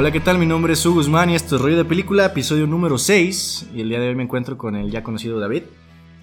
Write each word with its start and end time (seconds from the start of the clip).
Hola, 0.00 0.12
¿qué 0.12 0.20
tal? 0.20 0.38
Mi 0.38 0.46
nombre 0.46 0.74
es 0.74 0.86
Hugo 0.86 0.94
Guzmán 0.94 1.28
y 1.28 1.34
esto 1.34 1.56
es 1.56 1.60
Rollo 1.60 1.76
de 1.76 1.84
Película, 1.84 2.26
episodio 2.26 2.68
número 2.68 2.98
6. 2.98 3.70
Y 3.74 3.80
el 3.80 3.88
día 3.88 3.98
de 3.98 4.10
hoy 4.10 4.14
me 4.14 4.22
encuentro 4.22 4.56
con 4.56 4.76
el 4.76 4.92
ya 4.92 5.02
conocido 5.02 5.40
David, 5.40 5.64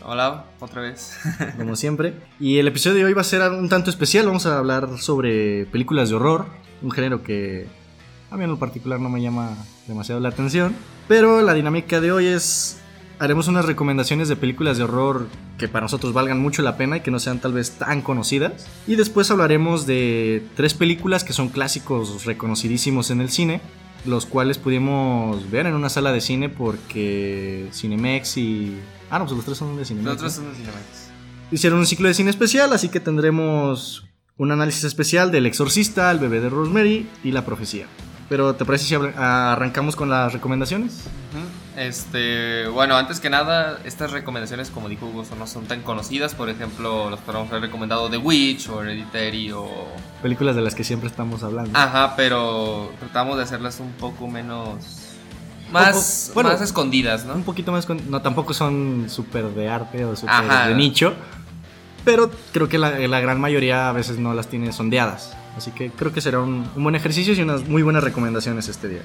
Hola, 0.05 0.45
otra 0.61 0.81
vez. 0.81 1.19
como 1.57 1.75
siempre. 1.75 2.13
Y 2.39 2.57
el 2.57 2.69
episodio 2.69 2.99
de 2.99 3.03
hoy 3.03 3.11
va 3.11 3.19
a 3.19 3.25
ser 3.25 3.41
un 3.51 3.67
tanto 3.67 3.89
especial. 3.89 4.27
Vamos 4.27 4.45
a 4.45 4.59
hablar 4.59 4.97
sobre 4.99 5.65
películas 5.65 6.07
de 6.07 6.15
horror, 6.15 6.45
un 6.81 6.89
género 6.89 7.21
que 7.21 7.67
a 8.31 8.37
mí 8.37 8.45
en 8.45 8.51
lo 8.51 8.57
particular 8.57 9.01
no 9.01 9.09
me 9.09 9.21
llama 9.21 9.57
demasiado 9.87 10.21
la 10.21 10.29
atención. 10.29 10.73
Pero 11.09 11.41
la 11.41 11.53
dinámica 11.53 11.99
de 11.99 12.13
hoy 12.13 12.27
es 12.27 12.79
haremos 13.19 13.47
unas 13.47 13.65
recomendaciones 13.65 14.27
de 14.27 14.35
películas 14.35 14.77
de 14.77 14.83
horror 14.83 15.27
que 15.57 15.67
para 15.67 15.83
nosotros 15.83 16.13
valgan 16.13 16.39
mucho 16.39 16.61
la 16.61 16.77
pena 16.77 16.97
y 16.97 17.01
que 17.01 17.11
no 17.11 17.19
sean 17.19 17.39
tal 17.39 17.53
vez 17.53 17.71
tan 17.71 18.01
conocidas. 18.01 18.67
Y 18.87 18.95
después 18.95 19.31
hablaremos 19.31 19.85
de 19.85 20.43
tres 20.55 20.73
películas 20.73 21.23
que 21.23 21.33
son 21.33 21.49
clásicos 21.49 22.25
reconocidísimos 22.25 23.11
en 23.11 23.21
el 23.21 23.29
cine, 23.29 23.61
los 24.05 24.25
cuales 24.25 24.57
pudimos 24.57 25.49
ver 25.49 25.65
en 25.65 25.73
una 25.73 25.89
sala 25.89 26.11
de 26.11 26.21
cine 26.21 26.49
porque 26.49 27.67
Cinemex 27.73 28.37
y... 28.37 28.77
Ah, 29.09 29.19
no, 29.19 29.25
pues 29.25 29.35
los 29.37 29.45
tres 29.45 29.57
son 29.57 29.77
de 29.77 29.85
Cinemex. 29.85 30.05
Nosotros 30.05 30.37
¿no? 30.37 30.43
somos 30.43 30.57
Cinemax. 30.57 31.11
Hicieron 31.51 31.79
un 31.79 31.85
ciclo 31.85 32.07
de 32.07 32.13
cine 32.13 32.29
especial, 32.29 32.73
así 32.73 32.89
que 32.89 32.99
tendremos 32.99 34.05
un 34.37 34.51
análisis 34.51 34.83
especial 34.83 35.31
del 35.31 35.45
Exorcista, 35.45 36.11
El 36.11 36.19
bebé 36.19 36.41
de 36.41 36.49
Rosemary 36.49 37.07
y 37.23 37.31
La 37.31 37.45
profecía. 37.45 37.85
Pero 38.27 38.55
¿te 38.55 38.65
parece 38.65 38.85
si 38.85 38.95
arrancamos 38.95 39.95
con 39.95 40.09
las 40.09 40.33
recomendaciones? 40.33 41.05
Ujú. 41.31 41.45
Este, 41.77 42.67
bueno, 42.67 42.95
antes 42.95 43.19
que 43.19 43.29
nada, 43.29 43.79
estas 43.83 44.11
recomendaciones, 44.11 44.69
como 44.69 44.87
dijo 44.87 45.07
Hugo, 45.07 45.23
no 45.37 45.45
son 45.45 45.65
tan 45.65 45.81
conocidas. 45.81 46.33
Por 46.33 46.49
ejemplo, 46.49 47.09
los 47.09 47.19
podemos 47.19 47.49
haber 47.49 47.63
recomendado 47.63 48.09
The 48.09 48.17
Witch 48.17 48.69
o 48.69 48.81
Hereditary 48.81 49.51
o. 49.51 49.69
Películas 50.21 50.55
de 50.55 50.61
las 50.61 50.73
que 50.73 50.83
siempre 50.83 51.09
estamos 51.09 51.43
hablando. 51.43 51.77
Ajá, 51.77 52.15
pero 52.15 52.91
tratamos 52.99 53.37
de 53.37 53.43
hacerlas 53.43 53.79
un 53.79 53.91
poco 53.93 54.27
menos. 54.27 55.01
Más, 55.71 56.31
bueno, 56.33 56.51
más 56.51 56.61
escondidas, 56.61 57.25
¿no? 57.25 57.33
Un 57.33 57.43
poquito 57.43 57.71
más 57.71 57.85
con... 57.87 57.99
No, 58.09 58.21
tampoco 58.21 58.53
son 58.53 59.07
súper 59.09 59.45
de 59.45 59.67
arte 59.67 60.05
o 60.05 60.15
súper 60.15 60.67
de 60.67 60.75
nicho. 60.75 61.13
Pero 62.05 62.29
creo 62.53 62.69
que 62.69 62.77
la, 62.77 62.99
la 62.99 63.19
gran 63.19 63.41
mayoría 63.41 63.89
a 63.89 63.91
veces 63.91 64.19
no 64.19 64.33
las 64.35 64.47
tiene 64.47 64.71
sondeadas. 64.71 65.35
Así 65.57 65.71
que 65.71 65.89
creo 65.89 66.13
que 66.13 66.21
será 66.21 66.39
un, 66.39 66.69
un 66.75 66.83
buen 66.83 66.95
ejercicio 66.95 67.33
y 67.33 67.41
unas 67.41 67.67
muy 67.67 67.81
buenas 67.81 68.03
recomendaciones 68.03 68.67
este 68.69 68.87
día. 68.87 69.01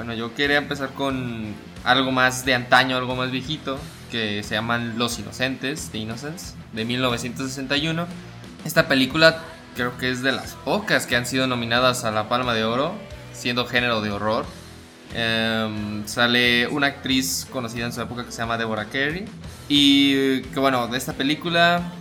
Bueno, 0.00 0.14
yo 0.14 0.34
quería 0.34 0.56
empezar 0.56 0.94
con 0.94 1.54
algo 1.84 2.10
más 2.10 2.46
de 2.46 2.54
antaño, 2.54 2.96
algo 2.96 3.16
más 3.16 3.30
viejito, 3.30 3.78
que 4.10 4.42
se 4.42 4.54
llaman 4.54 4.94
Los 4.96 5.18
Inocentes, 5.18 5.90
The 5.92 5.98
Innocents, 5.98 6.54
de 6.72 6.86
1961. 6.86 8.06
Esta 8.64 8.88
película 8.88 9.42
creo 9.76 9.98
que 9.98 10.10
es 10.10 10.22
de 10.22 10.32
las 10.32 10.54
pocas 10.54 11.06
que 11.06 11.16
han 11.16 11.26
sido 11.26 11.46
nominadas 11.46 12.04
a 12.04 12.10
la 12.12 12.30
Palma 12.30 12.54
de 12.54 12.64
Oro, 12.64 12.94
siendo 13.34 13.66
género 13.66 14.00
de 14.00 14.10
horror. 14.10 14.46
Em, 15.12 16.06
sale 16.06 16.66
una 16.68 16.86
actriz 16.86 17.46
conocida 17.52 17.84
en 17.84 17.92
su 17.92 18.00
época 18.00 18.24
que 18.24 18.32
se 18.32 18.38
llama 18.38 18.56
Deborah 18.56 18.86
Kerry. 18.86 19.26
Y 19.68 20.40
que 20.44 20.60
bueno, 20.60 20.88
de 20.88 20.96
esta 20.96 21.12
película 21.12 21.92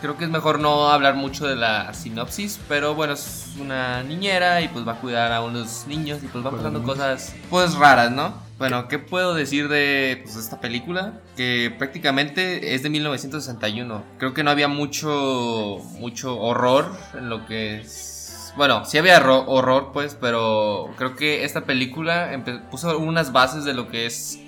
creo 0.00 0.16
que 0.16 0.24
es 0.24 0.30
mejor 0.30 0.58
no 0.60 0.88
hablar 0.88 1.14
mucho 1.14 1.46
de 1.46 1.56
la 1.56 1.92
sinopsis, 1.94 2.60
pero 2.68 2.94
bueno, 2.94 3.14
es 3.14 3.54
una 3.60 4.02
niñera 4.02 4.60
y 4.60 4.68
pues 4.68 4.86
va 4.86 4.92
a 4.92 5.00
cuidar 5.00 5.32
a 5.32 5.42
unos 5.42 5.86
niños 5.86 6.22
y 6.22 6.26
pues 6.26 6.44
va 6.44 6.50
pasando 6.50 6.82
cosas 6.82 7.34
pues 7.48 7.74
raras, 7.74 8.10
¿no? 8.10 8.34
Bueno, 8.58 8.88
¿qué 8.88 8.98
puedo 8.98 9.34
decir 9.34 9.68
de 9.68 10.20
pues, 10.22 10.36
esta 10.36 10.60
película? 10.60 11.20
Que 11.36 11.74
prácticamente 11.78 12.74
es 12.74 12.82
de 12.82 12.90
1961. 12.90 14.02
Creo 14.18 14.34
que 14.34 14.44
no 14.44 14.50
había 14.50 14.68
mucho 14.68 15.78
mucho 15.98 16.38
horror 16.38 16.92
en 17.14 17.30
lo 17.30 17.46
que 17.46 17.80
es 17.80 18.52
bueno, 18.56 18.84
sí 18.84 18.98
había 18.98 19.18
horror, 19.18 19.90
pues, 19.92 20.16
pero 20.20 20.90
creo 20.96 21.14
que 21.14 21.44
esta 21.44 21.64
película 21.64 22.30
puso 22.70 22.98
unas 22.98 23.32
bases 23.32 23.64
de 23.64 23.74
lo 23.74 23.88
que 23.88 24.06
es 24.06 24.38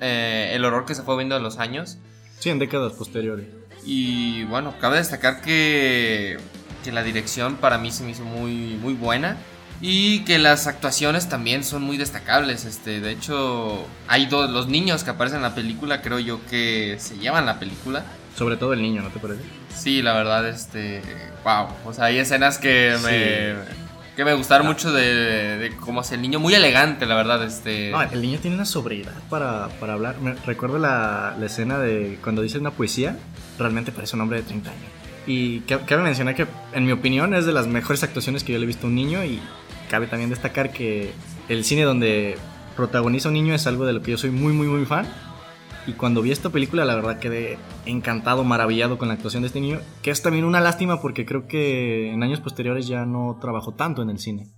eh, 0.00 0.52
el 0.54 0.64
horror 0.64 0.86
que 0.86 0.94
se 0.94 1.02
fue 1.02 1.16
viendo 1.16 1.36
en 1.36 1.42
los 1.42 1.58
años. 1.58 1.98
Sí, 2.38 2.48
en 2.48 2.58
décadas 2.58 2.94
posteriores. 2.94 3.59
Y 3.84 4.44
bueno, 4.44 4.74
cabe 4.80 4.98
destacar 4.98 5.40
que, 5.40 6.38
que 6.84 6.92
la 6.92 7.02
dirección 7.02 7.56
para 7.56 7.78
mí 7.78 7.90
se 7.90 8.04
me 8.04 8.10
hizo 8.10 8.24
muy, 8.24 8.78
muy 8.80 8.94
buena. 8.94 9.36
Y 9.82 10.24
que 10.24 10.38
las 10.38 10.66
actuaciones 10.66 11.30
también 11.30 11.64
son 11.64 11.82
muy 11.82 11.96
destacables. 11.96 12.66
Este, 12.66 13.00
de 13.00 13.12
hecho, 13.12 13.86
hay 14.08 14.26
dos, 14.26 14.50
los 14.50 14.68
niños 14.68 15.04
que 15.04 15.10
aparecen 15.10 15.38
en 15.38 15.42
la 15.42 15.54
película, 15.54 16.02
creo 16.02 16.18
yo 16.18 16.44
que 16.50 16.96
se 16.98 17.16
llevan 17.16 17.46
la 17.46 17.58
película. 17.58 18.04
Sobre 18.36 18.56
todo 18.56 18.74
el 18.74 18.82
niño, 18.82 19.02
¿no 19.02 19.08
te 19.08 19.18
parece? 19.18 19.40
Sí, 19.74 20.02
la 20.02 20.12
verdad, 20.12 20.46
este, 20.46 21.02
wow. 21.44 21.68
O 21.86 21.94
sea, 21.94 22.06
hay 22.06 22.18
escenas 22.18 22.58
que 22.58 22.94
me, 23.02 23.54
que 24.16 24.24
me 24.24 24.34
gustaron 24.34 24.66
mucho 24.66 24.92
de, 24.92 25.56
de 25.56 25.76
cómo 25.76 26.02
es 26.02 26.12
el 26.12 26.20
niño, 26.20 26.38
muy 26.38 26.54
elegante, 26.54 27.06
la 27.06 27.14
verdad, 27.14 27.42
este. 27.42 27.90
No, 27.90 28.02
el 28.02 28.20
niño 28.20 28.38
tiene 28.38 28.56
una 28.56 28.66
sobriedad 28.66 29.14
para, 29.30 29.68
para 29.80 29.94
hablar. 29.94 30.20
Me 30.20 30.34
recuerdo 30.34 30.78
la, 30.78 31.34
la 31.38 31.46
escena 31.46 31.78
de 31.78 32.18
cuando 32.22 32.42
dice 32.42 32.58
una 32.58 32.70
poesía, 32.70 33.16
realmente 33.60 33.92
parece 33.92 34.16
un 34.16 34.22
hombre 34.22 34.38
de 34.38 34.44
30 34.48 34.70
años. 34.70 34.82
Y 35.26 35.60
ca- 35.60 35.84
cabe 35.86 36.02
mencionar 36.02 36.34
que, 36.34 36.46
en 36.72 36.84
mi 36.86 36.92
opinión, 36.92 37.34
es 37.34 37.46
de 37.46 37.52
las 37.52 37.66
mejores 37.68 38.02
actuaciones 38.02 38.42
que 38.42 38.52
yo 38.52 38.58
le 38.58 38.64
he 38.64 38.66
visto 38.66 38.86
a 38.86 38.90
un 38.90 38.96
niño. 38.96 39.24
Y 39.24 39.38
cabe 39.90 40.06
también 40.08 40.30
destacar 40.30 40.72
que 40.72 41.12
el 41.48 41.64
cine 41.64 41.82
donde 41.82 42.36
protagoniza 42.76 43.28
un 43.28 43.34
niño 43.34 43.54
es 43.54 43.66
algo 43.66 43.84
de 43.86 43.92
lo 43.92 44.02
que 44.02 44.10
yo 44.12 44.18
soy 44.18 44.30
muy, 44.30 44.52
muy, 44.52 44.66
muy 44.66 44.84
fan. 44.86 45.06
Y 45.86 45.92
cuando 45.92 46.20
vi 46.22 46.30
esta 46.30 46.50
película, 46.50 46.84
la 46.84 46.94
verdad 46.94 47.18
quedé 47.18 47.58
encantado, 47.86 48.44
maravillado 48.44 48.98
con 48.98 49.08
la 49.08 49.14
actuación 49.14 49.42
de 49.42 49.46
este 49.48 49.60
niño. 49.60 49.80
Que 50.02 50.10
es 50.10 50.22
también 50.22 50.44
una 50.44 50.60
lástima 50.60 51.00
porque 51.00 51.24
creo 51.26 51.46
que 51.48 52.12
en 52.12 52.22
años 52.22 52.40
posteriores 52.40 52.86
ya 52.86 53.04
no 53.06 53.38
trabajó 53.40 53.72
tanto 53.74 54.02
en 54.02 54.10
el 54.10 54.18
cine. 54.18 54.48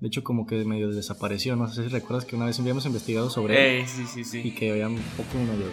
De 0.00 0.08
hecho, 0.08 0.22
como 0.24 0.46
que 0.46 0.64
medio 0.64 0.90
desapareció. 0.90 1.56
No 1.56 1.68
sé 1.68 1.84
si 1.84 1.88
recuerdas 1.88 2.24
que 2.24 2.36
una 2.36 2.44
vez 2.46 2.58
habíamos 2.60 2.84
investigado 2.86 3.30
sobre 3.30 3.54
él 3.54 3.80
Ey, 3.82 3.86
sí, 3.86 4.04
sí, 4.06 4.20
y 4.20 4.24
sí. 4.24 4.50
que 4.54 4.70
había 4.72 4.88
un 4.88 4.98
poco 5.16 5.38
medio 5.38 5.66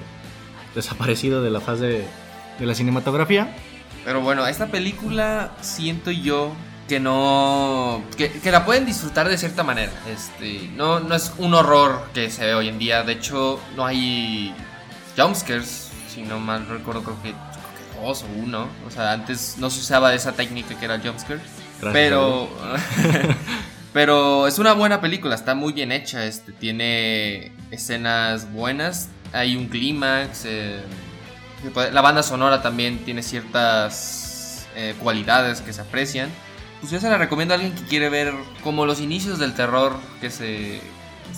desaparecido 0.76 1.42
de 1.42 1.50
la 1.50 1.60
faz 1.60 1.80
de, 1.80 2.06
de 2.60 2.66
la 2.66 2.76
cinematografía. 2.76 3.56
Pero 4.04 4.22
bueno, 4.22 4.48
esta 4.48 4.68
película 4.68 5.52
siento 5.62 6.12
yo 6.12 6.54
que 6.88 7.00
no. 7.00 8.04
que, 8.18 8.32
que 8.32 8.52
la 8.52 8.66
pueden 8.66 8.86
disfrutar 8.86 9.30
de 9.30 9.38
cierta 9.38 9.64
manera. 9.64 9.92
Este. 10.10 10.70
No, 10.76 11.00
no 11.00 11.16
es 11.16 11.34
un 11.38 11.54
horror 11.54 12.10
que 12.14 12.30
se 12.30 12.46
ve 12.46 12.54
hoy 12.54 12.68
en 12.68 12.80
día. 12.80 13.04
De 13.04 13.14
hecho, 13.14 13.60
no 13.76 13.86
hay 13.86 14.54
jumpscares. 15.18 15.90
Si 16.10 16.24
no 16.24 16.40
mal 16.40 16.68
recuerdo, 16.68 17.04
creo 17.04 17.22
que, 17.22 17.30
creo 17.32 17.94
que 17.94 18.06
dos 18.06 18.24
o 18.24 18.40
uno. 18.40 18.68
O 18.86 18.92
sea, 18.92 19.14
antes 19.14 19.56
no 19.58 19.70
se 19.70 19.80
usaba 19.80 20.14
esa 20.14 20.34
técnica 20.34 20.78
que 20.78 20.86
era 20.86 21.00
jumpscare. 21.00 21.40
Pero. 21.94 22.50
pero 23.94 24.48
es 24.48 24.60
una 24.60 24.74
buena 24.74 25.00
película, 25.00 25.36
está 25.36 25.56
muy 25.56 25.74
bien 25.74 25.92
hecha. 25.92 26.26
Este, 26.26 26.52
tiene 26.52 27.52
escenas 27.70 28.52
buenas. 28.52 29.10
Hay 29.32 29.56
un 29.56 29.68
clímax. 29.68 30.44
eh, 30.46 30.82
la 31.92 32.02
banda 32.02 32.24
sonora 32.24 32.62
también 32.62 33.00
tiene 33.00 33.24
ciertas 33.24 34.68
eh, 34.76 34.96
cualidades 35.02 35.62
que 35.62 35.74
se 35.74 35.82
aprecian. 35.82 36.30
Pues 36.80 36.92
yo 36.92 37.00
se 37.00 37.10
la 37.10 37.18
recomiendo 37.18 37.54
a 37.54 37.58
alguien 37.58 37.76
que 37.76 37.84
quiere 37.84 38.10
ver 38.10 38.34
como 38.64 38.86
los 38.86 39.00
inicios 39.00 39.38
del 39.38 39.54
terror 39.54 39.96
que 40.20 40.32
se, 40.32 40.82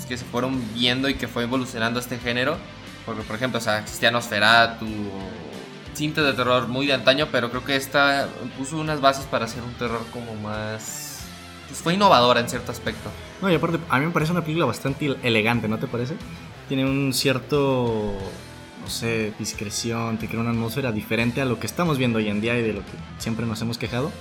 que 0.08 0.18
se 0.18 0.26
fueron 0.26 0.62
viendo 0.74 1.10
y 1.10 1.16
que 1.16 1.28
fue 1.28 1.44
evolucionando 1.44 2.00
este 2.00 2.18
género. 2.18 2.58
Porque, 3.06 3.24
por 3.24 3.36
ejemplo, 3.36 3.60
o 3.60 3.62
sea, 3.62 3.80
existía 3.80 4.12
Nosferatu, 4.12 4.86
o 4.86 5.96
cintas 5.96 6.26
de 6.26 6.34
terror 6.34 6.68
muy 6.68 6.88
de 6.88 6.94
antaño, 6.94 7.28
pero 7.32 7.50
creo 7.50 7.64
que 7.64 7.76
esta 7.76 8.28
puso 8.58 8.78
unas 8.78 9.02
bases 9.02 9.26
para 9.26 9.46
hacer 9.46 9.64
un 9.64 9.74
terror 9.74 10.06
como 10.12 10.36
más... 10.36 11.26
Pues 11.68 11.82
fue 11.82 11.94
innovadora 11.96 12.40
en 12.40 12.50
cierto 12.50 12.72
aspecto. 12.72 13.10
No, 13.42 13.50
y 13.50 13.56
aparte, 13.56 13.80
a 13.90 14.00
mí 14.00 14.06
me 14.06 14.12
parece 14.12 14.32
una 14.32 14.42
película 14.42 14.66
bastante 14.66 15.18
elegante, 15.24 15.68
¿no 15.68 15.80
te 15.80 15.88
parece? 15.88 16.16
Tiene 16.68 16.86
un 16.86 17.14
cierto, 17.14 18.16
no 18.84 18.90
sé, 18.90 19.34
discreción, 19.40 20.18
te 20.18 20.28
crea 20.28 20.42
una 20.42 20.52
atmósfera 20.52 20.92
diferente 20.92 21.42
a 21.42 21.46
lo 21.46 21.60
que 21.60 21.68
estamos 21.68 21.98
viendo 21.98 22.20
hoy 22.20 22.28
en 22.28 22.42
día 22.42 22.58
y 22.58 22.62
de 22.62 22.74
lo 22.74 22.82
que 22.82 22.92
siempre 23.18 23.46
nos 23.46 23.62
hemos 23.62 23.78
quejado. 23.78 24.12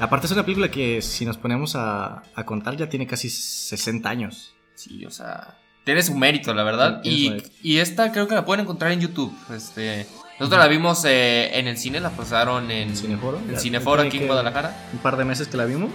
Aparte 0.00 0.26
es 0.26 0.32
una 0.32 0.44
película 0.44 0.70
que 0.70 1.00
si 1.02 1.24
nos 1.24 1.38
ponemos 1.38 1.76
a, 1.76 2.22
a 2.34 2.44
contar 2.44 2.76
ya 2.76 2.88
tiene 2.88 3.06
casi 3.06 3.30
60 3.30 4.08
años. 4.08 4.54
Sí, 4.74 5.04
o 5.06 5.10
sea, 5.10 5.58
tiene 5.84 6.02
su 6.02 6.14
mérito, 6.14 6.52
la 6.52 6.64
verdad. 6.64 7.00
Y, 7.04 7.30
mérito. 7.30 7.48
y 7.62 7.78
esta 7.78 8.12
creo 8.12 8.28
que 8.28 8.34
la 8.34 8.44
pueden 8.44 8.64
encontrar 8.64 8.92
en 8.92 9.00
YouTube. 9.00 9.34
Este, 9.54 10.06
nosotros 10.38 10.60
la 10.60 10.68
vimos 10.68 11.04
eh, 11.04 11.58
en 11.58 11.66
el 11.66 11.78
cine, 11.78 12.00
la 12.00 12.10
pasaron 12.10 12.70
en 12.70 12.94
Cineforo. 12.96 13.38
en 13.48 13.58
Cineforo 13.58 14.02
aquí 14.02 14.18
en 14.18 14.26
Guadalajara. 14.26 14.88
Un 14.92 14.98
par 14.98 15.16
de 15.16 15.24
meses 15.24 15.48
que 15.48 15.56
la 15.56 15.64
vimos. 15.64 15.90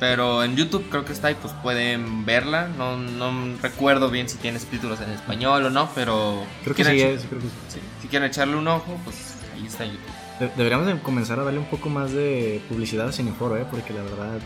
Pero 0.00 0.42
en 0.42 0.56
YouTube 0.56 0.86
creo 0.88 1.04
que 1.04 1.12
está 1.12 1.30
y 1.30 1.34
pues 1.34 1.52
pueden 1.62 2.24
verla. 2.24 2.68
No, 2.78 2.96
no 2.96 3.56
recuerdo 3.62 4.08
bien 4.10 4.28
si 4.30 4.38
tiene 4.38 4.58
subtítulos 4.58 4.98
en 5.02 5.10
español 5.10 5.66
o 5.66 5.70
no, 5.70 5.90
pero 5.94 6.42
Creo 6.64 6.74
que 6.74 6.84
sí, 6.84 7.00
es, 7.02 7.22
creo 7.28 7.40
que 7.40 7.46
sí. 7.68 7.80
si 8.00 8.08
quieren 8.08 8.28
echarle 8.30 8.56
un 8.56 8.66
ojo, 8.66 8.98
pues 9.04 9.16
ahí 9.54 9.66
está 9.66 9.84
en 9.84 9.92
YouTube. 9.92 10.06
De- 10.40 10.52
Deberíamos 10.56 10.86
de 10.86 10.98
comenzar 11.00 11.38
a 11.38 11.44
darle 11.44 11.58
un 11.58 11.66
poco 11.66 11.90
más 11.90 12.12
de 12.12 12.62
publicidad 12.70 13.08
a 13.08 13.12
Cineforo, 13.12 13.58
¿eh? 13.58 13.66
porque 13.70 13.92
la 13.92 14.02
verdad 14.02 14.38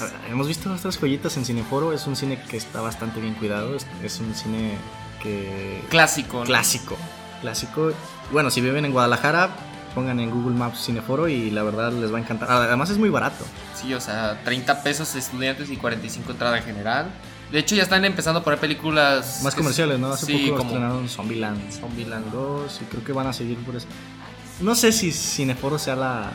a- 0.00 0.30
hemos 0.30 0.46
visto 0.48 0.68
nuestras 0.68 0.98
joyitas 0.98 1.34
en 1.38 1.46
Cineforo. 1.46 1.94
Es 1.94 2.06
un 2.06 2.14
cine 2.14 2.38
que 2.50 2.58
está 2.58 2.82
bastante 2.82 3.20
bien 3.20 3.32
cuidado. 3.34 3.74
Es, 3.74 3.86
es 4.02 4.20
un 4.20 4.34
cine 4.34 4.74
que 5.22 5.80
Clásico. 5.88 6.40
¿no? 6.40 6.44
clásico, 6.44 6.96
clásico. 7.40 7.92
Bueno, 8.32 8.50
si 8.50 8.60
viven 8.60 8.84
en 8.84 8.92
Guadalajara, 8.92 9.48
pongan 9.94 10.20
en 10.20 10.30
Google 10.30 10.56
Maps 10.56 10.84
Cineforo 10.84 11.28
y 11.28 11.50
la 11.50 11.62
verdad 11.62 11.92
les 11.92 12.12
va 12.12 12.18
a 12.18 12.20
encantar. 12.20 12.50
Además 12.50 12.90
es 12.90 12.98
muy 12.98 13.10
barato. 13.10 13.44
Sí, 13.74 13.94
o 13.94 14.00
sea, 14.00 14.40
30 14.44 14.82
pesos 14.82 15.14
estudiantes 15.14 15.70
y 15.70 15.76
45 15.76 16.32
entrada 16.32 16.60
general. 16.60 17.06
De 17.52 17.60
hecho, 17.60 17.74
ya 17.74 17.84
están 17.84 18.04
empezando 18.04 18.40
a 18.40 18.42
poner 18.42 18.58
películas. 18.58 19.40
Más 19.44 19.54
comerciales, 19.54 19.98
¿no? 19.98 20.12
Hace 20.12 20.26
sí, 20.26 20.46
poco 20.46 20.58
como 20.58 20.70
estrenaron 20.70 21.08
Zombieland, 21.08 21.70
Zombieland 21.70 22.32
2 22.32 22.80
y 22.82 22.84
creo 22.86 23.04
que 23.04 23.12
van 23.12 23.28
a 23.28 23.32
seguir 23.32 23.58
por 23.58 23.76
eso. 23.76 23.86
No 24.60 24.74
sé 24.74 24.92
si 24.92 25.12
Cineforo 25.12 25.78
sea 25.78 25.96
la... 25.96 26.30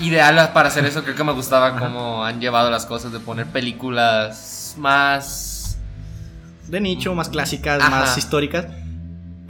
ideal 0.00 0.52
para 0.52 0.68
hacer 0.68 0.84
eso. 0.84 1.02
Creo 1.02 1.14
que 1.14 1.24
me 1.24 1.32
gustaba 1.32 1.78
cómo 1.78 2.24
han 2.24 2.40
llevado 2.40 2.70
las 2.70 2.86
cosas 2.86 3.12
de 3.12 3.20
poner 3.20 3.46
películas 3.46 4.74
más. 4.76 5.78
de 6.68 6.80
nicho, 6.80 7.14
más 7.14 7.28
clásicas, 7.28 7.80
Ajá. 7.80 7.90
más 7.90 8.18
históricas. 8.18 8.66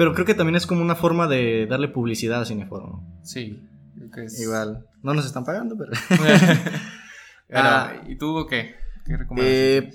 Pero 0.01 0.15
creo 0.15 0.25
que 0.25 0.33
también 0.33 0.57
es 0.57 0.67
como 0.67 0.81
una 0.81 0.95
forma 0.95 1.29
de 1.29 1.67
darle 1.67 1.89
publicidad 1.89 2.41
a 2.41 2.47
Cineforo, 2.47 2.87
¿no? 2.87 3.21
Sí, 3.23 3.63
creo 3.95 4.11
que 4.11 4.25
es. 4.25 4.41
Igual. 4.41 4.87
No 5.03 5.13
nos 5.13 5.27
están 5.27 5.45
pagando, 5.45 5.77
pero... 5.77 5.93
Pero, 7.49 7.63
Ah. 7.63 7.93
¿y 8.09 8.17
tú 8.17 8.47
qué? 8.49 8.77
¿Qué 9.05 9.19
Eh, 9.37 9.91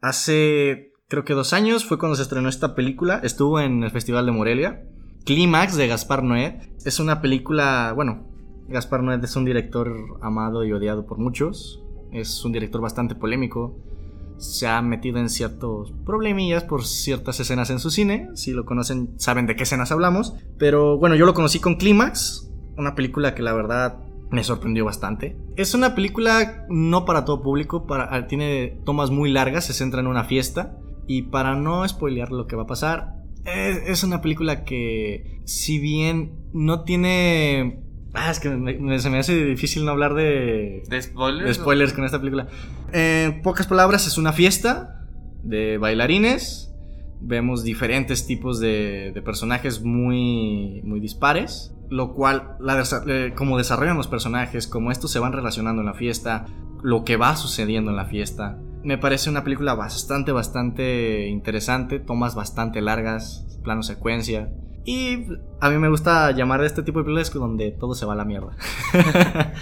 hace 0.00 0.92
creo 1.06 1.26
que 1.26 1.34
dos 1.34 1.52
años 1.52 1.84
fue 1.84 1.98
cuando 1.98 2.16
se 2.16 2.22
estrenó 2.22 2.48
esta 2.48 2.74
película. 2.74 3.20
Estuvo 3.22 3.60
en 3.60 3.84
el 3.84 3.90
Festival 3.90 4.24
de 4.24 4.32
Morelia. 4.32 4.84
Clímax 5.26 5.76
de 5.76 5.86
Gaspar 5.86 6.22
Noé. 6.22 6.58
Es 6.86 6.98
una 6.98 7.20
película, 7.20 7.92
bueno, 7.94 8.32
Gaspar 8.68 9.02
Noé 9.02 9.20
es 9.22 9.36
un 9.36 9.44
director 9.44 9.94
amado 10.22 10.64
y 10.64 10.72
odiado 10.72 11.04
por 11.04 11.18
muchos. 11.18 11.84
Es 12.10 12.42
un 12.42 12.52
director 12.52 12.80
bastante 12.80 13.16
polémico. 13.16 13.76
Se 14.42 14.66
ha 14.66 14.82
metido 14.82 15.18
en 15.18 15.28
ciertos 15.28 15.94
problemillas 16.04 16.64
por 16.64 16.84
ciertas 16.84 17.38
escenas 17.38 17.70
en 17.70 17.78
su 17.78 17.90
cine. 17.90 18.28
Si 18.34 18.50
lo 18.50 18.64
conocen, 18.64 19.14
saben 19.16 19.46
de 19.46 19.54
qué 19.54 19.62
escenas 19.62 19.92
hablamos. 19.92 20.34
Pero 20.58 20.98
bueno, 20.98 21.14
yo 21.14 21.26
lo 21.26 21.32
conocí 21.32 21.60
con 21.60 21.76
Clímax. 21.76 22.50
Una 22.76 22.96
película 22.96 23.36
que 23.36 23.42
la 23.42 23.52
verdad 23.52 24.00
me 24.32 24.42
sorprendió 24.42 24.84
bastante. 24.84 25.36
Es 25.56 25.74
una 25.74 25.94
película 25.94 26.66
no 26.68 27.04
para 27.04 27.24
todo 27.24 27.42
público, 27.42 27.86
para, 27.86 28.26
tiene 28.26 28.80
tomas 28.84 29.10
muy 29.10 29.30
largas, 29.30 29.66
se 29.66 29.74
centra 29.74 30.00
en 30.00 30.08
una 30.08 30.24
fiesta. 30.24 30.76
Y 31.06 31.22
para 31.22 31.54
no 31.54 31.86
spoilear 31.86 32.32
lo 32.32 32.46
que 32.48 32.56
va 32.56 32.64
a 32.64 32.66
pasar, 32.66 33.22
es 33.44 34.02
una 34.02 34.20
película 34.20 34.64
que, 34.64 35.40
si 35.44 35.78
bien 35.78 36.32
no 36.52 36.82
tiene. 36.82 37.84
Ah, 38.14 38.30
es 38.30 38.40
que 38.40 38.50
me- 38.50 38.78
me- 38.78 38.98
se 38.98 39.08
me 39.10 39.18
hace 39.18 39.44
difícil 39.44 39.84
no 39.84 39.90
hablar 39.92 40.14
de, 40.14 40.82
¿De 40.88 41.00
spoilers? 41.02 41.46
de 41.46 41.54
spoilers 41.54 41.92
con 41.94 42.04
esta 42.04 42.18
película. 42.18 42.46
En 42.92 43.40
pocas 43.42 43.66
palabras, 43.66 44.06
es 44.06 44.18
una 44.18 44.32
fiesta 44.32 45.06
de 45.42 45.78
bailarines. 45.78 46.68
Vemos 47.20 47.62
diferentes 47.62 48.26
tipos 48.26 48.58
de, 48.60 49.12
de 49.14 49.22
personajes 49.22 49.82
muy, 49.82 50.82
muy 50.84 51.00
dispares. 51.00 51.74
Lo 51.88 52.14
cual, 52.14 52.56
la 52.58 52.82
eh, 53.06 53.32
como 53.36 53.58
desarrollan 53.58 53.96
los 53.96 54.08
personajes, 54.08 54.66
como 54.66 54.90
estos 54.90 55.10
se 55.10 55.18
van 55.18 55.32
relacionando 55.32 55.82
en 55.82 55.86
la 55.86 55.94
fiesta, 55.94 56.46
lo 56.82 57.04
que 57.04 57.16
va 57.16 57.36
sucediendo 57.36 57.90
en 57.90 57.96
la 57.96 58.06
fiesta. 58.06 58.58
Me 58.82 58.98
parece 58.98 59.30
una 59.30 59.44
película 59.44 59.74
bastante, 59.74 60.32
bastante 60.32 61.28
interesante. 61.28 61.98
Tomas 62.00 62.34
bastante 62.34 62.80
largas, 62.80 63.46
plano 63.62 63.82
secuencia. 63.82 64.50
Y 64.84 65.26
a 65.60 65.70
mí 65.70 65.78
me 65.78 65.88
gusta 65.88 66.32
llamar 66.32 66.60
a 66.60 66.66
este 66.66 66.82
tipo 66.82 66.98
de 66.98 67.04
películas 67.04 67.32
donde 67.32 67.70
todo 67.72 67.94
se 67.94 68.04
va 68.04 68.14
a 68.14 68.16
la 68.16 68.24
mierda. 68.24 68.56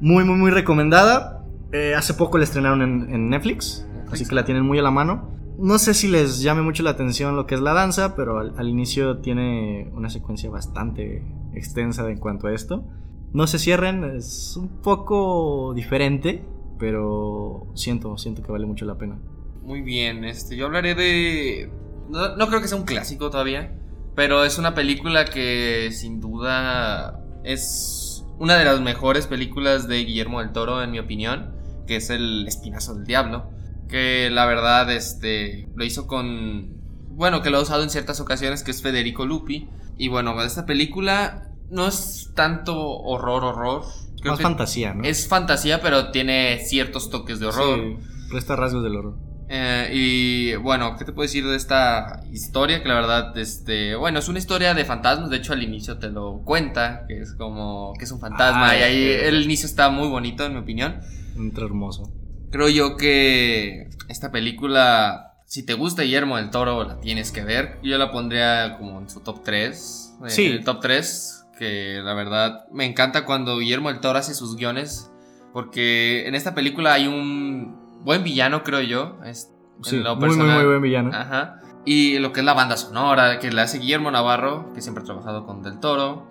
muy, 0.00 0.24
muy, 0.24 0.36
muy 0.36 0.50
recomendada. 0.50 1.44
Eh, 1.72 1.94
hace 1.94 2.14
poco 2.14 2.38
la 2.38 2.44
estrenaron 2.44 2.80
en, 2.82 3.14
en 3.14 3.28
Netflix, 3.28 3.86
así 4.10 4.26
que 4.26 4.34
la 4.34 4.44
tienen 4.44 4.64
muy 4.64 4.78
a 4.78 4.82
la 4.82 4.90
mano. 4.90 5.36
No 5.58 5.78
sé 5.78 5.92
si 5.92 6.08
les 6.08 6.40
llame 6.40 6.62
mucho 6.62 6.82
la 6.82 6.90
atención 6.90 7.36
lo 7.36 7.46
que 7.46 7.56
es 7.56 7.60
la 7.60 7.74
danza, 7.74 8.14
pero 8.14 8.38
al, 8.38 8.54
al 8.56 8.68
inicio 8.68 9.18
tiene 9.18 9.90
una 9.92 10.08
secuencia 10.08 10.48
bastante 10.48 11.26
extensa 11.52 12.08
en 12.08 12.18
cuanto 12.18 12.46
a 12.46 12.54
esto. 12.54 12.84
No 13.32 13.46
se 13.46 13.58
cierren, 13.58 14.04
es 14.04 14.56
un 14.56 14.80
poco 14.80 15.74
diferente, 15.74 16.42
pero 16.78 17.66
siento, 17.74 18.16
siento 18.16 18.42
que 18.42 18.52
vale 18.52 18.64
mucho 18.64 18.86
la 18.86 18.96
pena. 18.96 19.18
Muy 19.62 19.82
bien, 19.82 20.24
este, 20.24 20.56
yo 20.56 20.66
hablaré 20.66 20.94
de... 20.94 21.70
No, 22.08 22.36
no 22.36 22.46
creo 22.46 22.62
que 22.62 22.68
sea 22.68 22.78
un 22.78 22.84
clásico 22.84 23.28
todavía, 23.28 23.76
pero 24.18 24.42
es 24.42 24.58
una 24.58 24.74
película 24.74 25.26
que 25.26 25.90
sin 25.92 26.20
duda 26.20 27.20
es 27.44 28.24
una 28.40 28.56
de 28.56 28.64
las 28.64 28.80
mejores 28.80 29.28
películas 29.28 29.86
de 29.86 30.04
Guillermo 30.04 30.40
del 30.40 30.50
Toro, 30.50 30.82
en 30.82 30.90
mi 30.90 30.98
opinión, 30.98 31.54
que 31.86 31.94
es 31.94 32.10
El 32.10 32.44
Espinazo 32.48 32.96
del 32.96 33.04
Diablo, 33.04 33.48
que 33.88 34.28
la 34.28 34.44
verdad 34.46 34.90
este, 34.90 35.68
lo 35.76 35.84
hizo 35.84 36.08
con... 36.08 36.80
Bueno, 37.10 37.42
que 37.42 37.50
lo 37.50 37.58
ha 37.58 37.62
usado 37.62 37.84
en 37.84 37.90
ciertas 37.90 38.18
ocasiones, 38.18 38.64
que 38.64 38.72
es 38.72 38.82
Federico 38.82 39.24
Lupi. 39.24 39.68
Y 39.96 40.08
bueno, 40.08 40.42
esta 40.42 40.66
película 40.66 41.52
no 41.70 41.86
es 41.86 42.32
tanto 42.34 42.76
horror, 42.76 43.44
horror. 43.44 43.84
Creo 44.20 44.32
Más 44.32 44.42
fantasía, 44.42 44.94
¿no? 44.94 45.04
Es 45.04 45.28
fantasía, 45.28 45.80
pero 45.80 46.10
tiene 46.10 46.58
ciertos 46.66 47.08
toques 47.10 47.38
de 47.38 47.46
horror. 47.46 47.78
Sí, 47.78 47.96
presta 48.32 48.56
rasgos 48.56 48.82
del 48.82 48.96
horror. 48.96 49.27
Eh, 49.50 49.90
y 49.92 50.56
bueno, 50.56 50.96
¿qué 50.98 51.04
te 51.04 51.12
puedo 51.12 51.24
decir 51.26 51.46
de 51.46 51.56
esta 51.56 52.22
historia? 52.30 52.82
Que 52.82 52.88
la 52.88 52.94
verdad, 52.94 53.36
este, 53.38 53.94
bueno, 53.96 54.18
es 54.18 54.28
una 54.28 54.38
historia 54.38 54.74
de 54.74 54.84
fantasmas. 54.84 55.30
De 55.30 55.38
hecho, 55.38 55.52
al 55.52 55.62
inicio 55.62 55.98
te 55.98 56.10
lo 56.10 56.42
cuenta, 56.44 57.06
que 57.08 57.20
es 57.20 57.32
como 57.32 57.94
que 57.98 58.04
es 58.04 58.12
un 58.12 58.20
fantasma. 58.20 58.70
Ah, 58.70 58.78
y 58.78 58.82
ahí 58.82 59.04
el 59.04 59.42
inicio 59.42 59.66
está 59.66 59.88
muy 59.88 60.08
bonito, 60.08 60.44
en 60.44 60.52
mi 60.52 60.58
opinión. 60.58 61.00
Entra 61.36 61.64
hermoso. 61.64 62.12
Creo 62.50 62.68
yo 62.68 62.96
que 62.96 63.88
esta 64.08 64.30
película, 64.30 65.34
si 65.46 65.64
te 65.64 65.74
gusta 65.74 66.02
Guillermo 66.02 66.36
del 66.36 66.50
Toro, 66.50 66.84
la 66.84 67.00
tienes 67.00 67.32
que 67.32 67.42
ver. 67.42 67.78
Yo 67.82 67.96
la 67.96 68.10
pondría 68.10 68.76
como 68.78 69.00
en 69.00 69.08
su 69.08 69.20
top 69.20 69.42
3. 69.44 70.14
Sí. 70.26 70.46
El 70.46 70.64
top 70.64 70.80
3, 70.80 71.46
que 71.58 72.00
la 72.02 72.12
verdad 72.14 72.66
me 72.72 72.84
encanta 72.84 73.24
cuando 73.24 73.58
Guillermo 73.58 73.88
del 73.90 74.00
Toro 74.00 74.18
hace 74.18 74.34
sus 74.34 74.56
guiones. 74.56 75.10
Porque 75.52 76.26
en 76.26 76.34
esta 76.34 76.54
película 76.54 76.92
hay 76.92 77.06
un 77.06 77.77
buen 78.02 78.22
villano, 78.24 78.62
creo 78.62 78.80
yo. 78.80 79.16
es- 79.24 79.52
en 79.78 79.84
Sí, 79.84 79.96
lo 79.98 80.16
muy, 80.16 80.34
muy, 80.36 80.64
buen 80.64 80.82
villano. 80.82 81.10
Ajá. 81.14 81.60
Y 81.84 82.18
lo 82.18 82.32
que 82.32 82.40
es 82.40 82.46
la 82.46 82.52
banda 82.54 82.76
sonora, 82.76 83.38
que 83.38 83.50
le 83.52 83.60
hace 83.60 83.78
Guillermo 83.78 84.10
Navarro, 84.10 84.72
que 84.74 84.80
siempre 84.82 85.02
ha 85.02 85.06
trabajado 85.06 85.46
con 85.46 85.62
Del 85.62 85.78
Toro. 85.78 86.26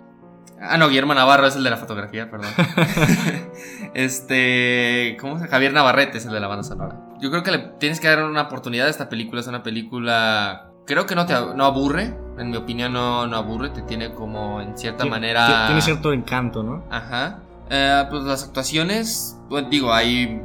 Ah, 0.60 0.76
no, 0.76 0.88
Guillermo 0.88 1.14
Navarro 1.14 1.46
es 1.46 1.56
el 1.56 1.64
de 1.64 1.70
la 1.70 1.76
fotografía, 1.78 2.30
perdón. 2.30 2.50
este. 3.94 5.16
¿Cómo 5.20 5.38
se? 5.38 5.48
Javier 5.48 5.72
Navarrete 5.72 6.18
es 6.18 6.26
el 6.26 6.32
de 6.32 6.40
la 6.40 6.46
banda 6.48 6.62
sonora. 6.64 6.96
Yo 7.20 7.30
creo 7.30 7.42
que 7.42 7.50
le 7.50 7.58
tienes 7.78 8.00
que 8.00 8.08
dar 8.08 8.22
una 8.24 8.42
oportunidad 8.42 8.86
a 8.86 8.90
esta 8.90 9.08
película. 9.08 9.40
Es 9.40 9.46
una 9.46 9.62
película. 9.62 10.70
Creo 10.86 11.06
que 11.06 11.14
no 11.14 11.26
te 11.26 11.34
no 11.54 11.64
aburre. 11.64 12.16
En 12.38 12.50
mi 12.50 12.56
opinión, 12.56 12.92
no, 12.92 13.26
no 13.26 13.36
aburre. 13.36 13.70
Te 13.70 13.82
tiene 13.82 14.12
como 14.14 14.60
en 14.60 14.76
cierta 14.76 15.02
Tiene- 15.04 15.10
manera. 15.10 15.66
Tiene 15.66 15.80
cierto 15.82 16.12
encanto, 16.12 16.62
¿no? 16.62 16.84
Ajá. 16.90 17.40
Eh, 17.70 18.04
pues 18.10 18.22
las 18.24 18.44
actuaciones, 18.44 19.38
bueno, 19.50 19.68
digo, 19.68 19.92
hay, 19.92 20.40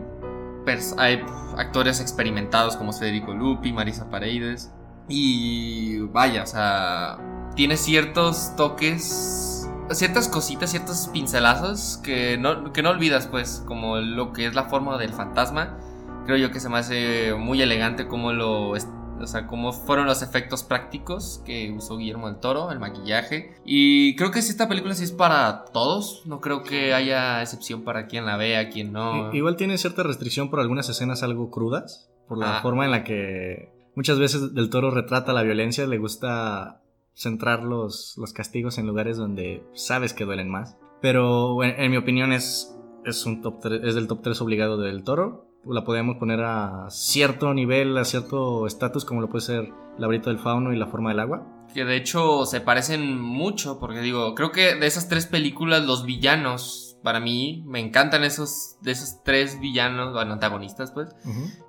hay 0.97 1.23
actores 1.57 1.99
experimentados 1.99 2.75
como 2.75 2.93
Federico 2.93 3.33
Lupi, 3.33 3.71
Marisa 3.71 4.09
Paredes. 4.09 4.71
Y 5.07 5.99
vaya, 5.99 6.43
o 6.43 6.47
sea, 6.47 7.17
tiene 7.55 7.77
ciertos 7.77 8.55
toques, 8.55 9.69
ciertas 9.91 10.29
cositas, 10.29 10.71
ciertos 10.71 11.09
pincelazos 11.11 11.99
que 12.03 12.37
no, 12.37 12.71
que 12.71 12.81
no 12.81 12.91
olvidas, 12.91 13.27
pues, 13.27 13.63
como 13.67 13.97
lo 13.97 14.33
que 14.33 14.45
es 14.45 14.55
la 14.55 14.65
forma 14.65 14.97
del 14.97 15.13
fantasma. 15.13 15.77
Creo 16.25 16.37
yo 16.37 16.51
que 16.51 16.59
se 16.59 16.69
me 16.69 16.77
hace 16.77 17.33
muy 17.33 17.61
elegante 17.61 18.07
como 18.07 18.31
lo... 18.31 18.75
O 19.21 19.27
sea, 19.27 19.47
cómo 19.47 19.71
fueron 19.71 20.05
los 20.05 20.21
efectos 20.21 20.63
prácticos 20.63 21.41
que 21.45 21.71
usó 21.71 21.97
Guillermo 21.97 22.27
del 22.27 22.39
Toro, 22.41 22.71
el 22.71 22.79
maquillaje. 22.79 23.55
Y 23.65 24.15
creo 24.15 24.31
que 24.31 24.41
si 24.41 24.51
esta 24.51 24.67
película 24.67 24.93
sí 24.95 25.03
es 25.05 25.11
para 25.11 25.65
todos. 25.73 26.23
No 26.25 26.41
creo 26.41 26.63
que 26.63 26.93
haya 26.93 27.41
excepción 27.41 27.83
para 27.83 28.07
quien 28.07 28.25
la 28.25 28.35
vea, 28.37 28.69
quien 28.69 28.91
no. 28.91 29.33
Igual 29.33 29.55
tiene 29.55 29.77
cierta 29.77 30.03
restricción 30.03 30.49
por 30.49 30.59
algunas 30.59 30.89
escenas 30.89 31.23
algo 31.23 31.49
crudas, 31.51 32.09
por 32.27 32.37
la 32.37 32.57
Ah. 32.57 32.61
forma 32.61 32.85
en 32.85 32.91
la 32.91 33.03
que 33.03 33.71
muchas 33.95 34.19
veces 34.19 34.53
Del 34.53 34.69
Toro 34.69 34.91
retrata 34.91 35.31
la 35.33 35.43
violencia, 35.43 35.85
le 35.87 35.97
gusta 35.99 36.81
centrar 37.13 37.63
los, 37.63 38.15
los 38.17 38.33
castigos 38.33 38.77
en 38.77 38.87
lugares 38.87 39.17
donde 39.17 39.63
sabes 39.73 40.13
que 40.13 40.25
duelen 40.25 40.49
más. 40.49 40.77
Pero 41.01 41.63
en, 41.63 41.79
en 41.79 41.91
mi 41.91 41.97
opinión 41.97 42.33
es, 42.33 42.75
es, 43.05 43.25
un 43.25 43.41
top 43.41 43.63
es 43.83 43.93
del 43.95 44.07
top 44.07 44.21
3 44.23 44.41
obligado 44.41 44.77
del 44.77 45.03
Toro. 45.03 45.45
La 45.65 45.83
podemos 45.83 46.17
poner 46.17 46.41
a 46.41 46.87
cierto 46.89 47.53
nivel, 47.53 47.97
a 47.97 48.03
cierto 48.05 48.67
estatus 48.67 49.05
como 49.05 49.21
lo 49.21 49.29
puede 49.29 49.45
ser 49.45 49.69
Labrito 49.97 50.29
del 50.29 50.39
Fauno 50.39 50.73
y 50.73 50.77
La 50.77 50.87
Forma 50.87 51.09
del 51.09 51.19
Agua. 51.19 51.47
Que 51.73 51.85
de 51.85 51.95
hecho 51.95 52.45
se 52.45 52.61
parecen 52.61 53.19
mucho, 53.19 53.79
porque 53.79 54.01
digo, 54.01 54.35
creo 54.35 54.51
que 54.51 54.75
de 54.75 54.85
esas 54.85 55.07
tres 55.09 55.25
películas, 55.25 55.85
los 55.85 56.05
villanos, 56.05 56.97
para 57.01 57.19
mí, 57.19 57.63
me 57.65 57.79
encantan 57.79 58.23
esos, 58.23 58.77
de 58.81 58.91
esos 58.91 59.23
tres 59.23 59.59
villanos, 59.59 60.13
bueno, 60.13 60.33
antagonistas, 60.33 60.91
pues, 60.91 61.15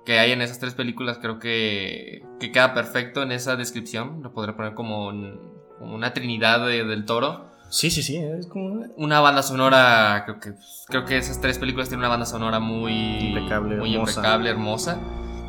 que 0.05 0.19
hay 0.19 0.31
en 0.31 0.41
esas 0.41 0.59
tres 0.59 0.75
películas, 0.75 1.17
creo 1.19 1.39
que, 1.39 2.23
que 2.39 2.51
queda 2.51 2.73
perfecto 2.73 3.23
en 3.23 3.31
esa 3.31 3.55
descripción. 3.55 4.21
Lo 4.21 4.31
podré 4.33 4.53
poner 4.53 4.75
como, 4.75 5.07
un- 5.07 5.39
como 5.79 5.95
una 5.95 6.13
trinidad 6.13 6.65
de- 6.67 6.83
del 6.85 7.05
toro. 7.05 7.47
Sí, 7.75 7.89
sí, 7.91 8.01
sí, 8.03 8.15
es 8.15 8.47
como... 8.47 8.85
Una 8.95 9.19
banda 9.19 9.43
sonora, 9.43 10.23
creo 10.25 10.39
que, 10.39 10.53
creo 10.87 11.03
que 11.03 11.17
esas 11.17 11.41
tres 11.41 11.59
películas 11.59 11.89
tienen 11.89 11.99
una 12.05 12.07
banda 12.09 12.25
sonora 12.25 12.61
muy 12.61 12.93
Impecable, 12.93 13.75
muy 13.75 13.93
hermosa. 13.93 14.11
impecable, 14.21 14.49
hermosa. 14.49 14.97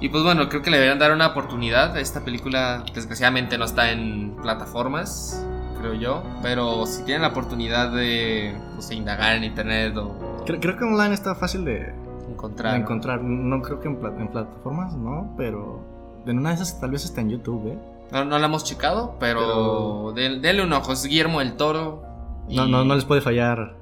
Y 0.01 0.09
pues 0.09 0.25
bueno, 0.25 0.49
creo 0.49 0.61
que 0.61 0.71
le 0.71 0.79
deberían 0.79 0.99
dar 0.99 1.13
una 1.13 1.29
oportunidad. 1.29 1.97
Esta 1.97 2.25
película, 2.25 2.83
desgraciadamente, 2.93 3.57
no 3.59 3.65
está 3.65 3.93
en 3.93 4.35
plataformas, 4.43 5.41
creo 5.79 5.95
yo. 5.95 6.25
Pero 6.43 6.85
si 6.87 7.05
tienen 7.05 7.23
la 7.23 7.29
oportunidad 7.29 7.93
de, 7.93 8.57
sé, 8.81 8.97
indagar 8.97 9.37
en 9.37 9.45
internet 9.45 9.97
o 9.97 10.43
Creo, 10.47 10.59
creo 10.61 10.77
que 10.77 10.85
online 10.85 11.15
está 11.15 11.37
fácil 11.37 11.65
de, 11.65 11.95
encontrar. 12.29 12.73
de 12.75 12.81
encontrar. 12.81 13.23
No 13.23 13.63
creo 13.63 13.79
que 13.81 13.87
en, 13.87 14.01
pla- 14.01 14.15
en 14.19 14.29
plataformas, 14.29 14.95
no, 14.95 15.33
pero 15.37 15.81
en 16.27 16.39
una 16.41 16.49
de 16.51 16.57
esas 16.57 16.81
tal 16.81 16.91
vez 16.91 17.05
está 17.05 17.21
en 17.21 17.31
YouTube, 17.31 17.69
¿eh? 17.69 17.79
No, 18.11 18.25
no 18.25 18.39
la 18.39 18.47
hemos 18.47 18.65
checado, 18.65 19.15
pero, 19.21 20.13
del- 20.15 20.43
denle 20.43 20.65
un 20.65 20.73
ojo. 20.73 20.93
Es 20.93 21.05
Guillermo 21.05 21.41
el 21.41 21.55
Toro. 21.57 22.03
Y- 22.49 22.57
No, 22.57 22.67
no, 22.67 22.85
no 22.85 22.95
les 22.95 23.05
puede 23.05 23.21
fallar. 23.21 23.77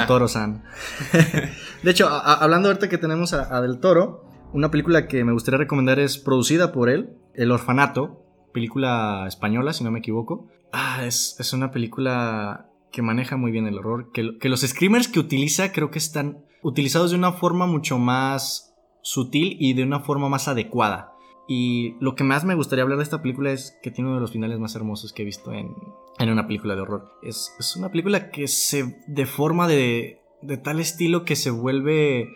Totoro-san. 0.00 0.64
de 1.82 1.90
hecho, 1.90 2.08
a- 2.08 2.18
a- 2.20 2.34
hablando 2.34 2.68
ahorita 2.68 2.88
que 2.88 2.98
tenemos 2.98 3.32
a, 3.32 3.56
a 3.56 3.60
Del 3.60 3.78
Toro, 3.80 4.24
una 4.52 4.70
película 4.70 5.06
que 5.06 5.24
me 5.24 5.32
gustaría 5.32 5.58
recomendar 5.58 5.98
es 6.00 6.18
producida 6.18 6.72
por 6.72 6.88
él, 6.90 7.10
El 7.34 7.52
Orfanato, 7.52 8.24
película 8.52 9.24
española, 9.28 9.72
si 9.72 9.84
no 9.84 9.90
me 9.92 10.00
equivoco. 10.00 10.48
Ah, 10.72 11.04
es, 11.04 11.36
es 11.38 11.52
una 11.52 11.70
película 11.70 12.66
que 12.90 13.02
maneja 13.02 13.36
muy 13.36 13.52
bien 13.52 13.66
el 13.68 13.78
horror, 13.78 14.10
que, 14.12 14.38
que 14.38 14.48
los 14.48 14.62
screamers 14.62 15.06
que 15.06 15.20
utiliza 15.20 15.70
creo 15.72 15.90
que 15.92 15.98
están 15.98 16.44
utilizados 16.62 17.12
de 17.12 17.16
una 17.16 17.30
forma 17.32 17.66
mucho 17.66 17.98
más 17.98 18.74
sutil 19.02 19.56
y 19.60 19.74
de 19.74 19.84
una 19.84 20.00
forma 20.00 20.28
más 20.28 20.48
adecuada. 20.48 21.12
Y 21.46 21.94
lo 22.00 22.14
que 22.16 22.24
más 22.24 22.44
me 22.44 22.54
gustaría 22.56 22.82
hablar 22.82 22.98
de 22.98 23.04
esta 23.04 23.22
película 23.22 23.50
es 23.52 23.76
que 23.82 23.90
tiene 23.92 24.08
uno 24.10 24.16
de 24.16 24.20
los 24.22 24.32
finales 24.32 24.58
más 24.58 24.74
hermosos 24.74 25.12
que 25.12 25.22
he 25.22 25.24
visto 25.24 25.52
en, 25.52 25.74
en 26.20 26.30
una 26.30 26.46
película 26.46 26.74
de 26.76 26.82
horror. 26.82 27.10
Es, 27.22 27.54
es 27.58 27.76
una 27.76 27.88
película 27.88 28.30
que 28.30 28.46
se 28.46 29.02
deforma 29.06 29.66
de, 29.66 30.20
de 30.42 30.56
tal 30.56 30.78
estilo 30.80 31.24
que 31.24 31.34
se 31.34 31.50
vuelve 31.50 32.28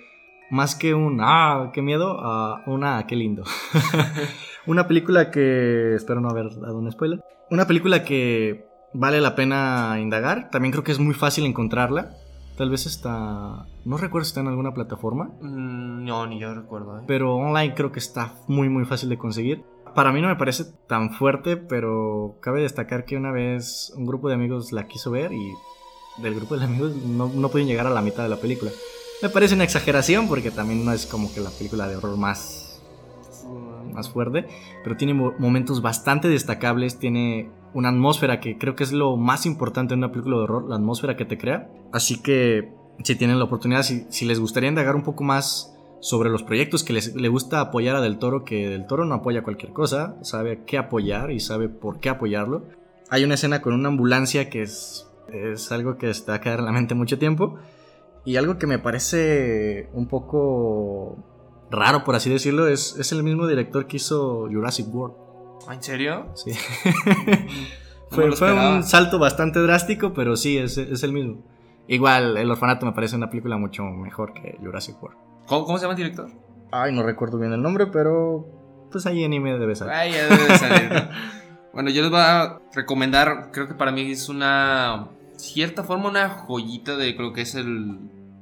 más 0.50 0.75
que 0.75 0.95
un 0.95 1.19
ah, 1.21 1.71
qué 1.73 1.83
miedo 1.83 2.19
a 2.21 2.62
una 2.67 2.99
ah, 2.99 3.07
qué 3.07 3.17
lindo. 3.17 3.45
una 4.67 4.88
película 4.88 5.31
que 5.31 5.95
espero 5.95 6.21
no 6.21 6.31
haber 6.31 6.49
dado 6.61 6.79
un 6.79 6.91
spoiler. 6.91 7.21
Una 7.50 7.67
película 7.67 8.05
que 8.05 8.67
vale 8.95 9.21
la 9.21 9.35
pena 9.35 9.99
indagar. 10.00 10.50
También 10.50 10.73
creo 10.73 10.85
que 10.85 10.93
es 10.93 10.99
muy 10.99 11.14
fácil 11.14 11.45
encontrarla. 11.45 12.17
Tal 12.57 12.71
vez 12.71 12.87
está. 12.87 13.67
No 13.85 13.97
recuerdo 13.97 14.25
si 14.25 14.31
está 14.31 14.41
en 14.41 14.49
alguna 14.49 14.73
plataforma. 14.73 15.31
Mm, 15.41 16.05
No, 16.05 16.26
ni 16.26 16.38
yo 16.38 16.55
recuerdo. 16.55 17.00
¿eh? 17.00 17.03
Pero 17.07 17.35
online 17.37 17.75
creo 17.75 17.93
que 17.93 17.99
está 17.99 18.35
muy 18.47 18.69
muy 18.69 18.85
fácil 18.85 19.09
de 19.09 19.19
conseguir. 19.19 19.64
Para 19.95 20.13
mí 20.13 20.21
no 20.21 20.29
me 20.29 20.37
parece 20.37 20.65
tan 20.89 21.13
fuerte, 21.13 21.57
pero 21.57 22.37
cabe 22.41 22.63
destacar 22.63 23.05
que 23.05 23.17
una 23.17 23.31
vez 23.31 23.93
un 23.97 24.07
grupo 24.07 24.29
de 24.29 24.35
amigos 24.35 24.73
la 24.73 24.87
quiso 24.89 25.11
ver 25.11 25.33
y 25.33 25.53
del 26.23 26.35
grupo 26.35 26.57
de 26.57 26.65
amigos 26.65 26.97
no, 26.97 27.29
no 27.29 27.49
pueden 27.49 27.69
llegar 27.69 27.87
a 27.87 27.91
la 27.91 28.03
mitad 28.03 28.23
de 28.25 28.29
la 28.29 28.37
película. 28.37 28.71
Me 29.23 29.29
parece 29.29 29.55
una 29.55 29.65
exageración 29.65 30.29
porque 30.29 30.51
también 30.51 30.85
no 30.85 30.93
es 30.93 31.07
como 31.07 31.33
que 31.33 31.41
la 31.41 31.51
película 31.51 31.87
de 31.87 31.97
horror 31.97 32.17
más, 32.17 32.83
más 33.93 34.09
fuerte, 34.11 34.47
pero 34.83 34.97
tiene 34.97 35.15
mo- 35.15 35.35
momentos 35.39 35.81
bastante 35.81 36.29
destacables, 36.29 36.99
tiene 36.99 37.51
una 37.73 37.89
atmósfera 37.91 38.41
que 38.41 38.59
creo 38.59 38.75
que 38.75 38.85
es 38.85 38.93
lo 38.93 39.17
más 39.17 39.47
importante 39.47 39.95
en 39.95 39.99
una 39.99 40.11
película 40.11 40.37
de 40.39 40.43
horror, 40.43 40.69
la 40.69 40.77
atmósfera 40.77 41.17
que 41.17 41.25
te 41.25 41.39
crea. 41.39 41.71
Así 41.93 42.21
que 42.21 42.73
si 43.03 43.15
tienen 43.17 43.39
la 43.39 43.45
oportunidad, 43.45 43.83
si, 43.83 44.07
si 44.11 44.25
les 44.25 44.41
gustaría 44.41 44.69
indagar 44.69 44.97
un 44.97 45.03
poco 45.03 45.23
más 45.25 45.74
sobre 46.04 46.28
los 46.28 46.42
proyectos 46.42 46.84
que 46.84 46.92
les, 46.92 47.14
le 47.14 47.28
gusta 47.28 47.61
apoyar 47.61 47.96
a 47.96 48.02
Del 48.02 48.18
Toro, 48.18 48.44
que 48.44 48.68
Del 48.68 48.87
Toro 48.87 49.06
no 49.06 49.14
apoya 49.14 49.42
cualquier 49.42 49.73
cosa, 49.73 50.16
sabe 50.20 50.62
qué 50.66 50.76
apoyar 50.76 51.30
y 51.30 51.40
sabe 51.40 51.70
por 51.70 51.99
qué 51.99 52.11
apoyarlo. 52.11 52.66
Hay 53.08 53.25
una 53.25 53.34
escena 53.34 53.62
con 53.62 53.73
una 53.73 53.88
ambulancia 53.88 54.50
que 54.50 54.61
es, 54.61 55.11
es 55.32 55.73
algo 55.73 55.96
que 55.96 56.11
está 56.11 56.34
a 56.34 56.40
quedar 56.42 56.58
en 56.58 56.66
la 56.66 56.73
mente 56.73 56.94
mucho 56.94 57.18
tiempo. 57.18 57.56
Y 58.23 58.37
algo 58.37 58.58
que 58.58 58.66
me 58.66 58.78
parece 58.78 59.88
un 59.94 60.06
poco 60.06 61.25
raro, 61.70 62.04
por 62.04 62.16
así 62.16 62.28
decirlo, 62.28 62.68
es, 62.68 62.99
es 62.99 63.11
el 63.12 63.23
mismo 63.23 63.46
director 63.46 63.87
que 63.87 63.96
hizo 63.96 64.46
Jurassic 64.52 64.94
World. 64.94 65.16
¿En 65.73 65.82
serio? 65.82 66.26
Sí. 66.34 66.50
No 68.11 68.11
fue 68.11 68.32
fue 68.32 68.52
un 68.52 68.82
salto 68.82 69.18
bastante 69.18 69.58
drástico, 69.61 70.12
pero 70.12 70.37
sí, 70.37 70.58
es, 70.58 70.76
es 70.76 71.02
el 71.02 71.14
mismo. 71.14 71.42
Igual, 71.88 72.37
El 72.37 72.50
Orfanato 72.50 72.84
me 72.84 72.92
parece 72.92 73.16
una 73.16 73.30
película 73.30 73.56
mucho 73.56 73.84
mejor 73.84 74.34
que 74.34 74.58
Jurassic 74.62 75.02
World. 75.02 75.34
¿Cómo, 75.47 75.65
cómo 75.65 75.79
se 75.79 75.83
llama 75.83 75.93
el 75.93 75.99
director? 75.99 76.31
Ay, 76.73 76.93
no 76.93 77.03
recuerdo 77.03 77.39
bien 77.39 77.53
el 77.53 77.63
nombre, 77.63 77.87
pero 77.87 78.47
pues 78.91 79.07
ahí 79.07 79.25
en 79.25 79.33
IME 79.33 79.59
debe 79.59 79.75
salir. 79.75 80.13
Ya 80.13 80.25
debe 80.29 80.59
salir. 80.59 80.93
¿no? 80.93 81.09
bueno, 81.73 81.91
yo 81.91 82.03
les 82.03 82.11
voy 82.11 82.21
a 82.21 82.61
recomendar, 82.75 83.51
creo 83.53 83.69
que 83.69 83.75
para 83.75 83.93
mí 83.93 84.11
es 84.11 84.29
una 84.29 85.09
cierta 85.37 85.83
forma 85.85 86.09
una 86.09 86.29
joyita 86.31 86.97
de 86.97 87.17
creo 87.17 87.33
que 87.33 87.43
es 87.43 87.55
el 87.55 87.99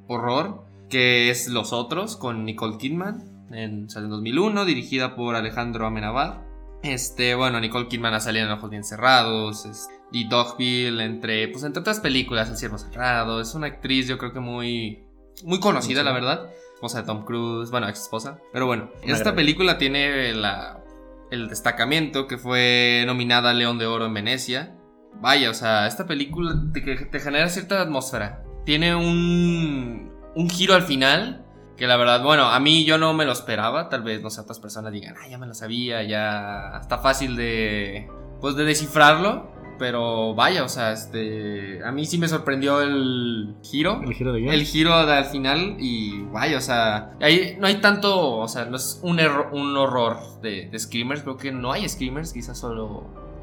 horror, 0.09 0.65
que 0.89 1.31
es 1.31 1.49
Los 1.49 1.73
Otros 1.73 2.17
con 2.17 2.45
Nicole 2.45 2.77
Kidman, 2.79 3.47
en, 3.51 3.89
salió 3.91 4.07
en 4.07 4.11
2001, 4.13 4.65
dirigida 4.65 5.15
por 5.17 5.35
Alejandro 5.35 5.87
Amenábar. 5.87 6.45
Este, 6.83 7.35
bueno, 7.35 7.61
Nicole 7.61 7.89
Kidman 7.89 8.15
ha 8.15 8.21
salido 8.21 8.47
en 8.47 8.53
Ojos 8.53 8.71
Bien 8.71 8.85
Cerrados, 8.85 9.67
es- 9.67 9.89
y 10.15 10.29
Dogville, 10.29 11.03
entre, 11.03 11.49
pues, 11.49 11.65
entre 11.65 11.81
otras 11.81 12.01
películas, 12.01 12.51
El 12.51 12.57
Ciervo 12.59 12.77
Cerrado. 12.77 13.41
Es 13.41 13.55
una 13.55 13.69
actriz, 13.69 14.07
yo 14.09 14.19
creo 14.19 14.33
que 14.35 14.41
muy, 14.41 15.07
muy 15.45 15.59
conocida, 15.61 16.01
Sí. 16.01 16.05
la 16.05 16.13
verdad. 16.13 16.51
Esposa 16.83 17.03
de 17.03 17.07
Tom 17.07 17.25
Cruise, 17.25 17.71
bueno, 17.71 17.89
ex 17.89 18.01
esposa. 18.01 18.41
Pero 18.53 18.67
bueno, 18.67 18.91
esta 19.05 19.37
película 19.37 19.79
tiene 19.79 20.35
la, 20.35 20.83
el 21.31 21.49
destacamiento 21.49 22.27
que 22.27 22.39
fue 22.39 23.05
nominada 23.07 23.51
al 23.51 23.61
León 23.61 23.79
de 23.79 23.87
Oro 23.87 24.07
en 24.07 24.15
Venecia. 24.15 24.75
Vaya, 25.21 25.51
o 25.51 25.55
sea, 25.55 25.87
esta 25.87 26.09
película 26.09 26.61
te, 26.73 27.21
genera 27.21 27.49
cierta 27.51 27.81
atmósfera. 27.81 28.43
Tiene 28.65 28.97
un, 28.97 30.12
un 30.35 30.51
giro 30.51 30.75
al 30.75 30.83
final 30.83 31.47
que 31.77 31.87
la 31.87 31.97
verdad, 31.97 32.21
bueno, 32.25 32.47
a 32.47 32.59
mí 32.59 32.85
yo 32.85 32.99
no 32.99 33.15
me 33.15 33.27
lo 33.27 33.31
esperaba. 33.31 33.89
Tal 33.89 34.03
vez, 34.03 34.21
no 34.21 34.31
sé, 34.31 34.41
otras 34.41 34.59
personas 34.59 34.91
digan, 34.91 35.15
ah, 35.23 35.29
ya 35.29 35.39
me 35.39 35.47
lo 35.47 35.55
sabía, 35.55 36.03
ya 36.03 36.81
está 36.81 36.99
fácil 36.99 37.37
de, 37.37 38.09
pues, 38.41 38.57
de 38.57 38.65
descifrarlo. 38.65 39.53
Pero 39.83 40.33
vaya, 40.37 40.62
o 40.62 40.69
sea, 40.69 40.93
este, 40.93 41.85
a 41.85 41.91
mí 41.91 42.07
sí 42.07 42.17
me 42.17 42.29
sorprendió 42.29 42.81
el 42.83 43.57
giro 43.65 44.01
El 44.01 44.15
giro 44.15 44.33
de 44.33 44.39
guion. 44.41 44.55
el 44.55 44.65
giro 44.65 44.95
al 44.95 45.25
final 45.25 45.75
y 45.81 46.23
vaya, 46.31 46.59
o 46.59 46.61
sea, 46.61 47.15
ahí 47.21 47.57
no 47.59 47.67
hay 47.67 47.81
tanto, 47.81 48.37
o 48.39 48.47
sea, 48.47 48.65
no 48.67 48.77
es 48.77 49.01
un, 49.03 49.19
erro- 49.19 49.49
un 49.51 49.77
horror 49.77 50.19
de, 50.41 50.69
de 50.71 50.79
screamers, 50.79 51.23
creo 51.23 51.37
que 51.37 51.51
no 51.51 51.73
hay 51.73 51.89
screamers, 51.89 52.33
quizás 52.33 52.61
solo 52.61 53.03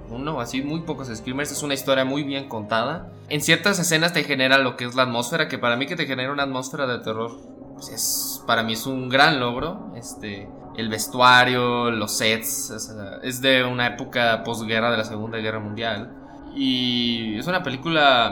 uno, 0.10 0.40
así 0.40 0.62
muy 0.62 0.80
pocos 0.84 1.10
screamers, 1.14 1.52
es 1.52 1.62
una 1.62 1.74
historia 1.74 2.06
muy 2.06 2.24
bien 2.24 2.48
contada. 2.48 3.12
En 3.28 3.42
ciertas 3.42 3.78
escenas 3.78 4.14
te 4.14 4.24
genera 4.24 4.60
lo 4.60 4.78
que 4.78 4.86
es 4.86 4.96
la 4.96 5.04
atmósfera, 5.04 5.50
que 5.50 5.58
para 5.58 5.76
mí 5.76 5.88
que 5.88 5.98
te 5.98 6.06
genera 6.06 6.32
una 6.32 6.44
atmósfera 6.44 6.88
de 6.88 7.00
terror, 7.00 7.32
pues 7.74 7.90
es, 7.90 8.44
para 8.48 8.64
mí 8.64 8.72
es 8.74 8.86
un 8.88 9.10
gran 9.10 9.42
logro, 9.42 9.92
este... 9.98 10.48
El 10.78 10.88
vestuario, 10.88 11.92
los 11.92 12.16
sets, 12.18 12.72
o 12.72 12.80
sea, 12.80 13.20
es 13.22 13.42
de 13.42 13.66
una 13.66 13.88
época 13.88 14.44
posguerra 14.46 14.90
de 14.92 14.98
la 14.98 15.04
Segunda 15.04 15.38
Guerra 15.40 15.60
Mundial. 15.60 16.14
Y 16.56 17.38
es 17.38 17.48
una 17.48 17.64
película 17.64 18.30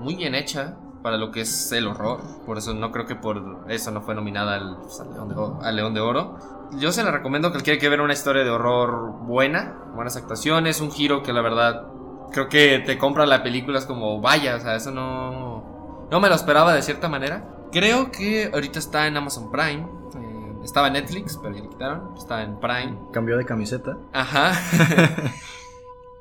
muy 0.00 0.14
bien 0.16 0.34
hecha 0.34 0.76
para 1.02 1.16
lo 1.16 1.30
que 1.30 1.42
es 1.42 1.72
el 1.72 1.86
horror. 1.86 2.20
Por 2.44 2.58
eso 2.58 2.74
no 2.74 2.90
creo 2.90 3.06
que 3.06 3.14
por 3.14 3.64
eso 3.68 3.90
no 3.90 4.00
fue 4.02 4.14
nominada 4.14 4.56
al, 4.56 4.78
pues, 4.82 5.00
al 5.00 5.12
León, 5.12 5.28
de 5.28 5.34
Oro, 5.36 5.58
al 5.62 5.76
León 5.76 5.94
de 5.94 6.00
Oro. 6.00 6.36
Yo 6.78 6.90
se 6.90 7.04
la 7.04 7.12
recomiendo 7.12 7.48
a 7.48 7.50
cualquiera 7.52 7.78
que 7.78 7.88
ver 7.88 8.00
una 8.00 8.12
historia 8.12 8.42
de 8.42 8.50
horror 8.50 9.12
buena, 9.24 9.76
buenas 9.94 10.16
actuaciones, 10.16 10.80
un 10.80 10.90
giro 10.90 11.22
que 11.22 11.32
la 11.32 11.40
verdad 11.42 11.86
creo 12.32 12.48
que 12.48 12.80
te 12.84 12.98
compra 12.98 13.24
la 13.24 13.42
película. 13.42 13.78
Es 13.78 13.86
como, 13.86 14.20
vaya, 14.20 14.56
o 14.56 14.60
sea, 14.60 14.74
eso 14.74 14.90
no, 14.90 16.08
no 16.10 16.20
me 16.20 16.28
lo 16.28 16.34
esperaba 16.34 16.74
de 16.74 16.82
cierta 16.82 17.08
manera. 17.08 17.52
Creo 17.70 18.10
que 18.10 18.50
ahorita 18.52 18.78
está 18.78 19.06
en 19.06 19.16
Amazon 19.16 19.50
Prime. 19.52 19.86
eh, 20.18 20.52
estaba 20.64 20.88
en 20.88 20.94
Netflix, 20.94 21.38
pero 21.40 21.54
ya 21.54 21.62
le 21.62 21.68
quitaron. 21.68 22.16
Está 22.16 22.42
en 22.42 22.58
Prime. 22.58 22.98
Cambió 23.12 23.36
de 23.36 23.44
camiseta. 23.44 23.96
Ajá. 24.12 24.52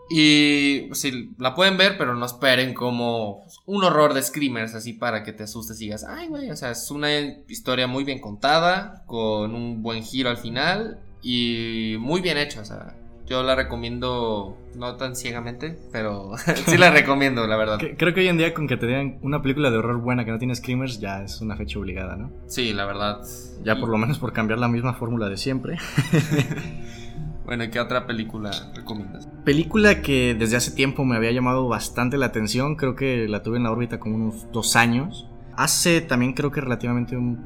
y 0.09 0.89
sí, 0.93 1.31
la 1.39 1.55
pueden 1.55 1.77
ver, 1.77 1.97
pero 1.97 2.15
no 2.15 2.25
esperen 2.25 2.73
como 2.73 3.45
un 3.65 3.83
horror 3.83 4.13
de 4.13 4.21
screamers 4.21 4.75
así 4.75 4.93
para 4.93 5.23
que 5.23 5.33
te 5.33 5.43
asustes 5.43 5.81
y 5.81 5.85
digas, 5.85 6.05
ay, 6.07 6.27
güey, 6.27 6.51
o 6.51 6.55
sea, 6.55 6.71
es 6.71 6.91
una 6.91 7.19
historia 7.47 7.87
muy 7.87 8.03
bien 8.03 8.19
contada, 8.19 9.03
con 9.07 9.55
un 9.55 9.81
buen 9.81 10.03
giro 10.03 10.29
al 10.29 10.37
final 10.37 10.99
y 11.21 11.95
muy 11.99 12.21
bien 12.21 12.37
hecha, 12.37 12.61
o 12.61 12.65
sea, 12.65 12.95
yo 13.25 13.41
la 13.41 13.55
recomiendo 13.55 14.55
no 14.75 14.95
tan 14.97 15.15
ciegamente, 15.15 15.79
pero 15.91 16.33
sí 16.67 16.77
la 16.77 16.91
recomiendo, 16.91 17.47
la 17.47 17.57
verdad. 17.57 17.79
Creo 17.97 18.13
que 18.13 18.19
hoy 18.19 18.27
en 18.27 18.37
día 18.37 18.53
con 18.53 18.67
que 18.67 18.77
te 18.77 18.85
digan 18.85 19.17
una 19.23 19.41
película 19.41 19.71
de 19.71 19.77
horror 19.77 19.99
buena 20.01 20.25
que 20.25 20.31
no 20.31 20.37
tiene 20.37 20.53
screamers 20.53 20.99
ya 20.99 21.23
es 21.23 21.41
una 21.41 21.55
fecha 21.55 21.79
obligada, 21.79 22.15
¿no? 22.15 22.31
Sí, 22.47 22.73
la 22.73 22.85
verdad. 22.85 23.21
Ya 23.63 23.73
Y, 23.73 23.79
por 23.79 23.89
lo 23.89 23.97
menos 23.97 24.19
por 24.19 24.33
cambiar 24.33 24.59
la 24.59 24.67
misma 24.67 24.93
fórmula 24.93 25.27
de 25.29 25.37
siempre. 25.37 25.77
Bueno, 27.45 27.63
¿y 27.63 27.69
qué 27.69 27.79
otra 27.79 28.07
película 28.07 28.51
recomiendas? 28.75 29.27
Película 29.43 30.01
que 30.01 30.33
desde 30.37 30.57
hace 30.57 30.71
tiempo 30.71 31.05
me 31.05 31.15
había 31.15 31.31
llamado 31.31 31.67
bastante 31.67 32.17
la 32.17 32.25
atención, 32.27 32.75
creo 32.75 32.95
que 32.95 33.27
la 33.27 33.43
tuve 33.43 33.57
en 33.57 33.63
la 33.63 33.71
órbita 33.71 33.99
como 33.99 34.15
unos 34.15 34.47
dos 34.51 34.75
años. 34.75 35.29
Hace 35.55 36.01
también 36.01 36.33
creo 36.33 36.51
que 36.51 36.59
relativamente 36.61 37.15
un, 37.15 37.37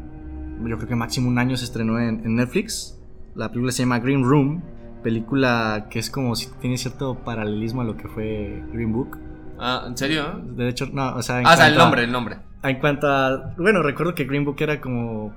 yo 0.68 0.78
creo 0.78 0.88
que 0.90 0.96
máximo 0.96 1.28
un 1.28 1.38
año 1.38 1.58
se 1.58 1.66
estrenó 1.66 2.00
en, 2.00 2.22
en 2.26 2.36
Netflix. 2.36 2.98
La 3.36 3.50
película 3.50 3.72
se 3.74 3.84
llama 3.84 4.00
Green 4.00 4.24
Room, 4.24 4.62
película 5.04 5.88
que 5.90 6.00
es 6.00 6.10
como 6.10 6.36
si 6.36 6.48
tiene 6.62 6.78
cierto 6.78 7.16
paralelismo 7.24 7.82
a 7.82 7.84
lo 7.84 7.98
que 7.98 8.08
fue 8.08 8.64
Green 8.72 8.94
Book. 8.94 9.18
Ah, 9.60 9.84
¿en 9.88 9.98
serio? 9.98 10.40
De 10.56 10.70
hecho, 10.70 10.88
no, 10.92 11.16
o 11.16 11.22
sea, 11.22 11.40
en 11.42 11.48
Ah, 11.48 11.54
o 11.54 11.58
sea, 11.58 11.68
el 11.68 11.76
a- 11.76 11.78
nombre, 11.78 12.04
el 12.06 12.12
nombre. 12.12 12.38
En 12.64 12.80
cuanto 12.80 13.08
a. 13.08 13.54
Bueno, 13.58 13.82
recuerdo 13.84 14.16
que 14.16 14.24
Green 14.26 14.46
Book 14.46 14.56
era 14.60 14.80
como. 14.80 15.34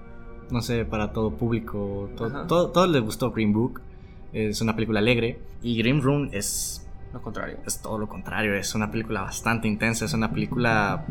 No 0.51 0.61
sé, 0.63 0.85
para 0.85 1.13
todo 1.13 1.33
público. 1.37 2.11
to- 2.17 2.27
Ajá. 2.27 2.47
todo, 2.47 2.71
todo 2.71 2.87
les 2.87 3.03
gustó 3.03 3.33
Green 3.33 3.53
Book. 3.53 3.81
Es 4.33 4.61
una 4.61 4.75
película 4.75 5.01
alegre. 5.01 5.39
Y 5.63 5.77
Green 5.77 6.01
Room 6.03 6.31
es, 6.33 6.87
Lo 7.13 7.21
contrario. 7.23 7.59
es 7.67 7.81
todo 7.81 7.99
lo 7.99 8.09
contrario. 8.09 8.55
Es 8.55 8.75
una 8.75 8.91
película 8.91 9.23
bastante 9.23 9.69
intensa. 9.69 10.05
Es 10.05 10.15
una 10.15 10.33
película 10.33 11.05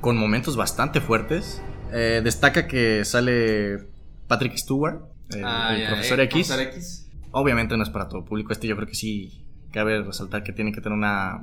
con 0.00 0.16
momentos 0.16 0.56
bastante 0.56 1.00
fuertes. 1.00 1.62
Eh, 1.92 2.20
destaca 2.24 2.66
que 2.66 3.04
sale 3.04 3.78
Patrick 4.26 4.56
Stewart, 4.56 5.00
el, 5.30 5.42
Ah, 5.44 5.76
el 5.76 5.86
profesor 5.88 6.20
eh, 6.20 6.24
X. 6.24 6.48
Profesor 6.48 6.74
X. 6.74 7.10
obviamente 7.32 7.76
no 7.76 7.82
es 7.82 7.90
para 7.90 8.08
todo 8.08 8.24
público. 8.24 8.52
Este 8.52 8.66
yo 8.66 8.76
creo 8.76 8.88
que 8.88 8.94
sí 8.94 9.44
cabe 9.72 10.02
resaltar 10.02 10.42
que 10.42 10.52
tiene 10.52 10.72
que 10.72 10.80
tener 10.80 10.96
una. 10.96 11.42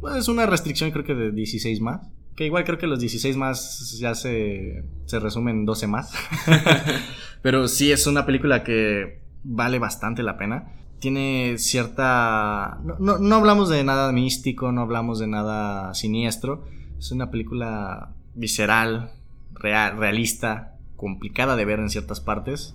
Pues 0.00 0.28
una 0.28 0.46
restricción, 0.46 0.90
creo 0.90 1.04
que 1.04 1.14
de 1.14 1.30
16 1.32 1.80
más. 1.80 2.00
Que 2.36 2.46
igual 2.46 2.64
creo 2.64 2.78
que 2.78 2.86
los 2.86 3.00
16 3.00 3.36
más 3.36 3.98
ya 4.00 4.14
se, 4.14 4.84
se 5.04 5.18
resumen 5.20 5.58
en 5.60 5.64
12 5.66 5.86
más. 5.86 6.12
Pero 7.42 7.68
sí 7.68 7.92
es 7.92 8.06
una 8.06 8.24
película 8.26 8.64
que 8.64 9.20
vale 9.44 9.78
bastante 9.78 10.22
la 10.22 10.36
pena. 10.36 10.72
Tiene 10.98 11.56
cierta... 11.58 12.78
No, 12.84 12.96
no, 12.98 13.18
no 13.18 13.36
hablamos 13.36 13.68
de 13.68 13.82
nada 13.84 14.12
místico, 14.12 14.70
no 14.72 14.82
hablamos 14.82 15.18
de 15.18 15.26
nada 15.26 15.94
siniestro. 15.94 16.64
Es 16.98 17.10
una 17.10 17.30
película 17.30 18.14
visceral, 18.34 19.12
real, 19.52 19.96
realista, 19.96 20.76
complicada 20.96 21.56
de 21.56 21.64
ver 21.64 21.80
en 21.80 21.88
ciertas 21.88 22.20
partes. 22.20 22.74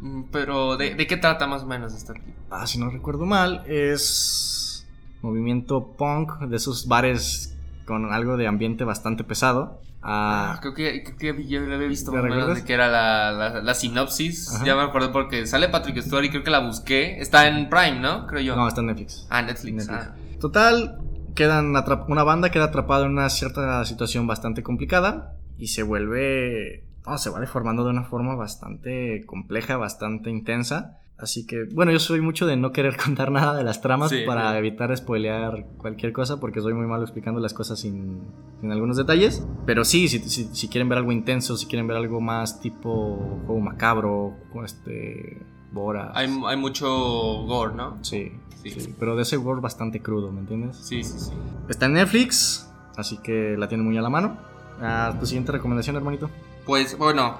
Mm, 0.00 0.22
Pero, 0.30 0.76
¿de, 0.76 0.94
de 0.94 1.06
qué 1.06 1.16
trata 1.16 1.46
más 1.46 1.62
o 1.62 1.66
menos 1.66 1.94
esta? 1.94 2.14
Ah, 2.50 2.66
si 2.66 2.78
no 2.78 2.90
recuerdo 2.90 3.26
mal, 3.26 3.64
es 3.66 4.86
movimiento 5.22 5.96
punk 5.96 6.38
de 6.40 6.56
esos 6.56 6.86
bares 6.86 7.56
con 7.86 8.12
algo 8.12 8.36
de 8.36 8.46
ambiente 8.46 8.84
bastante 8.84 9.24
pesado. 9.24 9.80
Ah, 10.06 10.54
Ah, 10.56 10.58
creo 10.60 10.74
que, 10.74 11.02
creo 11.16 11.34
que 11.34 11.46
yo 11.46 11.60
lo 11.60 11.74
había 11.74 11.88
visto 11.88 12.12
de 12.12 12.62
que 12.64 12.74
era 12.74 12.88
la, 12.88 13.32
la, 13.32 13.62
la 13.62 13.74
sinopsis. 13.74 14.54
Ajá. 14.54 14.64
Ya 14.64 14.76
me 14.76 14.82
acuerdo 14.82 15.12
porque 15.12 15.46
sale 15.46 15.70
Patrick 15.70 15.98
Stewart 16.02 16.24
y 16.26 16.30
creo 16.30 16.44
que 16.44 16.50
la 16.50 16.58
busqué. 16.60 17.18
Está 17.20 17.48
en 17.48 17.70
Prime, 17.70 18.00
¿no? 18.00 18.26
Creo 18.26 18.42
yo. 18.42 18.54
no, 18.56 18.68
está 18.68 18.82
en 18.82 18.88
Netflix. 18.88 19.26
ah, 19.30 19.40
Netflix. 19.42 19.88
Netflix. 19.88 20.08
ah. 20.08 20.14
Total, 20.40 20.98
quedan 21.34 21.74
una 22.08 22.22
banda 22.22 22.50
queda 22.50 22.64
atrapada 22.64 23.06
en 23.06 23.12
una 23.12 23.30
cierta 23.30 23.84
situación 23.86 24.26
bastante 24.26 24.62
complicada 24.62 25.36
y 25.58 25.68
se 25.68 25.82
vuelve, 25.82 26.84
no, 27.06 27.16
se 27.18 27.30
va 27.30 27.40
deformando 27.40 27.84
de 27.84 27.90
una 27.90 28.04
forma 28.04 28.34
bastante 28.34 29.24
compleja, 29.26 29.76
bastante 29.78 30.28
intensa. 30.30 30.98
Así 31.16 31.46
que, 31.46 31.64
bueno, 31.72 31.92
yo 31.92 32.00
soy 32.00 32.20
mucho 32.20 32.44
de 32.46 32.56
no 32.56 32.72
querer 32.72 32.96
contar 33.02 33.30
nada 33.30 33.54
de 33.56 33.62
las 33.64 33.80
tramas 33.80 34.10
Sí, 34.10 34.22
para 34.26 34.50
sí. 34.52 34.58
evitar 34.58 34.94
spoilear 34.96 35.64
cualquier 35.76 36.12
cosa 36.12 36.40
porque 36.40 36.60
soy 36.60 36.74
muy 36.74 36.86
malo 36.86 37.02
explicando 37.04 37.40
las 37.40 37.54
cosas 37.54 37.78
sin, 37.78 38.20
sin 38.60 38.72
algunos 38.72 38.96
detalles. 38.96 39.46
Pero 39.66 39.84
sí, 39.84 40.08
si, 40.08 40.18
si- 40.20 40.48
si 40.52 40.68
quieren 40.68 40.88
ver 40.88 40.98
algo 40.98 41.12
intenso, 41.12 41.56
si 41.56 41.66
quieren 41.66 41.86
ver 41.86 41.96
algo 41.96 42.20
más 42.20 42.60
tipo 42.60 43.40
juego 43.46 43.60
macabro, 43.60 44.34
este, 44.64 45.40
Bora. 45.72 46.12
Hay, 46.14 46.28
hay 46.46 46.56
mucho 46.56 46.88
gore, 47.46 47.74
¿no? 47.74 47.98
Sí, 48.02 48.32
Sí. 48.62 48.70
sí, 48.70 48.94
pero 48.98 49.14
de 49.14 49.22
ese 49.22 49.36
gore 49.36 49.60
bastante 49.60 50.00
crudo, 50.00 50.32
¿me 50.32 50.40
entiendes? 50.40 50.76
Sí, 50.78 51.04
sí, 51.04 51.18
sí. 51.18 51.32
Está 51.68 51.84
en 51.86 51.92
Netflix, 51.94 52.70
así 52.96 53.18
que 53.18 53.56
la 53.58 53.68
tiene 53.68 53.84
muy 53.84 53.96
a 53.98 54.02
la 54.02 54.08
mano. 54.08 54.38
Ah, 54.80 55.14
tu 55.20 55.26
siguiente 55.26 55.52
recomendación, 55.52 55.96
hermanito. 55.96 56.30
Pues 56.64 56.96
bueno, 56.96 57.38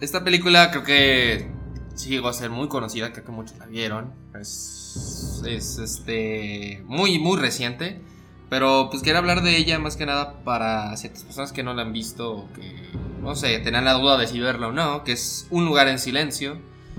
esta 0.00 0.24
película 0.24 0.70
creo 0.72 0.82
que 0.82 1.48
sí 1.96 2.10
llegó 2.10 2.28
a 2.28 2.32
ser 2.32 2.50
muy 2.50 2.68
conocida, 2.68 3.12
creo 3.12 3.24
que 3.24 3.32
muchos 3.32 3.58
la 3.58 3.66
vieron. 3.66 4.12
Es, 4.38 5.42
es 5.46 5.78
este 5.78 6.82
muy 6.86 7.18
muy 7.18 7.38
reciente, 7.38 8.00
pero 8.48 8.88
pues 8.90 9.02
quiero 9.02 9.18
hablar 9.18 9.42
de 9.42 9.56
ella 9.56 9.78
más 9.78 9.96
que 9.96 10.06
nada 10.06 10.44
para 10.44 10.96
ciertas 10.96 11.24
personas 11.24 11.52
que 11.52 11.62
no 11.62 11.74
la 11.74 11.82
han 11.82 11.92
visto 11.92 12.32
o 12.32 12.52
que 12.52 12.90
no 13.20 13.34
sé, 13.34 13.58
tenían 13.58 13.84
la 13.84 13.94
duda 13.94 14.16
de 14.16 14.28
si 14.28 14.38
verla 14.38 14.68
o 14.68 14.72
no, 14.72 15.02
que 15.02 15.12
es 15.12 15.48
Un 15.50 15.64
lugar 15.64 15.88
en 15.88 15.98
silencio, 15.98 16.58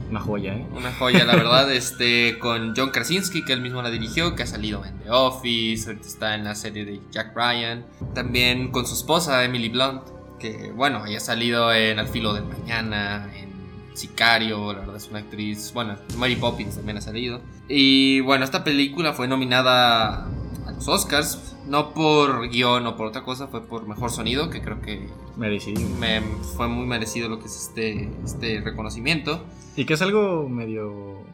Una 0.09 0.19
joya, 0.19 0.55
¿eh? 0.55 0.67
una 0.75 0.91
joya 0.91 1.23
la 1.23 1.35
verdad, 1.35 1.71
este 1.71 2.37
con 2.39 2.73
John 2.75 2.89
Krasinski 2.89 3.45
que 3.45 3.53
él 3.53 3.61
mismo 3.61 3.81
la 3.81 3.89
dirigió, 3.89 4.35
que 4.35 4.43
ha 4.43 4.47
salido 4.47 4.83
en 4.83 4.99
The 4.99 5.11
Office, 5.11 5.87
ahorita 5.87 6.07
está 6.07 6.35
en 6.35 6.43
la 6.43 6.55
serie 6.55 6.85
de 6.85 6.99
Jack 7.11 7.35
Ryan, 7.35 7.85
también 8.13 8.71
con 8.71 8.85
su 8.85 8.95
esposa 8.95 9.43
Emily 9.45 9.69
Blunt, 9.69 10.03
que 10.37 10.71
bueno, 10.71 11.05
ella 11.05 11.17
ha 11.17 11.21
salido 11.21 11.73
en 11.73 11.97
Al 11.97 12.07
filo 12.07 12.33
del 12.33 12.45
mañana, 12.45 13.31
en 13.33 13.56
Sicario, 13.97 14.73
la 14.73 14.81
verdad 14.81 14.95
es 14.97 15.09
una 15.09 15.19
actriz, 15.19 15.71
bueno, 15.73 15.95
Mary 16.17 16.35
Poppins 16.35 16.75
también 16.75 16.97
ha 16.97 17.01
salido. 17.01 17.41
Y 17.67 18.19
bueno, 18.21 18.45
esta 18.45 18.63
película 18.63 19.13
fue 19.13 19.27
nominada 19.27 20.25
a 20.25 20.71
los 20.71 20.87
Oscars, 20.87 21.55
no 21.67 21.93
por 21.93 22.49
guion 22.49 22.85
o 22.85 22.95
por 22.95 23.07
otra 23.07 23.23
cosa, 23.23 23.47
fue 23.47 23.65
por 23.65 23.87
mejor 23.87 24.11
sonido, 24.11 24.49
que 24.49 24.61
creo 24.61 24.81
que 24.81 25.09
Merecido. 25.35 25.81
me 25.99 26.21
fue 26.55 26.67
muy 26.67 26.85
merecido 26.85 27.27
lo 27.27 27.39
que 27.39 27.45
es 27.45 27.67
este, 27.67 28.09
este 28.23 28.61
reconocimiento. 28.61 29.43
Y 29.75 29.85
que 29.85 29.95
es 29.95 30.01
algo 30.01 30.47
medio 30.47 31.25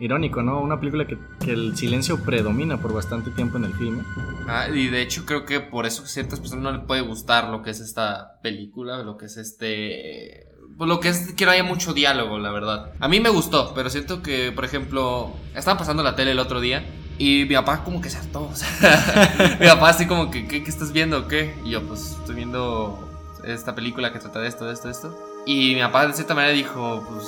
irónico, 0.00 0.42
¿no? 0.42 0.60
Una 0.60 0.78
película 0.78 1.06
que, 1.06 1.18
que 1.44 1.52
el 1.52 1.76
silencio 1.76 2.22
predomina 2.22 2.80
por 2.80 2.92
bastante 2.92 3.30
tiempo 3.30 3.58
en 3.58 3.64
el 3.64 3.74
filme. 3.74 4.02
Ah, 4.48 4.68
y 4.68 4.88
de 4.88 5.02
hecho 5.02 5.24
creo 5.26 5.44
que 5.44 5.60
por 5.60 5.86
eso 5.86 6.04
a 6.04 6.06
ciertas 6.06 6.40
personas 6.40 6.64
no 6.64 6.72
les 6.72 6.86
puede 6.86 7.00
gustar 7.02 7.48
lo 7.48 7.62
que 7.62 7.70
es 7.70 7.80
esta 7.80 8.40
película, 8.42 9.02
lo 9.02 9.16
que 9.16 9.26
es 9.26 9.36
este... 9.36 10.47
Pues 10.78 10.88
lo 10.88 11.00
que 11.00 11.08
es 11.08 11.32
que 11.34 11.44
no 11.44 11.50
haya 11.50 11.64
mucho 11.64 11.92
diálogo, 11.92 12.38
la 12.38 12.50
verdad. 12.52 12.92
A 13.00 13.08
mí 13.08 13.18
me 13.20 13.28
gustó, 13.30 13.74
pero 13.74 13.90
siento 13.90 14.22
que, 14.22 14.52
por 14.52 14.64
ejemplo, 14.64 15.34
estaba 15.54 15.76
pasando 15.76 16.02
la 16.04 16.14
tele 16.16 16.30
el 16.30 16.38
otro 16.38 16.60
día 16.60 16.86
y 17.18 17.44
mi 17.48 17.54
papá 17.56 17.82
como 17.84 18.00
que 18.00 18.08
se 18.10 18.18
hartó. 18.18 18.44
o 18.52 18.54
sea, 18.56 19.56
mi 19.60 19.66
papá 19.66 19.88
así 19.90 20.06
como 20.06 20.30
que, 20.30 20.46
¿qué, 20.46 20.62
qué 20.62 20.70
estás 20.70 20.92
viendo? 20.92 21.26
¿Qué? 21.28 21.54
Y 21.64 21.70
yo, 21.70 21.82
pues 21.82 22.12
estoy 22.20 22.36
viendo 22.36 23.04
esta 23.44 23.74
película 23.74 24.12
que 24.12 24.20
trata 24.20 24.38
de 24.40 24.48
esto, 24.48 24.66
de 24.66 24.72
esto, 24.74 24.86
de 24.88 24.92
esto. 24.92 25.18
Y 25.46 25.74
mi 25.74 25.80
papá 25.80 26.06
de 26.06 26.12
cierta 26.14 26.34
manera 26.34 26.52
dijo, 26.54 27.04
pues... 27.10 27.26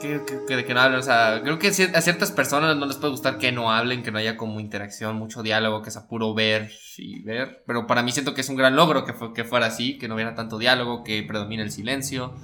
Que, 0.00 0.20
que- 0.48 0.56
de 0.56 0.64
que 0.64 0.74
no 0.74 0.80
hablen, 0.80 0.98
o 0.98 1.02
sea, 1.04 1.40
creo 1.44 1.60
que 1.60 1.68
a 1.68 1.72
ciertas 1.72 2.32
personas 2.32 2.76
no 2.76 2.86
les 2.86 2.96
puede 2.96 3.12
gustar 3.12 3.38
que 3.38 3.52
no 3.52 3.70
hablen, 3.70 4.02
que 4.02 4.10
no 4.10 4.18
haya 4.18 4.36
como 4.36 4.58
interacción, 4.58 5.14
mucho 5.14 5.44
diálogo, 5.44 5.80
que 5.80 5.92
sea 5.92 6.08
puro 6.08 6.34
ver 6.34 6.72
y 6.98 7.22
ver. 7.22 7.62
Pero 7.68 7.86
para 7.86 8.02
mí 8.02 8.10
siento 8.10 8.34
que 8.34 8.40
es 8.40 8.48
un 8.48 8.56
gran 8.56 8.74
logro 8.74 9.04
que, 9.04 9.12
fue, 9.12 9.32
que 9.32 9.44
fuera 9.44 9.66
así, 9.66 9.98
que 9.98 10.08
no 10.08 10.16
hubiera 10.16 10.34
tanto 10.34 10.58
diálogo, 10.58 11.04
que 11.04 11.22
predomine 11.22 11.62
el 11.62 11.70
silencio, 11.70 12.34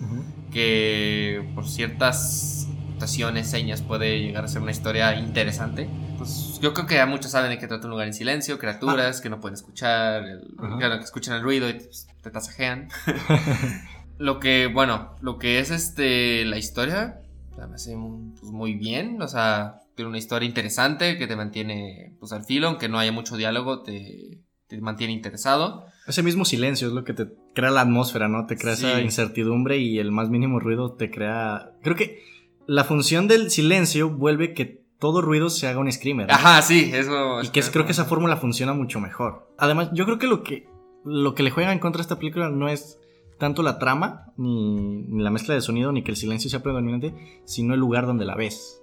que 0.50 1.48
por 1.54 1.66
ciertas 1.68 2.68
situaciones, 2.92 3.48
señas, 3.48 3.82
puede 3.82 4.18
llegar 4.20 4.44
a 4.44 4.48
ser 4.48 4.62
una 4.62 4.70
historia 4.72 5.14
interesante. 5.18 5.88
Pues 6.16 6.58
yo 6.60 6.74
creo 6.74 6.86
que 6.86 6.94
ya 6.96 7.06
muchos 7.06 7.30
saben 7.30 7.50
de 7.50 7.58
que 7.58 7.68
trata 7.68 7.86
un 7.86 7.92
lugar 7.92 8.08
en 8.08 8.14
silencio, 8.14 8.58
criaturas 8.58 9.20
que 9.20 9.30
no 9.30 9.40
pueden 9.40 9.54
escuchar, 9.54 10.24
el- 10.24 10.54
claro, 10.78 10.98
que 10.98 11.04
escuchan 11.04 11.36
el 11.36 11.42
ruido 11.42 11.68
y 11.68 11.74
pues, 11.74 12.08
te 12.22 12.30
tasajean. 12.30 12.88
lo 14.18 14.40
que, 14.40 14.66
bueno, 14.66 15.14
lo 15.20 15.38
que 15.38 15.60
es 15.60 15.70
este 15.70 16.44
la 16.44 16.58
historia, 16.58 17.20
me 17.56 17.74
hace 17.74 17.96
pues, 18.40 18.50
muy 18.52 18.74
bien, 18.74 19.20
o 19.22 19.28
sea, 19.28 19.80
tiene 19.94 20.08
una 20.08 20.18
historia 20.18 20.48
interesante 20.48 21.18
que 21.18 21.26
te 21.26 21.36
mantiene 21.36 22.14
pues 22.20 22.32
al 22.32 22.44
filo, 22.44 22.68
aunque 22.68 22.88
no 22.88 22.98
haya 22.98 23.12
mucho 23.12 23.36
diálogo, 23.36 23.82
te, 23.82 24.40
te 24.66 24.80
mantiene 24.80 25.12
interesado. 25.12 25.84
Ese 26.06 26.22
mismo 26.22 26.44
silencio 26.44 26.88
es 26.88 26.94
lo 26.94 27.04
que 27.04 27.12
te 27.14 27.26
crea 27.58 27.70
la 27.72 27.80
atmósfera, 27.80 28.28
¿no? 28.28 28.46
Te 28.46 28.56
crea 28.56 28.74
esa 28.74 29.00
incertidumbre 29.04 29.78
y 29.78 29.98
el 29.98 30.12
más 30.12 30.30
mínimo 30.30 30.60
ruido 30.60 30.92
te 30.92 31.10
crea... 31.10 31.72
Creo 31.82 31.96
que 31.96 32.20
la 32.66 32.84
función 32.84 33.26
del 33.26 33.50
silencio 33.50 34.10
vuelve 34.10 34.54
que 34.54 34.82
todo 35.00 35.22
ruido 35.22 35.50
se 35.50 35.66
haga 35.66 35.80
un 35.80 35.90
screamer. 35.90 36.28
¿no? 36.28 36.34
Ajá, 36.34 36.62
sí, 36.62 36.90
eso. 36.94 37.42
Y 37.42 37.48
que 37.48 37.60
es- 37.60 37.70
creo 37.70 37.84
que 37.84 37.92
esa 37.92 38.04
fórmula 38.04 38.36
funciona 38.36 38.74
mucho 38.74 39.00
mejor. 39.00 39.48
Además, 39.58 39.90
yo 39.92 40.04
creo 40.04 40.18
que 40.18 40.26
lo 40.28 40.42
que 40.44 40.66
lo 41.04 41.34
que 41.34 41.42
le 41.42 41.50
juega 41.50 41.72
en 41.72 41.78
contra 41.80 42.00
a 42.00 42.02
esta 42.02 42.18
película 42.18 42.48
no 42.50 42.68
es 42.68 42.98
tanto 43.38 43.62
la 43.62 43.78
trama, 43.78 44.26
ni, 44.36 45.02
ni 45.08 45.22
la 45.22 45.30
mezcla 45.30 45.54
de 45.54 45.60
sonido, 45.60 45.90
ni 45.92 46.02
que 46.02 46.10
el 46.12 46.16
silencio 46.16 46.50
sea 46.50 46.62
predominante, 46.62 47.14
sino 47.44 47.74
el 47.74 47.80
lugar 47.80 48.06
donde 48.06 48.24
la 48.24 48.34
ves. 48.34 48.82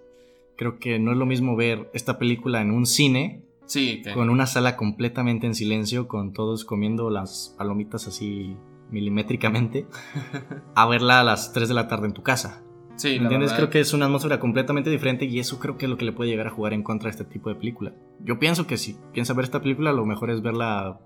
Creo 0.57 0.79
que 0.79 0.97
no 0.99 1.11
es 1.11 1.17
lo 1.17 1.25
mismo 1.25 1.55
ver 1.55 1.89
esta 1.93 2.17
película 2.17 2.61
en 2.61 2.71
un 2.71 2.85
cine, 2.85 3.43
Sí, 3.65 4.01
que- 4.03 4.13
con 4.13 4.29
una 4.29 4.45
sala 4.45 4.75
completamente 4.77 5.47
en 5.47 5.55
silencio, 5.55 6.07
con 6.07 6.33
todos 6.33 6.65
comiendo 6.65 7.09
las 7.09 7.55
palomitas 7.57 8.07
así 8.07 8.55
milimétricamente, 8.91 9.87
a 10.75 10.85
verla 10.87 11.19
a 11.19 11.23
las 11.23 11.53
3 11.53 11.67
de 11.67 11.73
la 11.75 11.87
tarde 11.87 12.07
en 12.07 12.13
tu 12.13 12.23
casa. 12.23 12.61
sí, 12.95 13.09
¿Me 13.17 13.23
entiendes? 13.23 13.51
verdad. 13.51 13.57
Creo 13.57 13.69
que 13.71 13.79
es 13.79 13.93
una 13.93 14.05
atmósfera 14.05 14.39
completamente 14.39 14.89
diferente 14.89 15.25
y 15.25 15.39
eso 15.39 15.59
creo 15.59 15.77
que 15.77 15.85
es 15.85 15.89
lo 15.89 15.97
que 15.97 16.05
le 16.05 16.11
puede 16.13 16.29
llegar 16.29 16.47
a 16.47 16.51
jugar 16.51 16.73
en 16.73 16.83
contra 16.83 17.09
a 17.09 17.11
este 17.11 17.25
tipo 17.25 17.49
de 17.49 17.55
película. 17.55 17.93
Yo 18.23 18.39
pienso 18.39 18.67
que 18.67 18.77
si 18.77 18.97
piensa 19.13 19.33
ver 19.33 19.45
esta 19.45 19.61
película, 19.61 19.91
lo 19.93 20.05
mejor 20.05 20.29
es 20.29 20.41
verla 20.41 20.99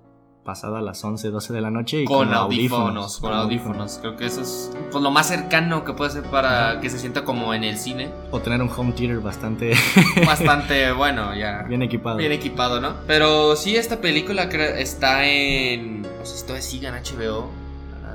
pasada 0.49 0.79
a 0.79 0.81
las 0.81 1.03
11, 1.03 1.29
12 1.29 1.53
de 1.53 1.61
la 1.61 1.69
noche 1.69 2.01
y 2.01 2.05
con, 2.05 2.33
audífonos, 2.33 3.19
con 3.19 3.33
audífonos. 3.33 3.99
Creo 4.01 4.17
que 4.17 4.25
eso 4.25 4.41
es 4.41 4.71
pues, 4.91 5.03
lo 5.03 5.11
más 5.11 5.27
cercano 5.27 5.85
que 5.85 5.93
puede 5.93 6.09
ser 6.09 6.23
para 6.23 6.79
que 6.81 6.89
se 6.89 6.97
sienta 6.97 7.23
como 7.23 7.53
en 7.53 7.63
el 7.63 7.77
cine. 7.77 8.09
O 8.31 8.39
tener 8.39 8.59
un 8.59 8.69
home 8.75 8.93
theater 8.93 9.19
bastante 9.19 9.75
Bastante 10.25 10.91
bueno, 10.93 11.35
ya. 11.35 11.61
bien 11.67 11.83
equipado. 11.83 12.17
Bien 12.17 12.31
equipado, 12.31 12.81
¿no? 12.81 12.95
Pero 13.05 13.55
sí, 13.55 13.75
esta 13.75 14.01
película 14.01 14.45
está 14.45 15.23
en. 15.23 16.01
No 16.01 16.25
sé 16.25 16.37
si 16.37 16.41
todavía 16.41 16.63
sigue 16.63 16.87
en 16.87 16.95
HBO. 16.95 17.51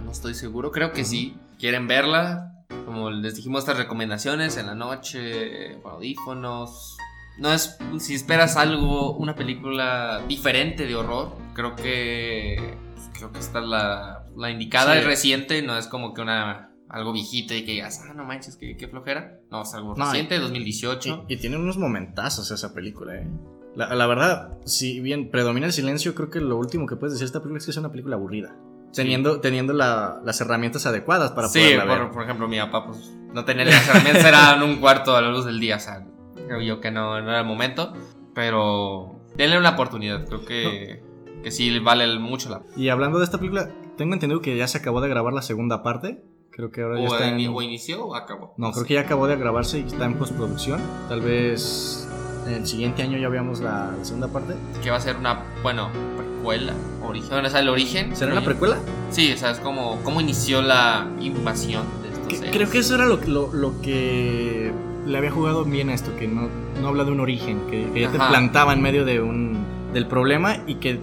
No 0.05 0.11
estoy 0.11 0.35
seguro. 0.35 0.73
Creo 0.73 0.91
que 0.91 1.05
sí. 1.05 1.37
¿Quieren 1.61 1.87
verla? 1.87 2.65
Como 2.85 3.11
les 3.11 3.37
dijimos, 3.37 3.61
estas 3.61 3.79
recomendaciones 3.79 4.57
en 4.57 4.67
la 4.67 4.75
noche, 4.75 5.79
con 5.83 5.93
audífonos. 5.93 6.94
No 7.39 7.53
es. 7.53 7.77
Si 7.99 8.15
esperas 8.15 8.57
algo, 8.57 9.17
una 9.17 9.35
película 9.35 10.23
diferente 10.29 10.87
de 10.87 10.95
horror, 10.95 11.37
creo 11.55 11.75
que. 11.77 12.77
Creo 13.13 13.31
que 13.33 13.39
esta 13.39 13.61
es 13.61 13.67
la, 13.67 14.25
la 14.37 14.51
indicada. 14.51 14.93
Sí. 14.95 14.99
Es 15.01 15.05
reciente, 15.07 15.63
no 15.63 15.77
es 15.77 15.87
como 15.87 16.15
que 16.15 16.21
una. 16.23 16.71
Algo 16.89 17.13
viejito 17.13 17.55
y 17.55 17.65
que 17.65 17.73
digas, 17.73 18.03
ah, 18.09 18.13
no 18.15 18.25
manches, 18.25 18.57
qué, 18.57 18.77
qué 18.77 18.87
flojera. 18.87 19.41
No, 19.51 19.63
es 19.63 19.75
algo 19.75 19.95
No, 19.97 20.05
y- 20.05 20.07
reciente, 20.09 20.39
2018. 20.39 21.25
Y, 21.29 21.35
y 21.35 21.37
tiene 21.39 21.57
unos 21.57 21.77
momentazos 21.77 22.51
esa 22.53 22.73
película, 22.73 23.17
eh. 23.17 23.27
La, 23.75 23.93
la 23.97 24.07
verdad, 24.07 24.53
si 24.65 25.01
bien 25.01 25.31
predomina 25.31 25.67
el 25.67 25.73
silencio, 25.73 26.15
creo 26.15 26.31
que 26.31 26.41
lo 26.41 26.57
último 26.57 26.87
que 26.87 26.95
puedes 26.95 27.15
decir 27.15 27.25
de 27.25 27.31
esta 27.31 27.41
película 27.41 27.59
es 27.59 27.65
que 27.65 27.73
es 27.73 27.77
una 27.79 27.91
película 27.91 28.15
aburrida. 28.15 28.55
Teniendo, 28.93 29.41
teniendo 29.41 29.73
la- 29.73 30.21
las 30.25 30.41
herramientas 30.41 30.87
adecuadas 30.87 31.33
para 31.33 31.49
sí, 31.49 31.59
poderla 31.59 31.85
ver. 31.85 31.99
por, 32.05 32.13
por 32.13 32.23
ejemplo, 32.25 32.47
mi 32.47 32.59
papá, 32.59 32.87
pues, 32.87 33.13
no 33.33 33.45
tenía 33.45 33.65
las 33.65 33.89
herramientas, 33.89 34.25
era 34.25 34.55
en 34.55 34.63
un 34.63 34.77
cuarto 34.77 35.17
a 35.17 35.21
la 35.23 35.31
luz 35.31 35.47
del 35.47 35.59
día, 35.59 35.77
o 35.77 35.81
sea, 35.81 36.07
Creo 36.47 36.61
yo 36.61 36.81
que 36.81 36.91
no, 36.91 37.21
no 37.21 37.29
era 37.31 37.41
el 37.41 37.47
momento. 37.47 37.93
Pero 38.35 39.21
denle 39.37 39.59
una 39.59 39.71
oportunidad. 39.71 40.27
Creo 40.27 40.45
que, 40.45 41.03
que 41.43 41.51
sí 41.51 41.79
vale 41.79 42.19
mucho 42.19 42.51
la 42.51 42.63
Y 42.77 42.89
hablando 42.89 43.19
de 43.19 43.25
esta 43.25 43.39
película, 43.39 43.71
tengo 43.97 44.15
entendido 44.15 44.41
que 44.41 44.57
ya 44.57 44.67
se 44.67 44.79
acabó 44.79 45.01
de 45.01 45.09
grabar 45.09 45.33
la 45.33 45.43
segunda 45.43 45.83
parte. 45.83 46.23
Creo 46.51 46.71
que 46.71 46.83
ahora 46.83 47.01
ya 47.01 47.07
está 47.07 47.29
en... 47.29 47.49
o 47.49 47.63
inició 47.63 48.07
o 48.07 48.15
acabó. 48.15 48.55
No, 48.57 48.71
creo 48.71 48.83
sé. 48.83 48.89
que 48.89 48.95
ya 48.95 49.01
acabó 49.01 49.27
de 49.27 49.37
grabarse 49.37 49.81
y 49.81 49.83
está 49.83 50.05
en 50.05 50.15
postproducción. 50.15 50.81
Tal 51.09 51.21
vez 51.21 52.09
el 52.49 52.67
siguiente 52.67 53.03
año 53.03 53.19
ya 53.19 53.29
veamos 53.29 53.61
la 53.61 53.93
segunda 54.03 54.29
parte. 54.29 54.55
Que 54.83 54.91
va 54.91 54.97
a 54.97 55.01
ser 55.01 55.17
una, 55.17 55.43
bueno, 55.63 55.89
precuela. 56.17 56.73
Origen, 57.03 57.45
o 57.45 57.49
sea, 57.51 57.61
el 57.61 57.69
origen. 57.69 58.15
¿Será 58.15 58.33
una 58.33 58.45
precuela? 58.45 58.79
Sí, 59.11 59.33
o 59.33 59.37
sea, 59.37 59.51
es 59.51 59.59
como 59.61 60.01
cómo 60.05 60.21
inició 60.21 60.63
la 60.63 61.09
invasión 61.21 61.83
de 62.03 62.09
estos 62.11 62.29
Que- 62.41 62.51
creo 62.51 62.71
que 62.71 62.79
eso 62.79 62.95
era 62.95 63.07
lo, 63.07 63.17
lo- 63.27 63.53
lo 63.53 63.81
que 63.81 64.73
le 65.07 65.19
había 65.19 65.31
jugado 65.31 65.65
bien 65.65 65.91
a 65.91 65.95
esto, 65.95 66.15
que 66.17 66.27
no, 66.29 66.49
no 66.81 66.89
habla 66.89 67.05
de 67.05 67.11
un 67.13 67.21
origen, 67.21 67.61
que, 67.71 67.91
que 67.93 68.01
ya 68.03 68.11
te 68.11 68.19
plantaba 68.19 68.73
en 68.73 68.81
medio 68.83 69.05
de 69.05 69.21
un, 69.21 69.65
del 69.93 70.07
problema 70.07 70.59
y 70.67 70.77
que 70.77 70.99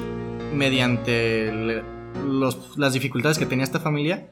mediante 0.54 1.52
los- 2.26 2.78
las 2.78 2.94
dificultades 2.94 3.38
que 3.38 3.46
tenía 3.46 3.64
esta 3.64 3.80
familia 3.80 4.30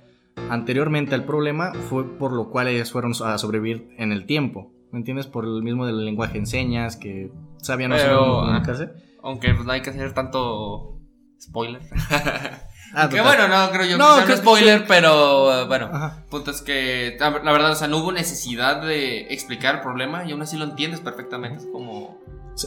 anteriormente 0.49 1.15
al 1.15 1.25
problema 1.25 1.73
fue 1.89 2.05
por 2.17 2.31
lo 2.33 2.49
cual 2.49 2.67
ellas 2.67 2.91
fueron 2.91 3.13
a 3.23 3.37
sobrevivir 3.37 3.89
en 3.97 4.11
el 4.11 4.25
tiempo. 4.25 4.71
¿Me 4.91 4.99
entiendes? 4.99 5.27
Por 5.27 5.45
el 5.45 5.61
mismo 5.61 5.85
del 5.85 6.03
lenguaje 6.03 6.37
en 6.39 6.47
señas, 6.47 6.95
que 6.97 7.31
sabían 7.57 7.91
no 7.91 7.97
Pero, 7.97 8.41
comunicarse. 8.41 8.89
Aunque 9.21 9.53
pues, 9.53 9.65
no 9.65 9.71
hay 9.71 9.81
que 9.81 9.91
hacer 9.91 10.13
tanto 10.13 10.99
spoiler. 11.39 11.81
Ah, 12.93 13.07
que 13.09 13.21
bueno, 13.21 13.47
no 13.47 13.69
creo 13.71 13.85
yo 13.85 13.97
No, 13.97 14.07
que 14.07 14.13
sea 14.15 14.21
un 14.23 14.27
que- 14.31 14.37
spoiler, 14.37 14.85
pero 14.87 15.61
eh, 15.61 15.65
bueno. 15.67 15.89
Ajá. 15.91 16.23
Punto 16.29 16.51
es 16.51 16.61
que 16.61 17.17
la 17.19 17.29
verdad, 17.51 17.71
o 17.71 17.75
sea, 17.75 17.87
no 17.87 17.97
hubo 17.97 18.11
necesidad 18.11 18.81
de 18.81 19.31
explicar 19.33 19.75
el 19.75 19.81
problema 19.81 20.25
y 20.25 20.31
aún 20.31 20.41
así 20.41 20.57
lo 20.57 20.65
entiendes 20.65 20.99
perfectamente. 20.99 21.57
Es 21.63 21.69
como. 21.71 22.19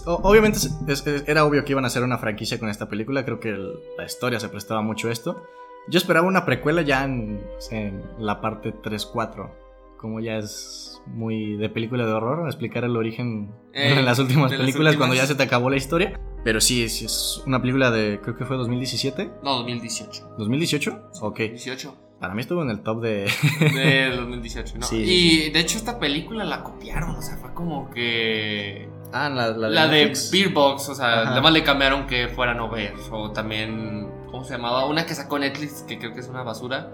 Obviamente 0.07 0.59
es- 0.59 0.73
es- 0.89 1.07
es- 1.07 1.25
era 1.29 1.45
obvio 1.45 1.65
que 1.65 1.73
iban 1.73 1.85
a 1.85 1.89
hacer 1.89 2.03
una 2.03 2.19
franquicia 2.19 2.59
con 2.59 2.69
esta 2.71 2.89
película, 2.89 3.25
creo 3.25 3.41
que 3.41 3.51
el- 3.51 3.75
la 3.99 4.05
historia 4.05 4.41
se 4.41 4.49
prestaba 4.49 4.81
mucho 4.81 5.09
a 5.09 5.13
esto. 5.13 5.43
Yo 5.89 5.99
esperaba 5.99 6.27
una 6.27 6.45
precuela 6.47 6.83
ya 6.83 7.05
en, 7.05 7.43
en 7.71 8.03
la 8.19 8.41
parte 8.41 8.73
3-4, 8.73 9.51
como 9.99 10.21
ya 10.21 10.37
es 10.37 11.03
muy 11.07 11.57
de 11.57 11.69
película 11.69 12.07
de 12.07 12.13
horror, 12.13 12.47
explicar 12.47 12.85
el 12.85 12.97
origen 12.97 13.51
Eh, 13.75 13.95
en 13.99 14.05
las 14.05 14.19
últimas 14.21 14.51
las 14.53 14.61
películas 14.61 14.97
cuando 14.97 15.15
ya 15.17 15.27
se 15.27 15.35
te 15.35 15.43
acabó 15.43 15.69
la 15.69 15.77
historia. 15.77 16.19
Pero 16.45 16.61
sí, 16.61 16.89
sí 16.89 17.05
es 17.05 17.43
una 17.47 17.61
película 17.61 17.91
de, 17.91 18.21
creo 18.21 18.37
que 18.37 18.45
fue 18.45 18.57
2017, 18.57 19.31
No, 19.43 19.57
2018. 19.59 20.35
2018, 20.39 21.11
ok. 21.21 21.39
18. 21.39 21.97
Para 22.21 22.35
mí 22.35 22.41
estuvo 22.41 22.63
en 22.63 22.71
el 22.71 22.81
top 22.83 23.01
de... 23.03 23.29
De 23.61 24.11
2018, 24.17 24.79
¿no? 24.79 24.87
Sí, 24.87 24.97
y 24.97 25.51
de 25.51 25.59
hecho, 25.61 25.77
esta 25.79 25.99
película 25.99 26.45
la 26.45 26.63
copiaron, 26.63 27.17
o 27.17 27.23
sea, 27.23 27.37
fue 27.37 27.53
como 27.53 27.91
que. 27.91 28.89
Ah, 29.13 29.29
la, 29.29 29.49
la 29.49 29.69
de, 29.69 29.75
La 29.75 29.89
de. 29.89 30.13
Beer 30.31 30.51
Box, 30.51 30.89
o 30.89 30.95
sea, 30.95 31.13
Ajá. 31.23 31.25
nada 31.31 31.41
más 31.41 31.53
le 31.53 31.65
cambiaron 31.65 32.07
que 32.07 32.29
fuera 32.29 32.55
no 32.55 32.69
ver. 32.71 32.95
O 33.11 33.33
también, 33.33 34.09
¿cómo 34.31 34.45
se 34.45 34.53
llamaba? 34.55 34.87
Una 34.87 35.05
que 35.05 35.15
sacó 35.17 35.39
Netflix, 35.39 35.83
que 35.83 35.99
creo 35.99 36.15
que 36.15 36.21
es 36.21 36.29
una 36.29 36.43
basura. 36.45 36.93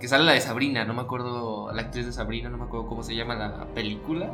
Que 0.00 0.06
sale 0.06 0.22
la 0.24 0.32
de 0.32 0.40
Sabrina, 0.40 0.84
no 0.84 0.94
me 0.94 1.02
acuerdo, 1.02 1.72
la 1.72 1.82
actriz 1.82 2.06
de 2.06 2.12
Sabrina, 2.12 2.48
no 2.48 2.56
me 2.56 2.64
acuerdo 2.64 2.86
cómo 2.86 3.02
se 3.02 3.16
llama 3.16 3.34
la 3.34 3.66
película. 3.74 4.32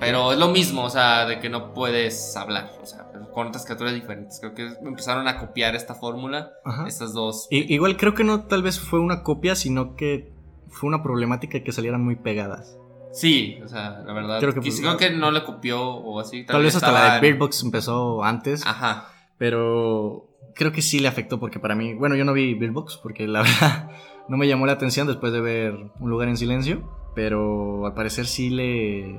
Pero 0.00 0.32
es 0.32 0.38
lo 0.38 0.48
mismo, 0.48 0.84
o 0.84 0.90
sea, 0.90 1.26
de 1.26 1.40
que 1.40 1.48
no 1.48 1.74
puedes 1.74 2.36
hablar, 2.36 2.70
o 2.80 2.86
sea, 2.86 3.10
pero 3.12 3.30
con 3.32 3.48
otras 3.48 3.64
criaturas 3.64 3.94
diferentes. 3.94 4.38
Creo 4.40 4.54
que 4.54 4.68
empezaron 4.86 5.26
a 5.26 5.38
copiar 5.38 5.74
esta 5.74 5.94
fórmula, 5.94 6.52
Ajá. 6.64 6.86
estas 6.86 7.12
dos. 7.12 7.48
I- 7.50 7.72
igual 7.74 7.96
creo 7.96 8.14
que 8.14 8.22
no 8.24 8.44
tal 8.44 8.62
vez 8.62 8.78
fue 8.78 9.00
una 9.00 9.22
copia, 9.24 9.54
sino 9.56 9.96
que 9.96 10.32
fue 10.70 10.88
una 10.88 11.02
problemática 11.02 11.62
que 11.64 11.72
salieran 11.72 12.04
muy 12.04 12.14
pegadas. 12.16 12.78
Sí, 13.12 13.58
o 13.64 13.68
sea, 13.68 14.02
la 14.06 14.12
verdad. 14.12 14.38
Creo 14.38 14.54
que- 14.54 14.60
quis- 14.60 14.80
creo 14.80 14.96
que 14.96 15.10
no 15.10 15.30
le 15.32 15.42
copió 15.42 15.82
o 15.82 16.20
así. 16.20 16.44
Tal, 16.44 16.62
vez 16.62 16.76
hasta 16.76 16.92
la 16.92 17.18
de 17.20 17.32
Box 17.34 17.62
empezó 17.64 18.22
antes, 18.22 18.64
Ajá. 18.66 19.08
pero 19.38 20.28
creo 20.54 20.72
que 20.72 20.82
sí 20.82 21.00
le 21.00 21.08
afectó 21.08 21.40
porque 21.40 21.58
para 21.58 21.74
mí, 21.74 21.94
bueno, 21.94 22.14
yo 22.14 22.24
no 22.24 22.32
vi 22.34 22.54
Box 22.54 22.98
porque 23.02 23.26
la 23.26 23.42
verdad 23.42 23.90
no 24.28 24.36
me 24.36 24.46
llamó 24.46 24.66
la 24.66 24.72
atención 24.72 25.06
después 25.06 25.32
de 25.32 25.40
ver 25.40 25.74
Un 26.00 26.10
lugar 26.10 26.28
en 26.28 26.36
silencio, 26.36 26.88
pero 27.14 27.86
al 27.86 27.94
parecer 27.94 28.26
sí 28.26 28.50
le 28.50 29.18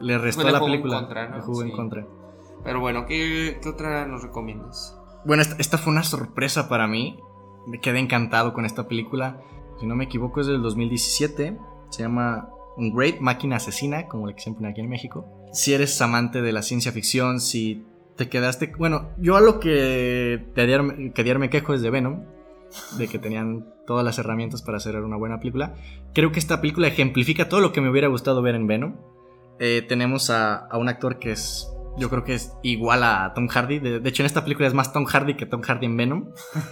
le 0.00 0.18
restó 0.18 0.46
a 0.46 0.50
la 0.50 0.58
jugó 0.58 0.66
en 0.66 0.72
película, 0.72 1.00
contra, 1.00 1.28
¿no? 1.28 1.36
le 1.36 1.42
jugó 1.42 1.62
en 1.62 1.70
contra. 1.72 2.06
Pero 2.64 2.80
bueno, 2.80 3.06
¿qué, 3.06 3.58
qué 3.62 3.68
otra 3.68 4.06
nos 4.06 4.22
recomiendas? 4.22 4.98
Bueno, 5.24 5.42
esta, 5.42 5.56
esta 5.58 5.78
fue 5.78 5.92
una 5.92 6.02
sorpresa 6.02 6.68
para 6.68 6.86
mí. 6.86 7.18
Me 7.66 7.80
quedé 7.80 7.98
encantado 7.98 8.52
con 8.52 8.64
esta 8.64 8.88
película. 8.88 9.40
Si 9.78 9.86
no 9.86 9.96
me 9.96 10.04
equivoco, 10.04 10.40
es 10.40 10.46
del 10.46 10.62
2017. 10.62 11.58
Se 11.90 12.02
llama 12.02 12.48
Un 12.76 12.94
Great 12.94 13.20
Máquina 13.20 13.56
Asesina, 13.56 14.06
como 14.06 14.26
la 14.26 14.34
que 14.34 14.40
siempre 14.40 14.68
aquí 14.68 14.80
en 14.80 14.88
México. 14.88 15.26
Si 15.52 15.72
eres 15.72 16.00
amante 16.00 16.42
de 16.42 16.52
la 16.52 16.62
ciencia 16.62 16.92
ficción, 16.92 17.40
si 17.40 17.84
te 18.16 18.28
quedaste. 18.28 18.72
Bueno, 18.78 19.10
yo 19.18 19.36
a 19.36 19.40
lo 19.40 19.60
que 19.60 20.46
ayer, 20.56 21.12
que 21.12 21.38
me 21.38 21.50
quejo 21.50 21.74
es 21.74 21.82
de 21.82 21.90
Venom, 21.90 22.24
de 22.98 23.08
que 23.08 23.18
tenían 23.18 23.66
todas 23.86 24.04
las 24.04 24.18
herramientas 24.18 24.62
para 24.62 24.78
hacer 24.78 24.96
una 24.96 25.16
buena 25.16 25.38
película. 25.38 25.74
Creo 26.14 26.32
que 26.32 26.38
esta 26.38 26.60
película 26.60 26.88
ejemplifica 26.88 27.48
todo 27.48 27.60
lo 27.60 27.72
que 27.72 27.80
me 27.80 27.90
hubiera 27.90 28.08
gustado 28.08 28.42
ver 28.42 28.54
en 28.54 28.66
Venom. 28.66 28.96
Eh, 29.58 29.84
tenemos 29.88 30.30
a, 30.30 30.56
a 30.66 30.78
un 30.78 30.88
actor 30.88 31.18
que 31.18 31.32
es 31.32 31.68
yo 31.96 32.10
creo 32.10 32.24
que 32.24 32.34
es 32.34 32.52
igual 32.64 33.04
a 33.04 33.32
Tom 33.34 33.46
Hardy. 33.46 33.78
De, 33.78 34.00
de 34.00 34.08
hecho, 34.08 34.22
en 34.22 34.26
esta 34.26 34.42
película 34.42 34.66
es 34.66 34.74
más 34.74 34.92
Tom 34.92 35.04
Hardy 35.04 35.34
que 35.36 35.46
Tom 35.46 35.60
Hardy 35.62 35.86
en 35.86 35.96
Venom. 35.96 36.30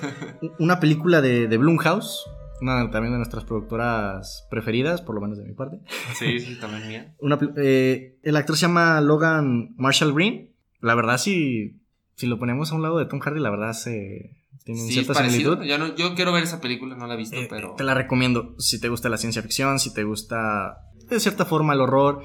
Una 0.58 0.80
película 0.80 1.20
de, 1.20 1.46
de 1.48 1.56
Blumhouse. 1.58 2.24
Una 2.60 2.90
también 2.90 3.12
de 3.12 3.18
nuestras 3.18 3.44
productoras 3.44 4.46
preferidas, 4.50 5.00
por 5.02 5.14
lo 5.14 5.20
menos 5.20 5.38
de 5.38 5.44
mi 5.44 5.52
parte. 5.52 5.78
Sí, 6.14 6.38
sí, 6.40 6.58
también 6.60 6.88
mía. 6.88 7.14
Una 7.20 7.38
eh, 7.56 8.18
el 8.22 8.36
actor 8.36 8.56
se 8.56 8.62
llama 8.62 9.00
Logan 9.00 9.74
Marshall 9.76 10.12
Green. 10.14 10.50
La 10.80 10.94
verdad, 10.96 11.18
si, 11.18 11.80
si 12.16 12.26
lo 12.26 12.38
ponemos 12.38 12.72
a 12.72 12.74
un 12.74 12.82
lado 12.82 12.98
de 12.98 13.06
Tom 13.06 13.20
Hardy, 13.20 13.40
la 13.40 13.50
verdad 13.50 13.72
se 13.72 14.36
tiene 14.64 14.80
Sí, 14.80 14.88
es 14.88 14.94
cierta 14.94 15.14
similitud. 15.24 15.62
Yo, 15.64 15.78
no- 15.78 15.94
yo 15.96 16.14
quiero 16.16 16.32
ver 16.32 16.42
esa 16.44 16.60
película, 16.60 16.96
no 16.96 17.06
la 17.06 17.14
he 17.14 17.16
visto, 17.16 17.36
Eh, 17.36 17.46
pero. 17.48 17.74
Te 17.76 17.84
la 17.84 17.94
recomiendo 17.94 18.54
si 18.58 18.80
te 18.80 18.88
gusta 18.88 19.08
la 19.08 19.18
ciencia 19.18 19.42
ficción, 19.42 19.78
si 19.78 19.92
te 19.94 20.02
gusta 20.04 20.78
de 21.08 21.20
cierta 21.20 21.44
forma 21.44 21.74
el 21.74 21.80
horror. 21.80 22.22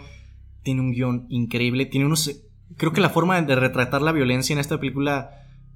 Tiene 0.67 0.81
un 0.81 0.91
guion 0.91 1.27
increíble, 1.29 1.85
tiene 1.85 2.05
unos... 2.07 2.29
Creo 2.75 2.91
que 2.91 2.99
la 2.99 3.09
forma 3.09 3.41
de 3.41 3.55
retratar 3.55 4.01
la 4.01 4.11
violencia 4.11 4.51
en 4.51 4.59
esta 4.59 4.77
película 4.81 5.29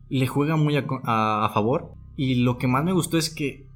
le 0.09 0.27
juega 0.27 0.57
muy 0.57 0.75
a, 0.75 0.85
a- 1.05 1.45
a 1.45 1.49
favor. 1.53 1.93
Y 2.17 2.35
lo 2.35 2.57
que 2.57 2.67
más 2.67 2.83
me 2.83 2.91
gustó 2.91 3.17
es 3.17 3.29
que, 3.29 3.67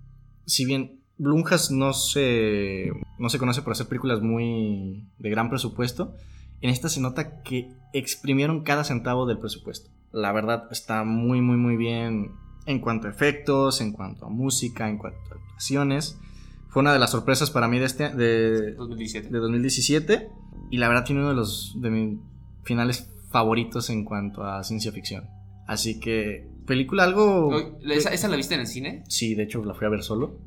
si 0.45 0.65
bien 0.65 0.99
Blumhouse 1.17 1.71
no 1.71 1.93
se, 1.93 2.91
no 3.17 3.29
se 3.29 3.39
conoce 3.39 3.61
por 3.61 3.71
hacer 3.71 3.87
películas 3.87 4.19
muy 4.21 5.05
de 5.17 5.29
gran 5.29 5.49
presupuesto, 5.49 6.13
en 6.59 6.69
esta 6.69 6.89
se 6.89 6.99
nota 6.99 7.41
que 7.43 7.69
exprimieron 7.93 8.63
cada 8.63 8.83
centavo 8.83 9.25
del 9.25 9.39
presupuesto. 9.39 9.89
La 10.11 10.33
verdad 10.33 10.65
está 10.69 11.05
muy, 11.05 11.39
muy, 11.39 11.55
muy 11.55 11.77
bien 11.77 12.31
en 12.65 12.79
cuanto 12.81 13.07
a 13.07 13.11
efectos, 13.11 13.79
en 13.79 13.93
cuanto 13.93 14.25
a 14.25 14.29
música, 14.29 14.89
en 14.89 14.97
cuanto 14.97 15.19
a 15.31 15.35
actuaciones. 15.37 16.19
Fue 16.67 16.81
una 16.81 16.91
de 16.91 16.99
las 16.99 17.11
sorpresas 17.11 17.51
para 17.51 17.69
mí 17.69 17.79
de, 17.79 17.85
este, 17.85 18.09
de, 18.09 18.73
2017. 18.73 19.29
de 19.29 19.39
2017 19.39 20.29
y 20.69 20.77
la 20.77 20.87
verdad 20.87 21.05
tiene 21.05 21.21
uno 21.21 21.29
de 21.29 21.35
los 21.35 21.75
de 21.79 21.89
mis 21.89 22.19
finales 22.63 23.11
favoritos 23.31 23.89
en 23.89 24.05
cuanto 24.05 24.43
a 24.43 24.63
ciencia 24.63 24.91
ficción. 24.91 25.29
Así 25.67 25.99
que 25.99 26.47
película 26.67 27.03
algo 27.03 27.51
¿Esa, 27.89 28.09
esa 28.09 28.27
la 28.27 28.37
viste 28.37 28.53
en 28.53 28.61
el 28.61 28.67
cine? 28.67 29.03
Sí, 29.07 29.35
de 29.35 29.43
hecho 29.43 29.63
la 29.63 29.73
fui 29.73 29.85
a 29.87 29.89
ver 29.89 30.03
solo 30.03 30.39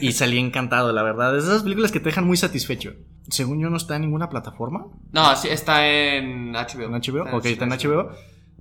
y 0.00 0.12
salí 0.12 0.38
encantado, 0.38 0.92
la 0.92 1.02
verdad. 1.02 1.36
Es 1.36 1.44
de 1.44 1.50
esas 1.50 1.62
películas 1.62 1.92
que 1.92 2.00
te 2.00 2.06
dejan 2.06 2.26
muy 2.26 2.36
satisfecho. 2.36 2.94
Según 3.28 3.60
yo 3.60 3.70
no 3.70 3.76
está 3.76 3.96
en 3.96 4.02
ninguna 4.02 4.28
plataforma. 4.28 4.86
No, 5.12 5.36
sí, 5.36 5.48
está 5.48 5.86
en 5.88 6.52
HBO. 6.52 6.84
¿En 6.84 6.92
HBO? 6.92 7.24
Está 7.24 7.36
ok, 7.36 7.46
está 7.46 7.64
en 7.64 7.70
HBO. 7.70 8.10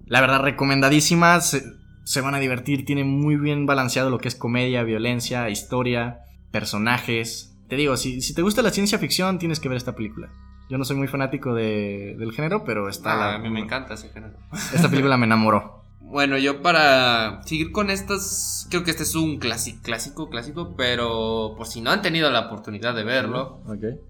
La 0.05 0.21
verdad, 0.21 0.41
recomendadísima. 0.41 1.39
Se, 1.41 1.63
se 2.03 2.21
van 2.21 2.35
a 2.35 2.39
divertir. 2.39 2.85
Tiene 2.85 3.03
muy 3.03 3.35
bien 3.35 3.65
balanceado 3.65 4.09
lo 4.09 4.17
que 4.17 4.27
es 4.27 4.35
comedia, 4.35 4.83
violencia, 4.83 5.49
historia, 5.49 6.19
personajes. 6.51 7.57
Te 7.67 7.75
digo, 7.75 7.97
si, 7.97 8.21
si 8.21 8.33
te 8.33 8.41
gusta 8.41 8.61
la 8.61 8.71
ciencia 8.71 8.99
ficción, 8.99 9.39
tienes 9.39 9.59
que 9.59 9.69
ver 9.69 9.77
esta 9.77 9.95
película. 9.95 10.31
Yo 10.69 10.77
no 10.77 10.85
soy 10.85 10.95
muy 10.95 11.07
fanático 11.07 11.53
de- 11.53 12.15
del 12.17 12.31
género, 12.31 12.63
pero 12.65 12.89
está 12.89 13.13
Ah, 13.13 13.17
la- 13.17 13.35
a 13.35 13.39
mí 13.39 13.49
me 13.49 13.59
encanta 13.59 13.93
ese 13.93 14.09
género. 14.09 14.33
esta 14.73 14.89
película 14.89 15.17
me 15.17 15.25
enamoró. 15.25 15.81
Bueno, 16.07 16.37
yo 16.37 16.61
para 16.61 17.41
seguir 17.43 17.71
con 17.71 17.89
estas, 17.89 18.67
creo 18.69 18.83
que 18.83 18.91
este 18.91 19.03
es 19.03 19.15
un 19.15 19.37
clásico, 19.37 19.79
clásico, 19.81 20.29
clásico, 20.29 20.75
pero 20.77 21.55
por 21.57 21.65
si 21.65 21.81
no 21.81 21.89
han 21.91 22.01
tenido 22.03 22.29
la 22.31 22.41
oportunidad 22.41 22.93
de 22.95 23.03
verlo, 23.03 23.59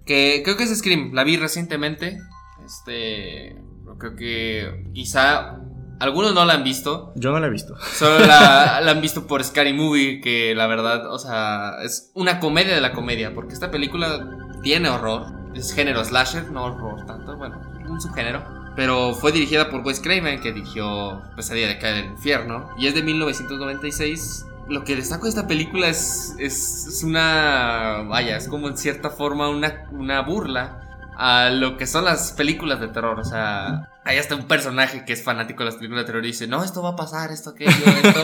que 0.06 0.42
creo 0.44 0.58
que 0.58 0.66
es 0.66 0.78
Scream, 0.78 1.14
la 1.14 1.24
vi 1.24 1.38
recientemente, 1.38 2.20
este, 2.64 3.56
creo 3.98 4.16
que 4.16 4.90
quizá 4.94 5.58
algunos 6.00 6.34
no 6.36 6.44
la 6.46 6.56
han 6.56 6.64
visto, 6.64 7.14
Yo 7.16 7.32
no 7.32 7.40
la 7.40 7.48
he 7.48 7.52
visto. 7.52 7.76
solo 7.94 8.20
la, 8.26 8.82
la 8.82 8.92
han 8.92 9.02
visto 9.02 9.26
por 9.26 9.44
Scary 9.44 9.74
Movie, 9.74 10.20
que 10.20 10.54
la 10.54 10.68
verdad, 10.68 11.12
o 11.12 11.18
sea, 11.18 11.78
es 11.82 12.12
una 12.14 12.40
comedia 12.40 12.76
de 12.76 12.82
la 12.82 12.92
comedia, 12.92 13.34
porque 13.34 13.54
esta 13.54 13.72
película 13.72 14.30
tiene 14.62 14.90
horror, 14.90 15.24
es 15.56 15.74
género 15.74 16.04
slasher, 16.04 16.52
no 16.52 16.66
horror 16.66 17.06
tanto, 17.06 17.36
bueno, 17.38 17.60
un 17.88 18.00
subgénero. 18.00 18.44
Pero 18.76 19.14
fue 19.14 19.32
dirigida 19.32 19.70
por 19.70 19.82
Wes 19.82 20.02
Craven, 20.02 20.42
que 20.42 20.52
dirigió 20.52 21.22
Pesadilla 21.36 21.68
de 21.68 21.80
Caer 21.80 21.96
del 22.04 22.12
Infierno, 22.12 22.70
y 22.78 22.88
es 22.88 22.94
de 22.94 23.02
1996. 23.02 24.46
Lo 24.68 24.84
que 24.84 24.96
destaco 24.96 25.24
de 25.24 25.30
esta 25.30 25.48
película 25.48 25.88
es, 25.88 26.36
es, 26.40 26.88
es 26.88 27.04
una, 27.04 28.04
vaya, 28.08 28.36
es 28.36 28.48
como 28.48 28.68
en 28.68 28.78
cierta 28.78 29.10
forma 29.12 29.50
una, 29.50 29.86
una 29.92 30.22
burla 30.22 30.85
a 31.18 31.50
lo 31.50 31.78
que 31.78 31.88
son 31.88 32.06
las 32.06 32.32
películas 32.34 32.80
de 32.80 32.88
terror. 32.88 33.20
O 33.20 33.24
sea, 33.24 33.90
hay 34.04 34.18
hasta 34.18 34.36
un 34.36 34.48
personaje 34.48 35.04
que 35.06 35.14
es 35.14 35.24
fanático 35.24 35.60
de 35.60 35.66
las 35.66 35.76
películas 35.76 36.04
de 36.04 36.06
terror 36.06 36.24
y 36.24 36.28
dice, 36.28 36.48
no, 36.48 36.64
esto 36.64 36.84
va 36.84 36.90
a 36.90 36.96
pasar, 36.96 37.32
esto, 37.32 37.52
aquello, 37.52 37.72
esto. 37.72 38.24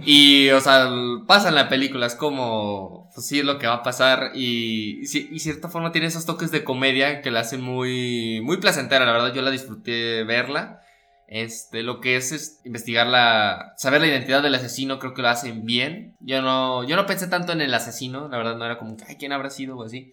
y, 0.04 0.50
o 0.50 0.60
sea, 0.60 0.88
pasa 1.26 1.48
en 1.48 1.54
la 1.54 1.68
película, 1.68 2.06
es 2.06 2.14
como, 2.14 3.10
pues 3.14 3.26
sí, 3.26 3.38
es 3.38 3.44
lo 3.44 3.58
que 3.58 3.66
va 3.66 3.74
a 3.74 3.82
pasar. 3.82 4.32
Y, 4.34 5.00
y, 5.00 5.38
cierta 5.38 5.68
forma 5.68 5.92
tiene 5.92 6.08
esos 6.08 6.26
toques 6.26 6.50
de 6.50 6.64
comedia 6.64 7.22
que 7.22 7.30
la 7.30 7.40
hacen 7.40 7.62
muy, 7.62 8.40
muy 8.42 8.58
placentera. 8.58 9.06
La 9.06 9.12
verdad, 9.12 9.32
yo 9.32 9.42
la 9.42 9.50
disfruté 9.50 10.24
verla. 10.24 10.83
Este, 11.26 11.82
lo 11.82 12.00
que 12.00 12.16
es, 12.16 12.60
investigar 12.64 13.06
la. 13.06 13.72
saber 13.76 14.00
la 14.00 14.08
identidad 14.08 14.42
del 14.42 14.54
asesino, 14.54 14.98
creo 14.98 15.14
que 15.14 15.22
lo 15.22 15.28
hacen 15.28 15.64
bien. 15.64 16.16
Yo 16.20 16.42
no. 16.42 16.84
Yo 16.84 16.96
no 16.96 17.06
pensé 17.06 17.26
tanto 17.26 17.52
en 17.52 17.60
el 17.60 17.72
asesino, 17.72 18.28
la 18.28 18.36
verdad 18.36 18.56
no 18.56 18.64
era 18.64 18.78
como 18.78 18.96
que, 18.96 19.04
ay, 19.08 19.16
¿quién 19.16 19.32
habrá 19.32 19.50
sido? 19.50 19.76
o 19.76 19.84
así. 19.84 20.12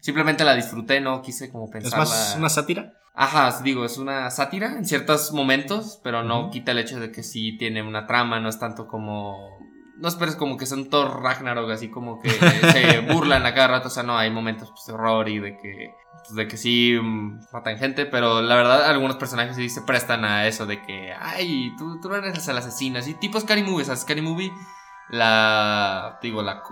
Simplemente 0.00 0.44
la 0.44 0.54
disfruté, 0.54 1.00
no 1.00 1.22
quise 1.22 1.50
como 1.50 1.70
pensar. 1.70 1.92
¿Es 1.92 1.96
más 1.98 2.34
una 2.36 2.48
sátira? 2.48 2.94
Ajá, 3.14 3.60
digo, 3.62 3.84
es 3.84 3.98
una 3.98 4.30
sátira 4.30 4.76
en 4.78 4.86
ciertos 4.86 5.32
momentos, 5.32 6.00
pero 6.02 6.22
no 6.22 6.50
quita 6.50 6.72
el 6.72 6.78
hecho 6.78 7.00
de 7.00 7.10
que 7.10 7.22
sí 7.22 7.56
tiene 7.58 7.82
una 7.82 8.06
trama, 8.06 8.40
no 8.40 8.48
es 8.48 8.58
tanto 8.58 8.86
como. 8.86 9.36
No 10.00 10.08
esperes 10.08 10.34
como 10.34 10.56
que 10.56 10.66
son 10.66 10.88
Thor 10.88 11.22
Ragnarok, 11.22 11.70
así 11.70 11.90
como 11.90 12.20
que 12.20 12.30
se 12.30 13.00
burlan 13.12 13.46
a 13.46 13.54
cada 13.54 13.68
rato, 13.68 13.88
o 13.88 13.90
sea, 13.90 14.02
no, 14.02 14.16
hay 14.16 14.30
momentos 14.30 14.70
pues, 14.70 14.86
de 14.86 14.92
horror 14.94 15.28
y 15.28 15.38
de 15.38 15.56
que 15.58 15.94
pues, 16.20 16.34
de 16.34 16.48
que 16.48 16.56
sí 16.56 16.98
mm, 17.00 17.40
matan 17.52 17.78
gente, 17.78 18.06
pero 18.06 18.40
la 18.42 18.54
verdad 18.54 18.86
algunos 18.86 19.16
personajes 19.16 19.56
sí 19.56 19.68
se 19.68 19.82
prestan 19.82 20.24
a 20.24 20.46
eso 20.46 20.66
de 20.66 20.82
que, 20.82 21.12
ay, 21.18 21.72
tú, 21.78 22.00
tú 22.00 22.12
eres 22.14 22.46
el 22.48 22.56
asesino, 22.56 22.98
así 22.98 23.14
tipo 23.14 23.40
Scary 23.40 23.62
Movie, 23.62 23.82
o 23.82 23.86
sea, 23.86 23.96
Scary 23.96 24.22
Movie, 24.22 24.52
la, 25.10 26.18
digo, 26.22 26.42
la, 26.42 26.62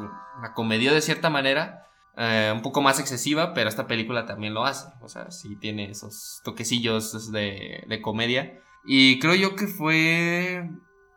la 0.43 0.55
comedia 0.55 0.93
de 0.93 1.01
cierta 1.01 1.31
manera, 1.31 1.87
eh, 2.17 2.53
un 2.55 2.62
poco 2.62 2.81
más 2.81 2.99
excesiva, 2.99 3.55
pero 3.55 3.69
esta 3.69 3.87
película 3.87 4.27
también 4.27 4.55
lo 4.55 4.64
hace, 4.64 4.88
o 5.01 5.09
sea, 5.09 5.31
sí 5.31 5.57
tiene 5.57 5.91
esos 5.91 6.41
toquecillos 6.45 7.31
de, 7.33 7.85
de 7.87 8.03
comedia. 8.03 8.61
Y 8.85 9.19
creo 9.19 9.35
yo 9.35 9.55
que 9.55 9.67
fue, 9.67 10.69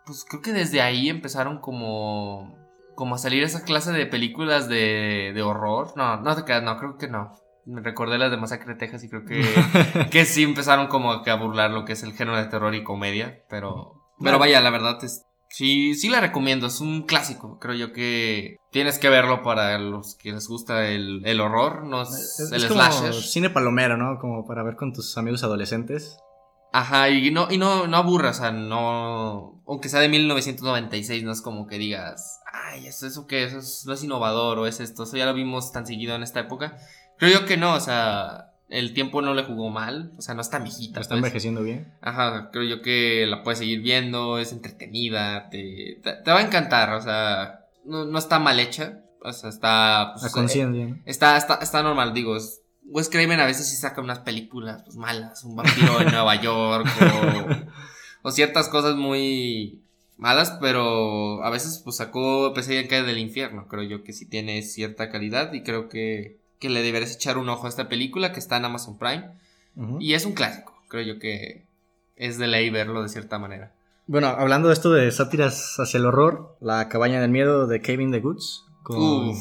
pues 0.06 0.26
creo 0.28 0.42
que 0.42 0.54
desde 0.54 0.82
ahí 0.82 1.10
empezaron 1.10 1.60
como 1.60 2.58
como 2.96 3.16
a 3.16 3.18
salir 3.18 3.44
esa 3.44 3.64
clase 3.64 3.92
de 3.92 4.06
películas 4.06 4.68
de, 4.68 5.32
de 5.34 5.42
horror. 5.42 5.94
No, 5.96 6.18
no 6.18 6.36
te 6.36 6.44
quedas, 6.44 6.62
no, 6.62 6.78
creo 6.78 6.98
que 6.98 7.08
no 7.08 7.42
me 7.66 7.82
recordé 7.82 8.18
las 8.18 8.32
de 8.32 8.38
Masacre 8.38 8.74
de 8.74 8.80
Texas 8.80 9.04
y 9.04 9.10
creo 9.10 9.26
que, 9.26 9.42
que 10.12 10.26
sí 10.26 10.44
empezaron 10.44 10.88
como 10.88 11.12
a 11.12 11.36
burlar 11.36 11.72
lo 11.72 11.86
que 11.86 11.94
es 11.94 12.04
el 12.04 12.14
género 12.14 12.38
de 12.38 12.46
terror 12.46 12.74
y 12.76 12.84
comedia, 12.84 13.44
pero, 13.50 14.02
pero 14.20 14.40
vaya, 14.40 14.62
la 14.62 14.70
verdad 14.70 15.04
es, 15.04 15.24
sí, 15.50 15.94
sí 15.96 16.10
la 16.10 16.22
recomiendo, 16.22 16.68
es 16.68 16.82
un 16.82 17.04
clásico, 17.04 17.60
creo 17.60 17.76
yo 17.76 17.94
que 17.94 18.58
tienes 18.72 19.00
que 19.00 19.10
verlo 19.10 19.44
para 19.44 19.78
los 19.78 20.16
que 20.16 20.32
les 20.32 20.48
gusta 20.48 20.88
el, 20.88 21.22
el 21.26 21.40
horror, 21.40 21.86
no 21.86 22.02
es, 22.02 22.50
el 22.52 22.62
slasher. 22.62 23.14
cine 23.14 23.50
palomero, 23.50 23.98
¿no? 23.98 24.20
Como 24.20 24.46
para 24.46 24.64
ver 24.64 24.76
con 24.76 24.94
tus 24.94 25.18
amigos 25.18 25.44
adolescentes. 25.44 26.18
Ajá, 26.74 27.10
y 27.10 27.32
no, 27.32 27.48
y 27.52 27.58
no, 27.58 27.88
no 27.88 27.98
aburra, 27.98 28.30
o 28.30 28.34
sea, 28.34 28.52
no, 28.52 29.62
aunque 29.68 29.90
sea 29.90 30.00
de 30.00 30.08
1996, 30.08 31.24
no 31.24 31.32
es 31.34 31.42
como 31.42 31.68
que 31.68 31.78
digas, 31.78 32.40
ay, 32.52 32.88
eso, 32.88 33.08
eso 33.08 33.28
que 33.28 33.44
eso 33.44 33.60
es, 33.60 33.84
no 33.86 33.94
es 33.94 34.04
innovador 34.04 34.58
o 34.58 34.68
es 34.68 34.80
esto, 34.80 35.04
eso 35.04 35.18
ya 35.18 35.26
lo 35.26 35.34
vimos 35.34 35.74
tan 35.74 35.86
seguido 35.86 36.16
en 36.16 36.24
esta 36.24 36.40
época. 36.40 36.78
Creo 37.18 37.42
yo 37.42 37.46
que 37.46 37.58
no, 37.58 37.74
o 37.74 37.80
sea, 37.82 38.54
el 38.70 38.94
tiempo 38.94 39.22
no 39.22 39.34
le 39.34 39.44
jugó 39.44 39.70
mal, 39.70 40.14
o 40.18 40.22
sea, 40.22 40.34
no 40.34 40.42
está 40.42 40.60
viejita. 40.60 41.02
Está 41.02 41.16
pues. 41.16 41.20
envejeciendo 41.20 41.62
bien. 41.62 41.94
Ajá, 42.02 42.50
creo 42.52 42.64
yo 42.64 42.82
que 42.82 43.26
la 43.28 43.44
puedes 43.44 43.60
seguir 43.60 43.82
viendo, 43.82 44.40
es 44.40 44.54
entretenida, 44.54 45.50
te, 45.50 46.00
te, 46.02 46.32
va 46.32 46.40
a 46.40 46.44
encantar, 46.44 46.94
o 46.94 47.02
sea, 47.02 47.66
no, 47.84 48.18
está 48.18 48.40
mal 48.40 48.60
hecha, 48.62 49.02
o 49.22 49.34
sea, 49.34 49.50
está... 49.50 50.12
Pues, 50.14 50.26
a 50.26 50.32
conciencia. 50.32 50.86
Eh, 50.86 51.02
está, 51.06 51.36
está, 51.36 51.56
está 51.56 51.84
normal, 51.84 52.14
digo, 52.14 52.38
Wes 52.92 53.10
Craven 53.10 53.40
a 53.40 53.46
veces 53.46 53.70
sí 53.70 53.76
saca 53.76 54.02
unas 54.02 54.20
películas 54.20 54.84
pues, 54.84 54.96
malas, 54.96 55.44
un 55.44 55.56
vampiro 55.56 56.00
en 56.02 56.12
Nueva 56.12 56.36
York 56.42 56.88
o, 58.24 58.28
o, 58.28 58.32
ciertas 58.32 58.70
cosas 58.70 58.96
muy 58.96 59.82
malas, 60.18 60.58
pero 60.62 61.44
a 61.44 61.50
veces 61.50 61.82
pues 61.84 61.96
sacó 61.96 62.54
Pesadilla 62.54 62.82
en 62.82 62.88
Calle 62.88 63.08
del 63.08 63.18
Infierno, 63.18 63.68
creo 63.68 63.84
yo 63.84 64.04
que 64.04 64.14
sí 64.14 64.26
tiene 64.26 64.62
cierta 64.62 65.10
calidad 65.10 65.54
y 65.54 65.64
creo 65.64 65.90
que 65.90 66.42
que 66.62 66.70
le 66.70 66.84
deberías 66.84 67.16
echar 67.16 67.38
un 67.40 67.50
ojo 67.50 67.66
a 67.66 67.70
esta 67.70 67.90
película 67.90 68.32
que 68.32 68.40
está 68.40 68.56
en 68.56 68.66
Amazon 68.66 68.98
Prime. 68.98 69.32
Y 70.00 70.14
es 70.14 70.26
un 70.26 70.34
clásico, 70.34 70.74
creo 70.88 71.04
yo 71.04 71.20
que 71.20 71.66
es 72.16 72.38
de 72.38 72.48
ley 72.48 72.70
verlo 72.70 73.02
de 73.02 73.10
cierta 73.10 73.40
manera. 73.40 73.74
Bueno, 74.06 74.28
hablando 74.28 74.68
de 74.68 74.76
esto 74.76 74.92
de 74.92 75.12
sátiras 75.12 75.78
hacia 75.80 75.98
el 75.98 76.06
horror, 76.06 76.56
La 76.62 76.88
cabaña 76.88 77.20
del 77.20 77.32
miedo 77.32 77.66
de 77.66 77.82
Kevin 77.82 78.12
the 78.12 78.20
Goods 78.20 78.66
con, 78.84 79.32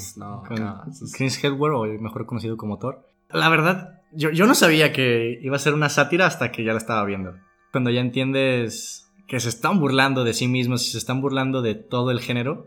Chris 1.12 1.44
Hedward, 1.44 1.74
o 1.74 1.84
mejor 2.00 2.24
conocido 2.24 2.56
como 2.56 2.78
Thor. 2.78 3.06
La 3.32 3.48
verdad, 3.48 4.00
yo, 4.12 4.30
yo 4.30 4.46
no 4.46 4.54
sabía 4.54 4.92
que 4.92 5.38
iba 5.42 5.56
a 5.56 5.60
ser 5.60 5.74
una 5.74 5.88
sátira 5.88 6.26
hasta 6.26 6.52
que 6.52 6.64
ya 6.64 6.72
la 6.72 6.78
estaba 6.78 7.04
viendo. 7.04 7.34
Cuando 7.72 7.90
ya 7.90 8.00
entiendes 8.00 9.10
que 9.28 9.38
se 9.38 9.48
están 9.48 9.78
burlando 9.78 10.24
de 10.24 10.34
sí 10.34 10.48
mismos 10.48 10.86
y 10.86 10.90
se 10.90 10.98
están 10.98 11.20
burlando 11.20 11.62
de 11.62 11.76
todo 11.76 12.10
el 12.10 12.20
género, 12.20 12.66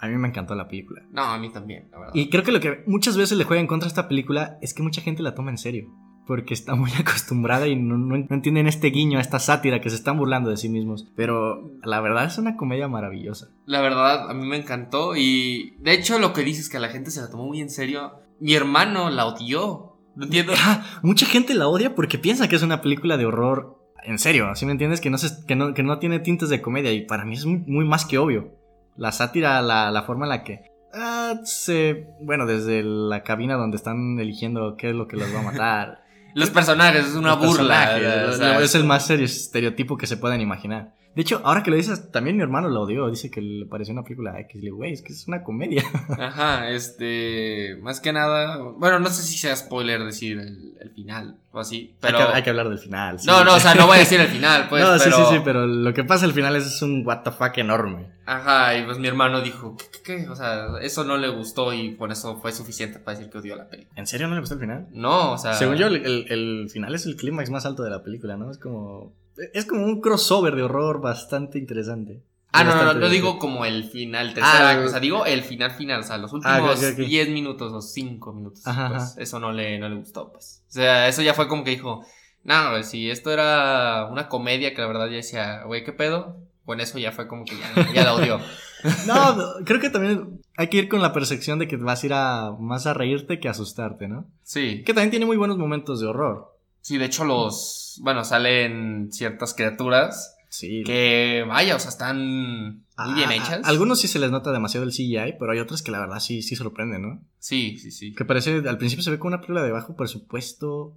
a 0.00 0.08
mí 0.08 0.16
me 0.16 0.28
encantó 0.28 0.54
la 0.54 0.66
película. 0.66 1.02
No, 1.12 1.22
a 1.22 1.38
mí 1.38 1.50
también, 1.50 1.88
la 1.92 1.98
verdad. 1.98 2.14
Y 2.14 2.30
creo 2.30 2.42
que 2.42 2.52
lo 2.52 2.60
que 2.60 2.82
muchas 2.86 3.16
veces 3.16 3.36
le 3.36 3.44
juega 3.44 3.60
en 3.60 3.66
contra 3.66 3.86
a 3.86 3.90
esta 3.90 4.08
película 4.08 4.58
es 4.62 4.72
que 4.72 4.82
mucha 4.82 5.02
gente 5.02 5.22
la 5.22 5.34
toma 5.34 5.50
en 5.50 5.58
serio. 5.58 5.88
Porque 6.26 6.54
está 6.54 6.74
muy 6.74 6.90
acostumbrada 6.98 7.68
y 7.68 7.76
no, 7.76 7.98
no, 7.98 8.16
entienden 8.16 8.66
este 8.66 8.88
guiño, 8.88 9.20
esta 9.20 9.38
sátira 9.38 9.80
que 9.80 9.90
se 9.90 9.96
están 9.96 10.16
burlando 10.16 10.48
de 10.48 10.56
sí 10.56 10.70
mismos. 10.70 11.06
Pero 11.16 11.70
la 11.84 12.00
verdad 12.00 12.24
es 12.24 12.38
una 12.38 12.56
comedia 12.56 12.88
maravillosa. 12.88 13.50
La 13.66 13.82
verdad, 13.82 14.30
a 14.30 14.34
mí 14.34 14.46
me 14.46 14.56
encantó. 14.56 15.16
Y 15.16 15.76
de 15.80 15.92
hecho, 15.92 16.18
lo 16.18 16.32
que 16.32 16.44
dices 16.44 16.70
que 16.70 16.78
la 16.78 16.88
gente 16.88 17.10
se 17.10 17.20
la 17.20 17.30
tomó 17.30 17.46
muy 17.46 17.60
en 17.60 17.70
serio. 17.70 18.14
Mi 18.40 18.54
hermano 18.54 19.10
la 19.10 19.26
odió. 19.26 19.89
No 20.16 20.24
entiendo. 20.24 20.52
Ah, 20.56 20.84
mucha 21.02 21.26
gente 21.26 21.54
la 21.54 21.68
odia 21.68 21.94
porque 21.94 22.18
piensa 22.18 22.48
que 22.48 22.56
es 22.56 22.62
una 22.62 22.80
película 22.80 23.16
de 23.16 23.26
horror. 23.26 23.78
En 24.02 24.18
serio, 24.18 24.54
¿sí 24.54 24.66
me 24.66 24.72
entiendes? 24.72 25.00
Que 25.00 25.10
no, 25.10 25.18
se, 25.18 25.44
que 25.46 25.56
no, 25.56 25.74
que 25.74 25.82
no 25.82 25.98
tiene 25.98 26.20
tintes 26.20 26.48
de 26.48 26.62
comedia. 26.62 26.92
Y 26.92 27.02
para 27.06 27.24
mí 27.24 27.34
es 27.34 27.44
muy 27.46 27.84
más 27.84 28.04
que 28.04 28.18
obvio 28.18 28.60
la 28.96 29.12
sátira, 29.12 29.62
la, 29.62 29.90
la 29.90 30.02
forma 30.02 30.26
en 30.26 30.30
la 30.30 30.44
que 30.44 30.70
ah, 30.92 31.34
se, 31.44 32.06
bueno, 32.20 32.46
desde 32.46 32.82
la 32.82 33.22
cabina 33.22 33.56
donde 33.56 33.76
están 33.76 34.18
eligiendo 34.18 34.76
qué 34.76 34.90
es 34.90 34.94
lo 34.94 35.08
que 35.08 35.16
los 35.16 35.34
va 35.34 35.40
a 35.40 35.42
matar. 35.42 36.04
Los 36.32 36.50
personajes, 36.50 37.08
es 37.08 37.14
una 37.16 37.34
burla. 37.34 38.60
es 38.62 38.74
el 38.76 38.84
más 38.84 39.10
estereotipo 39.10 39.96
que 39.96 40.06
se 40.06 40.16
pueden 40.16 40.40
imaginar. 40.40 40.94
De 41.14 41.22
hecho, 41.22 41.40
ahora 41.44 41.64
que 41.64 41.70
lo 41.70 41.76
dices, 41.76 42.12
también 42.12 42.36
mi 42.36 42.42
hermano 42.42 42.68
lo 42.68 42.82
odió. 42.82 43.10
Dice 43.10 43.30
que 43.30 43.40
le 43.40 43.66
pareció 43.66 43.92
una 43.92 44.04
película 44.04 44.38
X. 44.40 44.54
Le 44.54 44.60
digo, 44.60 44.76
güey, 44.76 44.92
es 44.92 45.02
que 45.02 45.12
es 45.12 45.26
una 45.26 45.42
comedia. 45.42 45.82
Ajá, 46.18 46.70
este. 46.70 47.76
Más 47.82 48.00
que 48.00 48.12
nada. 48.12 48.58
Bueno, 48.58 49.00
no 49.00 49.08
sé 49.10 49.22
si 49.22 49.36
sea 49.36 49.56
spoiler 49.56 50.04
decir 50.04 50.38
el, 50.38 50.90
final 50.94 51.36
o 51.50 51.58
así. 51.58 51.96
Pero. 52.00 52.32
Hay 52.32 52.44
que, 52.44 52.50
hablar 52.50 52.68
del 52.68 52.78
final. 52.78 53.16
no, 53.26 53.44
no, 53.44 53.54
o 53.54 53.60
sea, 53.60 53.74
no 53.74 53.86
voy 53.86 53.96
a 53.96 54.00
decir 54.00 54.20
el 54.20 54.28
final, 54.28 54.68
pues. 54.68 54.84
No, 54.90 54.98
sí, 54.98 55.10
sí, 55.10 55.22
sí, 55.30 55.40
pero 55.44 55.66
lo 55.66 55.92
que 55.92 56.04
pasa 56.04 56.24
al 56.26 56.32
final 56.32 56.54
es, 56.54 56.80
un 56.80 57.04
what 57.04 57.22
the 57.22 57.32
fuck 57.32 57.58
enorme. 57.58 58.06
Ajá, 58.26 58.76
y 58.76 58.84
pues 58.84 58.98
mi 58.98 59.08
hermano 59.08 59.40
dijo, 59.40 59.76
¿qué, 59.76 60.02
qué, 60.04 60.28
O 60.28 60.36
sea, 60.36 60.78
eso 60.80 61.02
no 61.04 61.16
le 61.16 61.28
gustó 61.28 61.72
y 61.72 61.90
por 61.90 62.12
eso 62.12 62.36
fue 62.36 62.52
suficiente 62.52 63.00
para 63.00 63.18
decir 63.18 63.32
que 63.32 63.38
odió 63.38 63.56
la 63.56 63.68
película. 63.68 63.94
¿En 63.96 64.06
serio 64.06 64.28
no 64.28 64.34
le 64.34 64.40
gustó 64.40 64.54
el 64.54 64.60
final? 64.60 64.86
No, 64.92 65.32
o 65.32 65.38
sea. 65.38 65.54
Según 65.54 65.76
yo, 65.76 65.88
el, 65.88 66.26
el 66.28 66.70
final 66.70 66.94
es 66.94 67.04
el 67.06 67.16
clímax 67.16 67.50
más 67.50 67.66
alto 67.66 67.82
de 67.82 67.90
la 67.90 68.04
película, 68.04 68.36
¿no? 68.36 68.50
Es 68.50 68.58
como 68.58 69.12
es 69.52 69.64
como 69.66 69.84
un 69.84 70.00
crossover 70.00 70.54
de 70.56 70.62
horror 70.62 71.00
bastante 71.00 71.58
interesante. 71.58 72.22
Ah, 72.52 72.64
no, 72.64 72.74
no, 72.74 72.94
no, 72.94 73.08
digo 73.08 73.38
como 73.38 73.64
el 73.64 73.84
final, 73.84 74.34
tercera, 74.34 74.72
ah, 74.72 74.84
o 74.84 74.88
sea, 74.88 74.98
digo 74.98 75.24
el 75.24 75.42
final 75.42 75.70
final, 75.70 76.00
o 76.00 76.02
sea, 76.02 76.18
los 76.18 76.32
ah, 76.44 76.60
últimos 76.60 76.96
10 76.96 77.28
minutos 77.28 77.72
o 77.72 77.80
5 77.80 78.32
minutos, 78.32 78.62
pues 78.64 79.14
eso 79.18 79.38
no 79.38 79.52
le, 79.52 79.78
no 79.78 79.88
le 79.88 79.96
gustó, 79.96 80.32
pues. 80.32 80.64
O 80.68 80.72
sea, 80.72 81.06
eso 81.06 81.22
ya 81.22 81.32
fue 81.32 81.46
como 81.46 81.62
que 81.62 81.70
dijo, 81.70 82.04
no, 82.42 82.82
si 82.82 83.08
esto 83.08 83.30
era 83.30 84.08
una 84.10 84.28
comedia 84.28 84.74
que 84.74 84.80
la 84.80 84.88
verdad 84.88 85.06
ya 85.06 85.16
decía, 85.16 85.62
güey, 85.64 85.84
¿qué 85.84 85.92
pedo? 85.92 86.38
Con 86.64 86.80
eso 86.80 86.98
ya 86.98 87.12
fue 87.12 87.28
como 87.28 87.44
que 87.44 87.56
ya, 87.56 87.92
ya 87.92 88.04
la 88.04 88.14
odió. 88.14 88.40
no, 89.06 89.64
creo 89.64 89.80
que 89.80 89.90
también 89.90 90.40
hay 90.56 90.68
que 90.68 90.78
ir 90.78 90.88
con 90.88 91.02
la 91.02 91.12
percepción 91.12 91.58
de 91.60 91.68
que 91.68 91.76
vas 91.76 92.02
a 92.02 92.06
ir 92.06 92.12
a 92.14 92.52
más 92.58 92.86
a 92.86 92.94
reírte 92.94 93.38
que 93.38 93.46
a 93.46 93.52
asustarte, 93.52 94.08
¿no? 94.08 94.26
Sí. 94.42 94.82
Que 94.84 94.92
también 94.92 95.10
tiene 95.10 95.26
muy 95.26 95.36
buenos 95.36 95.56
momentos 95.56 96.00
de 96.00 96.06
horror. 96.08 96.56
Sí, 96.80 96.98
de 96.98 97.06
hecho 97.06 97.24
los, 97.24 98.00
bueno, 98.02 98.24
salen 98.24 99.08
ciertas 99.10 99.54
criaturas. 99.54 100.36
Sí. 100.48 100.82
Que, 100.84 101.44
vaya, 101.46 101.76
o 101.76 101.78
sea, 101.78 101.90
están 101.90 102.18
muy 102.18 103.14
bien 103.14 103.30
ah, 103.30 103.36
hechas. 103.36 103.60
algunos 103.64 104.00
sí 104.00 104.08
se 104.08 104.18
les 104.18 104.32
nota 104.32 104.50
demasiado 104.50 104.84
el 104.84 104.92
CGI, 104.92 105.36
pero 105.38 105.52
hay 105.52 105.60
otras 105.60 105.82
que 105.82 105.92
la 105.92 106.00
verdad 106.00 106.18
sí, 106.18 106.42
sí 106.42 106.56
sorprenden, 106.56 107.02
¿no? 107.02 107.22
Sí, 107.38 107.78
sí, 107.78 107.92
sí. 107.92 108.12
Que 108.14 108.24
parece, 108.24 108.62
al 108.68 108.78
principio 108.78 109.04
se 109.04 109.12
ve 109.12 109.18
como 109.18 109.28
una 109.28 109.38
película 109.38 109.62
de 109.62 109.70
bajo 109.70 109.94
presupuesto. 109.94 110.96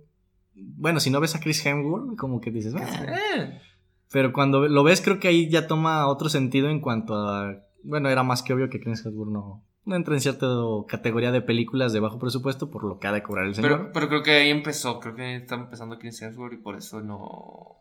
Bueno, 0.56 1.00
si 1.00 1.12
no 1.12 1.20
ves 1.20 1.36
a 1.36 1.40
Chris 1.40 1.64
Hemsworth, 1.66 2.18
como 2.18 2.42
que 2.42 2.50
dices, 2.50 2.74
ah". 2.76 3.60
Pero 4.12 4.34
cuando 4.34 4.68
lo 4.68 4.84
ves, 4.84 5.02
creo 5.02 5.20
que 5.20 5.28
ahí 5.28 5.50
ya 5.50 5.68
toma 5.68 6.08
otro 6.08 6.30
sentido 6.30 6.70
en 6.70 6.80
cuanto 6.80 7.16
a. 7.16 7.64
Bueno, 7.84 8.10
era 8.10 8.24
más 8.24 8.42
que 8.42 8.54
obvio 8.54 8.70
que 8.70 8.80
Chris 8.80 9.06
Hemsworth 9.06 9.32
no, 9.32 9.64
no 9.86 9.96
entra 9.96 10.14
en 10.14 10.22
cierta 10.22 10.48
categoría 10.88 11.32
de 11.32 11.42
películas 11.42 11.94
de 11.94 12.00
bajo 12.00 12.20
presupuesto 12.20 12.70
por 12.70 12.84
lo 12.84 13.00
que 13.00 13.08
ha 13.08 13.12
de 13.12 13.24
cobrar 13.24 13.46
el 13.46 13.56
señor. 13.56 13.92
Pero, 13.94 14.08
creo 14.08 14.24
que 14.24 14.32
ahí 14.32 14.50
empezó, 14.50 15.00
creo 15.00 15.16
que 15.16 15.36
está 15.36 15.56
empezando 15.56 16.00
Chris 16.00 16.22
Hemsworth 16.22 16.54
y 16.54 16.58
por 16.58 16.76
eso 16.76 17.02
no... 17.02 17.78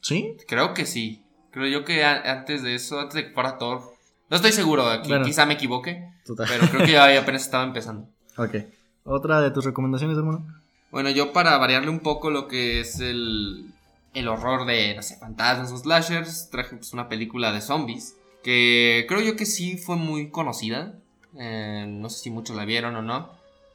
¿Sí? 0.00 0.36
Creo 0.48 0.74
que 0.74 0.86
sí. 0.86 1.22
Creo 1.50 1.66
yo 1.68 1.84
que 1.84 2.04
antes 2.04 2.62
de 2.62 2.74
eso, 2.74 3.00
antes 3.00 3.14
de 3.14 3.26
que 3.28 3.34
fuera 3.34 3.58
Thor... 3.58 3.82
No 4.30 4.36
estoy 4.36 4.52
seguro, 4.52 4.88
aquí, 4.88 5.12
quizá 5.24 5.46
me 5.46 5.54
equivoque, 5.54 6.08
pero 6.26 6.66
creo 6.68 6.86
que 6.86 6.92
ya 6.92 7.20
apenas 7.20 7.42
estaba 7.42 7.64
empezando. 7.64 8.08
Ok. 8.36 8.56
¿Otra 9.04 9.40
de 9.40 9.52
tus 9.52 9.64
recomendaciones, 9.64 10.18
hermano? 10.18 10.44
Bueno, 10.90 11.08
yo 11.08 11.32
para 11.32 11.56
variarle 11.56 11.88
un 11.88 12.00
poco 12.00 12.30
lo 12.30 12.48
que 12.48 12.80
es 12.80 12.98
el, 12.98 13.66
el 14.12 14.26
horror 14.26 14.66
de, 14.66 14.96
no 14.96 15.02
sé, 15.02 15.16
fantasmas 15.18 15.70
o 15.70 15.76
slashers, 15.76 16.50
traje 16.50 16.74
pues, 16.74 16.92
una 16.92 17.08
película 17.08 17.52
de 17.52 17.60
zombies 17.60 18.16
que 18.44 19.06
creo 19.08 19.22
yo 19.22 19.34
que 19.34 19.46
sí 19.46 19.78
fue 19.78 19.96
muy 19.96 20.30
conocida. 20.30 21.00
Eh, 21.38 21.86
no 21.88 22.08
sé 22.10 22.24
si 22.24 22.30
muchos 22.30 22.56
la 22.56 22.64
vieron 22.64 22.96
o 22.96 23.02
no. 23.02 23.30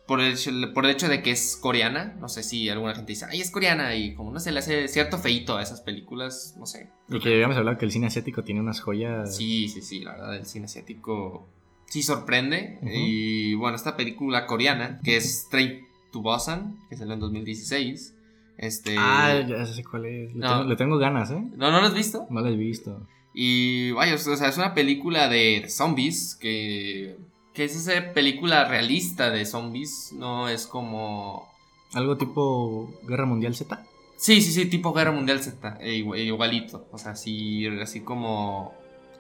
Por 0.08 0.22
el, 0.22 0.34
hecho, 0.34 0.52
por 0.74 0.86
el 0.86 0.92
hecho 0.92 1.08
de 1.08 1.22
que 1.22 1.32
es 1.32 1.56
coreana. 1.56 2.16
No 2.20 2.30
sé 2.30 2.42
si 2.42 2.68
alguna 2.70 2.96
gente 2.96 3.12
dice, 3.12 3.26
ay, 3.30 3.42
es 3.42 3.52
coreana. 3.52 3.96
Y 3.96 4.16
como 4.16 4.32
no 4.32 4.40
sé, 4.40 4.52
le 4.52 4.60
hace 4.60 4.88
cierto 4.88 5.20
feito 5.20 5.58
a 5.58 5.62
esas 5.62 5.82
películas. 5.82 6.56
No 6.58 6.66
sé. 6.66 6.90
Y 7.10 7.20
que 7.20 7.34
habíamos 7.34 7.58
hablado 7.58 7.78
que 7.78 7.86
el 7.86 7.92
cine 7.92 8.08
asiático 8.08 8.44
tiene 8.44 8.62
unas 8.62 8.80
joyas. 8.80 9.36
Sí, 9.36 9.68
sí, 9.68 9.82
sí. 9.82 10.00
La 10.00 10.14
verdad, 10.14 10.36
el 10.38 10.46
cine 10.46 10.66
asiático 10.66 11.48
sí 11.86 12.02
sorprende. 12.02 12.80
Y 12.84 13.54
bueno, 13.56 13.76
esta 13.76 13.96
película 13.96 14.48
coreana, 14.48 15.00
que 15.04 15.18
es 15.18 15.48
Train 15.50 15.86
to 16.12 16.22
Busan, 16.22 16.80
que 16.90 16.98
salió 16.98 17.14
en 17.14 17.20
2016. 17.20 18.16
Este... 18.58 18.96
Ah, 18.98 19.46
ya 19.48 19.66
sé 19.66 19.84
cuál 19.84 20.06
es. 20.06 20.34
Le, 20.34 20.42
tengo, 20.42 20.64
le 20.64 20.76
tengo 20.76 20.98
ganas, 20.98 21.32
¿eh? 21.32 21.42
¿No, 21.56 21.72
¿No 21.72 21.82
lo 21.82 21.88
has 21.88 21.94
visto? 21.94 22.28
No 22.30 22.42
lo 22.42 22.48
he 22.48 22.56
visto. 22.58 23.08
Y 23.34 23.92
vaya, 23.92 24.16
o 24.16 24.18
sea, 24.18 24.50
es 24.50 24.58
una 24.58 24.74
película 24.74 25.30
de 25.30 25.66
zombies 25.70 26.36
que, 26.36 27.16
que 27.60 27.66
es 27.66 27.76
esa 27.76 28.14
película 28.14 28.64
realista 28.64 29.30
de 29.32 29.46
zombies, 29.46 30.14
no 30.14 30.48
es 30.48 30.66
como... 30.66 31.46
¿Algo 31.92 32.16
tipo 32.16 32.90
Guerra 33.04 33.26
Mundial 33.26 33.54
Z? 33.54 33.84
Sí, 34.16 34.42
sí, 34.42 34.54
sí, 34.54 34.68
tipo 34.68 34.94
Guerra 34.94 35.12
Mundial 35.12 35.44
Z, 35.44 35.78
e 35.82 35.96
igualito, 35.96 36.88
o 36.90 36.98
sea, 36.98 37.12
así, 37.12 37.68
así 37.82 38.00
como... 38.00 38.74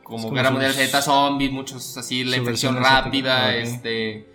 Como, 0.03 0.31
Guerra 0.31 0.51
Mundial 0.51 0.71
Z, 0.71 1.01
zombies, 1.01 1.51
muchos 1.51 1.97
así, 1.97 2.23
la 2.23 2.37
infección 2.37 2.77
rápida, 2.77 3.57
este 3.57 4.25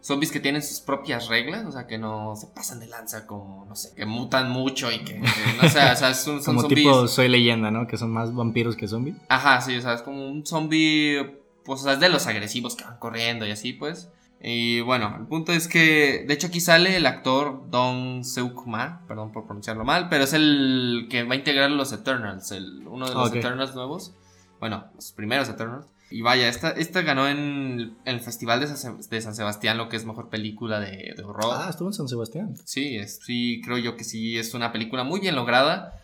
zombies 0.00 0.32
que 0.32 0.40
tienen 0.40 0.60
sus 0.60 0.80
propias 0.80 1.28
reglas, 1.28 1.64
o 1.64 1.70
sea, 1.70 1.86
que 1.86 1.96
no 1.96 2.34
se 2.34 2.48
pasan 2.48 2.80
de 2.80 2.88
lanza 2.88 3.24
como, 3.24 3.66
no 3.68 3.76
sé, 3.76 3.94
que 3.94 4.04
mutan 4.04 4.50
mucho 4.50 4.90
y 4.90 4.98
que, 4.98 5.14
no 5.14 5.68
sé, 5.68 5.78
o 5.78 5.96
sea, 5.96 6.12
son, 6.12 6.42
son 6.42 6.56
como 6.56 6.68
tipo 6.68 7.06
Soy 7.06 7.28
Leyenda, 7.28 7.70
¿no? 7.70 7.86
Que 7.86 7.96
son 7.96 8.10
más 8.10 8.34
vampiros 8.34 8.74
que 8.74 8.88
zombies. 8.88 9.16
Ajá, 9.28 9.60
sí, 9.60 9.76
o 9.76 9.80
sea, 9.80 9.94
es 9.94 10.02
como 10.02 10.28
un 10.28 10.44
zombie, 10.44 11.43
pues, 11.64 11.80
o 11.80 11.84
sea, 11.84 11.94
es 11.94 12.00
de 12.00 12.08
los 12.08 12.26
agresivos 12.26 12.76
que 12.76 12.84
van 12.84 12.98
corriendo 12.98 13.46
y 13.46 13.50
así, 13.50 13.72
pues. 13.72 14.10
Y 14.46 14.82
bueno, 14.82 15.16
el 15.18 15.26
punto 15.26 15.52
es 15.52 15.68
que, 15.68 16.24
de 16.28 16.34
hecho 16.34 16.48
aquí 16.48 16.60
sale 16.60 16.96
el 16.96 17.06
actor 17.06 17.70
Don 17.70 18.24
Seuk 18.24 18.66
Ma, 18.66 19.02
perdón 19.08 19.32
por 19.32 19.46
pronunciarlo 19.46 19.84
mal, 19.84 20.08
pero 20.10 20.24
es 20.24 20.34
el 20.34 21.06
que 21.08 21.22
va 21.22 21.32
a 21.32 21.38
integrar 21.38 21.70
los 21.70 21.92
Eternals, 21.92 22.52
el, 22.52 22.86
uno 22.86 23.08
de 23.08 23.14
los 23.14 23.34
Eternals 23.34 23.74
nuevos. 23.74 24.14
Bueno, 24.60 24.84
los 24.94 25.12
primeros 25.12 25.48
Eternals. 25.48 25.86
Y 26.10 26.20
vaya, 26.20 26.48
esta, 26.48 26.70
esta 26.70 27.00
ganó 27.02 27.26
en, 27.26 27.96
el 28.04 28.20
Festival 28.20 28.60
de 28.60 28.66
San, 28.66 29.00
de 29.00 29.20
San, 29.20 29.34
Sebastián 29.34 29.78
lo 29.78 29.88
que 29.88 29.96
es 29.96 30.04
mejor 30.04 30.28
película 30.28 30.78
de, 30.78 31.14
horror. 31.24 31.54
Ah, 31.56 31.68
estuvo 31.70 31.88
en 31.88 31.94
San 31.94 32.08
Sebastián. 32.08 32.54
Sí, 32.64 32.98
sí, 33.06 33.62
creo 33.64 33.78
yo 33.78 33.96
que 33.96 34.04
sí, 34.04 34.38
es 34.38 34.52
una 34.52 34.72
película 34.72 35.04
muy 35.04 35.20
bien 35.20 35.34
lograda. 35.34 35.94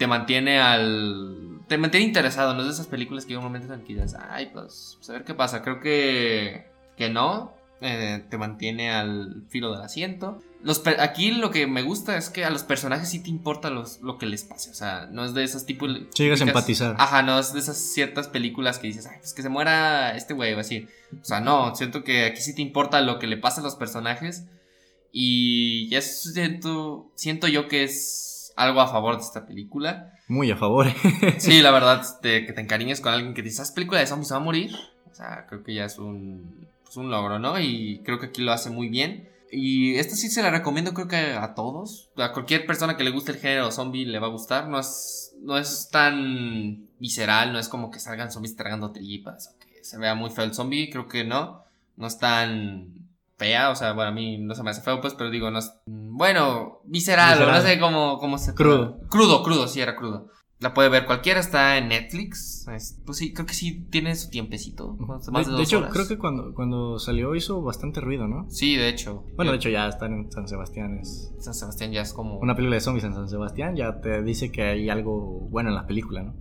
Te 0.00 0.06
mantiene 0.06 0.58
al. 0.58 1.60
Te 1.68 1.76
mantiene 1.76 2.06
interesado, 2.06 2.54
no 2.54 2.60
es 2.60 2.68
de 2.68 2.72
esas 2.72 2.86
películas 2.86 3.26
que 3.26 3.34
hay 3.34 3.36
un 3.36 3.42
momento 3.42 3.74
en 3.74 3.84
que 3.84 3.92
dices, 3.92 4.16
ay, 4.30 4.48
pues, 4.50 4.94
pues, 4.96 5.10
a 5.10 5.12
ver 5.12 5.24
qué 5.24 5.34
pasa. 5.34 5.60
Creo 5.60 5.78
que. 5.78 6.64
que 6.96 7.10
no. 7.10 7.52
Eh, 7.82 8.24
te 8.30 8.38
mantiene 8.38 8.90
al 8.90 9.44
filo 9.50 9.70
del 9.70 9.82
asiento. 9.82 10.38
Los 10.62 10.82
aquí 10.98 11.32
lo 11.32 11.50
que 11.50 11.66
me 11.66 11.82
gusta 11.82 12.16
es 12.16 12.30
que 12.30 12.46
a 12.46 12.50
los 12.50 12.62
personajes 12.62 13.10
sí 13.10 13.22
te 13.22 13.28
importa 13.28 13.68
los, 13.68 14.00
lo 14.00 14.16
que 14.16 14.24
les 14.24 14.42
pase. 14.42 14.70
O 14.70 14.74
sea, 14.74 15.06
no 15.12 15.22
es 15.22 15.34
de 15.34 15.44
esos 15.44 15.66
tipos. 15.66 15.90
Sí, 16.14 16.22
llegas 16.22 16.40
a 16.40 16.44
empatizar. 16.44 16.96
Ajá, 16.98 17.22
no 17.22 17.38
es 17.38 17.52
de 17.52 17.60
esas 17.60 17.76
ciertas 17.76 18.26
películas 18.26 18.78
que 18.78 18.86
dices, 18.86 19.06
ay, 19.06 19.18
pues 19.20 19.34
que 19.34 19.42
se 19.42 19.50
muera 19.50 20.16
este 20.16 20.32
güey 20.32 20.54
o 20.54 20.60
así. 20.60 20.88
O 21.20 21.24
sea, 21.26 21.40
no, 21.40 21.76
siento 21.76 22.04
que 22.04 22.24
aquí 22.24 22.40
sí 22.40 22.54
te 22.54 22.62
importa 22.62 23.02
lo 23.02 23.18
que 23.18 23.26
le 23.26 23.36
pasa 23.36 23.60
a 23.60 23.64
los 23.64 23.74
personajes. 23.74 24.46
Y 25.12 25.90
ya 25.90 26.00
siento, 26.00 27.10
siento 27.16 27.48
yo 27.48 27.68
que 27.68 27.82
es 27.84 28.29
algo 28.60 28.80
a 28.80 28.88
favor 28.88 29.16
de 29.16 29.22
esta 29.22 29.46
película. 29.46 30.12
Muy 30.28 30.50
a 30.50 30.56
favor. 30.56 30.86
sí, 31.38 31.62
la 31.62 31.70
verdad, 31.70 32.04
que 32.20 32.52
te 32.52 32.60
encariñes 32.60 33.00
con 33.00 33.12
alguien 33.12 33.34
que 33.34 33.42
dices, 33.42 33.60
¿esa 33.60 33.74
película 33.74 34.00
de 34.00 34.06
zombies 34.06 34.32
va 34.32 34.36
a 34.36 34.40
morir? 34.40 34.72
O 35.10 35.14
sea, 35.14 35.46
creo 35.48 35.62
que 35.62 35.74
ya 35.74 35.86
es 35.86 35.98
un, 35.98 36.68
pues 36.84 36.96
un 36.96 37.10
logro, 37.10 37.38
¿no? 37.38 37.58
Y 37.58 38.02
creo 38.04 38.20
que 38.20 38.26
aquí 38.26 38.42
lo 38.42 38.52
hace 38.52 38.70
muy 38.70 38.88
bien. 38.88 39.28
Y 39.50 39.96
esta 39.96 40.14
sí 40.14 40.28
se 40.28 40.42
la 40.42 40.50
recomiendo 40.50 40.94
creo 40.94 41.08
que 41.08 41.16
a 41.16 41.54
todos. 41.54 42.10
A 42.16 42.32
cualquier 42.32 42.66
persona 42.66 42.96
que 42.96 43.02
le 43.02 43.10
guste 43.10 43.32
el 43.32 43.38
género 43.38 43.72
zombie 43.72 44.04
le 44.04 44.18
va 44.18 44.28
a 44.28 44.30
gustar. 44.30 44.68
No 44.68 44.78
es, 44.78 45.34
no 45.40 45.58
es 45.58 45.88
tan 45.90 46.86
visceral, 46.98 47.52
no 47.52 47.58
es 47.58 47.68
como 47.68 47.90
que 47.90 47.98
salgan 47.98 48.30
zombies 48.30 48.56
tragando 48.56 48.92
tripas 48.92 49.48
o 49.48 49.58
que 49.58 49.82
se 49.82 49.98
vea 49.98 50.14
muy 50.14 50.30
feo 50.30 50.44
el 50.44 50.54
zombie. 50.54 50.90
Creo 50.90 51.08
que 51.08 51.24
no. 51.24 51.64
No 51.96 52.06
es 52.06 52.18
tan 52.18 52.99
fea, 53.40 53.70
o 53.70 53.74
sea, 53.74 53.94
bueno, 53.94 54.10
a 54.10 54.14
mí 54.14 54.36
no 54.36 54.54
se 54.54 54.62
me 54.62 54.70
hace 54.70 54.82
feo, 54.82 55.00
pues, 55.00 55.14
pero 55.14 55.30
digo, 55.30 55.50
no 55.50 55.58
es... 55.58 55.72
Bueno, 55.86 56.82
visceral, 56.84 57.40
no 57.40 57.60
sé 57.62 57.80
cómo, 57.80 58.18
cómo 58.18 58.36
se... 58.36 58.54
Crudo. 58.54 59.00
Crudo, 59.08 59.42
crudo, 59.42 59.66
sí, 59.66 59.80
era 59.80 59.96
crudo. 59.96 60.28
La 60.58 60.74
puede 60.74 60.90
ver 60.90 61.06
cualquiera, 61.06 61.40
está 61.40 61.78
en 61.78 61.88
Netflix. 61.88 62.66
Pues 62.66 63.16
sí, 63.16 63.32
creo 63.32 63.46
que 63.46 63.54
sí 63.54 63.86
tiene 63.90 64.14
su 64.14 64.28
tiempecito. 64.28 64.94
de, 64.94 65.62
hecho, 65.62 65.88
creo 65.88 66.06
que 66.06 66.18
cuando, 66.18 66.52
cuando 66.52 66.98
salió 66.98 67.34
hizo 67.34 67.62
bastante 67.62 68.02
ruido, 68.02 68.28
¿no? 68.28 68.44
Sí, 68.50 68.76
de 68.76 68.90
hecho. 68.90 69.24
Bueno, 69.36 69.52
de 69.52 69.56
hecho 69.56 69.70
ya 69.70 69.88
está 69.88 70.04
en 70.04 70.30
San 70.30 70.46
Sebastián. 70.46 71.00
San 71.02 71.54
Sebastián 71.54 71.92
ya 71.92 72.02
es 72.02 72.12
como... 72.12 72.38
Una 72.40 72.54
película 72.54 72.74
de 72.74 72.82
zombies 72.82 73.04
en 73.04 73.14
San 73.14 73.30
Sebastián 73.30 73.74
ya 73.74 74.02
te 74.02 74.22
dice 74.22 74.52
que 74.52 74.64
hay 74.64 74.90
algo 74.90 75.48
bueno 75.48 75.70
en 75.70 75.76
la 75.76 75.86
película, 75.86 76.22
¿no? 76.22 76.34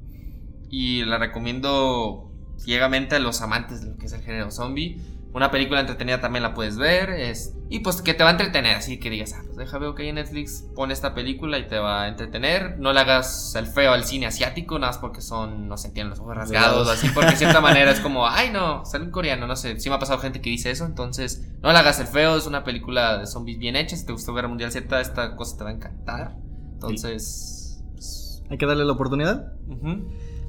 Y 0.70 1.06
la 1.06 1.18
recomiendo 1.18 2.30
ciegamente 2.58 3.16
a 3.16 3.20
los 3.20 3.42
amantes 3.42 3.82
de 3.82 3.92
lo 3.92 3.98
que 3.98 4.08
es 4.08 4.12
el 4.12 4.22
género 4.22 4.52
zombie 4.52 5.00
una 5.32 5.52
película 5.52 5.80
entretenida 5.80 6.20
también 6.20 6.42
la 6.42 6.54
puedes 6.54 6.78
ver. 6.78 7.12
Es, 7.12 7.54
y 7.70 7.80
pues 7.80 8.02
que 8.02 8.14
te 8.16 8.24
va 8.24 8.30
a 8.30 8.32
entretener. 8.32 8.76
Así 8.76 9.00
que 9.00 9.10
digas, 9.10 9.34
ah, 9.38 9.42
pues 9.46 9.58
deja 9.58 9.78
ver 9.78 9.94
que 9.94 10.04
hay 10.04 10.10
en 10.10 10.16
Netflix. 10.16 10.66
Pon 10.76 10.92
esta 10.92 11.14
película 11.14 11.60
y 11.60 11.68
te 11.68 11.78
va 11.78 12.04
a 12.04 12.08
entretener. 12.08 12.80
No 12.80 12.94
le 12.94 13.00
hagas 13.00 13.54
el 13.56 13.68
feo 13.68 13.92
al 13.92 14.06
cine 14.06 14.26
asiático, 14.26 14.80
nada 14.80 14.92
más 14.92 14.98
porque 14.98 15.22
son, 15.22 15.68
no 15.68 15.78
se 15.78 15.92
tienen 15.92 16.10
los 16.10 16.20
ojos 16.20 16.36
rasgados. 16.36 16.90
Así 16.90 17.10
porque 17.10 17.32
de 17.32 17.36
cierta 17.36 17.62
manera 17.62 17.92
es 17.92 18.00
como, 18.00 18.28
ay 18.28 18.50
no, 18.52 18.86
sale 18.86 19.06
un 19.06 19.12
coreano. 19.12 19.46
No 19.46 19.56
sé, 19.56 19.80
sí 19.80 19.90
me 19.90 19.96
ha 19.96 20.00
pasado 20.00 20.20
gente 20.20 20.42
que 20.42 20.50
dice 20.50 20.72
eso. 20.72 20.86
Entonces, 20.86 21.48
no 21.62 21.72
le 21.72 21.78
hagas 21.78 22.00
el 22.00 22.08
feo. 22.08 22.36
Es 22.36 22.48
una 22.48 22.64
película 22.64 23.20
de 23.20 23.28
zombies 23.28 23.60
bien 23.60 23.76
hecha. 23.76 23.96
Si 23.96 24.06
te 24.06 24.12
gustó 24.12 24.34
Guerra 24.34 24.48
Mundial 24.48 24.72
Z, 24.72 25.00
esta 25.00 25.36
cosa 25.36 25.58
te 25.58 25.64
va 25.64 25.70
a 25.70 25.74
encantar. 25.74 26.38
Entonces, 26.74 27.84
pues, 27.94 28.42
hay 28.50 28.58
que 28.58 28.66
darle 28.66 28.84
la 28.84 28.94
oportunidad. 28.94 29.54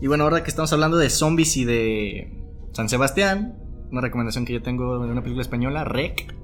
Y 0.01 0.07
bueno, 0.07 0.25
ahora 0.25 0.43
que 0.43 0.49
estamos 0.49 0.73
hablando 0.73 0.97
de 0.97 1.11
zombies 1.11 1.59
y 1.59 1.67
de 1.67 2.33
San 2.73 2.89
Sebastián 2.89 3.60
una 3.91 4.01
recomendación 4.01 4.45
que 4.45 4.53
yo 4.53 4.63
tengo 4.63 5.05
de 5.05 5.11
una 5.11 5.23
película 5.23 5.43
española, 5.43 5.85
Rec. 5.85 6.35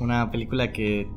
Una 0.00 0.30
película 0.30 0.72
que 0.72 1.10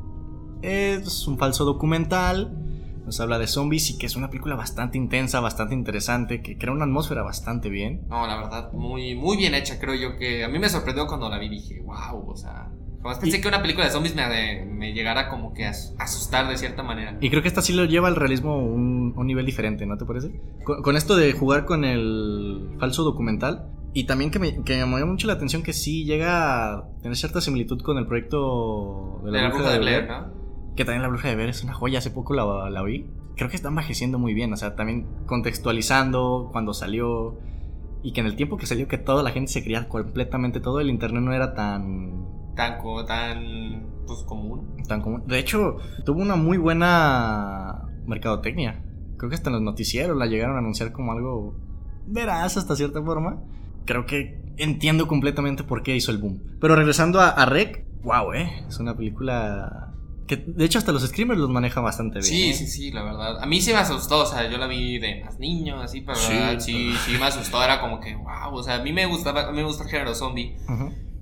es 0.61 1.27
un 1.27 1.37
falso 1.37 1.65
documental. 1.65 2.57
Nos 3.05 3.19
habla 3.19 3.39
de 3.39 3.47
zombies 3.47 3.89
y 3.89 3.97
que 3.97 4.05
es 4.05 4.15
una 4.15 4.29
película 4.29 4.55
bastante 4.55 4.97
intensa, 4.97 5.39
bastante 5.39 5.73
interesante, 5.73 6.41
que 6.41 6.57
crea 6.57 6.71
una 6.73 6.85
atmósfera 6.85 7.23
bastante 7.23 7.69
bien. 7.69 8.05
No, 8.07 8.27
la 8.27 8.37
verdad, 8.37 8.71
muy, 8.73 9.15
muy 9.15 9.37
bien 9.37 9.55
hecha, 9.55 9.79
creo 9.79 9.95
yo 9.95 10.17
que 10.17 10.43
a 10.43 10.47
mí 10.47 10.59
me 10.59 10.69
sorprendió 10.69 11.07
cuando 11.07 11.27
la 11.27 11.39
vi, 11.39 11.49
dije, 11.49 11.81
wow, 11.81 12.29
o 12.29 12.37
sea, 12.37 12.69
pensé 13.19 13.41
que 13.41 13.47
una 13.47 13.61
película 13.61 13.85
de 13.85 13.91
zombies 13.91 14.15
me, 14.15 14.65
me 14.65 14.93
llegara 14.93 15.29
como 15.29 15.53
que 15.53 15.65
a 15.65 15.73
asustar 15.97 16.47
de 16.47 16.57
cierta 16.57 16.83
manera. 16.83 17.17
Y 17.19 17.29
creo 17.29 17.41
que 17.41 17.47
esta 17.47 17.61
sí 17.61 17.73
lo 17.73 17.85
lleva 17.85 18.07
al 18.07 18.15
realismo 18.15 18.59
un, 18.59 19.13
un 19.15 19.27
nivel 19.27 19.45
diferente, 19.45 19.85
¿no 19.85 19.97
te 19.97 20.05
parece? 20.05 20.31
con, 20.63 20.95
esto 20.95 21.15
de 21.15 21.33
jugar 21.33 21.65
con 21.65 21.83
el 21.83 22.75
falso 22.79 23.03
documental, 23.03 23.67
y 23.93 24.05
también 24.05 24.31
que 24.31 24.39
me, 24.39 24.63
que 24.63 24.73
me 24.73 24.79
llamó 24.79 25.05
mucho 25.05 25.27
la 25.27 25.33
atención 25.33 25.63
que 25.63 25.73
sí 25.73 26.05
llega 26.05 26.73
a 26.73 26.87
tener 27.01 27.17
cierta 27.17 27.41
similitud 27.41 27.81
con 27.81 27.97
el 27.97 28.07
proyecto 28.07 29.21
de 29.25 29.31
la, 29.31 29.49
bruja, 29.49 29.71
de 29.71 29.79
Blair, 29.79 30.07
¿no? 30.07 30.31
Que 30.75 30.85
también 30.85 31.01
la 31.01 31.09
bruja 31.09 31.27
de 31.27 31.35
Blair 31.35 31.49
es 31.49 31.63
una 31.63 31.73
joya, 31.73 31.99
hace 31.99 32.11
poco 32.11 32.33
la, 32.33 32.69
la 32.69 32.83
vi. 32.83 33.05
Creo 33.35 33.49
que 33.49 33.55
está 33.55 33.67
envejeciendo 33.67 34.17
muy 34.17 34.33
bien, 34.33 34.53
o 34.53 34.57
sea, 34.57 34.75
también 34.75 35.07
contextualizando 35.25 36.49
cuando 36.53 36.73
salió 36.73 37.37
y 38.01 38.13
que 38.13 38.21
en 38.21 38.27
el 38.27 38.35
tiempo 38.35 38.57
que 38.57 38.65
salió 38.65 38.87
que 38.87 38.97
toda 38.97 39.23
la 39.23 39.31
gente 39.31 39.51
se 39.51 39.61
creía 39.61 39.87
completamente 39.89 40.61
todo, 40.61 40.79
el 40.79 40.89
internet 40.89 41.21
no 41.21 41.33
era 41.33 41.53
tan... 41.53 42.25
Tan, 42.55 42.77
tan 43.05 43.87
pues, 44.07 44.23
común. 44.23 44.77
Tan 44.87 45.01
común. 45.01 45.23
De 45.27 45.39
hecho, 45.39 45.77
tuvo 46.05 46.21
una 46.21 46.35
muy 46.35 46.57
buena 46.57 47.89
mercadotecnia. 48.05 48.83
Creo 49.17 49.29
que 49.29 49.35
hasta 49.35 49.49
en 49.49 49.53
los 49.53 49.61
noticieros 49.61 50.17
la 50.17 50.27
llegaron 50.27 50.55
a 50.55 50.59
anunciar 50.59 50.91
como 50.91 51.11
algo 51.11 51.55
veraz 52.07 52.57
hasta 52.57 52.75
cierta 52.75 53.01
forma 53.03 53.41
creo 53.85 54.05
que 54.05 54.41
entiendo 54.57 55.07
completamente 55.07 55.63
por 55.63 55.83
qué 55.83 55.95
hizo 55.95 56.11
el 56.11 56.17
boom. 56.17 56.57
Pero 56.59 56.75
regresando 56.75 57.19
a, 57.19 57.45
Rec, 57.45 57.85
wow, 58.03 58.33
eh. 58.33 58.63
Es 58.67 58.79
una 58.79 58.95
película 58.95 59.91
que 60.27 60.37
de 60.37 60.63
hecho 60.63 60.77
hasta 60.77 60.93
los 60.93 61.05
screamers 61.05 61.39
los 61.39 61.49
maneja 61.49 61.81
bastante 61.81 62.19
bien. 62.19 62.25
Sí, 62.25 62.49
¿eh? 62.49 62.53
sí, 62.53 62.67
sí, 62.67 62.91
la 62.91 63.03
verdad. 63.03 63.43
A 63.43 63.45
mí 63.45 63.59
sí 63.59 63.73
me 63.73 63.79
asustó, 63.79 64.19
o 64.19 64.25
sea, 64.25 64.49
yo 64.49 64.57
la 64.57 64.67
vi 64.67 64.97
de 64.97 65.23
más 65.25 65.39
niño, 65.39 65.81
así, 65.81 66.01
pero 66.01 66.15
sí, 66.15 66.37
sí, 66.59 66.93
sí 67.05 67.17
me 67.19 67.25
asustó, 67.25 67.61
era 67.61 67.81
como 67.81 67.99
que, 67.99 68.15
wow, 68.15 68.53
o 68.53 68.63
sea, 68.63 68.75
a 68.75 68.83
mí 68.83 68.93
me 68.93 69.05
gustaba, 69.07 69.47
a 69.47 69.51
mí 69.51 69.57
me 69.57 69.65
gusta 69.65 69.83
el 69.83 69.89
género 69.89 70.15
zombie. 70.15 70.55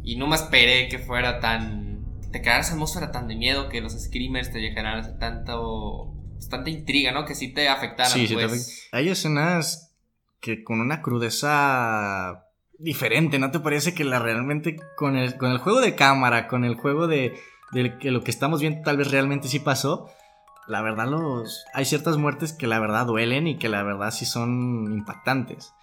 Y 0.03 0.15
no 0.17 0.27
me 0.27 0.35
esperé 0.35 0.89
que 0.89 0.99
fuera 0.99 1.39
tan, 1.39 2.05
te 2.31 2.41
creara 2.41 2.61
esa 2.61 2.73
atmósfera 2.73 3.11
tan 3.11 3.27
de 3.27 3.35
miedo 3.35 3.67
que 3.69 3.81
los 3.81 3.93
screamers 3.93 4.51
te 4.51 4.59
llegaran 4.59 5.17
tanto, 5.17 6.13
pues, 6.33 6.47
tanta 6.49 6.69
intriga, 6.69 7.11
¿no? 7.11 7.25
Que 7.25 7.33
sí 7.33 7.51
te 7.51 7.67
afectaran, 7.67 8.11
sí, 8.11 8.27
pues. 8.31 8.67
Sí, 8.67 8.81
Hay 8.91 9.09
escenas 9.09 9.95
que 10.39 10.63
con 10.63 10.81
una 10.81 11.01
crudeza 11.01 12.48
diferente, 12.79 13.39
¿no 13.39 13.51
te 13.51 13.59
parece 13.59 13.93
que 13.93 14.03
la 14.03 14.19
realmente 14.19 14.77
con 14.95 15.15
el, 15.15 15.37
con 15.37 15.51
el 15.51 15.59
juego 15.59 15.81
de 15.81 15.95
cámara, 15.95 16.47
con 16.47 16.65
el 16.65 16.75
juego 16.75 17.07
de, 17.07 17.37
de 17.71 17.97
que 17.99 18.11
lo 18.11 18.23
que 18.23 18.31
estamos 18.31 18.61
viendo 18.61 18.81
tal 18.83 18.97
vez 18.97 19.11
realmente 19.11 19.47
sí 19.47 19.59
pasó? 19.59 20.09
la 20.69 20.81
verdad 20.81 21.07
los 21.07 21.65
hay 21.73 21.83
ciertas 21.83 22.17
muertes 22.17 22.53
que 22.53 22.67
la 22.67 22.79
verdad 22.79 23.07
duelen 23.07 23.47
y 23.47 23.57
que 23.57 23.69
la 23.69 23.83
verdad 23.83 24.11
sí 24.11 24.25
son 24.25 24.93
impactantes. 24.93 25.73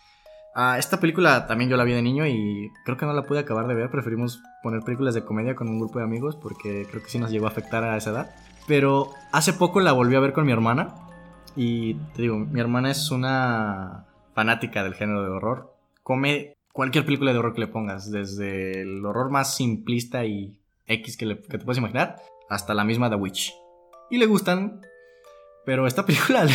Ah, 0.55 0.79
esta 0.79 1.01
película 1.01 1.47
también 1.47 1.69
yo 1.69 1.77
la 1.77 1.85
vi 1.85 1.93
de 1.93 2.01
niño 2.01 2.27
y 2.27 2.73
creo 2.85 2.97
que 2.97 3.05
no 3.05 3.13
la 3.13 3.25
pude 3.25 3.41
acabar 3.41 3.67
de 3.67 3.75
ver. 3.75 3.91
Preferimos 3.91 4.41
poner 4.63 4.81
películas 4.83 5.13
de 5.13 5.25
comedia 5.25 5.55
con 5.55 5.69
un 5.69 5.79
grupo 5.79 5.99
de 5.99 6.07
amigos 6.07 6.37
porque 6.37 6.87
creo 6.89 7.03
que 7.03 7.11
sí 7.11 7.19
nos 7.19 7.31
llegó 7.31 7.47
a 7.47 7.51
afectar 7.51 7.85
a 7.85 7.97
esa 7.97 8.11
edad. 8.11 8.35
Pero 8.67 9.11
hace 9.33 9.53
poco 9.53 9.81
la 9.81 9.93
volví 9.93 10.15
a 10.15 10.21
ver 10.21 10.33
con 10.33 10.47
mi 10.47 10.53
hermana 10.53 10.95
y 11.57 11.95
te 12.15 12.23
digo, 12.23 12.39
mi 12.39 12.61
hermana 12.61 12.91
es 12.91 13.11
una 13.11 14.07
fanática 14.35 14.83
del 14.83 14.95
género 14.95 15.23
de 15.23 15.29
horror. 15.29 15.75
Come 16.03 16.56
cualquier 16.77 17.07
película 17.07 17.33
de 17.33 17.39
horror 17.39 17.55
que 17.55 17.63
le 17.63 17.69
pongas, 17.69 18.11
desde 18.11 18.83
el 18.83 19.05
horror 19.05 19.31
más 19.31 19.57
simplista 19.57 20.27
y 20.27 20.61
X 20.87 21.17
que, 21.17 21.27
que 21.27 21.57
te 21.57 21.65
puedes 21.65 21.79
imaginar, 21.79 22.17
hasta 22.51 22.75
la 22.75 22.85
misma 22.85 23.09
The 23.09 23.17
Witch. 23.17 23.55
Y 24.11 24.19
le 24.19 24.27
gustan, 24.27 24.83
pero 25.65 25.87
esta 25.87 26.05
película 26.07 26.45
le, 26.45 26.53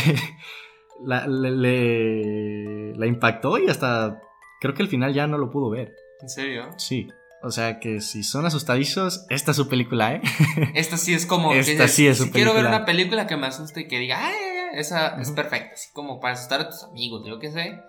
la, 1.03 1.25
le, 1.25 2.95
la 2.95 3.07
impactó 3.07 3.57
y 3.57 3.67
hasta 3.67 4.21
creo 4.61 4.75
que 4.75 4.83
al 4.83 4.89
final 4.89 5.11
ya 5.11 5.25
no 5.25 5.39
lo 5.39 5.49
pudo 5.49 5.71
ver. 5.71 5.95
¿En 6.21 6.29
serio? 6.29 6.69
Sí. 6.77 7.07
O 7.41 7.49
sea 7.49 7.79
que 7.79 7.99
si 7.99 8.21
son 8.21 8.45
asustadizos, 8.45 9.25
esta 9.31 9.49
es 9.49 9.57
su 9.57 9.67
película, 9.67 10.13
¿eh? 10.13 10.21
Esta 10.75 10.97
sí 10.97 11.15
es 11.15 11.25
como. 11.25 11.51
Esta 11.51 11.87
sí 11.87 12.05
es 12.05 12.19
su 12.19 12.25
si 12.25 12.31
quiero 12.31 12.53
ver 12.53 12.67
una 12.67 12.85
película 12.85 13.25
que 13.25 13.37
me 13.37 13.47
asuste 13.47 13.81
y 13.81 13.87
que 13.87 13.97
diga, 13.97 14.23
¡ay! 14.23 14.35
Esa 14.73 15.19
es 15.19 15.31
perfecta. 15.31 15.73
Así 15.73 15.89
como 15.91 16.19
para 16.19 16.35
asustar 16.35 16.61
a 16.61 16.69
tus 16.69 16.83
amigos, 16.83 17.23
yo 17.25 17.39
qué 17.39 17.51
sé. 17.51 17.81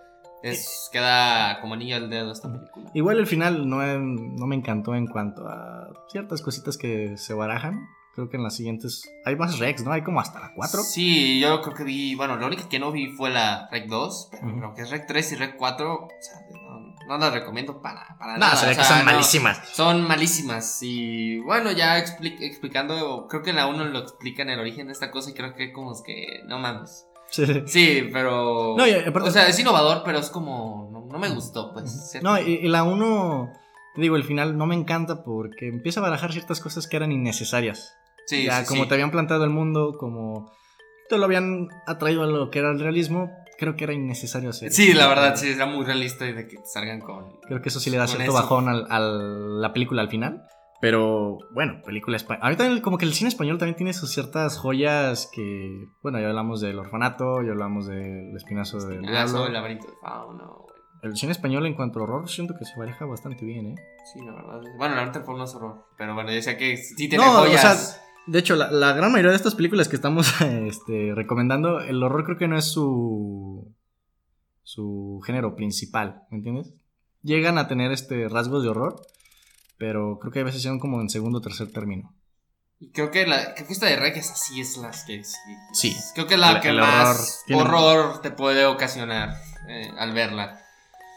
Es, 0.43 0.89
queda 0.93 1.61
como 1.61 1.77
niño 1.77 1.97
al 1.97 2.11
dedo 2.11 2.33
esta 2.33 2.53
película. 2.53 2.91
Igual 2.95 3.19
el 3.19 3.27
final 3.27 3.69
no, 3.69 3.79
no 3.99 4.47
me 4.47 4.57
encantó 4.57 4.95
en 4.95 5.07
cuanto 5.07 5.47
a 5.49 5.89
ciertas 6.09 6.43
cositas 6.43 6.77
que 6.77 7.17
se 7.17 7.35
barajan. 7.35 7.89
Creo 8.15 8.29
que 8.29 8.37
en 8.37 8.43
las 8.43 8.57
siguientes 8.57 9.11
hay 9.25 9.37
más 9.37 9.59
Rex, 9.59 9.85
¿no? 9.85 9.93
Hay 9.93 10.03
como 10.03 10.21
hasta 10.21 10.39
la 10.39 10.53
4. 10.55 10.83
Sí, 10.83 11.41
yo 11.41 11.63
creo 11.63 11.75
que 11.75 11.85
vi, 11.85 12.15
bueno, 12.15 12.37
la 12.37 12.47
única 12.47 12.69
que 12.69 12.79
no 12.79 12.93
vi 12.93 13.09
fue 13.09 13.31
la 13.31 13.69
Rec 13.71 13.87
2, 13.89 14.29
pero 14.31 14.43
creo 14.43 14.75
que 14.75 14.83
es 14.83 14.91
Rec 14.91 15.07
3 15.07 15.33
y 15.33 15.37
Rec 15.37 15.57
4, 15.57 15.95
o 15.95 16.09
sea, 16.21 16.35
no, 16.53 16.95
no 17.09 17.19
las 17.19 17.33
recomiendo 17.33 17.81
para, 17.81 18.15
para 18.19 18.37
nada. 18.37 18.55
Se 18.57 18.67
ve 18.67 18.77
que 18.77 18.85
son 18.85 19.05
malísimas. 19.07 19.67
Son 19.73 20.07
malísimas 20.07 20.79
y 20.83 21.39
bueno, 21.39 21.73
ya 21.73 21.97
explicando, 21.97 23.29
creo 23.31 23.43
que 23.43 23.51
en 23.51 23.57
la 23.57 23.67
1 23.67 23.87
lo 23.87 24.01
explican 24.01 24.51
el 24.51 24.61
origen 24.61 24.89
de 24.89 24.93
esta 24.93 25.11
cosa 25.11 25.31
y 25.31 25.35
creo 25.35 25.55
que 25.55 25.73
como 25.73 25.93
es 25.93 26.03
que 26.03 26.43
no 26.47 26.59
mames. 26.59 27.07
Sí, 27.33 27.63
sí 27.67 28.09
pero... 28.13 28.77
No, 28.77 28.85
o 28.85 29.31
sea, 29.31 29.49
es 29.49 29.59
innovador, 29.59 30.03
pero 30.05 30.19
es 30.19 30.31
como... 30.31 31.09
No, 31.11 31.19
me 31.19 31.29
gustó, 31.29 31.73
pues. 31.73 32.19
No, 32.23 32.41
y, 32.41 32.61
y 32.63 32.69
la 32.69 32.85
1... 32.85 33.53
Te 33.95 34.01
digo, 34.01 34.17
el 34.17 34.25
final 34.25 34.57
no 34.57 34.67
me 34.67 34.75
encanta 34.75 35.23
porque 35.23 35.69
empieza 35.69 36.01
a 36.01 36.05
barajar 36.05 36.33
ciertas 36.33 36.61
cosas 36.61 36.87
que 36.87 36.97
eran 36.97 37.13
innecesarias. 37.13 37.95
Sí, 38.27 38.45
ya, 38.45 38.65
como 38.65 38.89
te 38.89 38.95
habían 38.95 39.11
plantado 39.11 39.45
el 39.45 39.51
mundo, 39.51 39.97
como 39.99 40.51
te 41.11 41.19
lo 41.19 41.27
habían 41.27 41.69
atraído 41.87 42.23
a 42.23 42.27
lo 42.27 42.51
que 42.51 42.61
era 42.61 42.71
el 42.71 42.81
realismo, 42.81 43.31
creo 43.59 43.77
que 43.77 43.85
era 43.85 43.93
innecesario 43.93 44.51
hacer. 44.51 44.73
Sí, 44.73 44.95
la 44.95 45.09
verdad, 45.09 45.37
sí, 45.37 45.51
era 45.51 45.67
muy 45.67 45.85
realista 45.85 46.27
y 46.27 46.33
de 46.33 46.49
que 46.49 46.57
salgan 46.65 47.01
con. 47.01 47.39
Creo 47.43 47.61
que 47.61 47.69
eso 47.69 47.81
sí 47.81 47.91
le 47.91 47.99
da 47.99 48.07
cierto 48.07 48.33
bajón 48.33 48.69
a 48.69 48.99
la 48.99 49.73
película 49.73 50.01
al 50.01 50.09
final. 50.09 50.47
Pero 50.83 51.39
bueno, 51.53 51.81
película 51.85 52.17
española. 52.17 52.45
A 52.45 52.51
mí 52.51 52.57
también, 52.57 52.81
como 52.83 52.99
que 52.99 53.05
el 53.05 53.15
cine 53.15 53.29
español 53.29 53.57
también 53.57 53.77
tiene 53.77 53.93
sus 53.93 54.11
ciertas 54.11 54.59
joyas 54.59 55.31
que. 55.33 55.87
Bueno, 56.03 56.19
ya 56.19 56.27
hablamos 56.27 56.61
del 56.61 56.77
orfanato, 56.77 57.41
ya 57.41 57.53
hablamos 57.53 57.87
del 57.87 58.35
espinazo 58.35 58.85
del 58.85 59.01
diablo. 59.03 59.47
el 59.47 59.53
laberinto 59.53 59.87
de 59.87 59.93
fauno. 60.03 60.67
El 61.05 61.17
cine 61.17 61.31
español 61.31 61.67
en 61.67 61.75
cuanto 61.75 62.01
a 62.01 62.03
horror 62.03 62.29
siento 62.29 62.57
que 62.59 62.65
se 62.65 62.77
maneja 62.77 63.05
bastante 63.05 63.45
bien, 63.45 63.67
¿eh? 63.67 63.75
Sí, 64.13 64.19
la 64.27 64.33
verdad. 64.33 64.61
Bueno, 64.77 64.97
la 64.97 65.09
del 65.09 65.23
fauno 65.23 65.45
es 65.45 65.55
horror. 65.55 65.87
Pero 65.97 66.15
bueno, 66.15 66.33
yo 66.33 66.43
sé 66.43 66.57
que 66.57 66.77
sí 66.77 67.09
tiene 67.09 67.25
joyas. 67.27 67.65
O 67.65 67.93
sea, 67.93 68.03
de 68.27 68.39
hecho, 68.41 68.57
la, 68.57 68.93
gran 68.93 69.13
mayoría 69.13 69.31
de 69.31 69.37
estas 69.37 69.55
películas 69.55 69.89
que 69.89 69.95
estamos 69.95 70.35
este, 70.41 71.13
recomendando, 71.15 71.79
el 71.79 72.03
horror 72.03 72.25
creo 72.25 72.39
que 72.39 72.49
no 72.49 72.59
es 72.59 72.65
su, 72.65 73.73
su 74.65 75.21
género 75.25 75.55
principal, 75.55 76.25
¿me 76.33 76.39
entiendes? 76.39 76.75
Llegan 77.23 77.57
a 77.59 77.69
tener 77.69 77.93
este 77.93 78.29
rasgos 78.29 78.65
de 78.65 78.71
horror, 78.71 78.97
pero 79.83 80.21
creo 80.21 80.31
que 80.33 80.39
a 80.39 80.45
veces 80.45 80.63
son 80.63 80.79
como 80.79 81.01
en 81.01 81.11
segundo 81.11 81.39
o 81.39 81.41
tercer 81.41 81.73
término. 81.73 82.15
Y 82.79 82.93
creo 82.93 83.11
que, 83.11 83.27
la, 83.27 83.53
creo 83.55 83.67
que 83.67 83.73
esta 83.73 83.87
de 83.87 83.95
es 83.95 84.31
así, 84.31 84.61
es 84.61 84.77
las 84.77 85.03
que... 85.03 85.25
Sí. 85.73 85.97
Creo 86.15 86.29
que 86.29 86.37
la 86.37 86.61
que 86.61 86.73
más 86.73 87.43
horror, 87.53 88.21
te 88.23 88.31
puede 88.31 88.65
ocasionar 88.65 89.35
eh, 89.69 89.91
al 89.99 90.13
verla. 90.13 90.61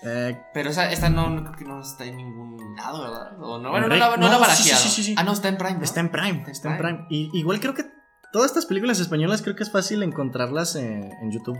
Eh, 0.01 0.41
pero 0.51 0.71
esa, 0.71 0.91
esta 0.91 1.11
no, 1.11 1.29
no, 1.29 1.43
creo 1.43 1.55
que 1.57 1.65
no 1.65 1.79
está 1.79 2.05
en 2.05 2.17
ningún 2.17 2.75
lado, 2.75 3.03
¿verdad? 3.03 3.39
O 3.39 3.59
no, 3.59 3.69
bueno, 3.69 3.87
no, 3.87 3.97
no, 3.97 4.17
no, 4.17 4.39
no 4.39 4.45
sí, 4.45 4.63
sí, 4.63 5.03
sí, 5.03 5.15
Ah, 5.15 5.23
no, 5.23 5.33
está 5.33 5.47
en 5.47 5.59
Prime. 5.59 5.83
Está 5.83 5.99
en 5.99 6.09
Prime, 6.09 6.43
está 6.47 6.71
en 6.71 6.77
Prime. 6.79 7.05
Y, 7.11 7.29
igual 7.37 7.59
creo 7.59 7.75
que 7.75 7.85
todas 8.33 8.49
estas 8.49 8.65
películas 8.65 8.99
españolas 8.99 9.43
creo 9.43 9.55
que 9.55 9.61
es 9.61 9.71
fácil 9.71 10.01
encontrarlas 10.01 10.75
en, 10.75 11.11
en 11.21 11.31
YouTube. 11.31 11.59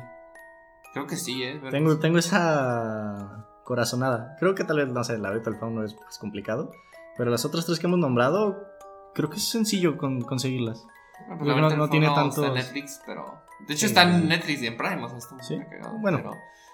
Creo 0.92 1.06
que 1.06 1.18
sí, 1.18 1.44
¿eh? 1.44 1.62
Tengo, 1.70 2.00
tengo 2.00 2.18
esa 2.18 3.46
corazonada. 3.64 4.38
Creo 4.40 4.56
que 4.56 4.64
tal 4.64 4.78
vez, 4.78 4.88
no 4.88 5.04
sé, 5.04 5.20
la 5.20 5.30
Beta 5.30 5.52
no 5.52 5.84
es 5.84 5.96
más 6.02 6.18
complicado. 6.18 6.72
Pero 7.18 7.32
las 7.32 7.46
otras 7.46 7.66
tres 7.66 7.80
que 7.80 7.88
hemos 7.88 8.00
nombrado, 8.00 8.68
creo 9.14 9.30
que 9.30 9.38
es 9.38 9.48
sencillo 9.48 9.98
con, 9.98 10.22
conseguirlas. 10.22 10.86
Bueno, 11.28 11.44
pues 11.44 11.58
no, 11.58 11.78
no 11.78 11.90
tiene 11.90 12.08
tanto. 12.08 12.44
Está 12.44 12.48
en 12.48 12.54
Netflix, 12.54 13.02
pero. 13.06 13.42
De 13.68 13.74
hecho, 13.74 13.86
está 13.86 14.04
en 14.04 14.28
Netflix 14.28 14.62
y 14.62 14.68
en 14.68 14.78
Prime, 14.78 15.04
o 15.04 15.10
sea, 15.10 15.18
está 15.18 15.42
¿Sí? 15.42 15.58
cagado. 15.70 15.98
Bueno. 16.00 16.18
Pero... 16.18 16.32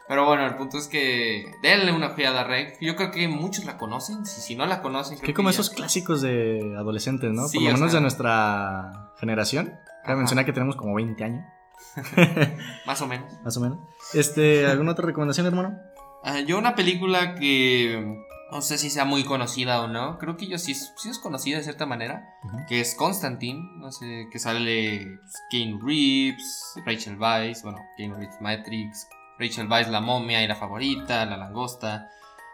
Pero 0.08 0.26
bueno, 0.26 0.46
el 0.46 0.56
punto 0.56 0.78
es 0.78 0.90
que 0.90 1.54
denle 1.62 1.94
una 1.94 2.08
ojeada 2.08 2.42
a 2.42 2.44
Rec. 2.44 2.78
Yo 2.82 2.98
creo 2.98 3.12
que 3.12 3.30
muchos 3.30 3.64
la 3.64 3.78
conocen. 3.78 4.26
Si, 4.26 4.42
si 4.42 4.56
no 4.58 4.66
la 4.66 4.82
conocen, 4.82 5.18
creo 5.18 5.28
que 5.28 5.34
como 5.34 5.50
esos 5.50 5.70
clásicos 5.70 6.22
de 6.22 6.76
adolescentes, 6.78 7.32
¿no? 7.32 7.44
Por 7.44 7.62
lo 7.62 7.72
menos 7.72 7.94
de 7.94 8.02
nuestra 8.02 9.14
generación. 9.22 9.74
Cabe 10.04 10.18
mencionar 10.18 10.44
que 10.44 10.52
tenemos 10.52 10.76
como 10.76 10.96
20 10.96 11.24
años. 11.24 11.46
Más 12.86 13.02
o 13.02 13.08
menos. 13.08 13.40
Más 13.42 13.56
o 13.56 13.62
menos. 13.62 13.80
Este, 14.14 14.66
¿alguna 14.68 14.92
otra 14.92 15.06
recomendación, 15.06 15.46
hermano? 15.46 15.80
Ah, 16.26 16.42
yo 16.42 16.58
una 16.58 16.76
película 16.76 17.36
que 17.36 18.26
no 18.52 18.62
sé 18.62 18.78
si 18.78 18.90
sea 18.90 19.06
muy 19.06 19.24
conocida 19.24 19.82
o 19.82 19.88
no. 19.88 20.18
Creo 20.18 20.36
que 20.36 20.48
yo 20.48 20.58
sí, 20.58 20.76
sí 20.76 21.10
es 21.10 21.20
conocida 21.20 21.58
de 21.58 21.64
cierta 21.64 21.86
manera. 21.86 22.36
Que 22.68 22.82
es 22.82 22.96
Constantine. 22.96 23.62
No 23.78 23.92
sé, 23.92 24.28
que 24.30 24.40
sale 24.40 25.20
Kane 25.50 25.80
Reeves, 25.82 26.76
Rachel 26.86 27.18
Weisz, 27.18 27.64
bueno, 27.64 27.80
Kane 27.98 28.14
Reeves 28.14 28.42
Matrix, 28.42 29.08
Rachel 29.40 29.70
Weisz, 29.70 29.88
la 29.88 30.02
momia 30.02 30.44
y 30.44 30.48
la 30.48 30.56
favorita, 30.56 31.26
la 31.26 31.38
langosta. 31.38 32.10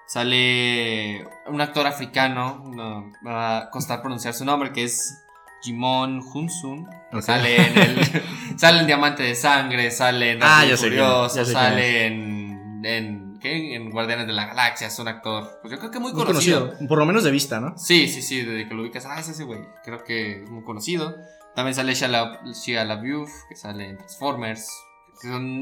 Sale 0.07 1.27
un 1.47 1.59
actor 1.59 1.87
africano, 1.87 2.63
no 2.65 3.11
va 3.25 3.57
a 3.57 3.69
costar 3.71 4.01
pronunciar 4.01 4.33
su 4.33 4.45
nombre, 4.45 4.71
que 4.71 4.83
es 4.83 5.25
Jimon 5.63 6.21
Hunsun. 6.21 6.87
Sale 7.21 7.57
en 7.57 7.77
el. 7.77 8.23
sale 8.57 8.81
en 8.81 8.87
Diamante 8.87 9.23
de 9.23 9.35
Sangre, 9.35 9.91
sale 9.91 10.33
en 10.33 10.39
ah, 10.43 10.63
Furioso, 10.77 11.43
sale 11.43 12.05
en, 12.05 12.81
en. 12.85 13.26
¿Qué? 13.39 13.75
En 13.75 13.89
Guardianes 13.89 14.27
de 14.27 14.33
la 14.33 14.45
Galaxia, 14.45 14.88
es 14.88 14.99
un 14.99 15.07
actor. 15.07 15.59
Pues 15.61 15.71
yo 15.71 15.79
creo 15.79 15.91
que 15.91 15.99
muy, 15.99 16.13
conocido. 16.13 16.73
Por 16.88 16.97
lo 16.97 17.05
menos 17.05 17.23
de 17.23 17.31
vista, 17.31 17.59
¿no? 17.59 17.77
Sí, 17.77 18.07
sí, 18.07 18.21
sí, 18.21 18.43
desde 18.43 18.67
que 18.67 18.73
lo 18.73 18.81
ubicas. 18.81 19.05
Ah, 19.05 19.19
es 19.19 19.29
ese 19.29 19.43
güey. 19.43 19.61
Creo 19.83 20.03
que 20.03 20.43
es 20.43 20.49
muy 20.49 20.63
conocido. 20.63 21.15
También 21.55 21.75
sale 21.75 21.93
Shia 21.93 22.85
LaBeouf, 22.85 23.31
que 23.49 23.55
sale 23.55 23.89
en 23.89 23.97
Transformers 23.97 24.69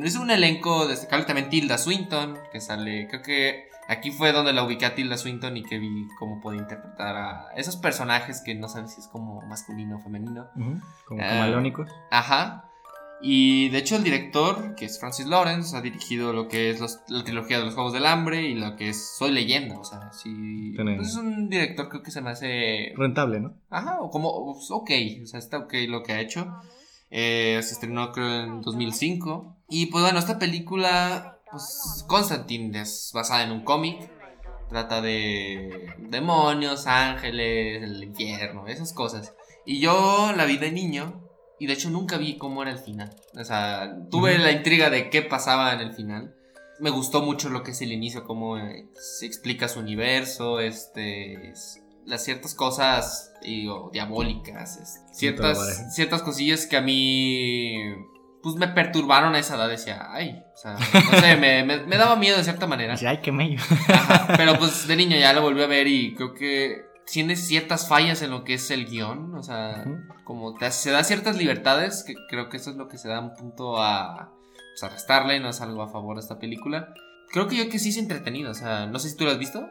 es 0.03 0.15
un 0.15 0.31
elenco 0.31 0.87
destacable 0.87 1.25
también 1.25 1.49
Tilda 1.49 1.77
Swinton, 1.77 2.37
que 2.51 2.59
sale, 2.59 3.07
creo 3.07 3.21
que 3.21 3.69
aquí 3.87 4.11
fue 4.11 4.31
donde 4.31 4.53
la 4.53 4.63
ubiqué 4.63 4.85
a 4.85 4.95
Tilda 4.95 5.17
Swinton 5.17 5.55
y 5.57 5.63
que 5.63 5.79
vi 5.79 6.07
cómo 6.19 6.41
puede 6.41 6.57
interpretar 6.57 7.15
a 7.15 7.47
esos 7.55 7.77
personajes 7.77 8.41
que 8.43 8.55
no 8.55 8.67
sabes 8.67 8.93
si 8.93 9.01
es 9.01 9.07
como 9.07 9.41
masculino 9.43 9.97
o 9.97 9.99
femenino. 9.99 10.47
Como 11.05 11.21
uh. 11.21 11.85
Ajá. 12.11 12.69
Y 13.21 13.69
de 13.69 13.79
hecho 13.79 13.95
el 13.95 14.03
director, 14.03 14.75
que 14.75 14.85
es 14.85 14.99
Francis 14.99 15.25
Lawrence, 15.25 15.75
ha 15.75 15.81
dirigido 15.81 16.33
lo 16.33 16.47
que 16.47 16.69
es 16.69 16.99
la 17.07 17.23
trilogía 17.23 17.59
de 17.59 17.65
los 17.65 17.73
Juegos 17.73 17.93
del 17.93 18.05
Hambre 18.05 18.43
y 18.43 18.55
lo 18.55 18.75
que 18.75 18.89
es 18.89 19.15
Soy 19.17 19.31
Leyenda. 19.31 19.79
O 19.79 19.85
sea, 19.85 20.11
sí... 20.11 20.73
Pues 20.75 21.07
es 21.07 21.15
un 21.15 21.49
director 21.49 21.89
creo 21.89 22.03
que 22.03 22.11
se 22.11 22.21
me 22.21 22.31
hace... 22.31 22.93
Rentable, 22.95 23.39
¿no? 23.39 23.53
Ajá, 23.69 23.99
o 24.01 24.09
como... 24.09 24.53
Pues, 24.53 24.69
ok, 24.69 24.91
o 25.23 25.25
sea, 25.27 25.39
está 25.39 25.59
ok 25.59 25.73
lo 25.87 26.03
que 26.03 26.13
ha 26.13 26.21
hecho. 26.21 26.53
Eh, 27.09 27.59
se 27.63 27.73
estrenó 27.73 28.11
creo 28.11 28.43
en 28.43 28.61
2005. 28.61 29.55
Y 29.69 29.87
pues 29.87 30.03
bueno, 30.03 30.19
esta 30.19 30.37
película, 30.37 31.39
pues 31.49 32.03
Constantine 32.07 32.81
es 32.81 33.11
basada 33.13 33.43
en 33.43 33.51
un 33.51 33.63
cómic. 33.63 34.11
Trata 34.69 35.01
de 35.01 35.93
demonios, 35.97 36.87
ángeles, 36.87 37.83
el 37.83 38.03
infierno, 38.03 38.67
esas 38.67 38.93
cosas. 38.93 39.33
Y 39.65 39.79
yo 39.79 40.33
la 40.35 40.45
vi 40.45 40.57
de 40.57 40.71
niño 40.71 41.24
y 41.59 41.67
de 41.67 41.73
hecho 41.73 41.89
nunca 41.89 42.17
vi 42.17 42.37
cómo 42.37 42.61
era 42.61 42.71
el 42.71 42.79
final. 42.79 43.09
O 43.37 43.43
sea, 43.43 43.95
tuve 44.09 44.37
la 44.37 44.51
intriga 44.51 44.89
de 44.89 45.09
qué 45.09 45.21
pasaba 45.21 45.73
en 45.73 45.81
el 45.81 45.93
final. 45.93 46.35
Me 46.79 46.89
gustó 46.89 47.21
mucho 47.21 47.49
lo 47.49 47.63
que 47.63 47.71
es 47.71 47.81
el 47.81 47.91
inicio, 47.91 48.25
cómo 48.25 48.57
eh, 48.57 48.87
se 48.93 49.25
explica 49.25 49.67
su 49.67 49.79
universo, 49.79 50.59
este, 50.59 51.53
las 52.05 52.23
ciertas 52.23 52.53
cosas 52.53 53.33
digo, 53.41 53.89
diabólicas, 53.93 55.01
ciertas, 55.11 55.93
ciertas 55.93 56.21
cosillas 56.21 56.65
que 56.65 56.77
a 56.77 56.81
mí 56.81 57.75
pues 58.41 58.55
me 58.57 58.67
perturbaron 58.67 59.33
a 59.33 59.39
esa 59.39 59.55
edad, 59.55 59.67
decía, 59.67 60.07
ay, 60.11 60.43
o 60.53 60.57
sea, 60.57 60.73
no 60.73 61.19
sé, 61.19 61.35
me, 61.35 61.63
me, 61.63 61.97
daba 61.97 62.15
miedo 62.15 62.37
de 62.37 62.43
cierta 62.43 62.67
manera. 62.67 62.95
ay, 63.07 63.17
qué 63.17 63.31
medio. 63.31 63.59
pero 64.37 64.57
pues 64.59 64.87
de 64.87 64.95
niño 64.95 65.17
ya 65.17 65.33
lo 65.33 65.41
volví 65.41 65.63
a 65.63 65.67
ver 65.67 65.87
y 65.87 66.13
creo 66.13 66.33
que 66.33 66.84
tiene 67.11 67.35
ciertas 67.35 67.87
fallas 67.87 68.21
en 68.21 68.31
lo 68.31 68.43
que 68.43 68.55
es 68.55 68.71
el 68.71 68.85
guion, 68.85 69.35
o 69.35 69.43
sea, 69.43 69.85
como 70.23 70.55
se 70.71 70.91
da 70.91 71.03
ciertas 71.03 71.37
libertades, 71.37 72.03
que 72.03 72.15
creo 72.29 72.49
que 72.49 72.57
eso 72.57 72.71
es 72.71 72.77
lo 72.77 72.87
que 72.87 72.97
se 72.97 73.07
da 73.07 73.19
un 73.19 73.33
punto 73.33 73.81
a, 73.81 74.33
pues, 74.71 74.83
a 74.83 74.89
restarle, 74.89 75.39
no 75.39 75.49
es 75.49 75.61
algo 75.61 75.83
a 75.83 75.89
favor 75.89 76.15
de 76.15 76.21
esta 76.21 76.39
película. 76.39 76.93
Creo 77.31 77.47
que 77.47 77.55
yo 77.55 77.69
que 77.69 77.79
sí 77.79 77.89
es 77.89 77.97
entretenida, 77.97 78.49
o 78.49 78.53
sea, 78.53 78.87
no 78.87 78.99
sé 78.99 79.09
si 79.09 79.17
tú 79.17 79.25
lo 79.25 79.31
has 79.31 79.37
visto. 79.37 79.67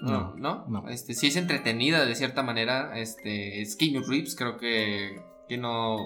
No, 0.00 0.34
¿no? 0.36 0.64
no. 0.68 0.88
Este, 0.88 1.12
sí 1.14 1.26
es 1.26 1.36
entretenida 1.36 2.06
de 2.06 2.14
cierta 2.14 2.42
manera, 2.42 2.98
este, 2.98 3.60
es 3.60 3.76
Keanu 3.76 4.02
Reeves, 4.02 4.34
creo 4.34 4.56
que, 4.56 5.20
que 5.48 5.58
no 5.58 5.98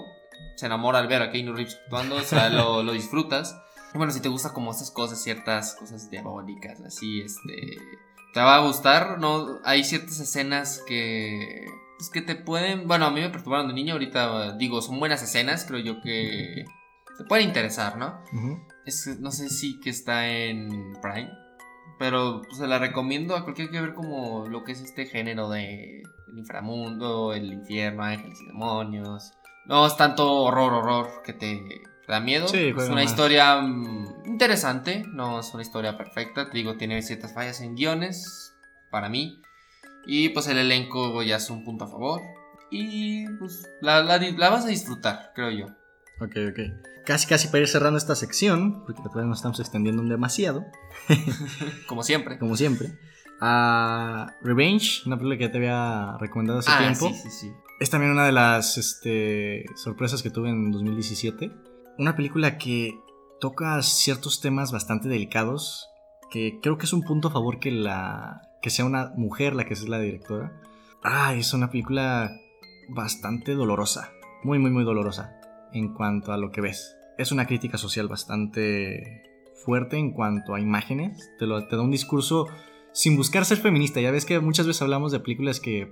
se 0.57 0.65
enamora 0.65 0.99
al 0.99 1.07
ver 1.07 1.21
a 1.21 1.31
Keanu 1.31 1.53
Reeves 1.53 1.79
actuando, 1.83 2.17
o 2.17 2.21
sea, 2.21 2.49
lo, 2.49 2.83
lo 2.83 2.91
disfrutas. 2.91 3.55
Bueno, 3.93 4.11
si 4.11 4.19
te 4.19 4.27
gusta 4.27 4.51
como 4.51 4.71
estas 4.71 4.91
cosas, 4.91 5.23
ciertas 5.23 5.75
cosas 5.75 6.09
diabólicas, 6.09 6.81
así, 6.81 7.21
este 7.21 7.77
te 8.35 8.41
va 8.41 8.57
a 8.57 8.59
gustar, 8.59 9.17
¿no? 9.17 9.61
Hay 9.63 9.85
ciertas 9.85 10.19
escenas 10.19 10.83
que. 10.85 11.65
Pues 11.97 12.09
que 12.09 12.21
te 12.21 12.35
pueden. 12.35 12.85
Bueno, 12.85 13.05
a 13.05 13.11
mí 13.11 13.21
me 13.21 13.29
perturbaron 13.29 13.69
de 13.69 13.73
niño, 13.73 13.93
ahorita 13.93 14.57
digo, 14.57 14.81
son 14.81 14.99
buenas 14.99 15.23
escenas, 15.23 15.63
creo 15.63 15.79
yo 15.79 16.01
que. 16.01 16.65
Te 17.17 17.23
pueden 17.23 17.47
interesar, 17.47 17.97
¿no? 17.97 18.21
es, 18.85 19.07
no 19.21 19.31
sé 19.31 19.49
si 19.49 19.79
que 19.79 19.89
está 19.89 20.27
en 20.27 20.67
Prime. 21.01 21.31
Pero 21.97 22.41
pues, 22.41 22.57
se 22.57 22.67
la 22.67 22.77
recomiendo 22.77 23.37
a 23.37 23.43
cualquiera 23.45 23.71
que 23.71 23.79
ver 23.79 23.93
como 23.93 24.45
lo 24.49 24.65
que 24.65 24.73
es 24.73 24.81
este 24.81 25.05
género 25.05 25.49
de 25.49 26.03
el 26.27 26.37
inframundo, 26.37 27.31
el 27.31 27.53
infierno, 27.53 28.03
ángeles 28.03 28.37
y 28.41 28.47
demonios. 28.47 29.31
No 29.65 29.87
es 29.87 29.95
tanto 29.95 30.29
horror, 30.29 30.73
horror 30.73 31.21
que 31.23 31.31
te 31.31 31.63
da 32.07 32.19
miedo. 32.19 32.45
es 32.45 32.89
una 32.89 33.03
historia 33.03 33.61
mm, 33.61 34.25
interesante, 34.25 35.03
no 35.07 35.39
es 35.39 35.53
una 35.53 35.63
historia 35.63 35.97
perfecta. 35.97 36.49
Te 36.49 36.57
digo, 36.57 36.77
tiene 36.77 37.01
ciertas 37.01 37.33
fallas 37.33 37.61
en 37.61 37.75
guiones, 37.75 38.53
para 38.91 39.09
mí. 39.09 39.41
Y 40.05 40.29
pues 40.29 40.47
el 40.47 40.57
elenco 40.57 41.23
ya 41.23 41.37
es 41.37 41.49
un 41.49 41.63
punto 41.63 41.85
a 41.85 41.87
favor. 41.87 42.21
Y 42.71 43.27
pues 43.37 43.69
la, 43.81 44.01
vas 44.01 44.65
a 44.65 44.67
disfrutar, 44.67 45.31
creo 45.35 45.51
yo. 45.51 45.65
Ok, 46.19 46.35
ok. 46.49 46.59
Casi, 47.05 47.27
casi 47.27 47.47
para 47.47 47.59
ir 47.61 47.67
cerrando 47.67 47.97
esta 47.97 48.15
sección, 48.15 48.83
porque 48.85 49.01
todavía 49.03 49.25
nos 49.25 49.39
estamos 49.39 49.59
extendiendo 49.59 50.01
demasiado. 50.03 50.65
Como 51.87 52.03
siempre. 52.03 52.39
Como 52.39 52.55
siempre. 52.55 52.97
A 53.41 54.33
Revenge, 54.41 55.03
una 55.05 55.17
película 55.17 55.37
que 55.37 55.43
ya 55.45 55.51
te 55.51 55.57
había 55.57 56.17
recomendado 56.19 56.59
hace 56.59 56.71
ah, 56.71 56.79
tiempo. 56.79 57.09
Sí, 57.09 57.15
sí, 57.23 57.29
sí. 57.29 57.51
Es 57.79 57.89
también 57.89 58.11
una 58.11 58.25
de 58.25 58.31
las 58.31 58.77
este, 58.77 59.65
sorpresas 59.75 60.23
que 60.23 60.29
tuve 60.29 60.49
en 60.49 60.71
2017 60.71 61.51
una 61.97 62.15
película 62.15 62.57
que 62.57 62.99
toca 63.39 63.81
ciertos 63.81 64.41
temas 64.41 64.71
bastante 64.71 65.09
delicados, 65.09 65.89
que 66.31 66.59
creo 66.61 66.77
que 66.77 66.85
es 66.85 66.93
un 66.93 67.03
punto 67.03 67.27
a 67.27 67.31
favor 67.31 67.59
que, 67.59 67.71
la, 67.71 68.41
que 68.61 68.69
sea 68.69 68.85
una 68.85 69.11
mujer 69.15 69.55
la 69.55 69.65
que 69.65 69.73
es 69.73 69.87
la 69.87 69.99
directora. 69.99 70.61
Ah, 71.03 71.33
es 71.35 71.53
una 71.53 71.69
película 71.69 72.31
bastante 72.89 73.53
dolorosa, 73.53 74.11
muy, 74.43 74.59
muy, 74.59 74.71
muy 74.71 74.83
dolorosa 74.83 75.39
en 75.73 75.93
cuanto 75.93 76.31
a 76.31 76.37
lo 76.37 76.51
que 76.51 76.61
ves. 76.61 76.95
Es 77.17 77.31
una 77.31 77.45
crítica 77.45 77.77
social 77.77 78.07
bastante 78.07 79.23
fuerte 79.63 79.97
en 79.97 80.11
cuanto 80.11 80.53
a 80.53 80.59
imágenes, 80.59 81.31
te, 81.39 81.45
lo, 81.45 81.67
te 81.67 81.75
da 81.75 81.81
un 81.81 81.91
discurso 81.91 82.47
sin 82.91 83.17
buscar 83.17 83.45
ser 83.45 83.57
feminista. 83.57 83.99
Ya 84.01 84.11
ves 84.11 84.25
que 84.25 84.39
muchas 84.39 84.67
veces 84.67 84.81
hablamos 84.81 85.11
de 85.11 85.19
películas 85.19 85.59
que 85.59 85.91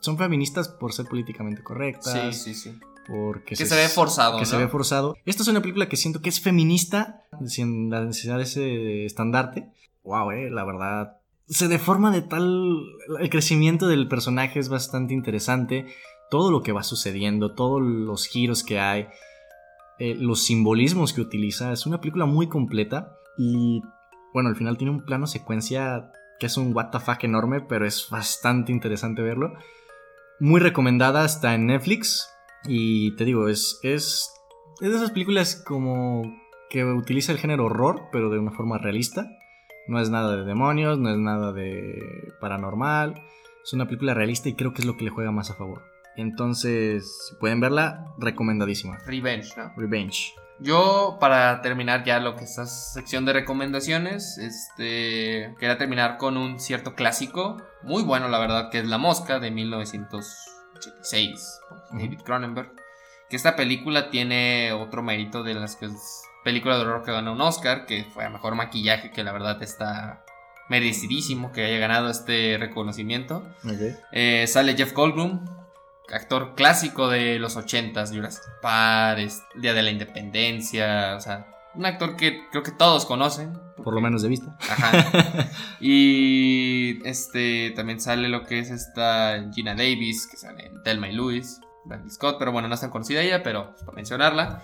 son 0.00 0.16
feministas 0.16 0.68
por 0.68 0.92
ser 0.92 1.06
políticamente 1.06 1.62
correctas. 1.62 2.36
Sí, 2.36 2.54
sí, 2.54 2.70
sí. 2.70 2.80
Porque 3.10 3.56
que 3.56 3.66
se, 3.66 3.74
ve 3.74 3.88
forzado. 3.88 4.38
Que 4.38 4.46
se 4.46 4.56
ve 4.56 4.68
forzado. 4.68 5.16
Esta 5.24 5.42
es 5.42 5.48
una 5.48 5.60
película 5.60 5.88
que 5.88 5.96
siento 5.96 6.22
que 6.22 6.28
es 6.28 6.40
feminista, 6.40 7.24
sin 7.44 7.90
la 7.90 8.04
necesidad 8.04 8.36
de 8.36 8.44
ese 8.44 9.04
estandarte. 9.04 9.68
Wow, 10.04 10.30
eh, 10.30 10.48
la 10.48 10.64
verdad. 10.64 11.16
Se 11.48 11.66
deforma 11.66 12.12
de 12.12 12.22
tal. 12.22 12.78
El 13.18 13.28
crecimiento 13.28 13.88
del 13.88 14.06
personaje 14.06 14.60
es 14.60 14.68
bastante 14.68 15.12
interesante. 15.12 15.86
Todo 16.30 16.52
lo 16.52 16.62
que 16.62 16.70
va 16.70 16.84
sucediendo, 16.84 17.54
todos 17.56 17.82
los 17.82 18.26
giros 18.26 18.62
que 18.62 18.78
hay, 18.78 19.08
eh, 19.98 20.14
los 20.14 20.44
simbolismos 20.44 21.12
que 21.12 21.20
utiliza. 21.20 21.72
Es 21.72 21.86
una 21.86 22.00
película 22.00 22.26
muy 22.26 22.48
completa. 22.48 23.16
Y 23.36 23.82
bueno, 24.32 24.50
al 24.50 24.56
final 24.56 24.78
tiene 24.78 24.92
un 24.92 25.04
plano 25.04 25.26
secuencia 25.26 26.12
que 26.38 26.46
es 26.46 26.56
un 26.56 26.74
fuck 26.74 27.24
enorme, 27.24 27.60
pero 27.60 27.86
es 27.86 28.06
bastante 28.08 28.70
interesante 28.70 29.20
verlo. 29.20 29.52
Muy 30.38 30.60
recomendada, 30.60 31.24
está 31.24 31.54
en 31.54 31.66
Netflix. 31.66 32.30
Y 32.64 33.16
te 33.16 33.24
digo, 33.24 33.48
es, 33.48 33.80
es, 33.82 34.30
es 34.80 34.90
de 34.90 34.96
esas 34.96 35.10
películas 35.10 35.62
como 35.66 36.22
que 36.68 36.84
utiliza 36.84 37.32
el 37.32 37.38
género 37.38 37.66
horror, 37.66 38.08
pero 38.12 38.30
de 38.30 38.38
una 38.38 38.52
forma 38.52 38.78
realista. 38.78 39.26
No 39.88 40.00
es 40.00 40.10
nada 40.10 40.36
de 40.36 40.44
demonios, 40.44 40.98
no 40.98 41.10
es 41.10 41.18
nada 41.18 41.52
de 41.52 41.98
paranormal. 42.40 43.22
Es 43.64 43.72
una 43.72 43.86
película 43.86 44.14
realista 44.14 44.48
y 44.48 44.54
creo 44.54 44.72
que 44.72 44.82
es 44.82 44.86
lo 44.86 44.96
que 44.96 45.04
le 45.04 45.10
juega 45.10 45.32
más 45.32 45.50
a 45.50 45.54
favor. 45.54 45.82
Entonces, 46.16 47.28
si 47.28 47.34
pueden 47.36 47.60
verla, 47.60 48.14
recomendadísima. 48.18 48.98
Revenge, 49.06 49.56
¿no? 49.56 49.72
Revenge. 49.76 50.34
Yo, 50.60 51.16
para 51.18 51.62
terminar 51.62 52.04
ya 52.04 52.20
lo 52.20 52.36
que 52.36 52.44
es 52.44 52.50
esta 52.50 52.66
sección 52.66 53.24
de 53.24 53.32
recomendaciones, 53.32 54.36
este, 54.36 55.54
quería 55.58 55.78
terminar 55.78 56.18
con 56.18 56.36
un 56.36 56.60
cierto 56.60 56.94
clásico, 56.94 57.56
muy 57.82 58.02
bueno 58.02 58.28
la 58.28 58.38
verdad, 58.38 58.70
que 58.70 58.80
es 58.80 58.86
La 58.86 58.98
Mosca 58.98 59.40
de 59.40 59.50
1900. 59.50 60.36
86 61.90 62.02
David 62.02 62.24
Cronenberg. 62.24 62.72
Que 63.28 63.36
esta 63.36 63.54
película 63.54 64.10
tiene 64.10 64.72
otro 64.72 65.02
mérito 65.02 65.42
de 65.42 65.54
las 65.54 65.76
que 65.76 65.86
es 65.86 66.22
película 66.42 66.76
de 66.76 66.82
horror 66.82 67.04
que 67.04 67.12
ganó 67.12 67.32
un 67.32 67.40
Oscar, 67.40 67.86
que 67.86 68.04
fue 68.04 68.24
a 68.24 68.30
mejor 68.30 68.54
maquillaje, 68.54 69.10
que 69.10 69.22
la 69.22 69.32
verdad 69.32 69.62
está 69.62 70.24
merecidísimo 70.68 71.52
que 71.52 71.64
haya 71.64 71.78
ganado 71.78 72.10
este 72.10 72.56
reconocimiento. 72.58 73.44
Eh, 74.12 74.46
sale 74.46 74.76
Jeff 74.76 74.92
Goldblum, 74.92 75.44
actor 76.12 76.54
clásico 76.54 77.08
de 77.08 77.38
los 77.38 77.56
80s, 77.56 78.14
Jurassic 78.14 78.42
Park, 78.62 79.30
Día 79.56 79.74
de 79.74 79.82
la 79.82 79.90
Independencia, 79.90 81.16
o 81.16 81.20
sea, 81.20 81.46
un 81.74 81.86
actor 81.86 82.16
que 82.16 82.48
creo 82.50 82.62
que 82.62 82.72
todos 82.72 83.04
conocen. 83.04 83.52
Por 83.82 83.94
lo 83.94 84.00
menos 84.00 84.22
de 84.22 84.28
vista. 84.28 84.56
Ajá. 84.60 85.50
y 85.80 87.06
este 87.06 87.70
también 87.70 88.00
sale 88.00 88.28
lo 88.28 88.44
que 88.44 88.58
es 88.58 88.70
esta 88.70 89.44
Gina 89.52 89.74
Davis, 89.74 90.26
que 90.26 90.36
sale 90.36 90.66
en 90.66 90.82
Thelma 90.82 91.08
y 91.08 91.14
Louis. 91.14 91.60
Bradley 91.90 92.10
Scott, 92.10 92.36
pero 92.38 92.52
bueno, 92.52 92.68
no 92.68 92.74
es 92.74 92.80
tan 92.80 92.90
conocida 92.90 93.20
ella, 93.20 93.42
pero 93.42 93.74
para 93.84 93.92
mencionarla. 93.92 94.62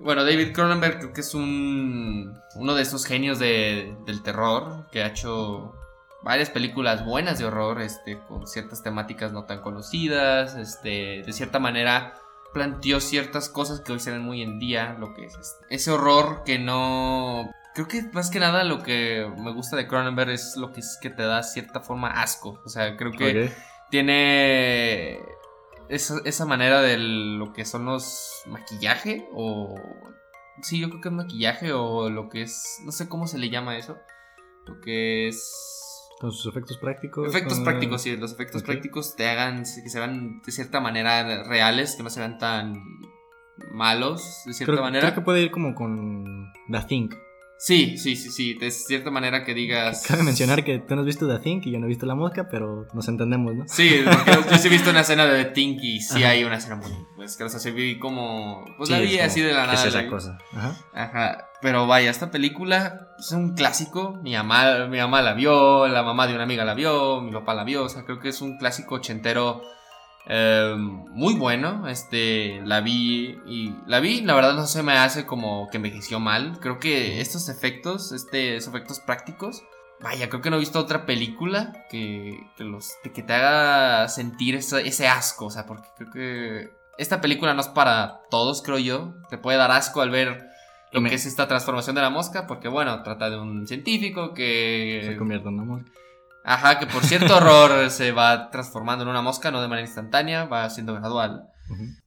Bueno, 0.00 0.24
David 0.24 0.52
Cronenberg 0.52 0.98
creo 0.98 1.12
que 1.12 1.20
es 1.20 1.34
un 1.34 2.36
uno 2.56 2.74
de 2.74 2.82
estos 2.82 3.06
genios 3.06 3.38
de, 3.38 3.96
del 4.04 4.22
terror 4.22 4.88
que 4.90 5.02
ha 5.02 5.06
hecho 5.06 5.74
varias 6.22 6.50
películas 6.50 7.04
buenas 7.04 7.38
de 7.38 7.44
horror, 7.44 7.80
este, 7.80 8.18
con 8.18 8.46
ciertas 8.46 8.82
temáticas 8.82 9.32
no 9.32 9.44
tan 9.44 9.60
conocidas, 9.60 10.56
este, 10.56 11.22
de 11.24 11.32
cierta 11.32 11.58
manera 11.58 12.14
planteó 12.52 13.00
ciertas 13.00 13.48
cosas 13.48 13.80
que 13.80 13.92
hoy 13.92 14.00
se 14.00 14.10
ven 14.10 14.22
muy 14.22 14.42
en 14.42 14.58
día, 14.58 14.96
lo 14.98 15.14
que 15.14 15.26
es 15.26 15.34
este, 15.34 15.66
ese 15.70 15.90
horror 15.90 16.42
que 16.44 16.58
no... 16.58 17.50
Creo 17.74 17.86
que 17.86 18.02
más 18.12 18.30
que 18.30 18.40
nada 18.40 18.64
lo 18.64 18.82
que 18.82 19.30
me 19.36 19.52
gusta 19.52 19.76
de 19.76 19.86
Cronenberg 19.86 20.30
es 20.30 20.56
lo 20.56 20.72
que 20.72 20.80
es 20.80 20.98
que 21.00 21.10
te 21.10 21.22
da 21.22 21.44
cierta 21.44 21.78
forma 21.78 22.20
asco. 22.20 22.60
O 22.64 22.68
sea, 22.68 22.96
creo 22.96 23.12
que 23.12 23.52
tiene 23.90 25.20
esa, 25.88 26.44
manera 26.46 26.80
de 26.80 26.98
lo 26.98 27.52
que 27.52 27.64
son 27.64 27.86
los 27.86 28.42
maquillaje 28.46 29.28
o... 29.32 29.74
Sí, 30.62 30.80
yo 30.80 30.88
creo 30.88 31.00
que 31.00 31.08
es 31.08 31.14
maquillaje 31.14 31.72
o 31.72 32.10
lo 32.10 32.28
que 32.28 32.42
es... 32.42 32.80
No 32.84 32.92
sé 32.92 33.08
cómo 33.08 33.26
se 33.26 33.38
le 33.38 33.50
llama 33.50 33.76
eso. 33.76 33.96
Lo 34.66 34.80
que 34.80 35.28
es 35.28 35.78
con 36.20 36.32
sus 36.32 36.46
efectos 36.46 36.78
prácticos. 36.78 37.28
Efectos 37.28 37.60
prácticos, 37.60 38.02
sí. 38.02 38.16
Los 38.16 38.32
efectos 38.32 38.62
prácticos 38.64 39.14
te 39.14 39.28
hagan 39.28 39.58
que 39.60 39.88
se 39.88 39.98
vean 39.98 40.42
de 40.42 40.52
cierta 40.52 40.80
manera 40.80 41.44
reales, 41.44 41.94
que 41.94 42.02
no 42.02 42.10
se 42.10 42.18
vean 42.18 42.38
tan 42.38 42.82
malos, 43.72 44.42
de 44.44 44.52
cierta 44.52 44.80
manera. 44.80 45.02
Creo 45.02 45.14
que 45.14 45.20
puede 45.24 45.42
ir 45.42 45.50
como 45.50 45.74
con 45.74 46.52
The 46.70 46.80
Think. 46.88 47.14
Sí, 47.58 47.98
sí, 47.98 48.14
sí, 48.14 48.30
sí, 48.30 48.54
de 48.54 48.70
cierta 48.70 49.10
manera 49.10 49.44
que 49.44 49.52
digas... 49.52 50.04
Cabe 50.06 50.22
mencionar 50.22 50.62
que 50.62 50.78
tú 50.78 50.94
no 50.94 51.00
has 51.00 51.06
visto 51.06 51.26
The 51.26 51.40
Think 51.40 51.66
y 51.66 51.72
yo 51.72 51.80
no 51.80 51.86
he 51.86 51.88
visto 51.88 52.06
La 52.06 52.14
Mosca, 52.14 52.48
pero 52.48 52.86
nos 52.94 53.08
entendemos, 53.08 53.52
¿no? 53.52 53.64
Sí, 53.66 54.04
porque 54.04 54.30
yo 54.52 54.58
sí 54.58 54.68
he 54.68 54.70
visto 54.70 54.90
una 54.90 55.00
escena 55.00 55.26
de 55.26 55.44
The 55.44 55.50
Think 55.50 55.82
y 55.82 56.00
sí 56.00 56.22
hay 56.22 56.44
una 56.44 56.58
escena 56.58 56.76
muy... 56.76 56.90
Pues 57.16 57.36
que 57.36 57.42
o 57.42 57.48
sea, 57.48 57.58
se 57.58 57.72
vi 57.72 57.98
como... 57.98 58.64
Pues 58.76 58.90
la 58.90 59.00
vi 59.00 59.18
así 59.18 59.40
de 59.40 59.52
la 59.52 59.66
nada. 59.66 59.74
Es 59.74 59.86
esa 59.86 60.06
cosa. 60.06 60.38
Ajá. 60.52 60.76
Ajá. 60.94 61.48
Pero 61.60 61.88
vaya, 61.88 62.10
esta 62.10 62.30
película 62.30 63.08
es 63.18 63.32
un 63.32 63.54
clásico. 63.54 64.20
Mi 64.22 64.34
mamá, 64.34 64.86
mi 64.86 64.98
mamá 64.98 65.20
la 65.22 65.34
vio, 65.34 65.88
la 65.88 66.04
mamá 66.04 66.28
de 66.28 66.34
una 66.34 66.44
amiga 66.44 66.64
la 66.64 66.74
vio, 66.74 67.20
mi 67.20 67.32
papá 67.32 67.54
la 67.54 67.64
vio. 67.64 67.82
O 67.82 67.88
sea, 67.88 68.04
creo 68.04 68.20
que 68.20 68.28
es 68.28 68.40
un 68.40 68.56
clásico 68.58 68.94
ochentero 68.94 69.62
Em, 70.28 71.06
muy 71.08 71.34
bueno. 71.34 71.88
Este, 71.88 72.60
la 72.64 72.80
vi 72.82 73.40
y 73.46 73.74
la 73.86 73.98
vi, 74.00 74.20
la 74.20 74.34
verdad 74.34 74.54
no 74.54 74.66
se 74.66 74.82
me 74.82 74.92
hace 74.92 75.24
como 75.24 75.68
que 75.70 75.78
envejeció 75.78 76.20
mal. 76.20 76.58
Creo 76.60 76.78
que 76.78 77.20
estos 77.20 77.48
efectos, 77.48 78.12
este, 78.12 78.56
efectos 78.56 79.00
prácticos, 79.00 79.62
vaya, 80.00 80.28
creo 80.28 80.42
que 80.42 80.50
no 80.50 80.56
he 80.56 80.60
visto 80.60 80.78
otra 80.78 81.06
película 81.06 81.72
que, 81.90 82.38
que 82.56 82.64
los, 82.64 82.92
que 83.02 83.22
te 83.22 83.32
haga 83.32 84.06
sentir 84.08 84.54
ese, 84.54 85.08
asco. 85.08 85.46
O 85.46 85.50
sea, 85.50 85.64
porque 85.66 85.88
creo 85.96 86.10
que 86.10 86.70
esta 86.98 87.22
película 87.22 87.54
no 87.54 87.62
es 87.62 87.68
para 87.68 88.20
todos, 88.30 88.60
creo 88.60 88.78
yo. 88.78 89.14
Te 89.30 89.38
puede 89.38 89.56
dar 89.56 89.70
asco 89.70 90.02
al 90.02 90.10
ver 90.10 90.46
lo 90.92 91.02
que 91.02 91.14
es 91.14 91.24
esta 91.24 91.48
transformación 91.48 91.96
de 91.96 92.02
la 92.02 92.10
mosca, 92.10 92.46
porque 92.46 92.68
bueno, 92.68 93.02
trata 93.02 93.30
de 93.30 93.38
un 93.38 93.66
científico 93.66 94.34
que... 94.34 95.02
Se 95.04 95.16
convierte 95.16 95.48
en 95.48 95.54
una 95.54 95.64
mosca. 95.64 95.90
Ajá, 96.48 96.78
que 96.78 96.86
por 96.86 97.04
cierto 97.04 97.36
horror 97.36 97.90
se 97.90 98.10
va 98.10 98.50
transformando 98.50 99.04
en 99.04 99.10
una 99.10 99.20
mosca, 99.20 99.50
no 99.50 99.60
de 99.60 99.68
manera 99.68 99.86
instantánea, 99.86 100.46
va 100.46 100.70
siendo 100.70 100.94
gradual. 100.94 101.50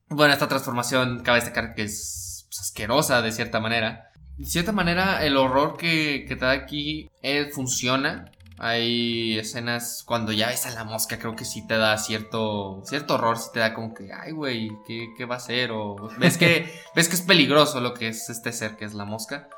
Bueno, 0.09 0.33
esta 0.33 0.47
transformación 0.47 1.21
cabe 1.21 1.41
destacar 1.41 1.75
que 1.75 1.83
es 1.83 2.47
pues, 2.49 2.59
asquerosa 2.59 3.21
de 3.21 3.31
cierta 3.31 3.59
manera. 3.59 4.09
De 4.37 4.45
cierta 4.45 4.71
manera, 4.71 5.23
el 5.23 5.37
horror 5.37 5.77
que, 5.77 6.25
que 6.27 6.35
da 6.35 6.49
aquí 6.49 7.11
eh, 7.21 7.51
funciona. 7.53 8.31
Hay 8.57 9.37
escenas 9.37 10.03
cuando 10.07 10.31
ya 10.31 10.47
ves 10.47 10.65
a 10.65 10.71
la 10.71 10.85
mosca, 10.85 11.19
creo 11.19 11.35
que 11.35 11.45
sí 11.45 11.67
te 11.67 11.77
da 11.77 11.95
cierto, 11.99 12.81
cierto 12.83 13.15
horror, 13.15 13.37
sí 13.37 13.49
te 13.53 13.59
da 13.59 13.75
como 13.75 13.93
que, 13.93 14.11
ay, 14.11 14.31
güey, 14.31 14.71
¿qué, 14.87 15.13
¿qué, 15.15 15.25
va 15.25 15.35
a 15.35 15.37
hacer? 15.37 15.69
O 15.71 16.09
ves 16.17 16.39
que, 16.39 16.71
ves 16.95 17.09
que 17.09 17.15
es 17.15 17.21
peligroso 17.21 17.79
lo 17.79 17.93
que 17.93 18.07
es 18.07 18.27
este 18.29 18.51
ser 18.51 18.75
que 18.75 18.85
es 18.85 18.95
la 18.95 19.05
mosca. 19.05 19.49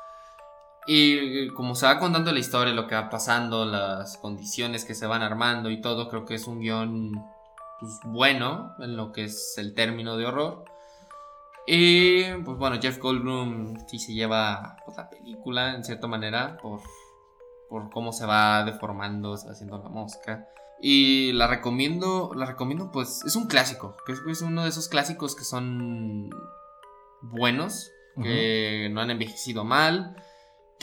Y 0.86 1.48
como 1.50 1.74
se 1.74 1.86
va 1.86 1.98
contando 1.98 2.32
la 2.32 2.38
historia, 2.38 2.74
lo 2.74 2.86
que 2.86 2.94
va 2.94 3.08
pasando, 3.08 3.64
las 3.64 4.18
condiciones 4.18 4.84
que 4.84 4.94
se 4.94 5.06
van 5.06 5.22
armando 5.22 5.70
y 5.70 5.80
todo, 5.80 6.08
creo 6.08 6.24
que 6.26 6.34
es 6.34 6.46
un 6.46 6.60
guion 6.60 7.12
pues, 7.80 7.92
bueno 8.04 8.74
en 8.80 8.96
lo 8.96 9.12
que 9.12 9.24
es 9.24 9.54
el 9.56 9.74
término 9.74 10.16
de 10.16 10.26
horror. 10.26 10.64
Y 11.66 12.24
pues 12.44 12.58
bueno, 12.58 12.78
Jeff 12.80 12.98
Goldblum 12.98 13.86
sí 13.88 13.98
se 13.98 14.12
lleva 14.12 14.76
pues, 14.84 14.98
la 14.98 15.08
película 15.08 15.74
en 15.74 15.84
cierta 15.84 16.06
manera 16.06 16.58
por 16.58 16.80
por 17.74 17.90
cómo 17.90 18.12
se 18.12 18.24
va 18.24 18.62
deformando, 18.64 19.36
se 19.36 19.46
va 19.46 19.52
haciendo 19.52 19.78
la 19.78 19.88
mosca. 19.88 20.48
Y 20.80 21.32
la 21.32 21.48
recomiendo, 21.48 22.32
la 22.36 22.46
recomiendo 22.46 22.92
pues 22.92 23.22
es 23.24 23.34
un 23.34 23.46
clásico, 23.46 23.96
que 24.06 24.12
es 24.12 24.42
uno 24.42 24.62
de 24.62 24.68
esos 24.68 24.88
clásicos 24.88 25.34
que 25.34 25.42
son 25.42 26.30
buenos, 27.20 27.90
que 28.22 28.88
no 28.92 29.00
han 29.00 29.10
envejecido 29.10 29.64
mal, 29.64 30.14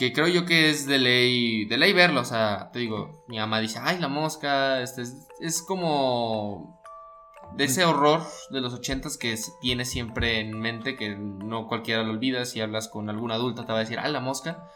que 0.02 0.12
creo 0.12 0.26
yo 0.26 0.44
que 0.44 0.68
es 0.68 0.84
de 0.88 0.98
ley, 0.98 1.64
de 1.66 1.78
ley 1.78 1.92
verlo, 1.92 2.22
o 2.22 2.24
sea, 2.24 2.70
te 2.72 2.80
digo, 2.80 3.24
mi 3.28 3.38
mamá 3.38 3.60
dice, 3.60 3.78
ay, 3.80 4.00
la 4.00 4.08
mosca, 4.08 4.82
este 4.82 5.02
es, 5.02 5.28
es 5.40 5.62
como 5.62 6.82
de 7.54 7.66
ese 7.66 7.84
horror 7.84 8.22
de 8.50 8.60
los 8.60 8.74
ochentas 8.74 9.16
que 9.16 9.38
tiene 9.60 9.84
siempre 9.84 10.40
en 10.40 10.58
mente, 10.58 10.96
que 10.96 11.14
no 11.16 11.68
cualquiera 11.68 12.02
lo 12.02 12.10
olvida, 12.10 12.46
si 12.46 12.60
hablas 12.60 12.88
con 12.88 13.10
algún 13.10 13.30
adulto 13.30 13.64
te 13.64 13.70
va 13.70 13.78
a 13.78 13.82
decir, 13.82 14.00
ay, 14.00 14.10
la 14.10 14.18
mosca. 14.18 14.68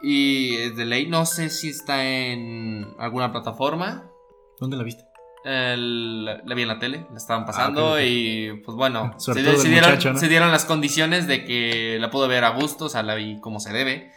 Y 0.00 0.70
de 0.70 0.86
ley, 0.86 1.06
no 1.08 1.26
sé 1.26 1.50
si 1.50 1.68
está 1.68 2.02
en 2.02 2.94
alguna 2.98 3.32
plataforma. 3.32 4.10
¿Dónde 4.58 4.78
la 4.78 4.82
viste? 4.82 5.04
la, 5.44 6.54
vi 6.54 6.62
en 6.62 6.68
la 6.68 6.78
tele, 6.78 7.06
la 7.10 7.18
estaban 7.18 7.42
ah, 7.42 7.46
pasando 7.46 8.00
y 8.00 8.62
pues 8.64 8.76
bueno, 8.76 9.14
se, 9.18 9.34
dieron, 9.34 10.50
las 10.50 10.64
condiciones 10.64 11.26
de 11.26 11.44
que 11.44 11.98
la 12.00 12.10
puedo 12.10 12.28
ver 12.28 12.44
a 12.44 12.50
gusto, 12.50 12.86
o 12.86 12.88
sea, 12.88 13.02
la 13.02 13.14
vi 13.14 13.40
como 13.40 13.60
se 13.60 13.74
debe. 13.74 14.10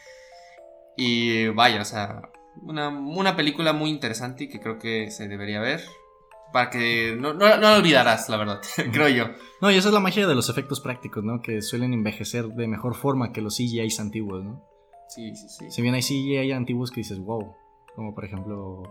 Y 0.97 1.47
vaya, 1.49 1.81
o 1.81 1.85
sea, 1.85 2.29
una, 2.61 2.89
una 2.89 3.35
película 3.35 3.73
muy 3.73 3.89
interesante 3.89 4.45
y 4.45 4.49
que 4.49 4.59
creo 4.59 4.79
que 4.79 5.11
se 5.11 5.27
debería 5.27 5.59
ver. 5.59 5.81
Para 6.51 6.69
que 6.69 7.17
no, 7.19 7.33
no, 7.33 7.57
no 7.57 7.73
olvidarás, 7.73 8.29
la 8.29 8.37
verdad, 8.37 8.61
creo 8.91 9.09
yo. 9.09 9.25
No, 9.59 9.71
y 9.71 9.75
esa 9.75 9.87
es 9.87 9.93
la 9.93 9.99
magia 9.99 10.27
de 10.27 10.35
los 10.35 10.49
efectos 10.49 10.81
prácticos, 10.81 11.23
¿no? 11.23 11.41
Que 11.41 11.63
suelen 11.63 11.93
envejecer 11.93 12.47
de 12.47 12.67
mejor 12.67 12.95
forma 12.95 13.31
que 13.31 13.41
los 13.41 13.57
CGIs 13.57 13.99
antiguos, 13.99 14.43
¿no? 14.43 14.63
Sí, 15.07 15.35
sí, 15.35 15.47
sí. 15.49 15.71
Si 15.71 15.81
bien 15.81 15.95
hay 15.95 16.37
hay 16.37 16.51
antiguos 16.51 16.91
que 16.91 17.01
dices, 17.01 17.19
wow. 17.19 17.55
Como 17.95 18.13
por 18.13 18.25
ejemplo 18.25 18.83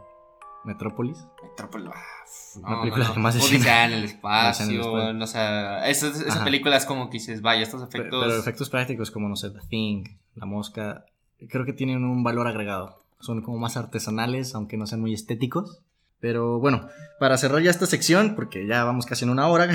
Metrópolis. 0.65 1.27
Metrópolis, 1.43 1.91
ah, 1.91 2.69
una 2.69 2.81
película 2.81 3.13
que 3.13 3.21
más 3.21 3.35
es 3.35 3.53
en 3.67 3.93
el 3.93 4.05
espacio. 4.05 5.13
no, 5.13 5.25
esa, 5.25 5.89
esa 5.89 6.45
película 6.45 6.77
es 6.77 6.87
como 6.87 7.11
que 7.11 7.15
dices, 7.15 7.43
vaya, 7.43 7.63
estos 7.63 7.83
efectos. 7.83 8.25
Pero, 8.25 8.39
efectos 8.39 8.71
prácticos 8.71 9.11
como, 9.11 9.29
no 9.29 9.37
sé, 9.37 9.51
The 9.51 9.61
Thing, 9.69 10.05
La 10.37 10.47
Mosca, 10.47 11.05
creo 11.49 11.65
que 11.65 11.73
tienen 11.73 12.05
un 12.05 12.23
valor 12.23 12.47
agregado. 12.47 13.03
Son 13.21 13.43
como 13.43 13.59
más 13.59 13.77
artesanales, 13.77 14.55
aunque 14.55 14.77
no 14.77 14.87
sean 14.87 15.01
muy 15.01 15.15
estéticos. 15.15 15.81
Pero 16.21 16.61
bueno, 16.61 16.89
para 17.19 17.37
cerrar 17.37 17.63
ya 17.63 17.71
esta 17.71 17.87
sección, 17.87 18.35
porque 18.37 18.67
ya 18.67 18.85
vamos 18.85 19.07
casi 19.07 19.25
en 19.25 19.31
una 19.31 19.49
hora. 19.49 19.69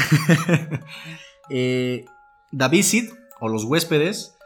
eh, 1.49 2.05
The 2.57 2.67
Visit, 2.69 3.11
o 3.39 3.49
Los 3.49 3.65
Huéspedes, 3.65 4.37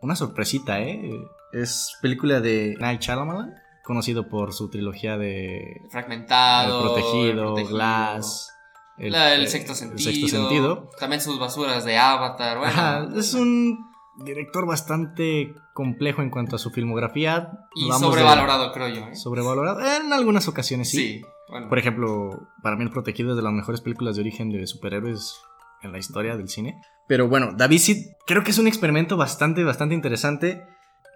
una 0.00 0.16
sorpresita, 0.16 0.80
¿eh? 0.80 1.10
Es 1.52 1.96
película 2.02 2.40
de 2.40 2.76
Night 2.80 3.00
Shyamalan, 3.00 3.54
conocido 3.84 4.28
por 4.28 4.52
su 4.52 4.68
trilogía 4.68 5.16
de 5.16 5.80
Fragmentado, 5.90 6.80
El 6.80 6.86
Protegido, 6.86 7.54
Glass, 7.68 8.52
el, 8.98 9.14
eh, 9.14 9.46
sexto, 9.46 9.74
sentido, 9.74 10.90
También 10.98 11.20
sus 11.20 11.38
basuras 11.38 11.84
de 11.84 11.96
Avatar. 11.98 12.58
Bueno, 12.58 13.18
es 13.18 13.34
un 13.34 13.93
director 14.18 14.66
bastante 14.66 15.54
complejo 15.72 16.22
en 16.22 16.30
cuanto 16.30 16.56
a 16.56 16.58
su 16.58 16.70
filmografía. 16.70 17.66
Y 17.74 17.90
sobrevalorado, 17.90 18.72
creo 18.72 18.88
yo. 18.88 19.00
¿eh? 19.08 19.16
Sobrevalorado. 19.16 19.80
En 19.80 20.12
algunas 20.12 20.48
ocasiones 20.48 20.90
sí. 20.90 21.22
Por 21.68 21.78
ejemplo, 21.78 22.48
para 22.62 22.76
mí 22.76 22.84
El 22.84 22.90
Protegido 22.90 23.30
es 23.30 23.36
de 23.36 23.42
las 23.42 23.52
mejores 23.52 23.80
películas 23.80 24.16
de 24.16 24.22
origen 24.22 24.50
de 24.50 24.66
superhéroes 24.66 25.40
en 25.82 25.92
la 25.92 25.98
historia 25.98 26.36
del 26.36 26.48
cine. 26.48 26.80
Pero 27.06 27.28
bueno, 27.28 27.50
David 27.54 27.80
creo 28.26 28.42
que 28.42 28.50
es 28.50 28.58
un 28.58 28.66
experimento 28.66 29.16
bastante, 29.16 29.62
bastante 29.62 29.94
interesante 29.94 30.64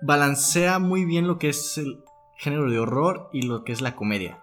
balancea 0.01 0.79
muy 0.79 1.05
bien 1.05 1.27
lo 1.27 1.39
que 1.39 1.49
es 1.49 1.79
el 1.79 2.03
género 2.37 2.71
de 2.71 2.79
horror 2.79 3.29
y 3.33 3.43
lo 3.43 3.65
que 3.65 3.73
es 3.73 3.81
la 3.81 3.97
comedia, 3.97 4.43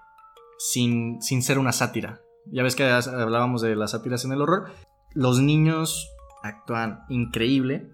sin, 0.58 1.22
sin 1.22 1.42
ser 1.42 1.60
una 1.60 1.72
sátira. 1.72 2.22
Ya 2.52 2.64
ves 2.64 2.76
que 2.76 2.84
hablábamos 2.84 3.62
de 3.62 3.76
las 3.76 3.92
sátiras 3.92 4.26
en 4.26 4.32
el 4.32 4.42
horror. 4.42 4.72
Los 5.14 5.40
niños 5.40 6.12
actúan 6.44 7.06
increíble. 7.10 7.90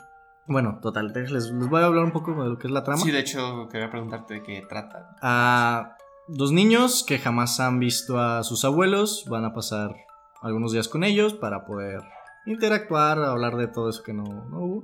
Bueno, 0.51 0.79
total, 0.81 1.13
les, 1.13 1.51
voy 1.51 1.81
a 1.81 1.85
hablar 1.85 2.03
un 2.03 2.11
poco 2.11 2.31
de 2.43 2.49
lo 2.49 2.57
que 2.57 2.67
es 2.67 2.73
la 2.73 2.83
trama. 2.83 3.01
Sí, 3.01 3.11
de 3.11 3.19
hecho, 3.19 3.69
quería 3.71 3.89
preguntarte 3.89 4.35
de 4.35 4.43
qué 4.43 4.63
trata. 4.67 5.15
A 5.21 5.95
dos 6.27 6.51
niños 6.51 7.05
que 7.07 7.19
jamás 7.19 7.59
han 7.59 7.79
visto 7.79 8.19
a 8.19 8.43
sus 8.43 8.65
abuelos 8.65 9.25
van 9.29 9.45
a 9.45 9.53
pasar 9.53 9.95
algunos 10.41 10.73
días 10.73 10.89
con 10.89 11.03
ellos 11.03 11.33
para 11.33 11.65
poder 11.65 12.01
interactuar, 12.45 13.19
hablar 13.19 13.55
de 13.55 13.67
todo 13.67 13.89
eso 13.89 14.03
que 14.03 14.13
no, 14.13 14.23
no 14.23 14.59
hubo. 14.59 14.83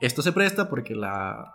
Esto 0.00 0.22
se 0.22 0.32
presta 0.32 0.68
porque 0.68 0.94
la, 0.94 1.54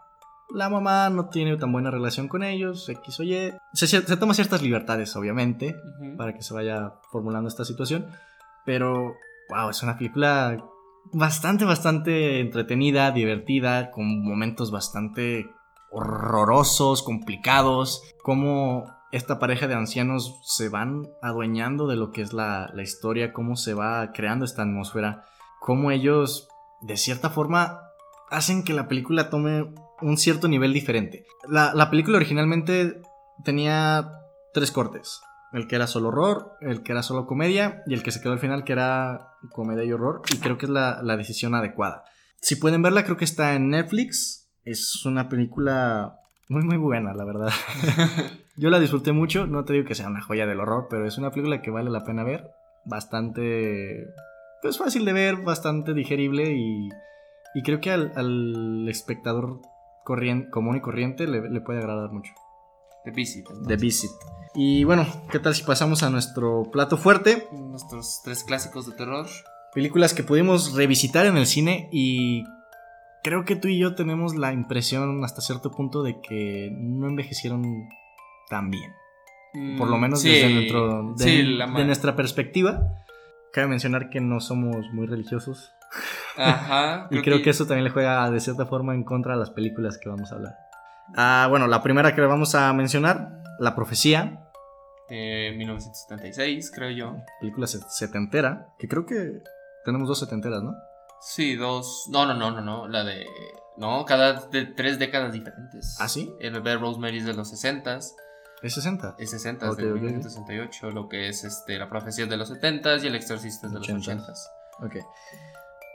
la 0.53 0.69
mamá 0.69 1.09
no 1.09 1.27
tiene 1.29 1.57
tan 1.57 1.71
buena 1.71 1.91
relación 1.91 2.27
con 2.27 2.43
ellos, 2.43 2.87
X 2.87 3.19
o 3.19 3.23
Y. 3.23 3.53
Se, 3.73 4.01
toma 4.17 4.33
ciertas 4.33 4.61
libertades, 4.61 5.15
obviamente, 5.15 5.75
para 6.17 6.33
que 6.33 6.41
se 6.41 6.53
vaya 6.53 6.93
formulando 7.11 7.49
esta 7.49 7.65
situación. 7.65 8.07
Pero, 8.65 9.15
wow, 9.49 9.69
es 9.69 9.83
una 9.83 9.97
película 9.97 10.57
bastante, 11.11 11.65
bastante 11.65 12.39
entretenida, 12.39 13.11
divertida, 13.11 13.91
con 13.91 14.23
momentos 14.23 14.71
bastante 14.71 15.49
horrorosos, 15.91 17.03
complicados. 17.03 18.03
Cómo 18.23 18.85
esta 19.11 19.39
pareja 19.39 19.67
de 19.67 19.75
ancianos 19.75 20.39
se 20.43 20.69
van 20.69 21.07
adueñando 21.21 21.87
de 21.87 21.95
lo 21.95 22.11
que 22.11 22.21
es 22.21 22.33
la, 22.33 22.69
la 22.73 22.83
historia, 22.83 23.33
cómo 23.33 23.55
se 23.55 23.73
va 23.73 24.11
creando 24.11 24.45
esta 24.45 24.63
atmósfera. 24.63 25.25
Cómo 25.61 25.91
ellos, 25.91 26.47
de 26.81 26.97
cierta 26.97 27.29
forma, 27.29 27.81
hacen 28.29 28.63
que 28.63 28.73
la 28.73 28.87
película 28.87 29.29
tome 29.29 29.73
un 30.01 30.17
cierto 30.17 30.47
nivel 30.47 30.73
diferente. 30.73 31.25
La, 31.47 31.89
película 31.89 32.17
originalmente 32.17 33.01
tenía 33.43 34.11
tres 34.53 34.71
cortes. 34.71 35.21
El 35.53 35.67
que 35.67 35.75
era 35.75 35.87
solo 35.87 36.09
horror, 36.09 36.57
el 36.61 36.83
que 36.83 36.91
era 36.91 37.03
solo 37.03 37.25
comedia 37.25 37.83
y 37.87 37.93
el 37.93 38.03
que 38.03 38.11
se 38.11 38.21
quedó 38.21 38.33
al 38.33 38.39
final 38.39 38.63
que 38.63 38.73
era 38.73 39.29
comedia 39.51 39.83
y 39.83 39.91
horror. 39.91 40.21
Y 40.33 40.37
creo 40.37 40.57
que 40.57 40.65
es 40.65 40.71
la, 40.71 41.17
decisión 41.17 41.55
adecuada. 41.55 42.03
Si 42.41 42.55
pueden 42.55 42.81
verla, 42.81 43.03
creo 43.03 43.17
que 43.17 43.25
está 43.25 43.53
en 43.53 43.69
Netflix. 43.69 44.49
Es 44.65 45.05
una 45.05 45.29
película 45.29 46.19
muy 46.49 46.63
muy 46.63 46.77
buena, 46.77 47.13
la 47.13 47.23
verdad. 47.23 47.51
Yo 48.57 48.69
la 48.69 48.79
disfruté 48.79 49.11
mucho. 49.11 49.47
No 49.47 49.63
te 49.65 49.73
digo 49.73 49.85
que 49.85 49.95
sea 49.95 50.07
una 50.07 50.21
joya 50.21 50.45
del 50.45 50.59
horror, 50.59 50.87
pero 50.89 51.07
es 51.07 51.17
una 51.17 51.31
película 51.31 51.61
que 51.61 51.71
vale 51.71 51.89
la 51.89 52.03
pena 52.03 52.23
ver. 52.23 52.51
Bastante... 52.85 54.07
Pues 54.61 54.77
fácil 54.77 55.05
de 55.05 55.13
ver, 55.13 55.37
bastante 55.37 55.93
digerible 55.93 56.53
y... 56.53 56.89
Y 57.53 57.63
creo 57.63 57.79
que 57.79 57.91
al, 57.91 58.11
al 58.15 58.89
espectador 58.89 59.61
común 60.05 60.75
y 60.77 60.81
corriente 60.81 61.27
le, 61.27 61.61
puede 61.61 61.79
agradar 61.79 62.11
mucho. 62.11 62.31
The 63.05 63.11
Visit. 63.11 63.47
The 63.67 63.75
Visit. 63.77 64.11
Y 64.55 64.83
bueno, 64.83 65.05
¿qué 65.31 65.39
tal 65.39 65.53
si 65.53 65.63
pasamos 65.63 66.01
a 66.03 66.09
nuestro 66.09 66.63
plato 66.71 66.97
fuerte? 66.97 67.47
Nuestros 67.51 68.21
tres 68.23 68.43
clásicos 68.43 68.87
de 68.87 68.93
terror. 68.93 69.27
Películas 69.73 70.13
que 70.13 70.23
pudimos 70.23 70.73
revisitar 70.73 71.25
en 71.25 71.37
el 71.37 71.45
cine 71.45 71.89
y 71.91 72.45
creo 73.23 73.43
que 73.43 73.55
tú 73.55 73.67
y 73.67 73.77
yo 73.77 73.95
tenemos 73.95 74.35
la 74.35 74.53
impresión 74.53 75.23
hasta 75.23 75.41
cierto 75.41 75.71
punto 75.71 76.03
de 76.03 76.21
que 76.21 76.69
no 76.73 77.07
envejecieron 77.07 77.89
tan 78.49 78.71
bien. 78.71 78.91
Por 79.77 79.89
lo 79.89 79.97
mm, 79.97 80.01
menos 80.01 80.23
desde 80.23 80.47
dentro 80.47 81.13
de, 81.15 81.25
de 81.25 81.85
nuestra 81.85 82.15
perspectiva. 82.15 82.87
Cabe 83.53 83.67
mencionar 83.67 84.09
que 84.09 84.19
no 84.19 84.39
somos 84.39 84.87
muy 84.93 85.07
religiosos. 85.07 85.71
Ajá. 86.37 87.07
y 87.11 87.21
creo 87.21 87.41
que... 87.41 87.49
eso 87.49 87.65
también 87.65 87.85
le 87.85 87.89
juega 87.89 88.29
de 88.29 88.39
cierta 88.39 88.65
forma 88.65 88.93
en 88.93 89.03
contra 89.03 89.33
a 89.33 89.37
las 89.37 89.49
películas 89.49 89.97
que 89.97 90.09
vamos 90.09 90.31
a 90.31 90.35
hablar. 90.35 90.64
Ah, 91.15 91.47
bueno, 91.49 91.67
la 91.67 91.83
primera 91.83 92.15
que 92.15 92.21
vamos 92.21 92.55
a 92.55 92.73
mencionar, 92.73 93.41
La 93.59 93.75
Profecía. 93.75 94.41
De 95.09 95.53
1976, 95.57 96.71
creo 96.73 96.89
yo. 96.89 97.15
Película 97.39 97.67
setentera, 97.67 98.69
que 98.79 98.87
creo 98.87 99.05
que 99.05 99.43
tenemos 99.83 100.07
dos 100.07 100.19
setenteras, 100.19 100.63
¿no? 100.63 100.73
Sí, 101.21 101.55
dos. 101.55 102.07
No, 102.09 102.25
no, 102.25 102.33
no, 102.33 102.51
no, 102.51 102.61
no. 102.61 102.87
La 102.87 103.03
de. 103.03 103.25
No, 103.77 104.05
cada 104.05 104.33
de 104.47 104.65
tres 104.65 104.97
décadas 104.99 105.31
diferentes. 105.33 105.97
¿Ah, 105.99 106.07
sí? 106.07 106.33
El 106.39 106.53
bebé 106.53 106.75
Rosemary 106.77 107.17
es 107.17 107.25
de 107.25 107.33
los 107.33 107.49
60 107.49 107.99
¿Es 108.61 108.73
60? 108.73 109.15
Es 109.19 109.31
60, 109.31 109.69
Ok, 109.69 109.77
de 109.77 109.91
ok. 109.91 109.95
1968, 109.95 110.91
lo 110.91 111.09
que 111.09 111.27
es 111.27 111.43
este, 111.43 111.77
La 111.77 111.89
profecía 111.89 112.25
de 112.25 112.37
los 112.37 112.47
70 112.47 112.97
y 112.97 113.07
El 113.07 113.15
exorcista 113.15 113.67
de 113.67 113.73
los 113.75 113.87
80s. 113.87 114.17
80s. 114.25 114.47
Ok. 114.81 114.95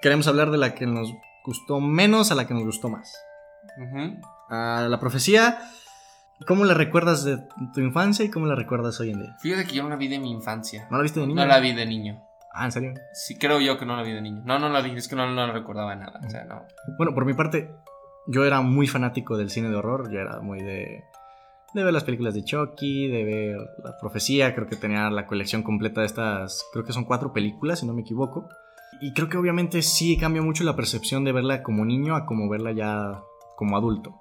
Queremos 0.02 0.26
hablar 0.28 0.50
de 0.50 0.58
la 0.58 0.74
que 0.74 0.86
nos 0.86 1.10
gustó 1.44 1.80
menos 1.80 2.30
a 2.30 2.34
la 2.34 2.46
que 2.46 2.54
nos 2.54 2.64
gustó 2.64 2.88
más. 2.90 3.12
Ujú. 3.78 4.20
A 4.50 4.88
la 4.88 4.98
profecía, 4.98 5.58
¿cómo 6.44 6.64
la 6.64 6.74
recuerdas 6.74 7.24
de 7.24 7.38
tu 7.72 7.80
infancia 7.80 8.24
y 8.24 8.30
cómo 8.30 8.46
la 8.46 8.56
recuerdas 8.56 8.98
hoy 8.98 9.10
en 9.10 9.22
día? 9.22 9.36
Fíjate 9.40 9.64
que 9.64 9.74
yo 9.76 9.84
no 9.84 9.88
la 9.88 9.96
vi 9.96 10.08
de 10.08 10.18
mi 10.18 10.30
infancia. 10.30 10.88
¿No 10.90 10.96
la 10.96 11.04
viste 11.04 11.20
de 11.20 11.28
niño? 11.28 11.40
No 11.40 11.46
la 11.46 11.60
vi 11.60 11.72
de 11.72 11.86
niño. 11.86 12.20
Ah, 12.52 12.64
¿en 12.64 12.72
serio? 12.72 12.94
Sí, 13.12 13.38
creo 13.38 13.60
yo 13.60 13.78
que 13.78 13.86
no 13.86 13.96
la 13.96 14.02
vi 14.02 14.12
de 14.12 14.20
niño. 14.20 14.42
No, 14.44 14.58
no 14.58 14.68
la 14.68 14.80
vi, 14.80 14.90
es 14.90 15.06
que 15.06 15.14
no, 15.14 15.30
no 15.30 15.52
recordaba 15.52 15.94
nada. 15.94 16.20
O 16.26 16.28
sea, 16.28 16.44
no. 16.44 16.64
Bueno, 16.98 17.14
por 17.14 17.24
mi 17.24 17.34
parte, 17.34 17.70
yo 18.26 18.44
era 18.44 18.60
muy 18.60 18.88
fanático 18.88 19.36
del 19.36 19.50
cine 19.50 19.68
de 19.68 19.76
horror. 19.76 20.10
Yo 20.10 20.18
era 20.18 20.40
muy 20.40 20.58
de, 20.60 21.04
de 21.72 21.84
ver 21.84 21.92
las 21.92 22.02
películas 22.02 22.34
de 22.34 22.42
Chucky, 22.42 23.06
de 23.06 23.24
ver 23.24 23.56
La 23.84 23.96
Profecía. 24.00 24.52
Creo 24.52 24.66
que 24.66 24.74
tenía 24.74 25.08
la 25.10 25.26
colección 25.26 25.62
completa 25.62 26.00
de 26.00 26.08
estas. 26.08 26.66
Creo 26.72 26.84
que 26.84 26.92
son 26.92 27.04
cuatro 27.04 27.32
películas, 27.32 27.78
si 27.78 27.86
no 27.86 27.94
me 27.94 28.02
equivoco. 28.02 28.48
Y 29.00 29.12
creo 29.14 29.28
que 29.28 29.38
obviamente 29.38 29.80
sí 29.82 30.16
cambia 30.16 30.42
mucho 30.42 30.64
la 30.64 30.74
percepción 30.74 31.22
de 31.24 31.30
verla 31.30 31.62
como 31.62 31.84
niño 31.84 32.16
a 32.16 32.26
como 32.26 32.48
verla 32.48 32.72
ya 32.72 33.22
como 33.56 33.76
adulto. 33.76 34.20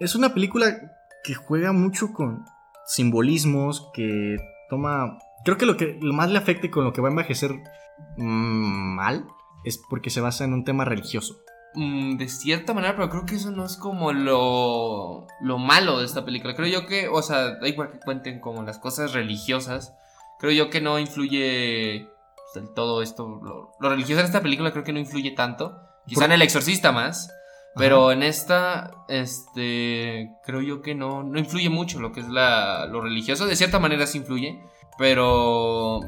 Es 0.00 0.14
una 0.14 0.34
película 0.34 0.76
que 1.22 1.34
juega 1.34 1.72
mucho 1.72 2.12
con 2.12 2.44
simbolismos, 2.86 3.90
que 3.94 4.36
toma... 4.68 5.18
Creo 5.44 5.56
que 5.58 5.66
lo 5.66 5.76
que 5.76 5.98
lo 6.00 6.12
más 6.14 6.30
le 6.30 6.38
afecte 6.38 6.70
con 6.70 6.84
lo 6.84 6.92
que 6.92 7.00
va 7.00 7.08
a 7.08 7.10
envejecer 7.10 7.52
mm, 8.16 8.94
mal 8.96 9.26
es 9.64 9.78
porque 9.88 10.10
se 10.10 10.20
basa 10.20 10.44
en 10.44 10.52
un 10.52 10.64
tema 10.64 10.84
religioso. 10.84 11.36
Mm, 11.74 12.16
de 12.16 12.28
cierta 12.28 12.72
manera, 12.72 12.94
pero 12.96 13.10
creo 13.10 13.26
que 13.26 13.34
eso 13.36 13.50
no 13.50 13.64
es 13.64 13.76
como 13.76 14.12
lo, 14.12 15.26
lo 15.40 15.58
malo 15.58 15.98
de 15.98 16.06
esta 16.06 16.24
película. 16.24 16.54
Creo 16.54 16.68
yo 16.68 16.86
que, 16.86 17.08
o 17.08 17.20
sea, 17.22 17.56
da 17.58 17.68
igual 17.68 17.90
que 17.90 17.98
cuenten 18.00 18.40
como 18.40 18.62
las 18.62 18.78
cosas 18.78 19.12
religiosas, 19.12 19.94
creo 20.38 20.52
yo 20.52 20.70
que 20.70 20.80
no 20.80 20.98
influye 20.98 22.08
pues, 22.36 22.64
del 22.64 22.72
todo 22.74 23.02
esto. 23.02 23.40
Lo, 23.42 23.72
lo 23.80 23.88
religioso 23.90 24.20
en 24.20 24.26
esta 24.26 24.40
película 24.42 24.70
creo 24.72 24.84
que 24.84 24.92
no 24.92 24.98
influye 25.00 25.32
tanto. 25.32 25.78
Quizá 26.06 26.20
Por- 26.20 26.26
en 26.26 26.32
El 26.32 26.42
Exorcista 26.42 26.92
más. 26.92 27.30
Pero 27.76 28.12
en 28.12 28.22
esta, 28.22 29.04
este, 29.08 30.30
creo 30.44 30.60
yo 30.60 30.80
que 30.80 30.94
no, 30.94 31.24
no 31.24 31.38
influye 31.38 31.68
mucho 31.70 32.00
lo 32.00 32.12
que 32.12 32.20
es 32.20 32.28
la, 32.28 32.86
lo 32.86 33.00
religioso. 33.00 33.46
De 33.46 33.56
cierta 33.56 33.80
manera 33.80 34.06
sí 34.06 34.18
influye, 34.18 34.60
pero 34.96 36.00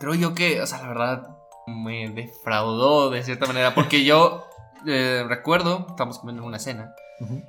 creo 0.00 0.14
yo 0.14 0.34
que, 0.34 0.60
o 0.60 0.66
sea, 0.66 0.82
la 0.82 0.88
verdad 0.88 1.36
me 1.66 2.10
defraudó 2.10 3.10
de 3.10 3.22
cierta 3.22 3.46
manera. 3.46 3.74
Porque 3.74 4.04
yo 4.04 4.46
eh, 4.86 5.24
recuerdo, 5.28 5.86
estamos 5.90 6.18
comiendo 6.18 6.42
en 6.42 6.48
una 6.48 6.58
cena, 6.58 6.94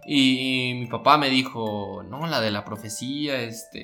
y, 0.05 0.73
mi 0.75 0.85
papá 0.85 1.17
me 1.17 1.29
dijo, 1.29 2.03
no, 2.07 2.25
la 2.27 2.39
de 2.39 2.51
la 2.51 2.63
profecía, 2.63 3.41
este, 3.41 3.83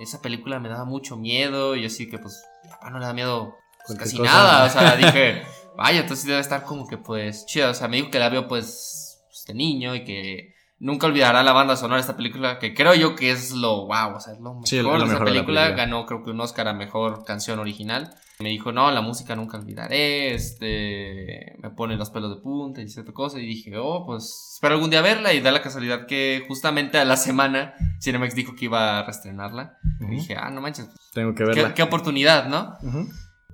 esa 0.00 0.22
película 0.22 0.60
me 0.60 0.68
daba 0.68 0.84
mucho 0.84 1.16
miedo. 1.16 1.74
Y 1.74 1.82
yo 1.82 1.86
así 1.88 2.08
que, 2.08 2.18
pues, 2.18 2.44
mi 2.62 2.70
papá 2.70 2.90
no 2.90 2.98
le 2.98 3.06
da 3.06 3.12
miedo 3.12 3.56
pues, 3.86 3.98
casi 3.98 4.16
cosa. 4.18 4.30
nada. 4.30 4.64
O 4.64 4.70
sea, 4.70 4.96
dije, 4.96 5.42
vaya, 5.76 6.00
entonces 6.00 6.26
debe 6.26 6.40
estar 6.40 6.62
como 6.62 6.86
que, 6.86 6.96
pues, 6.96 7.44
chida. 7.46 7.70
O 7.70 7.74
sea, 7.74 7.88
me 7.88 7.96
dijo 7.96 8.10
que 8.10 8.20
la 8.20 8.28
veo, 8.28 8.46
pues, 8.46 9.05
de 9.46 9.54
niño 9.54 9.94
y 9.94 10.04
que 10.04 10.54
nunca 10.78 11.06
olvidará 11.06 11.42
la 11.42 11.52
banda 11.52 11.76
sonora 11.76 11.96
de 11.96 12.02
esta 12.02 12.16
película, 12.16 12.58
que 12.58 12.74
creo 12.74 12.94
yo 12.94 13.16
que 13.16 13.30
es 13.30 13.52
lo 13.52 13.86
wow, 13.86 14.16
o 14.16 14.20
sea, 14.20 14.34
es 14.34 14.40
lo 14.40 14.52
mejor, 14.54 14.68
Sí, 14.68 14.76
de 14.76 14.82
la 14.82 15.24
película. 15.24 15.70
Ganó, 15.70 16.04
creo 16.06 16.22
que 16.22 16.30
un 16.30 16.40
Oscar 16.40 16.68
a 16.68 16.74
mejor 16.74 17.24
canción 17.24 17.58
original. 17.58 18.14
Me 18.38 18.50
dijo, 18.50 18.70
no, 18.70 18.90
la 18.90 19.00
música 19.00 19.34
nunca 19.34 19.56
olvidaré, 19.56 20.34
este, 20.34 21.56
me 21.62 21.70
pone 21.70 21.96
los 21.96 22.10
pelos 22.10 22.36
de 22.36 22.42
punta 22.42 22.82
y 22.82 22.88
cierta 22.90 23.12
cosa. 23.12 23.38
Y 23.40 23.46
dije, 23.46 23.78
oh, 23.78 24.04
pues 24.04 24.52
espero 24.54 24.74
algún 24.74 24.90
día 24.90 25.00
verla. 25.00 25.32
Y 25.32 25.40
da 25.40 25.50
la 25.52 25.62
casualidad 25.62 26.04
que 26.06 26.44
justamente 26.46 26.98
a 26.98 27.06
la 27.06 27.16
semana 27.16 27.72
Cinemax 28.02 28.34
dijo 28.34 28.54
que 28.54 28.66
iba 28.66 28.98
a 28.98 29.04
reestrenarla. 29.04 29.78
Y 30.00 30.06
dije, 30.16 30.36
ah, 30.38 30.50
no 30.50 30.60
manches, 30.60 30.84
pues, 30.84 31.10
Tengo 31.14 31.34
que 31.34 31.44
verla. 31.44 31.72
qué 31.72 31.82
oportunidad, 31.82 32.48
¿no? 32.48 32.74
Ujú. 32.82 33.08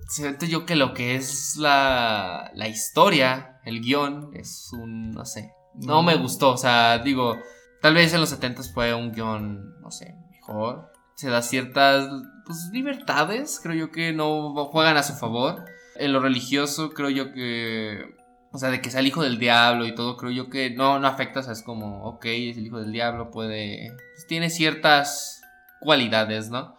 Siento 0.08 0.46
yo 0.46 0.66
que 0.66 0.74
lo 0.74 0.94
que 0.94 1.14
es 1.14 1.56
la, 1.56 2.50
la 2.54 2.66
historia, 2.66 3.60
el 3.64 3.80
guion, 3.82 4.30
es 4.34 4.70
un, 4.72 5.12
no 5.12 5.24
sé, 5.24 5.52
no 5.74 6.02
me 6.02 6.16
gustó. 6.16 6.52
O 6.52 6.56
sea, 6.56 6.98
digo, 6.98 7.38
tal 7.80 7.94
vez 7.94 8.12
en 8.14 8.20
los 8.20 8.30
70 8.30 8.62
fue 8.74 8.94
un 8.94 9.12
guion, 9.12 9.80
no 9.80 9.90
sé, 9.90 10.16
mejor. 10.30 10.92
Se 11.14 11.28
da 11.28 11.42
ciertas 11.42 12.08
pues, 12.44 12.70
libertades, 12.72 13.60
creo 13.62 13.74
yo 13.74 13.90
que 13.90 14.12
no 14.12 14.54
juegan 14.66 14.96
a 14.96 15.02
su 15.02 15.14
favor. 15.14 15.64
En 15.96 16.12
lo 16.12 16.20
religioso, 16.20 16.90
creo 16.90 17.10
yo 17.10 17.32
que, 17.32 18.16
o 18.50 18.58
sea, 18.58 18.70
de 18.70 18.80
que 18.80 18.90
sea 18.90 19.00
el 19.00 19.06
hijo 19.06 19.22
del 19.22 19.38
diablo 19.38 19.86
y 19.86 19.94
todo, 19.94 20.16
creo 20.16 20.30
yo 20.30 20.48
que 20.48 20.70
no, 20.70 20.98
no 20.98 21.06
afecta. 21.06 21.40
O 21.40 21.42
sea, 21.42 21.52
es 21.52 21.62
como, 21.62 22.04
ok, 22.04 22.24
es 22.24 22.56
el 22.56 22.66
hijo 22.66 22.80
del 22.80 22.92
diablo, 22.92 23.30
puede, 23.30 23.94
pues, 24.14 24.26
tiene 24.26 24.50
ciertas 24.50 25.42
cualidades, 25.80 26.50
¿no? 26.50 26.76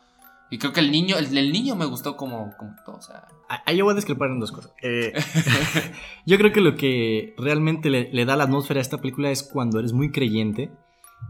Y 0.54 0.60
creo 0.60 0.72
que 0.72 0.82
el 0.82 0.92
niño, 0.92 1.18
el, 1.18 1.36
el 1.36 1.52
niño 1.52 1.76
me 1.76 1.86
gustó 1.86 2.16
como, 2.16 2.56
como 2.60 2.76
todo, 2.86 2.98
o 2.98 3.02
sea. 3.02 3.28
Ah, 3.50 3.64
Ahí 3.66 3.78
yo 3.78 3.86
voy 3.86 3.94
a 3.94 3.96
discrepar 3.96 4.30
en 4.30 4.40
dos 4.40 4.52
cosas. 4.52 4.72
Eh, 4.84 5.12
yo 6.28 6.38
creo 6.38 6.54
que 6.54 6.62
lo 6.62 6.76
que 6.76 7.34
realmente 7.40 7.90
le, 7.90 8.14
le 8.14 8.24
da 8.24 8.36
la 8.36 8.44
atmósfera 8.44 8.80
a 8.80 8.82
esta 8.82 9.00
película 9.00 9.32
es 9.32 9.42
cuando 9.42 9.80
eres 9.80 9.94
muy 9.94 10.12
creyente 10.12 10.70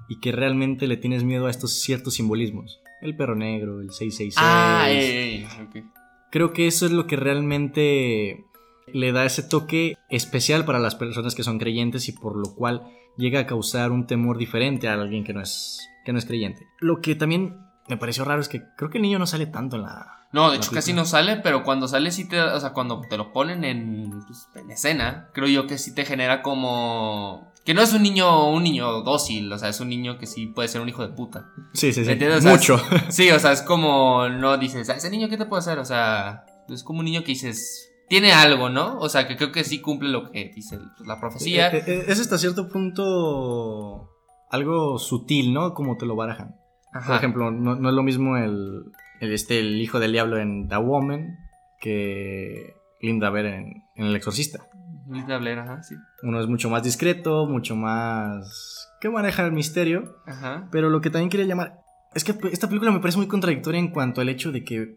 y 0.09 0.19
que 0.19 0.33
realmente 0.33 0.87
le 0.87 0.97
tienes 0.97 1.23
miedo 1.23 1.45
a 1.47 1.49
estos 1.49 1.79
ciertos 1.79 2.15
simbolismos. 2.15 2.81
El 3.01 3.15
perro 3.15 3.33
negro, 3.33 3.79
el 3.79 3.91
666. 3.91 4.35
Ah, 4.39 4.87
eh, 4.89 5.35
eh, 5.35 5.47
ok. 5.69 5.85
Creo 6.29 6.51
que 6.51 6.67
eso 6.67 6.85
es 6.85 6.91
lo 6.91 7.07
que 7.07 7.15
realmente 7.15 8.43
le 8.91 9.13
da 9.13 9.23
ese 9.23 9.43
toque 9.43 9.95
especial 10.09 10.65
para 10.65 10.79
las 10.79 10.95
personas 10.95 11.33
que 11.33 11.43
son 11.43 11.59
creyentes 11.59 12.09
y 12.09 12.11
por 12.11 12.35
lo 12.35 12.53
cual 12.55 12.89
llega 13.17 13.39
a 13.39 13.47
causar 13.47 13.93
un 13.93 14.05
temor 14.05 14.37
diferente 14.37 14.89
a 14.89 14.95
alguien 14.95 15.23
que 15.23 15.31
no 15.31 15.39
es, 15.39 15.79
que 16.03 16.11
no 16.11 16.19
es 16.19 16.25
creyente. 16.25 16.67
Lo 16.81 16.99
que 16.99 17.15
también 17.15 17.71
me 17.87 17.97
pareció 17.97 18.23
raro 18.25 18.41
es 18.41 18.47
que 18.49 18.63
creo 18.77 18.89
que 18.89 18.97
el 18.97 19.01
niño 19.01 19.19
no 19.19 19.27
sale 19.27 19.45
tanto 19.45 19.75
en 19.75 19.83
la... 19.83 20.27
No, 20.31 20.49
de 20.49 20.57
hecho 20.57 20.71
casi 20.71 20.93
no 20.93 21.05
sale, 21.05 21.37
pero 21.37 21.63
cuando 21.63 21.87
sale 21.87 22.09
sí 22.11 22.27
te, 22.27 22.41
o 22.41 22.59
sea, 22.59 22.73
cuando 22.73 23.01
te 23.01 23.17
lo 23.17 23.31
ponen 23.33 23.63
en, 23.63 24.09
pues, 24.25 24.47
en 24.55 24.71
escena, 24.71 25.29
creo 25.33 25.47
yo 25.47 25.67
que 25.67 25.77
sí 25.77 25.93
te 25.93 26.05
genera 26.05 26.41
como 26.41 27.51
que 27.65 27.73
no 27.73 27.81
es 27.81 27.93
un 27.93 28.01
niño, 28.03 28.49
un 28.49 28.63
niño 28.63 29.01
dócil, 29.03 29.51
o 29.53 29.57
sea, 29.59 29.69
es 29.69 29.79
un 29.79 29.89
niño 29.89 30.17
que 30.17 30.25
sí 30.25 30.47
puede 30.47 30.67
ser 30.69 30.81
un 30.81 30.89
hijo 30.89 31.05
de 31.07 31.13
puta. 31.13 31.49
Sí, 31.73 31.93
sí, 31.93 31.99
¿Me 32.01 32.05
sí. 32.07 32.11
entiendes? 32.13 32.39
O 32.39 32.41
sea, 32.41 32.51
Mucho. 32.51 32.79
Sí, 33.09 33.29
o 33.31 33.39
sea, 33.39 33.51
es 33.51 33.61
como 33.61 34.27
no 34.27 34.57
dices, 34.57 34.89
"Ah, 34.89 34.95
ese 34.95 35.09
niño 35.11 35.29
qué 35.29 35.37
te 35.37 35.45
puede 35.45 35.59
hacer, 35.59 35.77
o 35.79 35.85
sea, 35.85 36.45
es 36.67 36.83
como 36.83 36.99
un 36.99 37.05
niño 37.05 37.21
que 37.21 37.27
dices 37.33 37.89
tiene 38.09 38.31
algo, 38.33 38.69
¿no? 38.69 38.97
O 38.99 39.09
sea, 39.09 39.27
que 39.27 39.37
creo 39.37 39.51
que 39.51 39.63
sí 39.63 39.79
cumple 39.81 40.09
lo 40.09 40.29
que 40.31 40.51
dice 40.53 40.77
pues, 40.97 41.07
la 41.07 41.19
profecía. 41.19 41.69
Eh, 41.71 41.83
eh, 41.87 42.05
Es 42.07 42.19
hasta 42.19 42.37
cierto 42.37 42.67
punto 42.69 44.09
algo 44.49 44.99
sutil, 44.99 45.53
¿no? 45.53 45.73
Como 45.73 45.95
te 45.97 46.05
lo 46.05 46.15
barajan. 46.15 46.55
Por 46.93 47.01
Ajá. 47.01 47.17
ejemplo, 47.17 47.51
no, 47.51 47.75
no 47.75 47.89
es 47.89 47.95
lo 47.95 48.03
mismo 48.03 48.37
el, 48.37 48.85
el, 49.19 49.33
este, 49.33 49.59
el 49.59 49.81
hijo 49.81 49.99
del 49.99 50.13
diablo 50.13 50.37
en 50.37 50.67
The 50.69 50.77
Woman 50.77 51.37
que 51.81 52.75
Linda 53.01 53.29
Ver 53.29 53.47
en, 53.47 53.83
en 53.95 54.05
El 54.05 54.15
Exorcista. 54.15 54.67
Linda 55.09 55.37
Blair, 55.37 55.59
ajá, 55.59 55.83
sí. 55.83 55.95
Uno 56.21 56.39
es 56.39 56.47
mucho 56.47 56.69
más 56.69 56.83
discreto, 56.83 57.45
mucho 57.45 57.75
más... 57.75 58.89
que 59.01 59.09
maneja 59.09 59.43
el 59.43 59.51
misterio. 59.51 60.15
Ajá. 60.25 60.69
Pero 60.71 60.89
lo 60.89 61.01
que 61.01 61.09
también 61.09 61.29
quería 61.29 61.45
llamar... 61.45 61.79
Es 62.15 62.23
que 62.23 62.33
esta 62.51 62.67
película 62.67 62.91
me 62.91 62.99
parece 62.99 63.17
muy 63.17 63.27
contradictoria 63.27 63.79
en 63.79 63.89
cuanto 63.89 64.21
al 64.21 64.29
hecho 64.29 64.51
de 64.51 64.63
que, 64.63 64.95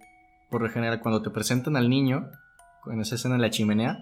por 0.50 0.62
lo 0.62 0.68
general, 0.68 1.00
cuando 1.00 1.22
te 1.22 1.30
presentan 1.30 1.76
al 1.76 1.88
niño, 1.88 2.30
en 2.92 3.00
esa 3.00 3.16
escena 3.16 3.34
en 3.34 3.42
la 3.42 3.50
chimenea, 3.50 3.98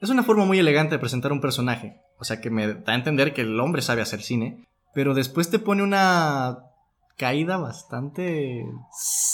es 0.00 0.10
una 0.10 0.22
forma 0.22 0.44
muy 0.44 0.58
elegante 0.58 0.94
de 0.94 0.98
presentar 1.00 1.32
un 1.32 1.40
personaje. 1.40 1.96
O 2.18 2.24
sea 2.24 2.40
que 2.40 2.50
me 2.50 2.68
da 2.68 2.92
a 2.92 2.94
entender 2.94 3.32
que 3.32 3.40
el 3.40 3.58
hombre 3.58 3.82
sabe 3.82 4.02
hacer 4.02 4.20
cine, 4.20 4.68
pero 4.94 5.14
después 5.14 5.50
te 5.50 5.58
pone 5.58 5.82
una 5.82 6.58
caída 7.16 7.56
bastante... 7.58 8.64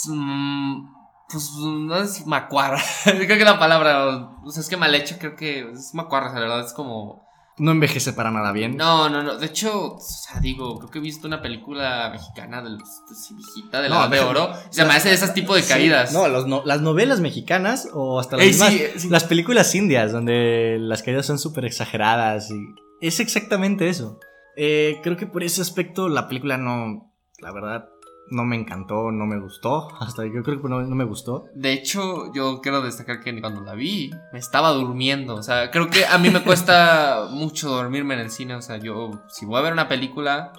Mm, 0.07 0.85
Pues 1.31 1.51
no 1.59 1.95
es 1.97 2.25
macuarra. 2.25 2.81
creo 3.03 3.37
que 3.37 3.43
la 3.45 3.59
palabra, 3.59 4.29
o 4.43 4.49
sea, 4.51 4.61
es 4.61 4.69
que 4.69 4.77
mal 4.77 4.95
hecho, 4.95 5.17
creo 5.19 5.35
que 5.35 5.69
es 5.71 5.93
macuarra, 5.93 6.33
la 6.33 6.39
verdad, 6.39 6.65
es 6.65 6.73
como. 6.73 7.27
No 7.59 7.71
envejece 7.71 8.13
para 8.13 8.31
nada 8.31 8.51
bien. 8.53 8.77
No, 8.77 9.09
no, 9.09 9.21
no. 9.21 9.35
De 9.37 9.45
hecho, 9.47 9.95
o 9.95 9.99
sea, 9.99 10.39
digo, 10.39 10.79
creo 10.79 10.89
que 10.89 10.99
he 10.99 11.01
visto 11.01 11.27
una 11.27 11.41
película 11.41 12.09
mexicana 12.09 12.61
de, 12.61 12.69
los, 12.69 12.79
de 12.79 13.35
viejita, 13.35 13.81
de 13.81 13.89
la 13.89 13.95
No, 13.99 14.07
de 14.09 14.21
oro. 14.21 14.53
Se 14.69 14.85
me 14.85 14.93
hace 14.93 15.11
ese 15.13 15.27
tipo 15.33 15.53
de 15.55 15.61
Sí, 15.61 15.67
caídas. 15.69 16.13
no, 16.13 16.27
los 16.29 16.47
no- 16.47 16.63
las 16.65 16.81
novelas 16.81 17.19
mexicanas 17.19 17.89
o 17.93 18.17
hasta 18.19 18.37
las, 18.37 18.45
Ey, 18.45 18.51
mismas- 18.53 18.69
sí, 18.71 18.83
sí. 19.01 19.09
las 19.09 19.25
películas 19.25 19.75
indias, 19.75 20.13
donde 20.13 20.77
las 20.79 21.03
caídas 21.03 21.25
son 21.25 21.37
súper 21.37 21.65
exageradas. 21.65 22.49
Y 22.49 22.55
es 23.05 23.19
exactamente 23.19 23.89
eso. 23.89 24.19
Eh, 24.55 24.99
creo 25.03 25.17
que 25.17 25.27
por 25.27 25.43
ese 25.43 25.61
aspecto 25.61 26.07
la 26.07 26.29
película 26.29 26.57
no, 26.57 27.08
la 27.41 27.51
verdad, 27.51 27.89
no 28.31 28.45
me 28.45 28.55
encantó, 28.55 29.11
no 29.11 29.25
me 29.25 29.39
gustó. 29.39 29.89
Hasta 29.99 30.25
yo 30.25 30.43
creo 30.43 30.61
que 30.61 30.69
no, 30.69 30.81
no 30.81 30.95
me 30.95 31.03
gustó. 31.03 31.45
De 31.53 31.73
hecho, 31.73 32.31
yo 32.33 32.61
quiero 32.61 32.81
destacar 32.81 33.19
que 33.21 33.39
cuando 33.41 33.61
la 33.61 33.73
vi, 33.73 34.11
me 34.31 34.39
estaba 34.39 34.71
durmiendo. 34.71 35.35
O 35.35 35.43
sea, 35.43 35.71
creo 35.71 35.89
que 35.89 36.05
a 36.05 36.17
mí 36.17 36.29
me 36.29 36.43
cuesta 36.43 37.27
mucho 37.31 37.69
dormirme 37.69 38.15
en 38.15 38.21
el 38.21 38.31
cine. 38.31 38.55
O 38.55 38.61
sea, 38.61 38.77
yo, 38.77 39.11
si 39.29 39.45
voy 39.45 39.59
a 39.59 39.63
ver 39.63 39.73
una 39.73 39.87
película, 39.87 40.53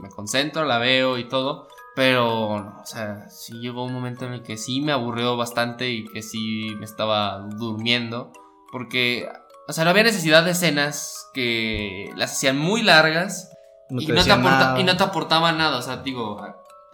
me 0.00 0.08
concentro, 0.10 0.64
la 0.64 0.78
veo 0.78 1.18
y 1.18 1.28
todo. 1.28 1.68
Pero, 1.94 2.60
no, 2.62 2.78
o 2.82 2.86
sea, 2.86 3.28
sí 3.30 3.54
llegó 3.58 3.84
un 3.84 3.94
momento 3.94 4.26
en 4.26 4.34
el 4.34 4.42
que 4.42 4.58
sí 4.58 4.82
me 4.82 4.92
aburrió 4.92 5.36
bastante 5.36 5.88
y 5.88 6.04
que 6.04 6.22
sí 6.22 6.74
me 6.78 6.84
estaba 6.84 7.38
durmiendo. 7.56 8.32
Porque, 8.70 9.26
o 9.66 9.72
sea, 9.72 9.84
no 9.84 9.90
había 9.90 10.02
necesidad 10.02 10.44
de 10.44 10.50
escenas 10.50 11.30
que 11.32 12.10
las 12.14 12.32
hacían 12.32 12.58
muy 12.58 12.82
largas 12.82 13.50
No 13.90 14.00
y, 14.00 14.06
no 14.06 14.24
te 14.24 14.32
aporta- 14.32 14.58
nada. 14.58 14.80
y 14.80 14.84
no 14.84 14.96
te 14.96 15.02
aportaba 15.02 15.52
nada. 15.52 15.78
O 15.78 15.82
sea, 15.82 15.98
digo, 15.98 16.40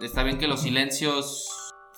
está 0.00 0.22
bien 0.22 0.38
que 0.38 0.46
los 0.46 0.60
silencios, 0.62 1.48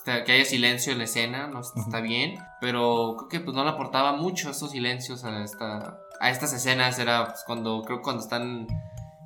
que 0.04 0.32
haya 0.32 0.44
silencio 0.44 0.92
en 0.92 0.98
la 0.98 1.04
escena, 1.04 1.46
no 1.48 1.60
está 1.60 2.00
bien, 2.00 2.38
pero 2.60 3.16
creo 3.16 3.28
que 3.28 3.40
pues 3.40 3.56
no 3.56 3.64
le 3.64 3.70
aportaba 3.70 4.12
mucho 4.12 4.50
esos 4.50 4.70
silencios 4.70 5.24
a 5.24 5.42
esta 5.42 5.98
a 6.20 6.30
estas 6.30 6.52
escenas 6.52 6.98
era 6.98 7.26
pues, 7.26 7.42
cuando 7.46 7.82
creo 7.82 8.00
cuando 8.02 8.22
están 8.22 8.66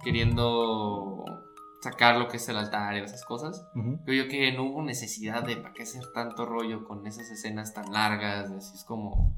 queriendo 0.03 1.25
sacar 1.81 2.17
lo 2.17 2.29
que 2.29 2.39
es 2.39 2.49
el 2.49 2.57
altar 2.57 2.97
y 2.97 3.01
esas 3.01 3.25
cosas. 3.25 3.65
Creo 4.05 4.25
yo 4.25 4.31
que 4.31 4.53
no 4.53 4.65
hubo 4.65 4.83
necesidad 4.83 5.43
de 5.45 5.57
para 5.57 5.75
qué 5.75 5.83
hacer 5.83 6.03
tanto 6.13 6.47
rollo 6.47 6.85
con 6.85 7.07
esas 7.07 7.31
escenas 7.31 7.75
tan 7.75 7.93
largas, 7.93 8.51
es 8.51 8.85
como 8.85 9.37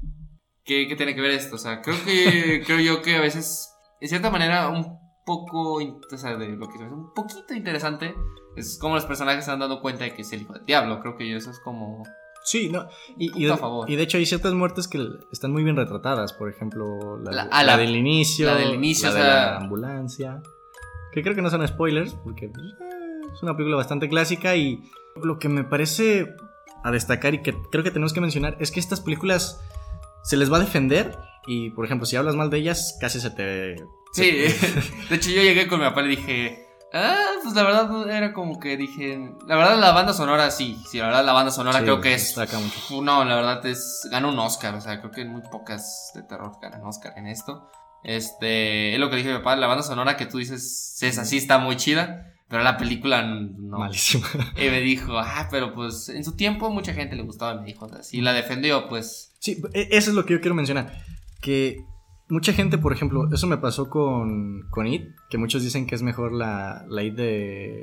¿qué, 0.63 0.87
¿qué, 0.87 0.95
tiene 0.95 1.15
que 1.15 1.21
ver 1.21 1.31
esto? 1.31 1.55
O 1.55 1.59
sea, 1.59 1.81
creo 1.81 1.97
que 2.03 2.63
creo 2.65 2.79
yo 2.79 3.01
que 3.01 3.15
a 3.15 3.21
veces 3.21 3.73
de 3.99 4.07
cierta 4.07 4.29
manera 4.29 4.69
un 4.69 4.99
poco, 5.31 5.75
o 5.75 6.17
sea, 6.17 6.35
de 6.35 6.49
lo 6.49 6.67
que 6.67 6.75
es 6.75 6.91
un 6.91 7.13
poquito 7.13 7.53
interesante 7.53 8.13
es 8.55 8.77
como 8.77 8.95
los 8.95 9.05
personajes 9.05 9.45
se 9.45 9.51
han 9.51 9.59
dado 9.59 9.81
cuenta 9.81 10.03
de 10.03 10.13
que 10.13 10.23
es 10.23 10.33
el 10.33 10.41
hijo 10.41 10.53
del 10.53 10.65
diablo. 10.65 10.99
Creo 10.99 11.15
que 11.15 11.35
eso 11.35 11.51
es 11.51 11.59
como 11.59 12.03
Sí, 12.43 12.69
no. 12.69 12.87
Y, 13.17 13.45
de, 13.45 14.01
hecho 14.01 14.17
hay 14.17 14.25
ciertas 14.25 14.53
muertes 14.53 14.87
que 14.87 14.99
están 15.31 15.51
muy 15.51 15.63
bien 15.63 15.75
retratadas. 15.75 16.33
Por 16.33 16.49
ejemplo, 16.49 17.19
la, 17.19 17.47
la, 17.63 17.77
del 17.77 17.95
inicio. 17.95 18.47
La 18.47 18.55
del 18.55 18.73
inicio, 18.73 19.09
la 19.09 19.13
de 19.13 19.23
la 19.23 19.57
ambulancia. 19.57 20.41
Que 21.11 21.21
creo 21.21 21.35
que 21.35 21.41
no 21.41 21.49
son 21.49 21.67
spoilers, 21.67 22.13
porque 22.23 22.49
pues, 22.49 22.65
eh, 22.65 23.21
es 23.31 23.43
una 23.43 23.55
película 23.55 23.77
bastante 23.77 24.09
clásica. 24.09 24.55
Y 24.55 24.81
lo 25.21 25.37
que 25.37 25.49
me 25.49 25.63
parece 25.63 26.35
a 26.83 26.91
destacar 26.91 27.35
y 27.35 27.43
que 27.43 27.55
creo 27.71 27.83
que 27.83 27.91
tenemos 27.91 28.13
que 28.13 28.21
mencionar 28.21 28.57
es 28.59 28.71
que 28.71 28.79
estas 28.79 29.01
películas 29.01 29.61
se 30.23 30.35
les 30.35 30.51
va 30.51 30.57
a 30.57 30.61
defender. 30.61 31.15
Y 31.45 31.69
por 31.71 31.85
ejemplo, 31.85 32.05
si 32.05 32.15
hablas 32.15 32.35
mal 32.35 32.49
de 32.49 32.57
ellas, 32.57 32.97
casi 32.99 33.19
se 33.19 33.29
te. 33.29 33.75
Sí, 34.13 34.31
de 35.09 35.15
hecho 35.15 35.29
yo 35.29 35.41
llegué 35.41 35.67
con 35.67 35.79
mi 35.79 35.85
papá 35.85 36.03
y 36.03 36.09
dije. 36.09 36.67
Ah, 36.93 37.35
pues 37.41 37.55
la 37.55 37.63
verdad 37.63 38.09
era 38.09 38.33
como 38.33 38.59
que 38.59 38.75
dije. 38.75 39.17
La 39.47 39.55
verdad, 39.55 39.79
la 39.79 39.91
banda 39.93 40.13
sonora 40.13 40.51
sí. 40.51 40.77
Sí, 40.89 40.97
la 40.97 41.05
verdad, 41.05 41.25
la 41.25 41.33
banda 41.33 41.51
sonora 41.51 41.81
creo 41.81 42.01
que 42.01 42.13
es. 42.13 42.35
No, 43.01 43.23
la 43.23 43.35
verdad 43.35 43.65
es. 43.65 44.07
Gana 44.11 44.27
un 44.27 44.37
Oscar. 44.39 44.75
O 44.75 44.81
sea, 44.81 44.99
creo 44.99 45.11
que 45.11 45.23
muy 45.23 45.41
pocas 45.41 46.11
de 46.13 46.23
terror 46.23 46.51
ganan 46.61 46.85
Oscar 46.85 47.13
en 47.15 47.27
esto. 47.27 47.69
Este. 48.03 48.93
Es 48.93 48.99
lo 48.99 49.09
que 49.09 49.15
dije 49.15 49.29
mi 49.29 49.37
papá. 49.37 49.55
La 49.55 49.67
banda 49.67 49.83
sonora 49.83 50.17
que 50.17 50.25
tú 50.25 50.39
dices 50.39 50.97
es 51.01 51.17
así, 51.17 51.37
está 51.37 51.59
muy 51.59 51.77
chida. 51.77 52.27
Pero 52.49 52.63
la 52.63 52.77
película 52.77 53.23
no. 53.23 53.79
Malísima. 53.79 54.27
Y 54.57 54.69
me 54.69 54.81
dijo, 54.81 55.17
ah, 55.17 55.47
pero 55.49 55.73
pues 55.73 56.09
en 56.09 56.25
su 56.25 56.35
tiempo 56.35 56.69
mucha 56.69 56.93
gente 56.93 57.15
le 57.15 57.23
gustaba. 57.23 57.61
Me 57.61 57.67
dijo, 57.67 57.87
si 58.01 58.19
la 58.19 58.33
defendió, 58.33 58.89
pues. 58.89 59.31
Sí, 59.39 59.61
e, 59.73 59.87
eso 59.91 60.09
es 60.09 60.15
lo 60.17 60.25
que 60.25 60.33
yo 60.33 60.41
quiero 60.41 60.55
mencionar. 60.55 60.91
Que 61.41 61.85
mucha 62.31 62.53
gente, 62.53 62.77
por 62.77 62.93
ejemplo, 62.93 63.27
eso 63.31 63.45
me 63.45 63.57
pasó 63.57 63.89
con, 63.89 64.67
con 64.69 64.87
It, 64.87 65.15
que 65.29 65.37
muchos 65.37 65.63
dicen 65.63 65.85
que 65.85 65.95
es 65.95 66.01
mejor 66.01 66.31
la, 66.31 66.85
la 66.87 67.03
It 67.03 67.15
de... 67.15 67.81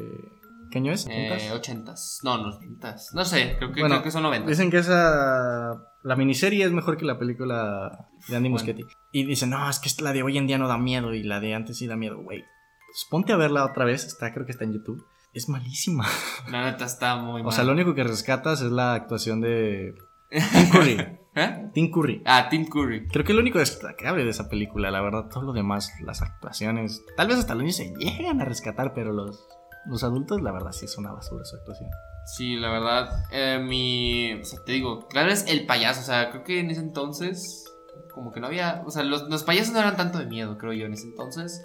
¿Qué 0.71 0.79
año 0.79 0.93
es? 0.93 1.07
Eh, 1.09 1.51
80 1.51 1.95
No, 2.25 2.39
no, 2.39 2.49
80 2.57 2.97
No 3.15 3.25
sé, 3.25 3.57
creo 3.59 3.73
que, 3.73 3.83
creo 3.83 4.03
que 4.03 4.11
son 4.11 4.23
90. 4.23 4.49
Dicen 4.49 4.71
que 4.71 4.79
esa... 4.79 5.83
La 6.03 6.17
miniserie 6.17 6.65
es 6.65 6.73
mejor 6.73 6.97
que 6.97 7.05
la 7.05 7.19
película 7.19 8.09
de 8.29 8.37
Andy 8.37 8.49
Muschietti. 8.49 8.85
Y 9.13 9.25
dicen, 9.25 9.51
no, 9.51 9.69
es 9.69 9.79
que 9.79 9.91
la 10.03 10.13
de 10.13 10.23
hoy 10.23 10.37
en 10.39 10.47
día 10.47 10.59
no 10.59 10.69
da 10.69 10.79
miedo 10.79 11.15
y 11.15 11.23
la 11.23 11.41
de 11.41 11.55
antes 11.55 11.79
sí 11.79 11.87
da 11.87 11.97
miedo, 11.97 12.23
güey. 12.23 12.45
Pues 12.87 13.07
ponte 13.11 13.33
a 13.33 13.37
verla 13.37 13.65
otra 13.65 13.85
vez, 13.85 14.05
está, 14.05 14.33
creo 14.33 14.47
que 14.47 14.53
está 14.53 14.65
en 14.65 14.75
YouTube. 14.75 15.05
Es 15.33 15.49
malísima. 15.49 16.07
La 16.51 16.71
neta 16.71 16.85
está 16.87 17.17
muy 17.17 17.43
mal. 17.43 17.49
O 17.49 17.53
sea, 17.53 17.65
lo 17.65 17.73
único 17.73 17.95
que 17.95 18.05
rescatas 18.05 18.63
es 18.63 18.71
la 18.71 18.95
actuación 18.95 19.41
de 19.41 19.95
Tim 20.31 20.71
Curry. 20.71 21.19
¿Eh? 21.39 21.71
Tim 21.73 21.91
Curry. 21.91 22.23
Ah, 22.25 22.49
Tim 22.51 22.67
Curry. 22.67 23.09
Creo 23.09 23.25
que 23.25 23.33
lo 23.33 23.41
único 23.41 23.59
destacable 23.59 24.25
de 24.25 24.31
esa 24.31 24.49
película, 24.49 24.91
la 24.91 25.01
verdad, 25.01 25.29
todo 25.33 25.45
lo 25.45 25.53
demás, 25.53 25.93
las 26.03 26.23
actuaciones, 26.23 27.05
tal 27.17 27.29
vez 27.29 27.39
hasta 27.39 27.55
los 27.55 27.63
niños 27.63 27.77
se 27.77 27.95
llegan 27.97 28.41
a 28.41 28.45
rescatar, 28.45 28.93
pero 28.95 29.13
los, 29.13 29.47
los 29.87 30.05
adultos, 30.05 30.43
la 30.43 30.53
verdad, 30.53 30.73
sí 30.73 30.85
es 30.85 30.99
una 30.99 31.13
basura 31.13 31.45
su 31.45 31.57
actuación. 31.57 31.91
Sí, 32.27 32.57
la 32.57 32.71
verdad, 32.71 33.25
eh, 33.33 33.59
mi. 33.59 34.35
O 34.35 34.45
sea, 34.45 34.63
te 34.65 34.73
digo, 34.73 35.09
claro, 35.09 35.31
es 35.31 35.47
el 35.47 35.65
payaso, 35.65 36.01
o 36.01 36.05
sea, 36.05 36.31
creo 36.31 36.45
que 36.45 36.61
en 36.61 36.71
ese 36.71 36.81
entonces, 36.81 37.65
como 38.13 38.33
que 38.33 38.41
no 38.41 38.49
había. 38.49 38.83
O 38.87 38.91
sea, 38.91 39.03
los, 39.03 39.23
los 39.31 39.45
payasos 39.45 39.73
no 39.73 39.81
eran 39.81 39.97
tanto 39.97 40.19
de 40.19 40.27
miedo, 40.27 40.59
creo 40.59 40.75
yo, 40.75 40.87
en 40.87 40.93
ese 40.93 41.07
entonces. 41.07 41.65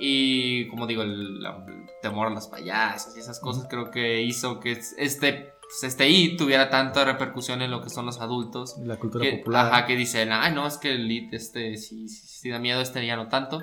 Y 0.00 0.66
como 0.68 0.86
digo, 0.86 1.02
el, 1.02 1.44
el 1.44 1.86
temor 2.02 2.26
a 2.26 2.30
los 2.30 2.48
payasos 2.48 3.16
y 3.16 3.20
esas 3.20 3.38
cosas, 3.38 3.66
creo 3.68 3.90
que 3.90 4.22
hizo 4.22 4.58
que 4.58 4.80
este 4.96 5.52
pues, 5.70 5.84
este 5.84 6.08
y 6.08 6.36
tuviera 6.36 6.68
tanta 6.68 7.04
repercusión 7.04 7.62
en 7.62 7.70
lo 7.70 7.80
que 7.80 7.90
son 7.90 8.04
los 8.04 8.20
adultos. 8.20 8.76
La 8.82 8.96
cultura 8.96 9.24
que, 9.24 9.38
popular. 9.38 9.66
Ajá, 9.66 9.86
que 9.86 9.94
dicen, 9.94 10.32
ay, 10.32 10.52
no, 10.52 10.66
es 10.66 10.78
que 10.78 10.90
el 10.90 11.06
lead, 11.06 11.32
este, 11.32 11.76
si, 11.76 12.08
si, 12.08 12.50
da 12.50 12.58
miedo, 12.58 12.80
este 12.80 13.06
ya 13.06 13.14
no 13.14 13.28
tanto. 13.28 13.62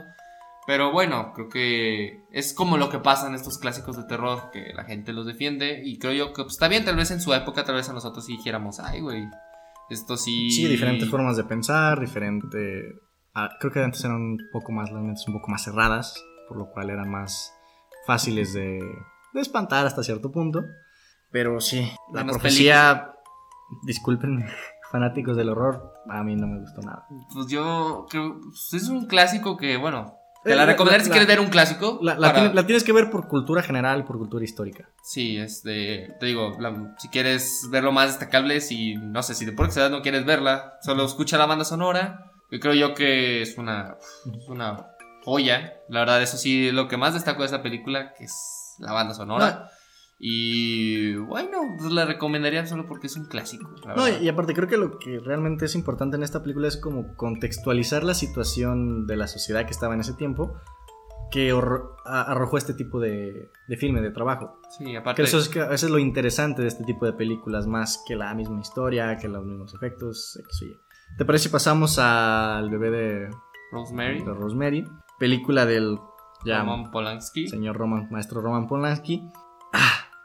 Pero 0.65 0.93
bueno, 0.93 1.33
creo 1.33 1.49
que 1.49 2.23
es 2.31 2.53
como 2.53 2.77
lo 2.77 2.89
que 2.89 2.99
pasa 2.99 3.27
en 3.27 3.35
estos 3.35 3.57
clásicos 3.57 3.97
de 3.97 4.05
terror, 4.05 4.51
que 4.51 4.71
la 4.73 4.85
gente 4.85 5.11
los 5.11 5.25
defiende. 5.25 5.81
Y 5.83 5.99
creo 5.99 6.13
yo 6.13 6.33
que 6.33 6.43
pues, 6.43 6.53
está 6.53 6.69
bien, 6.69 6.85
tal 6.85 6.95
vez 6.95 7.11
en 7.11 7.19
su 7.19 7.33
época, 7.33 7.65
tal 7.65 7.75
vez 7.75 7.89
a 7.89 7.93
nosotros 7.93 8.25
sí 8.25 8.37
dijéramos, 8.37 8.79
ay, 8.79 9.01
güey, 9.01 9.27
esto 9.89 10.15
sí. 10.15 10.49
Sí, 10.49 10.65
diferentes 10.65 11.09
formas 11.09 11.35
de 11.35 11.43
pensar, 11.43 11.99
diferente. 11.99 12.85
Ah, 13.33 13.49
creo 13.59 13.73
que 13.73 13.83
antes 13.83 14.03
eran 14.05 14.15
un 14.15 14.37
poco 14.53 14.71
más, 14.71 14.91
las 14.91 15.03
mentes 15.03 15.27
un 15.27 15.33
poco 15.33 15.49
más 15.49 15.65
cerradas, 15.65 16.23
por 16.47 16.57
lo 16.57 16.69
cual 16.71 16.89
eran 16.89 17.09
más 17.09 17.53
fáciles 18.05 18.53
de, 18.53 18.79
de 19.33 19.41
espantar 19.41 19.85
hasta 19.85 20.03
cierto 20.03 20.31
punto. 20.31 20.63
Pero 21.31 21.59
sí, 21.59 21.91
la 22.13 22.25
profecía, 22.25 23.13
disculpen, 23.83 24.45
fanáticos 24.91 25.35
del 25.35 25.49
horror, 25.49 25.93
a 26.09 26.23
mí 26.23 26.35
no 26.35 26.47
me 26.47 26.59
gustó 26.59 26.81
nada. 26.81 27.05
Pues 27.33 27.47
yo 27.47 28.05
creo, 28.09 28.39
pues 28.41 28.73
es 28.73 28.89
un 28.89 29.07
clásico 29.07 29.57
que, 29.57 29.77
bueno, 29.77 30.17
te 30.47 30.55
la, 30.55 30.65
recomendaré 30.65 31.03
si 31.03 31.09
quieres 31.09 31.27
ver 31.27 31.39
un 31.39 31.47
clásico. 31.47 31.99
La, 32.01 32.65
tienes, 32.65 32.83
que 32.83 32.93
ver 32.93 33.09
por 33.09 33.27
cultura 33.27 33.61
general, 33.61 34.05
por 34.05 34.17
cultura 34.17 34.45
histórica. 34.45 34.89
Sí, 35.03 35.37
este, 35.37 36.15
te 36.19 36.25
digo, 36.25 36.57
si 36.97 37.09
quieres 37.09 37.67
ver 37.69 37.83
lo 37.83 37.91
más 37.91 38.07
destacable, 38.07 38.61
si, 38.61 38.95
no 38.95 39.23
sé, 39.23 39.35
si 39.35 39.45
de 39.45 39.51
por 39.51 39.75
no 39.91 40.01
quieres 40.01 40.25
verla, 40.25 40.77
solo 40.81 41.05
escucha 41.05 41.37
la 41.37 41.47
banda 41.47 41.65
sonora. 41.65 42.31
Yo 42.49 42.59
creo 42.61 42.73
yo 42.73 42.93
que 42.93 43.41
es 43.41 43.57
una, 43.57 43.97
es 44.25 44.47
una 44.47 44.87
joya. 45.23 45.73
La 45.89 45.99
verdad, 46.01 46.21
eso 46.21 46.37
sí, 46.37 46.71
lo 46.71 46.87
que 46.87 46.95
más 46.95 47.13
destaco 47.13 47.41
de 47.41 47.47
esa 47.47 47.61
película, 47.61 48.13
que 48.13 48.23
es 48.23 48.75
la 48.79 48.93
banda 48.93 49.13
sonora. 49.13 49.69
Y 50.19 51.15
bueno, 51.15 51.59
pues 51.77 51.91
la 51.91 52.05
recomendaría 52.05 52.65
solo 52.65 52.87
porque 52.87 53.07
es 53.07 53.15
un 53.17 53.25
clásico. 53.25 53.69
No, 53.95 54.07
y 54.09 54.27
aparte 54.27 54.53
creo 54.53 54.67
que 54.67 54.77
lo 54.77 54.97
que 54.97 55.19
realmente 55.19 55.65
es 55.65 55.75
importante 55.75 56.17
en 56.17 56.23
esta 56.23 56.41
película 56.41 56.67
es 56.67 56.77
como 56.77 57.15
contextualizar 57.15 58.03
la 58.03 58.15
situación 58.15 59.05
de 59.05 59.15
la 59.15 59.27
sociedad 59.27 59.65
que 59.65 59.71
estaba 59.71 59.93
en 59.93 59.99
ese 59.99 60.13
tiempo 60.13 60.59
que 61.29 61.51
arrojó 62.05 62.57
este 62.57 62.73
tipo 62.73 62.99
de, 62.99 63.51
de 63.67 63.77
filme, 63.77 64.01
de 64.01 64.11
trabajo. 64.11 64.59
Sí, 64.77 64.95
aparte. 64.95 65.23
eso, 65.23 65.39
es, 65.39 65.53
eso 65.53 65.71
es 65.85 65.89
lo 65.89 65.99
interesante 65.99 66.61
de 66.61 66.69
este 66.69 66.83
tipo 66.83 67.05
de 67.05 67.13
películas, 67.13 67.67
más 67.67 68.03
que 68.07 68.15
la 68.15 68.33
misma 68.33 68.61
historia, 68.61 69.17
que 69.17 69.27
los 69.27 69.45
mismos 69.45 69.73
efectos, 69.73 70.39
¿Te 71.17 71.25
parece 71.25 71.45
si 71.45 71.49
pasamos 71.49 71.99
al 71.99 72.69
bebé 72.69 72.91
de 72.91 73.29
Rosemary? 73.71 74.23
De 74.23 74.33
Rosemary, 74.33 74.85
película 75.19 75.65
del 75.65 75.97
Roman 76.45 76.91
Polanski. 76.91 77.47
Señor 77.47 77.77
Roman, 77.77 78.07
maestro 78.11 78.41
Roman 78.41 78.67
Polanski. 78.67 79.29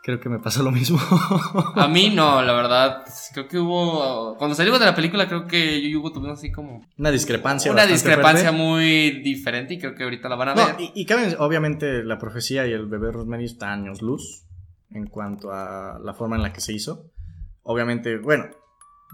Creo 0.02 0.18
que 0.18 0.28
me 0.28 0.40
pasó 0.40 0.64
lo 0.64 0.72
mismo. 0.72 0.98
a 1.76 1.86
mí 1.86 2.10
no, 2.10 2.42
la 2.42 2.52
verdad. 2.54 3.04
Creo 3.32 3.46
que 3.46 3.58
hubo. 3.58 4.36
Cuando 4.36 4.56
salimos 4.56 4.80
de 4.80 4.86
la 4.86 4.96
película, 4.96 5.28
creo 5.28 5.46
que 5.46 5.80
yo 5.80 5.88
y 5.88 5.94
Hugo 5.94 6.12
tuvimos 6.12 6.38
así 6.38 6.50
como. 6.50 6.84
Una 6.98 7.12
discrepancia. 7.12 7.70
Una 7.70 7.86
discrepancia 7.86 8.50
muy 8.50 9.22
diferente 9.22 9.74
y 9.74 9.78
creo 9.78 9.94
que 9.94 10.02
ahorita 10.02 10.28
la 10.28 10.34
van 10.34 10.48
a 10.48 10.54
ver. 10.54 10.80
y, 10.80 10.90
y 10.94 11.06
cabe, 11.06 11.36
obviamente, 11.38 12.02
la 12.02 12.18
profecía 12.18 12.66
y 12.66 12.72
el 12.72 12.86
bebé 12.86 13.12
Rosemary 13.12 13.44
está 13.44 13.72
años 13.72 14.02
luz 14.02 14.44
en 14.90 15.06
cuanto 15.06 15.52
a 15.52 16.00
la 16.02 16.14
forma 16.14 16.34
en 16.34 16.42
la 16.42 16.52
que 16.52 16.60
se 16.60 16.72
hizo. 16.72 17.12
Obviamente, 17.62 18.18
bueno, 18.18 18.46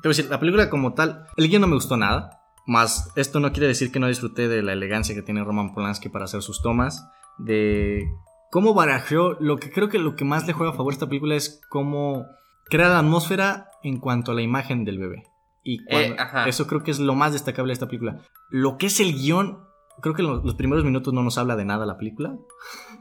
te 0.01 0.09
voy 0.09 0.15
a 0.15 0.17
decir, 0.17 0.31
la 0.31 0.41
película 0.41 0.71
como 0.71 0.95
tal, 0.95 1.27
el 1.37 1.49
guion 1.49 1.61
no 1.61 1.67
me 1.69 1.75
gustó 1.75 1.97
nada. 1.97 2.41
Más, 2.67 3.11
esto 3.17 3.41
no 3.41 3.53
quiere 3.53 3.67
decir 3.67 3.91
que 3.91 4.01
no 4.01 4.09
disfruté 4.09 4.49
de 4.49 4.63
la 4.63 4.73
elegancia 4.73 5.15
que 5.15 5.23
tiene 5.23 5.45
Roman 5.45 5.75
Polanski 5.75 6.09
para 6.09 6.25
hacer 6.25 6.43
sus 6.43 6.63
tomas. 6.63 7.07
De 7.39 8.07
cómo 8.51 8.75
barajó, 8.75 9.35
lo 9.41 9.59
que 9.59 9.71
creo 9.71 9.89
que 9.89 9.99
lo 9.99 10.17
que 10.17 10.25
más 10.25 10.47
le 10.47 10.53
juega 10.53 10.73
a 10.73 10.77
favor 10.77 10.93
a 10.93 10.95
esta 10.95 11.09
película 11.09 11.35
es 11.35 11.61
cómo 11.69 12.27
crea 12.65 12.89
la 12.89 12.99
atmósfera 12.99 13.69
en 13.83 13.99
cuanto 13.99 14.33
a 14.33 14.35
la 14.35 14.43
imagen 14.43 14.85
del 14.85 14.99
bebé. 14.99 15.25
Y 15.63 15.81
eh, 15.95 16.17
eso 16.47 16.67
creo 16.67 16.83
que 16.83 16.91
es 16.91 16.99
lo 16.99 17.15
más 17.15 17.33
destacable 17.33 17.71
de 17.71 17.75
esta 17.75 17.87
película. 17.87 18.21
Lo 18.49 18.79
que 18.79 18.87
es 18.87 19.01
el 19.01 19.13
guion, 19.13 19.67
creo 20.01 20.15
que 20.15 20.23
los, 20.23 20.55
primeros 20.55 20.85
minutos 20.85 21.13
no 21.13 21.23
nos 21.23 21.37
habla 21.37 21.57
de 21.57 21.65
nada 21.65 21.85
la 21.85 21.99
película. 21.99 22.37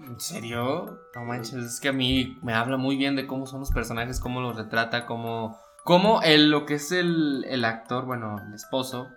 ¿En 0.06 0.20
serio? 0.20 1.00
No 1.16 1.26
manches, 1.26 1.54
es 1.54 1.80
que 1.80 1.90
a 1.90 1.94
mí 1.94 2.38
me 2.42 2.54
habla 2.54 2.78
muy 2.78 2.98
bien 2.98 3.16
de 3.16 3.28
cómo 3.28 3.46
son 3.46 3.62
los 3.62 3.72
personajes, 3.72 4.20
cómo 4.20 4.42
los 4.42 4.56
retrata, 4.56 5.06
cómo... 5.06 5.58
Cómo 5.84 6.22
el, 6.22 6.52
lo 6.52 6.66
que 6.66 6.74
es 6.74 6.92
el, 6.92 7.46
el 7.48 7.64
actor, 7.64 8.06
bueno, 8.06 8.36
el 8.46 8.54
esposo, 8.54 9.08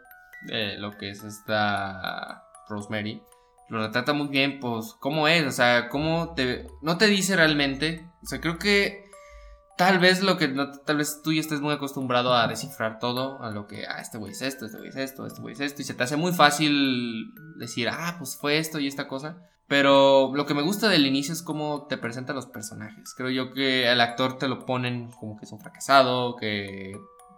de 0.46 0.78
lo 0.78 0.96
que 0.96 1.10
es 1.10 1.24
esta 1.24 2.44
Rosemary, 2.68 3.20
lo 3.70 3.78
retrata 3.78 4.12
muy 4.12 4.28
bien, 4.28 4.60
pues, 4.60 4.96
cómo 4.98 5.28
es, 5.28 5.46
o 5.46 5.52
sea, 5.52 5.88
cómo 5.88 6.34
te... 6.34 6.66
No 6.82 6.98
te 6.98 7.06
dice 7.06 7.36
realmente, 7.36 8.10
o 8.22 8.26
sea, 8.26 8.40
creo 8.40 8.58
que 8.58 9.08
tal 9.76 9.98
vez 9.98 10.22
lo 10.22 10.36
que... 10.36 10.48
tal 10.48 10.96
vez 10.96 11.22
tú 11.22 11.32
ya 11.32 11.40
estés 11.40 11.60
muy 11.60 11.72
acostumbrado 11.72 12.34
a 12.34 12.48
descifrar 12.48 12.98
todo, 12.98 13.40
a 13.42 13.50
lo 13.50 13.66
que, 13.66 13.86
ah, 13.86 14.00
este 14.00 14.18
güey 14.18 14.32
es 14.32 14.42
esto, 14.42 14.66
este 14.66 14.78
güey 14.78 14.90
es 14.90 14.96
esto, 14.96 15.24
este 15.24 15.40
güey 15.40 15.54
es 15.54 15.60
esto, 15.60 15.82
y 15.82 15.84
se 15.84 15.94
te 15.94 16.02
hace 16.02 16.16
muy 16.16 16.32
fácil 16.32 17.32
decir, 17.58 17.88
ah, 17.88 18.16
pues 18.18 18.36
fue 18.36 18.58
esto 18.58 18.80
y 18.80 18.88
esta 18.88 19.06
cosa. 19.08 19.38
Pero 19.68 20.32
lo 20.34 20.46
que 20.46 20.54
me 20.54 20.62
gusta 20.62 20.88
del 20.88 21.06
inicio 21.06 21.32
es 21.32 21.44
cómo 21.44 21.86
te 21.86 21.96
presentan 21.96 22.34
los 22.34 22.46
personajes. 22.46 23.14
Creo 23.14 23.30
yo 23.30 23.52
que 23.52 23.88
al 23.88 24.00
actor 24.00 24.36
te 24.36 24.48
lo 24.48 24.66
ponen 24.66 25.12
como 25.12 25.38
que 25.38 25.44
es 25.44 25.52
un 25.52 25.60
fracasado, 25.60 26.34
que 26.34 26.92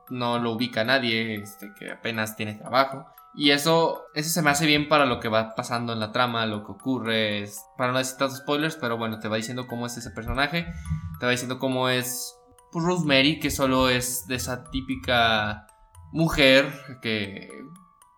no 0.08 0.38
lo 0.38 0.52
ubica 0.52 0.82
nadie, 0.82 1.34
este, 1.34 1.74
que 1.78 1.90
apenas 1.90 2.34
tiene 2.34 2.54
trabajo. 2.54 3.06
Y 3.34 3.50
eso, 3.50 4.02
eso 4.14 4.28
se 4.28 4.42
me 4.42 4.50
hace 4.50 4.66
bien 4.66 4.88
para 4.88 5.06
lo 5.06 5.18
que 5.18 5.28
va 5.28 5.54
pasando 5.54 5.92
en 5.92 6.00
la 6.00 6.12
trama, 6.12 6.44
lo 6.46 6.64
que 6.64 6.72
ocurre. 6.72 7.42
Es, 7.42 7.60
para 7.78 7.92
no 7.92 7.98
decir 7.98 8.18
tantos 8.18 8.38
spoilers, 8.38 8.76
pero 8.76 8.98
bueno, 8.98 9.18
te 9.18 9.28
va 9.28 9.36
diciendo 9.36 9.66
cómo 9.66 9.86
es 9.86 9.96
ese 9.96 10.10
personaje. 10.10 10.66
Te 11.18 11.26
va 11.26 11.32
diciendo 11.32 11.58
cómo 11.58 11.88
es 11.88 12.34
pues, 12.70 12.84
Rosemary, 12.84 13.40
que 13.40 13.50
solo 13.50 13.88
es 13.88 14.26
de 14.26 14.34
esa 14.34 14.64
típica 14.70 15.66
mujer 16.12 16.72
que, 17.00 17.48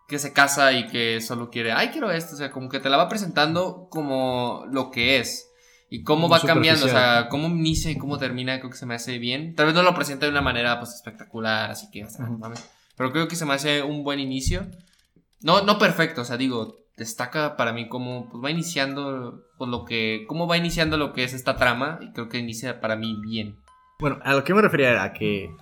que 0.08 0.18
se 0.18 0.32
casa 0.32 0.72
y 0.72 0.88
que 0.88 1.20
solo 1.20 1.48
quiere, 1.48 1.70
ay, 1.70 1.88
quiero 1.90 2.10
esto. 2.10 2.34
O 2.34 2.38
sea, 2.38 2.50
como 2.50 2.68
que 2.68 2.80
te 2.80 2.88
la 2.88 2.96
va 2.96 3.08
presentando 3.08 3.86
como 3.90 4.64
lo 4.70 4.90
que 4.90 5.18
es. 5.18 5.50
Y 5.90 6.02
cómo 6.02 6.28
va 6.28 6.40
cambiando, 6.40 6.86
o 6.86 6.88
sea, 6.88 7.28
cómo 7.28 7.46
inicia 7.46 7.88
y 7.88 7.96
cómo 7.96 8.18
termina, 8.18 8.58
creo 8.58 8.70
que 8.70 8.76
se 8.76 8.86
me 8.86 8.96
hace 8.96 9.18
bien. 9.18 9.54
Tal 9.54 9.66
vez 9.66 9.76
no 9.76 9.82
lo 9.82 9.94
presenta 9.94 10.26
de 10.26 10.32
una 10.32 10.40
manera 10.40 10.80
pues 10.80 10.92
espectacular, 10.92 11.70
así 11.70 11.88
que, 11.92 12.04
pero 12.96 13.12
creo 13.12 13.28
que 13.28 13.36
se 13.36 13.44
me 13.44 13.54
hace 13.54 13.80
un 13.82 14.02
buen 14.02 14.18
inicio. 14.18 14.66
No, 15.44 15.62
no 15.62 15.78
perfecto, 15.78 16.22
o 16.22 16.24
sea, 16.24 16.38
digo, 16.38 16.78
destaca 16.96 17.56
para 17.56 17.74
mí 17.74 17.86
cómo 17.86 18.30
pues, 18.30 18.42
va 18.42 18.50
iniciando 18.50 19.44
pues, 19.58 19.70
lo 19.70 19.84
que, 19.84 20.24
cómo 20.26 20.48
va 20.48 20.56
iniciando 20.56 20.96
lo 20.96 21.12
que 21.12 21.22
es 21.22 21.34
esta 21.34 21.56
trama 21.56 21.98
y 22.00 22.12
creo 22.12 22.30
que 22.30 22.38
inicia 22.38 22.80
para 22.80 22.96
mí 22.96 23.20
bien. 23.20 23.58
Bueno, 24.00 24.18
a 24.24 24.32
lo 24.32 24.42
que 24.42 24.54
me 24.54 24.62
refería 24.62 24.90
era 24.90 25.12
que 25.12 25.54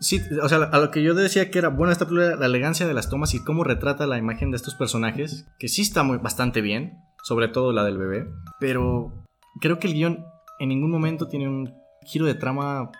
sí, 0.00 0.20
o 0.42 0.48
sea, 0.48 0.58
a 0.58 0.78
lo 0.78 0.90
que 0.90 1.04
yo 1.04 1.14
decía 1.14 1.52
que 1.52 1.58
era 1.60 1.68
buena 1.68 1.92
esta 1.92 2.06
película, 2.06 2.34
la 2.34 2.46
elegancia 2.46 2.88
de 2.88 2.94
las 2.94 3.08
tomas 3.08 3.32
y 3.32 3.44
cómo 3.44 3.62
retrata 3.62 4.08
la 4.08 4.18
imagen 4.18 4.50
de 4.50 4.56
estos 4.56 4.74
personajes, 4.74 5.46
que 5.60 5.68
sí 5.68 5.82
está 5.82 6.02
muy, 6.02 6.18
bastante 6.18 6.60
bien, 6.60 6.98
sobre 7.22 7.46
todo 7.46 7.72
la 7.72 7.84
del 7.84 7.96
bebé, 7.96 8.28
pero 8.58 9.24
creo 9.60 9.78
que 9.78 9.86
el 9.86 9.94
guion 9.94 10.26
en 10.58 10.68
ningún 10.68 10.90
momento 10.90 11.28
tiene 11.28 11.46
un 11.46 11.72
giro 12.02 12.26
de 12.26 12.34
trama 12.34 12.90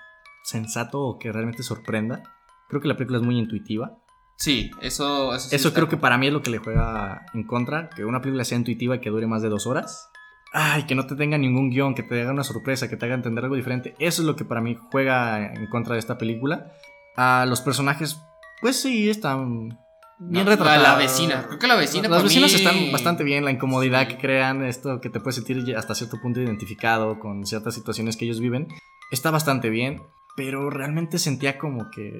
sensato 0.44 1.00
o 1.00 1.18
que 1.18 1.32
realmente 1.32 1.64
sorprenda. 1.64 2.22
Creo 2.68 2.80
que 2.80 2.88
la 2.88 2.96
película 2.96 3.18
es 3.18 3.24
muy 3.24 3.38
intuitiva. 3.38 3.98
Sí, 4.38 4.70
eso... 4.80 5.34
Eso, 5.34 5.54
eso 5.54 5.74
creo 5.74 5.88
que 5.88 5.96
para 5.96 6.16
mí 6.16 6.28
es 6.28 6.32
lo 6.32 6.42
que 6.42 6.50
le 6.50 6.58
juega 6.58 7.26
en 7.34 7.44
contra, 7.44 7.90
que 7.90 8.04
una 8.04 8.20
película 8.20 8.44
sea 8.44 8.56
intuitiva 8.56 8.96
y 8.96 9.00
que 9.00 9.10
dure 9.10 9.26
más 9.26 9.42
de 9.42 9.48
dos 9.48 9.66
horas. 9.66 10.10
Ay, 10.52 10.84
que 10.84 10.94
no 10.94 11.06
te 11.06 11.16
tenga 11.16 11.36
ningún 11.36 11.70
guion, 11.70 11.94
que 11.94 12.02
te 12.02 12.22
haga 12.22 12.30
una 12.30 12.44
sorpresa, 12.44 12.88
que 12.88 12.96
te 12.96 13.04
haga 13.04 13.16
entender 13.16 13.44
algo 13.44 13.56
diferente. 13.56 13.94
Eso 13.98 14.22
es 14.22 14.26
lo 14.26 14.36
que 14.36 14.44
para 14.44 14.60
mí 14.60 14.78
juega 14.90 15.52
en 15.52 15.66
contra 15.66 15.94
de 15.94 15.98
esta 15.98 16.16
película. 16.18 16.72
A 17.16 17.46
los 17.46 17.60
personajes, 17.60 18.18
pues 18.60 18.80
sí, 18.80 19.10
están 19.10 19.76
bien 20.20 20.46
retratados. 20.46 20.82
La 20.82 20.94
vecina, 20.94 21.44
creo 21.46 21.58
que 21.58 21.66
la 21.66 21.74
vecina. 21.74 22.08
Los 22.08 22.22
vecinos 22.22 22.54
están 22.54 22.92
bastante 22.92 23.24
bien, 23.24 23.44
la 23.44 23.50
incomodidad 23.50 24.06
que 24.06 24.18
crean, 24.18 24.64
esto 24.64 25.00
que 25.00 25.10
te 25.10 25.20
puedes 25.20 25.34
sentir 25.34 25.76
hasta 25.76 25.94
cierto 25.94 26.16
punto 26.22 26.40
identificado 26.40 27.18
con 27.18 27.44
ciertas 27.44 27.74
situaciones 27.74 28.16
que 28.16 28.24
ellos 28.24 28.40
viven, 28.40 28.68
está 29.10 29.30
bastante 29.30 29.68
bien, 29.68 30.00
pero 30.36 30.70
realmente 30.70 31.18
sentía 31.18 31.58
como 31.58 31.90
que 31.90 32.16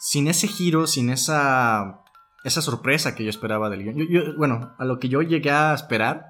sin 0.00 0.28
ese 0.28 0.48
giro, 0.48 0.86
sin 0.86 1.10
esa, 1.10 2.00
esa 2.42 2.62
sorpresa 2.62 3.14
que 3.14 3.22
yo 3.22 3.28
esperaba 3.28 3.68
del 3.68 3.84
guion. 3.84 4.34
bueno, 4.38 4.74
a 4.78 4.84
lo 4.86 4.98
que 4.98 5.10
yo 5.10 5.20
llegué 5.20 5.50
a 5.50 5.74
esperar 5.74 6.24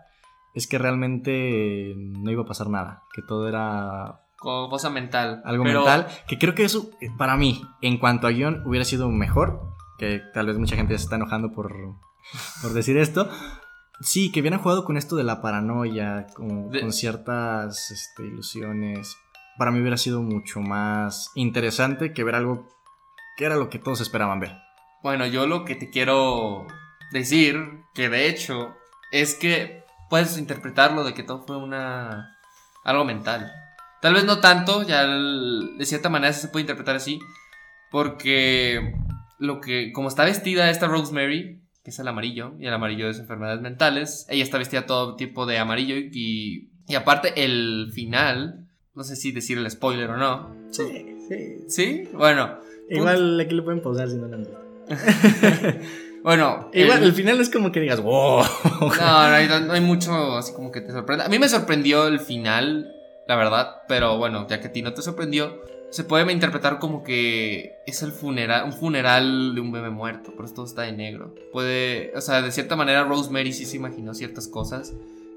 es 0.54 0.66
que 0.66 0.76
realmente 0.76 1.94
no 1.96 2.32
iba 2.32 2.42
a 2.42 2.46
pasar 2.46 2.68
nada, 2.68 3.04
que 3.14 3.22
todo 3.22 3.48
era... 3.48 4.22
Cosa 4.36 4.90
mental. 4.90 5.42
Algo 5.44 5.64
mental, 5.64 6.08
que 6.26 6.38
creo 6.38 6.54
que 6.54 6.64
eso, 6.64 6.90
para 7.16 7.36
mí, 7.36 7.62
en 7.80 7.98
cuanto 7.98 8.26
a 8.26 8.30
guion, 8.30 8.62
hubiera 8.66 8.84
sido 8.84 9.08
mejor, 9.08 9.60
que 9.98 10.20
tal 10.34 10.46
vez 10.46 10.58
mucha 10.58 10.76
gente 10.76 10.96
se 10.98 11.04
está 11.04 11.16
enojando 11.16 11.52
por, 11.52 11.72
por 12.62 12.72
decir 12.72 12.96
esto. 12.96 13.28
Sí, 14.00 14.32
que 14.32 14.40
hubieran 14.40 14.60
jugado 14.60 14.84
con 14.84 14.96
esto 14.96 15.14
de 15.14 15.24
la 15.24 15.42
paranoia, 15.42 16.26
con, 16.34 16.70
con 16.70 16.92
ciertas 16.92 17.90
este, 17.90 18.26
ilusiones. 18.26 19.16
Para 19.58 19.70
mí 19.70 19.78
hubiera 19.78 19.98
sido 19.98 20.22
mucho 20.22 20.60
más 20.60 21.30
interesante 21.34 22.14
que 22.14 22.24
ver 22.24 22.34
algo 22.34 22.79
que 23.36 23.44
era 23.44 23.56
lo 23.56 23.68
que 23.68 23.78
todos 23.78 24.00
esperaban 24.00 24.40
ver. 24.40 24.52
Bueno, 25.02 25.26
yo 25.26 25.46
lo 25.46 25.64
que 25.64 25.74
te 25.74 25.90
quiero 25.90 26.66
decir, 27.12 27.56
que 27.94 28.08
de 28.08 28.28
hecho, 28.28 28.74
es 29.12 29.34
que 29.34 29.84
puedes 30.08 30.36
interpretarlo 30.38 31.04
de 31.04 31.14
que 31.14 31.22
todo 31.22 31.44
fue 31.46 31.56
una... 31.56 32.36
algo 32.84 33.04
mental. 33.04 33.50
Tal 34.00 34.14
vez 34.14 34.24
no 34.24 34.40
tanto, 34.40 34.82
ya 34.82 35.06
de 35.06 35.86
cierta 35.86 36.08
manera 36.08 36.32
se 36.32 36.48
puede 36.48 36.62
interpretar 36.62 36.96
así, 36.96 37.20
porque 37.90 38.94
lo 39.38 39.60
que, 39.60 39.92
como 39.92 40.08
está 40.08 40.24
vestida 40.24 40.70
esta 40.70 40.86
Rosemary, 40.86 41.60
que 41.84 41.90
es 41.90 41.98
el 41.98 42.08
amarillo, 42.08 42.54
y 42.58 42.66
el 42.66 42.74
amarillo 42.74 43.08
es 43.08 43.18
enfermedades 43.18 43.60
mentales, 43.60 44.26
ella 44.28 44.44
está 44.44 44.58
vestida 44.58 44.86
todo 44.86 45.16
tipo 45.16 45.46
de 45.46 45.58
amarillo 45.58 45.96
y, 45.96 46.70
y 46.86 46.94
aparte 46.94 47.44
el 47.44 47.90
final, 47.94 48.66
no 48.94 49.04
sé 49.04 49.16
si 49.16 49.32
decir 49.32 49.58
el 49.58 49.70
spoiler 49.70 50.10
o 50.10 50.16
no. 50.16 50.54
Sí, 50.70 51.16
sí. 51.28 51.56
¿Sí? 51.68 52.08
Bueno, 52.12 52.58
Igual 52.90 53.38
aquí 53.40 53.54
lo 53.54 53.64
pueden 53.64 53.80
pausar 53.80 54.10
si 54.10 54.16
no 54.16 54.26
lo 54.26 54.34
han 54.34 54.40
visto. 54.42 54.58
bueno, 56.24 56.68
igual 56.72 57.04
el... 57.04 57.12
final 57.12 57.40
es 57.40 57.48
como 57.48 57.70
que 57.70 57.80
digas, 57.80 58.00
wow. 58.02 58.42
no, 58.80 59.60
no 59.60 59.72
hay, 59.72 59.80
mucho 59.80 60.36
así 60.36 60.52
como 60.52 60.72
que 60.72 60.80
te 60.80 60.90
sorprenda. 60.90 61.24
A 61.26 61.28
mí 61.28 61.38
me 61.38 61.48
sorprendió 61.48 62.08
el 62.08 62.18
final, 62.18 62.92
la 63.28 63.36
verdad, 63.36 63.82
pero 63.86 64.18
bueno, 64.18 64.46
ya 64.48 64.60
que 64.60 64.68
a 64.68 64.72
ti 64.72 64.82
no 64.82 64.92
te 64.92 65.02
sorprendió, 65.02 65.62
se 65.90 66.02
puede 66.02 66.32
interpretar 66.32 66.80
como 66.80 67.04
que 67.04 67.76
es 67.86 68.02
el 68.02 68.10
funeral, 68.10 68.64
un 68.64 68.72
funeral 68.72 69.54
de 69.54 69.60
un 69.60 69.70
bebé 69.70 69.90
muerto, 69.90 70.32
por 70.34 70.46
eso 70.46 70.54
todo 70.54 70.66
está 70.66 70.82
de 70.82 70.92
negro. 70.92 71.32
Puede, 71.52 72.12
o 72.16 72.20
sea, 72.20 72.42
de 72.42 72.50
cierta 72.50 72.74
manera 72.74 73.04
Rosemary 73.04 73.52
sí 73.52 73.66
se 73.66 73.76
imaginó 73.76 74.14
ciertas 74.14 74.48
cosas 74.48 74.94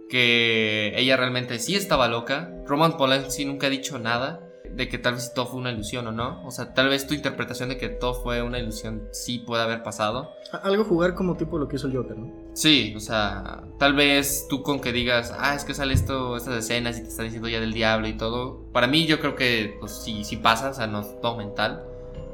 que 0.10 0.94
ella 0.96 1.18
realmente 1.18 1.60
sí 1.60 1.76
estaba 1.76 2.08
loca. 2.08 2.52
Roman 2.66 2.98
Polanski 2.98 3.46
nunca 3.46 3.68
ha 3.68 3.70
dicho 3.70 4.00
nada 4.00 4.53
de 4.76 4.90
que 4.90 4.98
tal 4.98 5.14
vez 5.14 5.34
todo 5.34 5.46
fue 5.46 5.60
una 5.60 5.72
ilusión 5.72 6.08
o 6.08 6.12
no. 6.12 6.46
O 6.46 6.52
sea, 6.52 6.74
tal 6.74 6.90
vez 6.90 7.08
tu 7.08 7.14
interpretación 7.14 7.70
de 7.70 7.78
que 7.78 7.90
todo 7.90 8.14
fue 8.14 8.42
una 8.42 8.60
ilusión 8.60 9.08
sí 9.12 9.40
puede 9.40 9.64
haber 9.64 9.84
pasado. 9.84 10.32
Algo 10.64 10.84
jugar 10.84 11.16
como 11.16 11.36
tipo 11.36 11.58
lo 11.58 11.68
que 11.68 11.76
hizo 11.76 11.88
el 11.88 11.96
Joker, 11.96 12.18
¿no? 12.18 12.32
Sí, 12.54 12.94
o 12.96 13.00
sea, 13.00 13.64
tal 13.78 13.94
vez 13.94 14.48
tú 14.50 14.64
con 14.64 14.80
que 14.80 14.92
digas, 14.92 15.34
ah, 15.38 15.56
es 15.56 15.64
que 15.64 15.74
sale 15.74 15.94
esto, 15.94 16.38
estas 16.38 16.58
escenas 16.58 16.98
y 16.98 17.02
te 17.02 17.08
está 17.08 17.24
diciendo 17.24 17.48
ya 17.50 17.60
del 17.60 17.74
diablo 17.74 18.08
y 18.08 18.14
todo. 18.14 18.64
Para 18.72 18.88
mí 18.88 19.06
yo 19.06 19.20
creo 19.20 19.36
que 19.36 19.78
pues 19.80 19.92
sí, 19.92 20.24
sí 20.24 20.38
pasa, 20.38 20.70
o 20.70 20.74
sea, 20.74 20.88
no 20.88 21.02
es 21.02 21.22
todo 21.22 21.38
mental. 21.38 21.84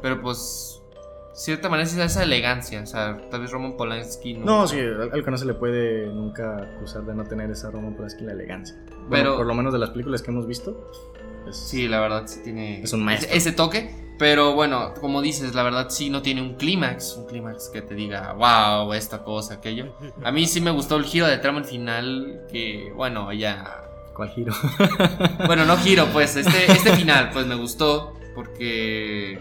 Pero 0.02 0.22
pues, 0.22 0.82
cierta 1.34 1.70
manera 1.70 1.88
es 1.88 1.96
esa 1.98 2.24
elegancia, 2.24 2.82
o 2.82 2.86
sea, 2.86 3.18
tal 3.30 3.42
vez 3.42 3.52
Roman 3.52 3.76
Polanski 3.76 4.34
no... 4.36 4.46
No, 4.46 4.68
sí, 4.68 4.80
al 4.80 5.24
que 5.24 5.32
no 5.32 5.38
se 5.38 5.46
le 5.46 5.54
puede 5.54 6.08
nunca 6.08 6.58
acusar 6.58 7.04
de 7.04 7.14
no 7.16 7.26
tener 7.26 7.52
esa 7.52 7.70
Roman 7.72 7.96
Polanski 7.96 8.24
la 8.24 8.34
elegancia. 8.34 8.78
Pero 9.10 9.38
por 9.38 9.46
lo 9.46 9.54
menos 9.54 9.74
de 9.74 9.80
las 9.80 9.90
películas 9.90 10.22
que 10.22 10.32
hemos 10.32 10.48
visto 10.48 10.90
sí, 11.52 11.88
la 11.88 12.00
verdad 12.00 12.24
sí 12.26 12.42
tiene 12.44 12.82
es 12.82 12.94
un 12.94 13.08
ese 13.10 13.52
toque. 13.52 14.10
Pero 14.18 14.54
bueno, 14.54 14.94
como 15.00 15.22
dices, 15.22 15.56
la 15.56 15.64
verdad 15.64 15.88
sí 15.90 16.10
no 16.10 16.22
tiene 16.22 16.42
un 16.42 16.56
clímax, 16.56 17.16
un 17.16 17.26
clímax 17.26 17.70
que 17.70 17.82
te 17.82 17.96
diga, 17.96 18.34
wow, 18.34 18.92
esta 18.92 19.24
cosa, 19.24 19.56
aquello. 19.56 19.94
A 20.26 20.32
mí 20.34 20.46
sí 20.46 20.60
me 20.60 20.72
gustó 20.72 20.98
el 20.98 21.06
giro 21.06 21.26
de 21.26 21.38
trama 21.38 21.60
al 21.60 21.66
final, 21.66 22.42
que 22.52 22.92
bueno, 22.94 23.32
ya... 23.32 23.86
¿Cuál 24.14 24.30
giro? 24.32 24.54
bueno, 25.48 25.64
no 25.64 25.78
giro, 25.78 26.06
pues 26.12 26.36
este, 26.36 26.70
este 26.70 26.92
final, 26.98 27.30
pues 27.32 27.48
me 27.48 27.56
gustó, 27.56 28.14
porque 28.36 29.40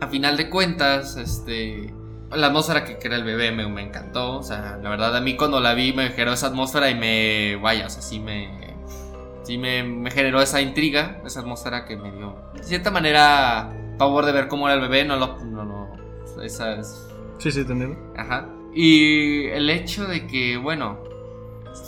a 0.00 0.06
final 0.06 0.38
de 0.38 0.48
cuentas, 0.48 1.18
este... 1.18 1.92
La 2.36 2.48
atmósfera 2.48 2.84
que 2.84 2.98
crea 2.98 3.16
el 3.16 3.24
bebé 3.24 3.52
me, 3.52 3.66
me 3.68 3.82
encantó, 3.82 4.38
o 4.38 4.42
sea, 4.42 4.78
la 4.82 4.90
verdad 4.90 5.16
a 5.16 5.20
mí 5.20 5.36
cuando 5.36 5.60
la 5.60 5.74
vi 5.74 5.92
me 5.92 6.10
generó 6.10 6.32
esa 6.32 6.48
atmósfera 6.48 6.90
y 6.90 6.94
me, 6.94 7.56
vaya, 7.56 7.86
o 7.86 7.90
sea, 7.90 8.02
sí 8.02 8.20
me, 8.20 8.76
sí 9.42 9.58
me, 9.58 10.10
generó 10.10 10.40
esa 10.40 10.60
intriga, 10.60 11.20
esa 11.24 11.40
atmósfera 11.40 11.84
que 11.84 11.96
me 11.96 12.12
dio, 12.12 12.36
de 12.54 12.62
cierta 12.62 12.90
manera, 12.90 13.72
favor 13.98 14.26
de 14.26 14.32
ver 14.32 14.48
cómo 14.48 14.68
era 14.68 14.74
el 14.74 14.80
bebé, 14.80 15.04
no 15.04 15.16
lo... 15.16 15.38
No, 15.44 15.64
no, 15.64 15.92
esa 16.42 16.74
es... 16.74 17.08
Sí, 17.38 17.50
sí, 17.50 17.64
también. 17.64 17.98
Ajá. 18.16 18.48
Y 18.74 19.46
el 19.46 19.70
hecho 19.70 20.06
de 20.06 20.26
que, 20.26 20.56
bueno, 20.58 21.02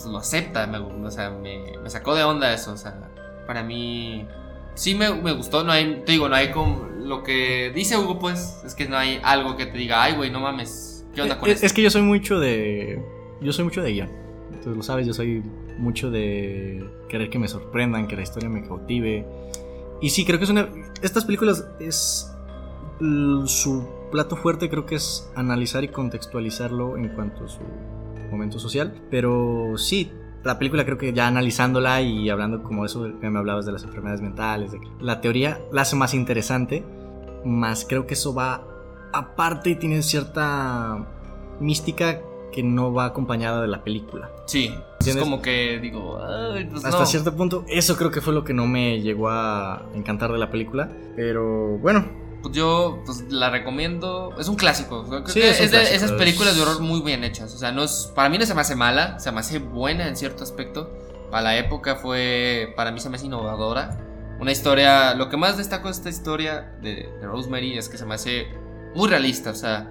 lo 0.07 0.18
acepta, 0.18 0.66
me, 0.66 0.78
o 0.78 1.11
sea, 1.11 1.30
me, 1.30 1.74
sacó 1.90 2.14
de 2.14 2.24
onda 2.24 2.53
eso, 2.53 2.72
o 2.72 2.76
sea, 2.76 3.11
para 3.46 3.62
mí 3.62 4.26
sí 4.74 4.94
me, 4.94 5.12
me, 5.14 5.32
gustó, 5.32 5.64
no 5.64 5.72
hay, 5.72 6.03
te 6.07 6.12
digo, 6.12 6.28
no 6.28 6.36
hay 6.36 6.51
como 6.51 6.88
lo 7.09 7.22
que 7.22 7.72
dice 7.74 7.96
Hugo, 7.96 8.18
pues, 8.18 8.61
es 8.64 8.74
que 8.74 8.88
no 8.88 8.96
hay 8.96 9.18
algo 9.22 9.56
que 9.56 9.66
te 9.66 9.78
diga, 9.78 10.02
ay, 10.02 10.14
güey, 10.14 10.30
no 10.30 10.40
mames, 10.40 11.06
¿qué 11.14 11.22
onda 11.22 11.38
con 11.38 11.48
es, 11.48 11.62
Es 11.62 11.72
que 11.72 11.82
yo 11.82 11.90
soy 11.90 12.02
mucho 12.02 12.38
de, 12.38 13.02
yo 13.40 13.52
soy 13.52 13.64
mucho 13.64 13.82
de 13.82 13.92
guion, 13.92 14.11
entonces 14.48 14.76
lo 14.76 14.82
sabes, 14.82 15.06
yo 15.06 15.14
soy 15.14 15.42
mucho 15.78 16.11
de 16.11 16.84
querer 17.09 17.30
que 17.30 17.38
me 17.38 17.48
sorprendan, 17.48 18.06
que 18.06 18.16
la 18.16 18.22
historia 18.22 18.48
me 18.48 18.66
cautive. 18.66 19.26
Y 20.00 20.11
sí, 20.11 20.24
creo 20.24 20.38
que 20.38 20.44
es 20.44 20.50
una... 20.50 20.68
Estas 21.02 21.24
películas 21.24 21.66
es... 21.80 22.30
Su 23.46 23.88
plato 24.11 24.36
fuerte 24.36 24.68
creo 24.68 24.84
que 24.84 24.96
es 24.96 25.30
analizar 25.36 25.84
y 25.84 25.88
contextualizarlo 25.88 26.96
en 26.96 27.09
cuanto 27.11 27.44
a 27.44 27.48
su 27.48 27.61
momento 28.30 28.59
social. 28.59 28.94
Pero 29.11 29.74
sí, 29.76 30.11
la 30.45 30.59
película 30.59 30.84
creo 30.84 30.99
que 30.99 31.12
ya 31.12 31.26
analizándola 31.26 32.01
y 32.01 32.30
hablando 32.30 32.62
como 32.62 32.84
eso 32.84 33.09
que 33.20 33.30
me 33.30 33.39
hablabas 33.39 33.66
de 33.66 33.72
las 33.72 33.82
enfermedades 33.84 34.20
mentales, 34.20 34.72
de 34.72 34.80
la 35.01 35.20
teoría 35.20 35.61
la 35.72 35.82
hace 35.82 35.97
más 35.97 36.14
interesante, 36.14 36.84
más 37.45 37.84
creo 37.89 38.07
que 38.07 38.14
eso 38.14 38.34
va 38.34 38.64
aparte 39.12 39.70
y 39.70 39.74
tiene 39.76 40.03
cierta 40.03 41.07
mística 41.61 42.20
que 42.53 42.62
no 42.62 42.93
va 42.93 43.07
acompañada 43.07 43.61
de 43.62 43.68
la 43.68 43.82
película. 43.84 44.30
Sí. 44.47 44.74
Entonces 45.01 45.22
como 45.22 45.43
que 45.43 45.78
digo, 45.80 46.18
Ay, 46.22 46.66
pues 46.66 46.84
hasta 46.84 47.01
no. 47.01 47.07
cierto 47.07 47.34
punto, 47.34 47.64
eso 47.68 47.97
creo 47.97 48.11
que 48.11 48.20
fue 48.20 48.32
lo 48.32 48.45
que 48.45 48.53
no 48.53 48.66
me 48.66 49.01
llegó 49.01 49.28
a 49.28 49.82
encantar 49.95 50.32
de 50.32 50.39
la 50.39 50.51
película. 50.51 50.91
Pero 51.14 51.78
bueno, 51.78 52.07
yo 52.53 53.03
pues, 53.07 53.24
la 53.30 53.51
recomiendo. 53.51 54.34
Es 54.38 54.49
un 54.49 54.57
clásico. 54.57 55.05
Creo 55.05 55.26
Sí, 55.26 55.40
que 55.40 55.51
es 55.51 55.61
un 55.61 55.66
de 55.66 55.70
clásico, 55.70 55.94
esas 55.96 56.11
es- 56.12 56.16
películas 56.16 56.57
de 56.57 56.62
horror 56.62 56.80
muy 56.80 57.01
bien 57.01 57.24
hechas. 57.24 57.55
O 57.55 57.59
sea, 57.59 57.72
no 57.72 57.82
es, 57.84 58.12
para 58.14 58.28
mí 58.28 58.38
no 58.38 58.46
se 58.46 58.55
me 58.55 58.61
hace 58.61 58.74
mala, 58.76 59.18
se 59.18 59.30
me 59.32 59.40
hace 59.40 59.59
buena 59.59 60.07
en 60.09 60.16
cierto 60.16 60.44
aspecto. 60.44 60.90
Para 61.30 61.42
la 61.42 61.57
época 61.59 61.96
fue, 61.96 62.72
para 62.76 62.90
mí 62.90 63.01
se 63.01 63.11
me 63.11 63.16
hace 63.16 63.26
innovadora. 63.26 63.99
Una 64.40 64.53
historia, 64.53 65.14
lo 65.14 65.28
que 65.28 65.36
más 65.36 65.57
destaco 65.57 65.88
de 65.88 65.92
esta 65.92 66.09
historia 66.09 66.72
de, 66.80 67.09
de 67.20 67.26
Rosemary 67.26 67.76
es 67.76 67.88
que 67.88 67.99
se 67.99 68.07
me 68.07 68.14
hace 68.14 68.46
muy 68.94 69.09
realista. 69.09 69.51
O 69.51 69.55
sea, 69.55 69.90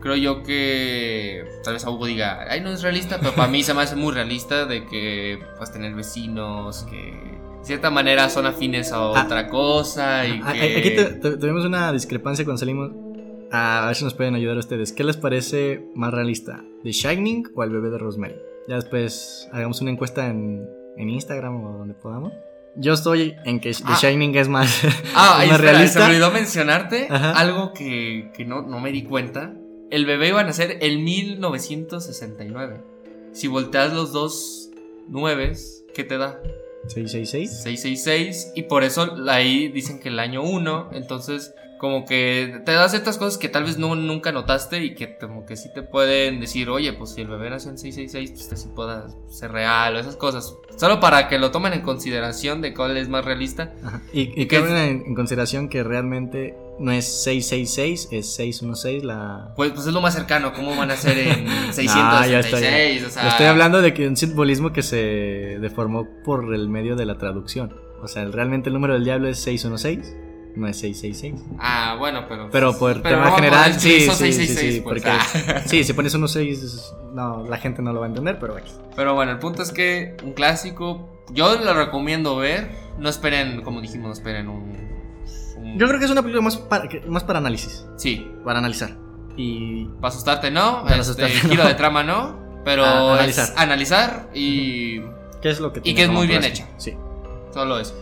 creo 0.00 0.16
yo 0.16 0.42
que 0.42 1.44
tal 1.64 1.74
vez 1.74 1.84
a 1.84 1.90
Hugo 1.90 2.06
diga, 2.06 2.46
ay, 2.48 2.60
no 2.60 2.70
es 2.70 2.82
realista, 2.82 3.18
pero 3.18 3.34
para 3.34 3.48
mí 3.48 3.62
se 3.62 3.74
me 3.74 3.82
hace 3.82 3.96
muy 3.96 4.14
realista 4.14 4.64
de 4.64 4.86
que 4.86 5.42
pues 5.58 5.70
tener 5.72 5.94
vecinos 5.94 6.84
que 6.88 7.29
cierta 7.62 7.90
manera 7.90 8.28
son 8.28 8.46
afines 8.46 8.92
a 8.92 8.96
Ah. 8.96 9.24
otra 9.24 9.48
cosa 9.48 10.26
y 10.26 10.40
a- 10.44 10.52
que... 10.52 10.76
aquí 10.78 10.90
te- 11.20 11.36
tuvimos 11.36 11.64
una 11.64 11.92
discrepancia 11.92 12.44
cuando 12.44 12.58
salimos. 12.58 12.90
A 13.52 13.86
ver 13.86 13.96
si 13.96 14.04
nos 14.04 14.14
pueden 14.14 14.34
ayudar 14.36 14.56
ustedes. 14.58 14.92
¿Qué 14.92 15.02
les 15.02 15.16
parece 15.16 15.84
más 15.94 16.14
realista? 16.14 16.62
¿The 16.84 16.92
Shining 16.92 17.48
o 17.54 17.64
el 17.64 17.70
bebé 17.70 17.90
de 17.90 17.98
Rosemary? 17.98 18.36
Ya 18.68 18.76
después 18.76 19.48
hagamos 19.52 19.80
una 19.80 19.90
encuesta 19.90 20.28
en, 20.28 20.68
en 20.96 21.10
Instagram 21.10 21.64
o 21.64 21.78
donde 21.78 21.94
podamos. 21.94 22.32
Yo 22.76 22.92
estoy 22.92 23.34
en 23.44 23.58
que 23.58 23.72
The 23.72 23.82
Ah. 23.84 23.98
Shining 24.00 24.36
es 24.36 24.46
más, 24.48 24.82
Ah, 25.16 25.34
más 25.38 25.44
espera, 25.50 25.72
realista. 25.72 25.92
se 26.00 26.06
me 26.06 26.12
olvidó 26.14 26.30
mencionarte 26.30 27.08
Ajá. 27.10 27.32
algo 27.32 27.72
que, 27.72 28.30
que 28.36 28.44
no, 28.44 28.62
no 28.62 28.78
me 28.78 28.92
di 28.92 29.02
cuenta. 29.02 29.52
El 29.90 30.06
bebé 30.06 30.28
iba 30.28 30.40
a 30.40 30.44
nacer 30.44 30.78
en 30.80 31.02
1969. 31.02 32.80
Si 33.32 33.48
volteas 33.48 33.92
los 33.92 34.12
dos 34.12 34.70
nueves, 35.08 35.84
¿qué 35.94 36.04
te 36.04 36.18
da? 36.18 36.40
666. 36.86 37.62
666. 37.62 38.52
Y 38.54 38.62
por 38.64 38.84
eso 38.84 39.16
ahí 39.28 39.68
dicen 39.68 40.00
que 40.00 40.08
el 40.08 40.18
año 40.18 40.42
1. 40.42 40.90
Entonces, 40.92 41.54
como 41.78 42.04
que 42.04 42.60
te 42.66 42.72
da 42.72 42.88
ciertas 42.88 43.16
cosas 43.16 43.38
que 43.38 43.48
tal 43.48 43.64
vez 43.64 43.78
no, 43.78 43.94
nunca 43.94 44.32
notaste 44.32 44.84
y 44.84 44.94
que 44.94 45.16
como 45.16 45.46
que 45.46 45.56
sí 45.56 45.70
te 45.72 45.82
pueden 45.82 46.38
decir, 46.40 46.68
oye, 46.68 46.92
pues 46.92 47.10
si 47.14 47.22
el 47.22 47.28
bebé 47.28 47.48
nació 47.48 47.70
en 47.70 47.78
666, 47.78 48.30
pues 48.30 48.42
este 48.42 48.56
sí 48.56 48.68
pueda 48.74 49.08
ser 49.28 49.52
real 49.52 49.96
o 49.96 49.98
esas 49.98 50.16
cosas. 50.16 50.54
Solo 50.76 51.00
para 51.00 51.28
que 51.28 51.38
lo 51.38 51.50
tomen 51.50 51.72
en 51.72 51.80
consideración 51.80 52.60
de 52.60 52.74
cuál 52.74 52.96
es 52.96 53.08
más 53.08 53.24
realista. 53.24 53.72
Ajá. 53.82 54.02
Y, 54.12 54.40
y 54.40 54.46
¿Qué 54.46 54.58
cabe 54.58 54.90
en, 54.90 55.04
en 55.06 55.14
consideración 55.14 55.68
que 55.68 55.82
realmente 55.82 56.54
no 56.80 56.92
es 56.92 57.04
666, 57.24 58.08
es 58.10 58.34
616 58.34 59.04
la... 59.04 59.52
Pues, 59.54 59.72
pues 59.72 59.86
es 59.86 59.92
lo 59.92 60.00
más 60.00 60.14
cercano, 60.14 60.54
¿cómo 60.54 60.74
van 60.74 60.90
a 60.90 60.96
ser 60.96 61.18
en 61.18 61.46
Ah, 61.88 62.26
ya 62.26 62.40
está, 62.40 62.58
666? 62.58 63.02
ya. 63.02 63.06
o 63.06 63.10
sea, 63.10 63.28
Estoy 63.28 63.46
hablando 63.46 63.82
de 63.82 63.92
que 63.92 64.08
un 64.08 64.16
simbolismo 64.16 64.72
que 64.72 64.82
se 64.82 65.58
deformó 65.60 66.08
por 66.24 66.54
el 66.54 66.70
medio 66.70 66.96
de 66.96 67.04
la 67.04 67.18
traducción. 67.18 67.76
O 68.02 68.08
sea, 68.08 68.24
realmente 68.24 68.70
el 68.70 68.74
número 68.74 68.94
del 68.94 69.04
diablo 69.04 69.28
es 69.28 69.38
616, 69.40 70.16
no 70.56 70.66
es 70.66 70.78
666. 70.78 71.58
Ah, 71.58 71.96
bueno, 71.98 72.24
pero. 72.26 72.48
Pero 72.50 72.78
por 72.78 73.02
pero 73.02 73.16
tema 73.16 73.32
general, 73.32 73.72
pues, 73.72 73.82
sí, 73.82 73.90
sí, 73.90 74.00
sí, 74.00 74.32
666, 74.32 74.74
sí, 74.74 74.80
pues, 74.80 75.02
porque 75.02 75.10
ah. 75.10 75.62
sí, 75.66 75.84
si 75.84 75.92
pones 75.92 76.14
unos 76.14 76.32
6, 76.32 76.94
no, 77.12 77.46
la 77.46 77.58
gente 77.58 77.82
no 77.82 77.92
lo 77.92 78.00
va 78.00 78.06
a 78.06 78.08
entender, 78.08 78.38
pero 78.40 78.56
aquí. 78.56 78.72
Pero 78.96 79.14
bueno, 79.14 79.32
el 79.32 79.38
punto 79.38 79.62
es 79.62 79.70
que 79.70 80.16
un 80.24 80.32
clásico. 80.32 81.24
Yo 81.32 81.60
lo 81.60 81.74
recomiendo 81.74 82.36
ver. 82.36 82.70
No 82.98 83.10
esperen, 83.10 83.60
como 83.62 83.82
dijimos, 83.82 84.06
no 84.06 84.12
esperen 84.14 84.48
un. 84.48 84.89
Yo 85.76 85.86
creo 85.88 85.98
que 85.98 86.04
es 86.04 86.10
una 86.10 86.22
película 86.22 86.42
más 86.42 86.56
para, 86.56 86.88
más 87.08 87.24
para 87.24 87.38
análisis, 87.38 87.86
Sí, 87.96 88.30
para 88.44 88.58
analizar. 88.58 88.96
Y 89.36 89.84
para 90.00 90.08
asustarte 90.08 90.50
no. 90.50 90.82
Para 90.84 90.96
este, 90.96 91.24
asustarte, 91.24 91.48
giro 91.48 91.62
no. 91.62 91.68
de 91.68 91.74
trama 91.74 92.02
no. 92.02 92.38
Pero 92.64 92.84
Ah, 92.84 93.14
es 93.24 93.38
analizar. 93.38 93.52
analizar 93.56 94.28
y. 94.34 95.00
qué 95.40 95.50
es 95.50 95.60
lo 95.60 95.72
que 95.72 95.80
Y 95.84 95.94
que 95.94 96.02
es 96.04 96.08
muy 96.10 96.26
bien 96.26 96.44
hecha. 96.44 96.68
Sí. 96.76 96.94
Solo 97.52 97.78
eso. 97.78 97.94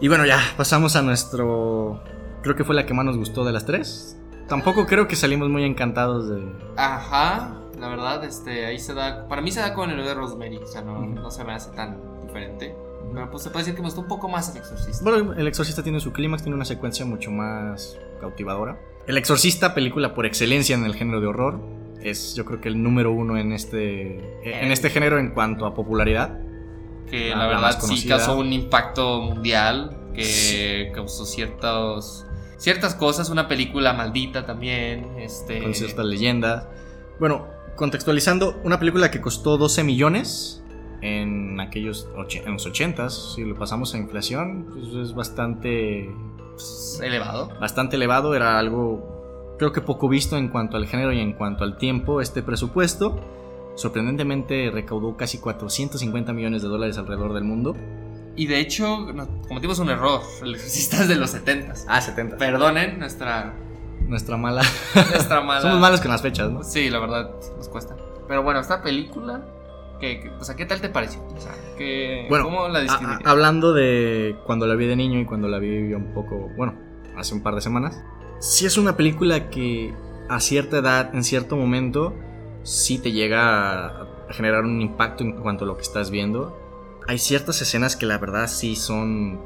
Y 0.00 0.08
bueno, 0.08 0.24
ya 0.24 0.40
pasamos 0.56 0.96
a 0.96 1.02
nuestro. 1.02 2.00
Creo 2.42 2.56
que 2.56 2.64
fue 2.64 2.74
la 2.74 2.86
que 2.86 2.94
más 2.94 3.04
nos 3.04 3.18
gustó 3.18 3.44
de 3.44 3.52
las 3.52 3.66
tres. 3.66 4.16
Tampoco 4.48 4.86
creo 4.86 5.06
que 5.06 5.16
salimos 5.16 5.48
muy 5.50 5.64
encantados 5.64 6.28
de. 6.30 6.42
Ajá, 6.76 7.56
la 7.78 7.88
verdad, 7.88 8.24
este, 8.24 8.64
ahí 8.66 8.78
se 8.78 8.94
da. 8.94 9.28
Para 9.28 9.42
mí 9.42 9.52
se 9.52 9.60
da 9.60 9.74
con 9.74 9.90
el 9.90 10.02
de 10.04 10.14
Rosemary. 10.14 10.56
O 10.56 10.66
sea, 10.66 10.80
no, 10.80 11.02
no 11.02 11.30
se 11.30 11.44
me 11.44 11.52
hace 11.52 11.70
tan 11.72 11.98
diferente. 12.26 12.74
Pero 13.12 13.30
pues 13.30 13.42
se 13.42 13.50
puede 13.50 13.64
decir 13.64 13.74
que 13.74 13.80
me 13.82 13.86
gustó 13.88 14.00
un 14.02 14.08
poco 14.08 14.28
más 14.28 14.50
el 14.50 14.58
exorcista. 14.58 15.02
Bueno, 15.04 15.32
El 15.34 15.46
Exorcista 15.48 15.82
tiene 15.82 16.00
su 16.00 16.12
clímax, 16.12 16.42
tiene 16.42 16.56
una 16.56 16.64
secuencia 16.64 17.04
mucho 17.04 17.30
más 17.30 17.98
cautivadora. 18.20 18.78
El 19.06 19.16
Exorcista, 19.18 19.74
película 19.74 20.14
por 20.14 20.26
excelencia 20.26 20.76
en 20.76 20.84
el 20.84 20.94
género 20.94 21.20
de 21.20 21.26
horror, 21.26 21.60
es 22.02 22.34
yo 22.34 22.44
creo 22.44 22.60
que 22.60 22.68
el 22.68 22.82
número 22.82 23.12
uno 23.12 23.36
en 23.36 23.52
este, 23.52 24.38
en 24.44 24.70
este 24.72 24.90
género 24.90 25.18
en 25.18 25.30
cuanto 25.30 25.66
a 25.66 25.74
popularidad. 25.74 26.38
que 27.10 27.30
la- 27.34 27.48
verdad 27.48 27.78
sí 27.80 28.06
causó 28.06 28.38
un 28.38 28.52
impacto 28.52 29.20
mundial, 29.20 29.96
que 30.14 30.22
Sí. 30.24 30.92
causó 30.94 31.26
ciertos, 31.26 32.24
ciertas 32.56 32.94
cosas, 32.94 33.30
una 33.30 33.48
película 33.48 33.92
maldita 33.92 34.46
también, 34.46 35.18
este... 35.18 35.60
con 35.60 35.74
ciertas 35.74 36.04
leyendas. 36.06 36.66
Bueno, 37.18 37.48
contextualizando, 37.74 38.60
una 38.62 38.78
película 38.78 39.10
que 39.10 39.20
costó 39.20 39.56
12 39.58 39.82
millones 39.82 40.62
en 41.02 41.58
aquellos 41.60 42.08
en 42.44 42.52
los 42.52 42.66
80s, 42.66 43.34
si 43.34 43.44
lo 43.44 43.54
pasamos 43.54 43.94
a 43.94 43.98
inflación, 43.98 44.66
pues 44.72 44.94
es 44.94 45.14
bastante 45.14 46.10
pues, 46.52 47.00
elevado. 47.02 47.50
bastante 47.60 47.96
elevado, 47.96 48.34
era 48.34 48.58
algo 48.58 49.54
creo 49.58 49.72
que 49.72 49.80
poco 49.82 50.08
visto 50.08 50.36
en 50.38 50.48
cuanto 50.48 50.76
al 50.78 50.86
género 50.86 51.12
y 51.12 51.20
en 51.20 51.34
cuanto 51.34 51.64
al 51.64 51.76
tiempo 51.76 52.20
este 52.20 52.42
presupuesto. 52.42 53.20
Sorprendentemente 53.76 54.70
recaudó 54.72 55.16
casi 55.16 55.38
450 55.38 56.32
millones 56.32 56.62
de 56.62 56.68
dólares 56.68 56.98
alrededor 56.98 57.32
del 57.34 57.44
mundo. 57.44 57.74
Y 58.36 58.46
de 58.46 58.58
hecho, 58.60 59.06
cometimos 59.48 59.78
un 59.78 59.90
error, 59.90 60.20
el 60.42 60.54
exorcista 60.54 61.02
es 61.02 61.08
de 61.08 61.16
los 61.16 61.30
70 61.30 61.74
Ah, 61.88 62.00
70. 62.00 62.36
Perdonen 62.36 62.98
nuestra, 62.98 63.54
Nuestra 64.06 64.36
mala. 64.36 64.62
nuestra 64.94 65.40
mala... 65.44 65.60
Somos 65.60 65.78
malos 65.80 66.00
con 66.00 66.10
las 66.10 66.22
fechas, 66.22 66.50
¿no? 66.50 66.62
Sí, 66.62 66.88
la 66.90 66.98
verdad, 66.98 67.30
nos 67.56 67.68
cuesta. 67.68 67.96
Pero 68.28 68.42
bueno, 68.42 68.60
esta 68.60 68.82
película, 68.82 69.42
que- 70.00 70.30
o 70.40 70.42
sea, 70.44 70.56
¿qué 70.56 70.66
tal 70.66 70.80
te 70.80 70.88
pareció? 70.88 71.22
O 71.26 71.40
sea, 71.40 71.52
que, 71.78 72.26
Bueno, 72.28 72.44
¿cómo 72.46 72.68
la 72.68 72.80
A- 72.80 73.18
a- 73.24 73.30
hablando 73.30 73.72
de 73.72 74.36
cuando 74.46 74.66
la 74.66 74.74
vi 74.74 74.86
de 74.86 74.96
niño 74.96 75.20
y 75.20 75.24
cuando 75.26 75.46
la 75.48 75.58
vi 75.58 75.92
un 75.94 76.12
poco, 76.12 76.48
bueno, 76.56 76.74
hace 77.16 77.34
un 77.34 77.42
par 77.42 77.54
de 77.54 77.60
semanas. 77.60 78.02
Sí 78.40 78.66
es 78.66 78.78
una 78.78 78.96
película 78.96 79.50
que 79.50 79.94
a 80.28 80.40
cierta 80.40 80.78
edad, 80.78 81.14
en 81.14 81.22
cierto 81.24 81.56
momento, 81.56 82.14
sí 82.62 82.98
te 82.98 83.12
llega 83.12 83.86
a 84.02 84.06
generar 84.30 84.64
un 84.64 84.80
impacto 84.80 85.22
en 85.24 85.32
cuanto 85.40 85.64
a 85.64 85.66
lo 85.68 85.76
que 85.76 85.82
estás 85.82 86.10
viendo. 86.10 86.56
Hay 87.06 87.18
ciertas 87.18 87.60
escenas 87.62 87.96
que 87.96 88.06
la 88.06 88.18
verdad 88.18 88.46
sí 88.46 88.76
son 88.76 89.40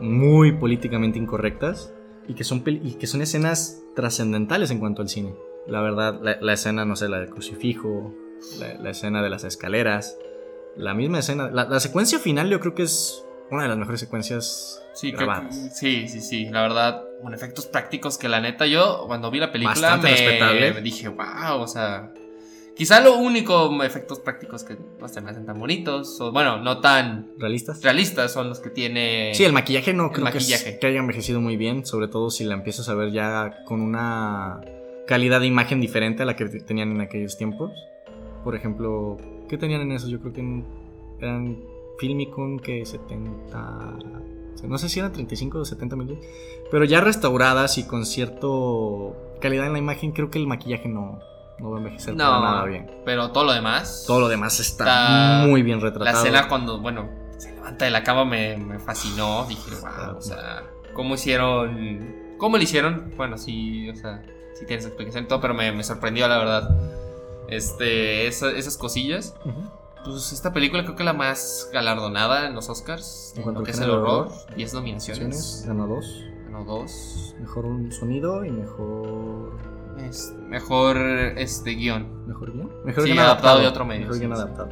muy 0.00 0.52
políticamente 0.52 1.18
incorrectas 1.18 1.92
y 2.28 2.34
que 2.34 2.44
son, 2.44 2.62
y 2.66 2.94
que 2.94 3.06
son 3.06 3.20
escenas 3.22 3.82
trascendentales 3.96 4.70
en 4.70 4.78
cuanto 4.78 5.02
al 5.02 5.08
cine. 5.08 5.34
La 5.66 5.80
verdad, 5.82 6.18
la, 6.22 6.38
la 6.40 6.52
escena, 6.52 6.84
no 6.84 6.94
sé, 6.96 7.08
la 7.08 7.18
del 7.18 7.30
crucifijo, 7.30 8.14
la, 8.58 8.74
la 8.74 8.90
escena 8.90 9.22
de 9.22 9.30
las 9.30 9.44
escaleras, 9.44 10.16
la 10.76 10.94
misma 10.94 11.18
escena, 11.20 11.50
la, 11.50 11.64
la 11.64 11.80
secuencia 11.80 12.18
final 12.18 12.48
yo 12.50 12.60
creo 12.60 12.74
que 12.74 12.82
es 12.84 13.24
una 13.50 13.62
de 13.62 13.68
las 13.68 13.78
mejores 13.78 14.00
secuencias 14.00 14.82
Sí, 14.94 15.10
que- 15.10 15.16
grabadas. 15.16 15.76
sí, 15.78 16.06
sí, 16.08 16.20
sí, 16.20 16.46
la 16.50 16.62
verdad, 16.62 17.02
con 17.22 17.32
efectos 17.34 17.66
prácticos 17.66 18.18
que 18.18 18.28
la 18.28 18.40
neta 18.40 18.66
yo 18.66 19.04
cuando 19.06 19.30
vi 19.30 19.38
la 19.38 19.50
película 19.52 19.96
me, 19.96 20.80
dije, 20.82 21.08
wow, 21.08 21.60
o 21.60 21.66
sea, 21.66 22.12
quizá 22.76 23.00
lo 23.00 23.16
único 23.16 23.82
efectos 23.82 24.20
prácticos 24.20 24.64
que 24.64 24.76
no 25.00 25.08
se 25.08 25.20
me 25.20 25.30
hacen 25.30 25.46
tan 25.46 25.58
bonitos, 25.58 26.20
o 26.20 26.30
bueno, 26.30 26.58
no 26.62 26.80
tan 26.80 27.30
¿Realistas? 27.38 27.82
realistas 27.82 28.32
son 28.32 28.48
los 28.48 28.60
que 28.60 28.70
tiene... 28.70 29.32
Sí, 29.34 29.44
el 29.44 29.52
maquillaje 29.52 29.94
no 29.94 30.06
el 30.06 30.10
creo 30.12 30.24
que 30.26 30.38
es- 30.38 30.44
maquillaje. 30.44 30.78
Que, 30.78 30.86
haya 30.88 30.98
envejecido 30.98 31.40
muy 31.40 31.56
bien, 31.56 31.86
sobre 31.86 32.08
todo 32.08 32.30
si 32.30 32.44
la 32.44 32.54
empiezas 32.54 32.88
a 32.88 32.94
ver 32.94 33.10
ya 33.12 33.64
con 33.64 33.80
una 33.80 34.60
calidad 35.06 35.40
de 35.40 35.46
imagen 35.46 35.80
diferente 35.80 36.22
a 36.22 36.26
la 36.26 36.36
que 36.36 36.44
tenían 36.46 36.90
en 36.92 37.00
aquellos 37.00 37.38
tiempos. 37.38 37.72
Por 38.44 38.54
ejemplo, 38.54 39.16
¿qué 39.48 39.58
tenían 39.58 39.80
en 39.82 39.92
eso? 39.92 40.08
Yo 40.08 40.20
creo 40.20 40.32
que 40.32 40.64
eran 41.20 41.58
Filmicon 41.98 42.58
que 42.60 42.84
70... 42.86 43.96
o 44.54 44.58
sea, 44.58 44.68
No 44.68 44.78
sé 44.78 44.88
si 44.88 45.00
eran 45.00 45.12
35 45.12 45.58
o 45.58 45.64
70 45.64 45.96
minutos, 45.96 46.24
pero 46.70 46.84
ya 46.84 47.00
restauradas 47.00 47.78
y 47.78 47.84
con 47.84 48.06
cierto 48.06 49.16
calidad 49.40 49.66
en 49.66 49.72
la 49.72 49.78
imagen, 49.78 50.12
creo 50.12 50.30
que 50.30 50.38
el 50.38 50.46
maquillaje 50.46 50.88
no, 50.88 51.18
no 51.60 51.70
va 51.70 51.76
a 51.76 51.78
envejecer 51.80 52.16
para 52.16 52.40
nada 52.40 52.64
bien. 52.64 52.90
pero 53.04 53.30
todo 53.30 53.44
lo 53.44 53.52
demás... 53.52 54.04
Todo 54.06 54.20
lo 54.20 54.28
demás 54.28 54.58
está 54.60 54.84
Está- 54.84 55.46
muy 55.48 55.62
bien 55.62 55.78
La 55.80 55.84
retratado. 55.86 56.16
escena 56.18 56.48
cuando, 56.48 56.80
bueno, 56.80 57.08
se 57.36 57.52
levanta 57.54 57.84
de 57.84 57.90
la 57.92 58.02
cama 58.02 58.24
me, 58.24 58.56
me 58.56 58.78
fascinó. 58.78 59.44
Dije, 59.48 59.70
wow, 59.80 60.16
o 60.16 60.20
sea, 60.20 60.64
¿cómo 60.94 61.14
hicieron? 61.14 62.16
¿Cómo 62.38 62.56
lo 62.56 62.62
hicieron? 62.62 63.12
Bueno, 63.16 63.36
sí, 63.38 63.88
o 63.90 63.94
sea, 63.96 64.22
sí 64.54 64.64
tienes 64.66 64.86
explicación 64.86 65.24
y 65.24 65.26
todo, 65.28 65.40
pero 65.40 65.54
me, 65.54 65.70
me 65.72 65.84
sorprendió, 65.84 66.26
la 66.28 66.38
verdad. 66.38 66.70
Este, 67.48 68.26
esa- 68.26 68.50
esas 68.52 68.76
cosillas. 68.76 69.34
Ujú. 69.44 69.62
Pues 70.04 70.32
esta 70.32 70.52
película 70.52 70.84
creo 70.84 70.94
que 70.96 71.04
la 71.04 71.12
más 71.12 71.68
galardonada 71.72 72.46
en 72.46 72.54
los 72.54 72.68
Oscars. 72.68 73.34
En 73.36 73.52
lo 73.54 73.62
que 73.62 73.72
es 73.72 73.80
el 73.80 73.90
horror. 73.90 74.26
horror, 74.28 74.54
10 74.56 74.72
nominaciones. 74.74 75.64
Ganó 75.66 75.86
dos. 75.86 76.24
Ganó 76.44 76.64
dos. 76.64 77.34
Mejor 77.40 77.66
un 77.66 77.90
sonido 77.92 78.44
y 78.44 78.50
mejor. 78.50 79.52
Es- 79.98 80.32
mejor 80.48 80.96
este 81.36 81.70
guion. 81.72 82.26
¿Mejor 82.26 82.52
guion? 82.52 82.70
Mejor 82.84 83.02
Sí, 83.04 83.10
guion 83.10 83.24
adaptado 83.24 83.58
de 83.60 83.66
otro 83.66 83.84
medio, 83.84 84.02
Mejor 84.02 84.14
sí, 84.14 84.20
guion 84.20 84.36
sí. 84.36 84.42
adaptado. 84.42 84.68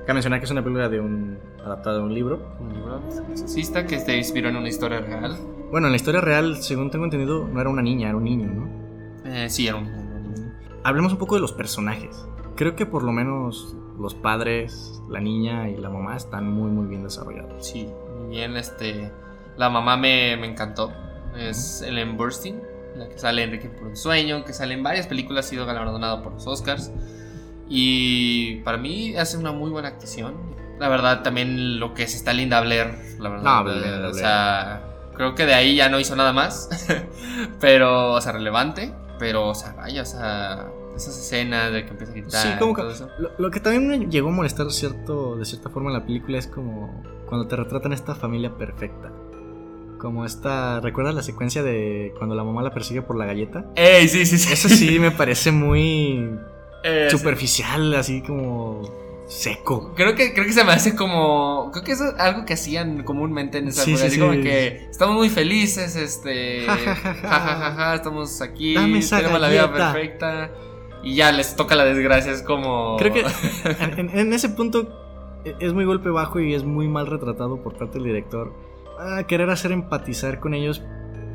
Cabe 0.00 0.14
mencionar 0.14 0.40
que 0.40 0.46
es 0.46 0.50
una 0.50 0.62
película 0.64 0.88
de 0.88 1.00
un 1.00 1.38
adaptada 1.64 1.98
de 1.98 2.02
un 2.02 2.14
libro. 2.14 2.56
Un 2.60 2.72
libro 2.74 3.00
exorcista 3.30 3.86
que 3.86 3.98
se 4.00 4.16
inspiró 4.16 4.48
en 4.48 4.56
una 4.56 4.68
historia 4.68 5.00
real. 5.00 5.36
Bueno, 5.70 5.86
en 5.86 5.92
la 5.92 5.96
historia 5.96 6.20
real, 6.22 6.56
según 6.62 6.90
tengo 6.90 7.04
entendido, 7.04 7.46
no 7.46 7.60
era 7.60 7.68
una 7.70 7.82
niña, 7.82 8.08
era 8.08 8.16
un 8.16 8.24
niño, 8.24 8.46
¿no? 8.50 9.30
Eh, 9.30 9.50
sí, 9.50 9.66
era 9.68 9.76
un 9.76 9.84
niño. 9.84 9.97
Hablemos 10.84 11.12
un 11.12 11.18
poco 11.18 11.34
de 11.34 11.40
los 11.40 11.52
personajes. 11.52 12.26
Creo 12.56 12.74
que 12.76 12.86
por 12.86 13.02
lo 13.02 13.12
menos 13.12 13.76
los 13.98 14.14
padres, 14.14 15.02
la 15.08 15.20
niña 15.20 15.68
y 15.68 15.76
la 15.76 15.90
mamá 15.90 16.16
están 16.16 16.50
muy 16.50 16.70
muy 16.70 16.86
bien 16.86 17.02
desarrollados. 17.02 17.66
Sí, 17.66 17.88
bien, 18.28 18.56
este... 18.56 19.12
La 19.56 19.68
mamá 19.70 19.96
me, 19.96 20.36
me 20.36 20.46
encantó. 20.46 20.92
Es 21.36 21.82
Ellen 21.82 22.16
Burstyn, 22.16 22.62
la 22.96 23.08
que 23.08 23.18
sale 23.18 23.42
en 23.42 23.50
Enrique 23.50 23.68
por 23.68 23.88
un 23.88 23.96
sueño, 23.96 24.44
que 24.44 24.52
sale 24.52 24.74
en 24.74 24.84
varias 24.84 25.08
películas, 25.08 25.46
ha 25.46 25.48
sido 25.48 25.66
galardonado 25.66 26.22
por 26.22 26.32
los 26.34 26.46
Oscars. 26.46 26.92
Y 27.68 28.56
para 28.62 28.78
mí 28.78 29.16
hace 29.16 29.36
una 29.36 29.52
muy 29.52 29.70
buena 29.70 29.88
actuación. 29.88 30.34
La 30.78 30.88
verdad, 30.88 31.22
también 31.22 31.80
lo 31.80 31.92
que 31.92 32.04
es 32.04 32.14
esta 32.14 32.32
Linda 32.32 32.60
Blair, 32.60 33.16
la 33.18 33.28
verdad. 33.28 33.64
No, 33.64 33.70
eh, 33.72 34.06
o 34.06 34.12
Blair. 34.12 34.14
sea, 34.14 34.84
creo 35.14 35.34
que 35.34 35.44
de 35.44 35.54
ahí 35.54 35.74
ya 35.74 35.88
no 35.88 35.98
hizo 35.98 36.14
nada 36.14 36.32
más. 36.32 36.70
pero, 37.60 38.12
o 38.12 38.20
sea, 38.20 38.32
relevante. 38.32 38.94
Pero, 39.18 39.48
o 39.48 39.54
sea, 39.54 39.72
vaya, 39.72 40.02
o 40.02 40.06
sea, 40.06 40.68
esas 40.96 41.18
escenas 41.18 41.72
de 41.72 41.84
que 41.84 41.90
empieza 41.90 42.12
a 42.12 42.16
gritar. 42.16 42.42
Sí, 42.42 42.58
como 42.58 42.74
que- 42.74 42.82
todo 42.82 42.90
eso. 42.90 43.08
Lo, 43.18 43.30
lo 43.38 43.50
que 43.50 43.60
también 43.60 43.86
me 43.88 44.06
llegó 44.10 44.28
a 44.28 44.32
molestar 44.32 44.70
cierto, 44.70 45.36
de 45.36 45.44
cierta 45.44 45.68
forma 45.70 45.90
en 45.90 45.94
la 45.98 46.04
película 46.04 46.38
es 46.38 46.46
como 46.46 47.02
cuando 47.26 47.46
te 47.46 47.56
retratan 47.56 47.92
esta 47.92 48.14
familia 48.14 48.56
perfecta. 48.56 49.12
Como 49.98 50.24
esta, 50.24 50.78
¿recuerdas 50.80 51.14
la 51.14 51.22
secuencia 51.22 51.62
de 51.64 52.14
cuando 52.18 52.36
la 52.36 52.44
mamá 52.44 52.62
la 52.62 52.70
persigue 52.70 53.02
por 53.02 53.16
la 53.16 53.26
galleta? 53.26 53.64
¡Ey, 53.74 54.06
sí, 54.08 54.24
sí, 54.26 54.38
sí! 54.38 54.52
Eso 54.52 54.68
sí 54.68 54.98
me 55.00 55.10
parece 55.10 55.50
muy 55.50 56.30
Eh, 56.84 57.08
superficial, 57.10 57.92
así 57.96 58.22
como 58.22 58.82
seco. 59.28 59.92
Creo 59.94 60.14
que, 60.14 60.32
creo 60.34 60.44
que 60.46 60.52
se 60.52 60.64
me 60.64 60.72
hace 60.72 60.96
como. 60.96 61.70
Creo 61.72 61.84
que 61.84 61.92
eso 61.92 62.06
es 62.08 62.18
algo 62.18 62.44
que 62.44 62.54
hacían 62.54 63.04
comúnmente 63.04 63.58
en 63.58 63.68
esa 63.68 63.82
Sí, 63.82 63.92
época. 63.92 64.10
sí, 64.10 64.18
como 64.18 64.32
que 64.32 64.86
estamos 64.90 65.14
muy 65.16 65.28
felices, 65.28 65.94
este. 65.96 66.64
Ja, 66.66 66.76
ja, 66.76 67.74
ja, 67.76 67.94
estamos 67.94 68.40
aquí, 68.42 68.74
tenemos 68.74 69.40
la 69.40 69.48
vida 69.48 69.66
galleta. 69.66 69.92
perfecta. 69.92 70.50
Y 71.02 71.14
ya 71.14 71.30
les 71.30 71.54
toca 71.54 71.76
la 71.76 71.84
desgracia, 71.84 72.32
es 72.32 72.42
como. 72.42 72.96
Creo 72.98 73.12
que 73.12 73.20
en, 74.00 74.10
en- 74.18 74.32
ese 74.32 74.48
punto 74.48 75.40
e- 75.44 75.54
es 75.60 75.72
muy 75.72 75.84
golpe 75.84 76.10
bajo 76.10 76.40
y 76.40 76.54
es 76.54 76.64
muy 76.64 76.88
mal 76.88 77.06
retratado 77.06 77.62
por 77.62 77.76
parte 77.78 77.94
del 77.94 78.04
director. 78.04 78.52
a 78.98 79.22
querer 79.28 79.48
hacer 79.50 79.70
empatizar 79.70 80.40
con 80.40 80.54
ellos 80.54 80.82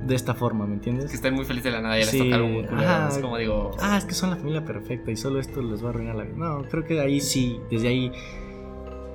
de 0.05 0.15
esta 0.15 0.34
forma, 0.34 0.65
¿me 0.65 0.75
entiendes? 0.75 1.09
que 1.09 1.15
estén 1.15 1.34
muy 1.34 1.45
felices 1.45 1.71
de 1.71 1.71
la 1.71 1.81
nada 1.81 1.97
y 1.97 2.01
les 2.01 2.09
Sí, 2.09 2.19
toca 2.19 2.35
algo 2.35 2.47
muy 2.47 2.63
ajá. 2.63 3.07
Es 3.09 3.17
como 3.19 3.38
digo. 3.38 3.71
Ah, 3.80 3.97
es 3.97 4.05
que 4.05 4.13
son 4.13 4.30
la 4.30 4.35
familia 4.35 4.65
perfecta 4.65 5.11
y 5.11 5.15
solo 5.17 5.39
esto 5.39 5.61
les 5.61 5.84
va 5.84 5.88
a 5.88 5.89
arruinar 5.91 6.15
la 6.15 6.23
vida. 6.23 6.35
No, 6.38 6.63
creo 6.69 6.84
que 6.85 6.99
ahí 6.99 7.21
sí, 7.21 7.59
desde 7.69 7.88
ahí. 7.88 8.11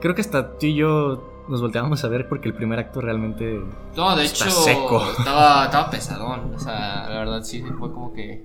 Creo 0.00 0.14
que 0.14 0.20
hasta 0.20 0.58
tú 0.58 0.66
y 0.66 0.74
yo 0.74 1.44
nos 1.48 1.60
volteábamos 1.60 2.04
a 2.04 2.08
ver 2.08 2.28
porque 2.28 2.48
el 2.48 2.54
primer 2.54 2.78
acto 2.78 3.00
realmente. 3.00 3.60
No, 3.96 4.16
de 4.16 4.24
está 4.24 4.46
hecho. 4.46 4.54
seco. 4.54 5.02
Estaba, 5.18 5.64
estaba 5.64 5.90
pesadón. 5.90 6.54
O 6.54 6.58
sea, 6.58 7.08
la 7.08 7.18
verdad 7.18 7.42
sí 7.42 7.62
fue 7.78 7.92
como 7.92 8.12
que. 8.12 8.44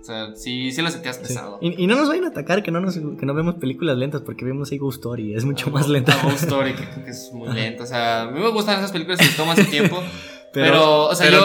O 0.00 0.04
sea, 0.06 0.36
sí, 0.36 0.70
sí 0.70 0.82
lo 0.82 0.90
sentías 0.90 1.16
sí. 1.16 1.22
pesado. 1.22 1.58
Y, 1.60 1.82
y 1.82 1.86
no 1.88 1.96
nos 1.96 2.08
vayan 2.08 2.26
a 2.26 2.28
atacar 2.28 2.62
que 2.62 2.70
no, 2.70 2.80
nos, 2.80 2.94
que 2.94 3.26
no 3.26 3.34
vemos 3.34 3.56
películas 3.56 3.96
lentas 3.96 4.22
porque 4.22 4.44
vemos 4.44 4.70
ahí 4.70 4.78
Ghost 4.78 4.98
Story, 4.98 5.34
es 5.34 5.44
mucho 5.44 5.68
más 5.70 5.88
lenta. 5.88 6.16
Ghost 6.22 6.44
Story, 6.44 6.74
que 6.74 7.02
que 7.02 7.10
es 7.10 7.30
muy 7.32 7.48
lenta. 7.52 7.82
O 7.82 7.86
sea, 7.86 8.22
a 8.22 8.30
mí 8.30 8.38
me 8.38 8.50
gustan 8.50 8.78
esas 8.78 8.92
películas 8.92 9.18
que 9.18 9.26
toman 9.36 9.56
su 9.56 9.64
tiempo. 9.64 10.00
Pero, 10.62 11.04
o 11.06 11.14
sea, 11.14 11.26
pero 11.26 11.44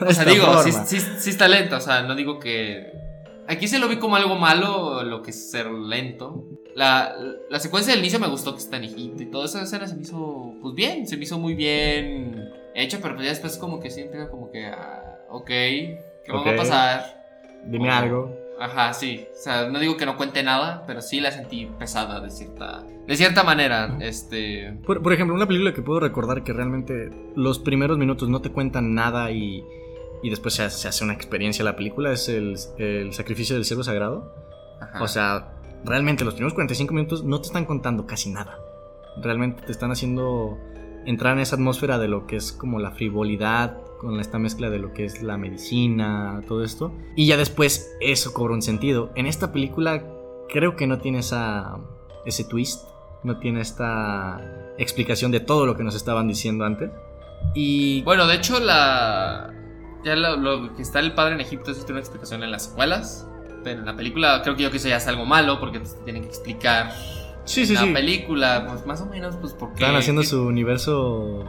no, 0.00 0.08
O 0.08 0.12
sea, 0.12 0.24
digo, 0.32 0.62
sí, 0.62 0.72
sí, 0.86 1.00
sí 1.18 1.30
está 1.30 1.48
lento, 1.48 1.76
o 1.76 1.80
sea, 1.80 2.02
no 2.02 2.14
digo 2.14 2.38
que... 2.38 2.92
Aquí 3.48 3.66
se 3.68 3.78
lo 3.78 3.88
vi 3.88 3.96
como 3.96 4.16
algo 4.16 4.36
malo, 4.36 5.02
lo 5.02 5.20
que 5.22 5.30
es 5.30 5.50
ser 5.50 5.70
lento. 5.70 6.44
La, 6.76 7.14
la 7.50 7.58
secuencia 7.58 7.92
del 7.92 8.00
inicio 8.00 8.18
me 8.20 8.28
gustó 8.28 8.52
que 8.54 8.60
está 8.60 8.76
en 8.76 8.84
Egipto 8.84 9.22
y 9.22 9.26
toda 9.30 9.44
esa 9.46 9.62
escena 9.62 9.86
se 9.86 9.94
me 9.96 10.02
hizo, 10.02 10.54
pues 10.62 10.74
bien, 10.74 11.06
se 11.06 11.16
me 11.16 11.24
hizo 11.24 11.38
muy 11.38 11.54
bien 11.54 12.50
hecho, 12.74 12.98
pero 13.02 13.14
pues 13.14 13.26
ya 13.26 13.30
después 13.32 13.58
como 13.58 13.78
que 13.80 13.90
sí 13.90 14.00
empieza 14.02 14.28
como 14.30 14.50
que, 14.50 14.66
ah, 14.66 15.18
ok, 15.28 15.46
¿qué 15.46 15.98
va 16.32 16.40
Ok. 16.40 16.46
a 16.46 16.56
pasar? 16.56 17.24
Dime 17.66 17.88
Como- 17.88 17.98
algo. 17.98 18.41
Ajá, 18.62 18.92
sí, 18.92 19.26
o 19.32 19.36
sea, 19.36 19.68
no 19.68 19.80
digo 19.80 19.96
que 19.96 20.06
no 20.06 20.16
cuente 20.16 20.42
nada, 20.44 20.84
pero 20.86 21.02
sí 21.02 21.20
la 21.20 21.32
sentí 21.32 21.66
pesada 21.80 22.20
de 22.20 22.30
cierta, 22.30 22.84
de 23.08 23.16
cierta 23.16 23.42
manera, 23.42 23.96
este... 24.00 24.78
Por, 24.86 25.02
por 25.02 25.12
ejemplo, 25.12 25.34
una 25.34 25.46
película 25.48 25.74
que 25.74 25.82
puedo 25.82 25.98
recordar 25.98 26.44
que 26.44 26.52
realmente 26.52 27.10
los 27.34 27.58
primeros 27.58 27.98
minutos 27.98 28.28
no 28.28 28.40
te 28.40 28.50
cuentan 28.52 28.94
nada 28.94 29.32
y, 29.32 29.64
y 30.22 30.30
después 30.30 30.54
se, 30.54 30.62
hace- 30.62 30.78
se 30.78 30.86
hace 30.88 31.02
una 31.02 31.12
experiencia 31.12 31.64
la 31.64 31.74
película 31.74 32.12
es 32.12 32.28
el, 32.28 32.54
el 32.78 33.12
sacrificio 33.12 33.56
del 33.56 33.64
ciervo 33.64 33.82
sagrado. 33.82 34.32
Ajá. 34.80 35.02
O 35.02 35.08
sea, 35.08 35.48
realmente 35.84 36.24
los 36.24 36.34
primeros 36.34 36.54
45 36.54 36.94
minutos 36.94 37.24
no 37.24 37.40
te 37.40 37.48
están 37.48 37.64
contando 37.64 38.06
casi 38.06 38.30
nada. 38.30 38.58
Realmente 39.20 39.62
te 39.66 39.72
están 39.72 39.90
haciendo 39.90 40.56
entrar 41.06 41.34
en 41.34 41.40
esa 41.40 41.56
atmósfera 41.56 41.98
de 41.98 42.08
lo 42.08 42.26
que 42.26 42.36
es 42.36 42.52
como 42.52 42.78
la 42.78 42.92
frivolidad, 42.92 43.78
con 43.98 44.18
esta 44.18 44.38
mezcla 44.38 44.68
de 44.68 44.78
lo 44.78 44.92
que 44.92 45.04
es 45.04 45.22
la 45.22 45.36
medicina, 45.36 46.40
todo 46.48 46.64
esto. 46.64 46.92
Y 47.16 47.26
ya 47.26 47.36
después 47.36 47.92
eso 48.00 48.32
cobra 48.32 48.54
un 48.54 48.62
sentido. 48.62 49.12
En 49.14 49.26
esta 49.26 49.52
película 49.52 50.04
creo 50.48 50.76
que 50.76 50.86
no 50.86 50.98
tiene 50.98 51.20
esa, 51.20 51.78
ese 52.26 52.44
twist, 52.44 52.84
no 53.22 53.38
tiene 53.38 53.60
esta 53.60 54.40
explicación 54.78 55.30
de 55.30 55.40
todo 55.40 55.66
lo 55.66 55.76
que 55.76 55.84
nos 55.84 55.94
estaban 55.94 56.26
diciendo 56.26 56.64
antes. 56.64 56.90
Y 57.54 58.02
Bueno, 58.02 58.26
de 58.26 58.36
hecho, 58.36 58.60
la. 58.60 59.52
Ya 60.04 60.16
lo, 60.16 60.74
que 60.74 60.82
está 60.82 60.98
el 60.98 61.14
padre 61.14 61.34
en 61.34 61.40
Egipto 61.40 61.72
sí 61.72 61.80
tiene 61.80 61.92
una 61.92 62.00
explicación 62.00 62.42
en 62.42 62.50
las 62.50 62.64
secuelas. 62.64 63.28
Pero 63.62 63.80
en 63.80 63.86
la 63.86 63.96
película 63.96 64.40
creo 64.42 64.56
que 64.56 64.64
yo 64.64 64.70
que 64.72 64.78
eso 64.78 64.88
ya 64.88 64.96
es 64.96 65.06
algo 65.06 65.24
malo 65.24 65.60
porque 65.60 65.80
tienen 66.04 66.22
que 66.22 66.28
explicar 66.28 66.92
sí, 67.44 67.66
sí, 67.66 67.74
la 67.74 67.82
sí. 67.82 67.92
película, 67.92 68.66
pues 68.68 68.86
más 68.86 69.00
o 69.00 69.06
menos, 69.06 69.36
pues 69.36 69.52
porque. 69.52 69.74
Estaban 69.74 69.96
haciendo 69.96 70.22
su 70.22 70.42
universo 70.46 71.44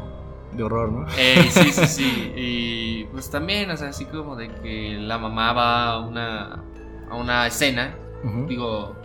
de 0.53 0.63
horror, 0.63 0.91
¿no? 0.91 1.07
Eh, 1.17 1.47
sí, 1.49 1.71
sí, 1.71 1.85
sí. 1.87 2.33
Y 2.35 3.03
pues 3.05 3.29
también, 3.29 3.69
o 3.71 3.77
sea, 3.77 3.89
así 3.89 4.05
como 4.05 4.35
de 4.35 4.49
que 4.49 4.97
la 4.99 5.17
mamá 5.17 5.53
va 5.53 5.89
a 5.91 5.99
una, 5.99 6.63
a 7.09 7.15
una 7.15 7.47
escena. 7.47 7.95
Ujú. 8.23 8.45
Digo, 8.47 8.95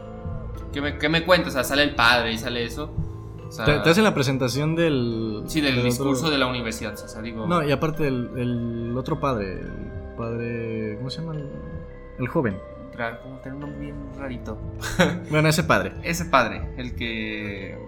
¿qué 0.72 0.80
me, 0.80 0.98
qué 0.98 1.08
me 1.08 1.24
cuentas? 1.24 1.50
O 1.50 1.54
sea, 1.54 1.64
sale 1.64 1.82
el 1.82 1.94
padre 1.94 2.32
y 2.32 2.38
sale 2.38 2.64
eso. 2.64 2.90
O 3.48 3.50
sea, 3.50 3.64
Te, 3.64 3.78
te 3.78 3.90
hacen 3.90 4.04
la 4.04 4.12
presentación 4.14 4.76
del. 4.76 5.42
Sí, 5.46 5.60
del 5.62 5.74
otro- 5.78 5.84
discurso 5.84 6.30
de 6.30 6.36
la 6.38 6.46
universidad. 6.46 6.92
O 6.92 7.08
sea, 7.08 7.22
digo. 7.22 7.46
No, 7.46 7.66
y 7.66 7.72
aparte 7.72 8.06
el, 8.06 8.30
el 8.36 8.94
otro 8.96 9.18
padre, 9.18 9.60
el 9.60 9.72
padre. 10.18 10.96
¿Cómo 10.98 11.08
se 11.08 11.22
llama? 11.22 11.34
El, 11.34 11.48
el 12.18 12.28
joven. 12.28 12.58
Como 13.22 13.36
tener 13.38 13.54
un 13.54 13.60
nombre 13.60 13.80
bien 13.80 13.96
rarito. 14.16 14.58
Bueno, 15.30 15.48
ese 15.48 15.62
padre. 15.64 15.92
Ese 16.02 16.24
padre, 16.24 16.62
el 16.76 16.94
que. 16.94 17.78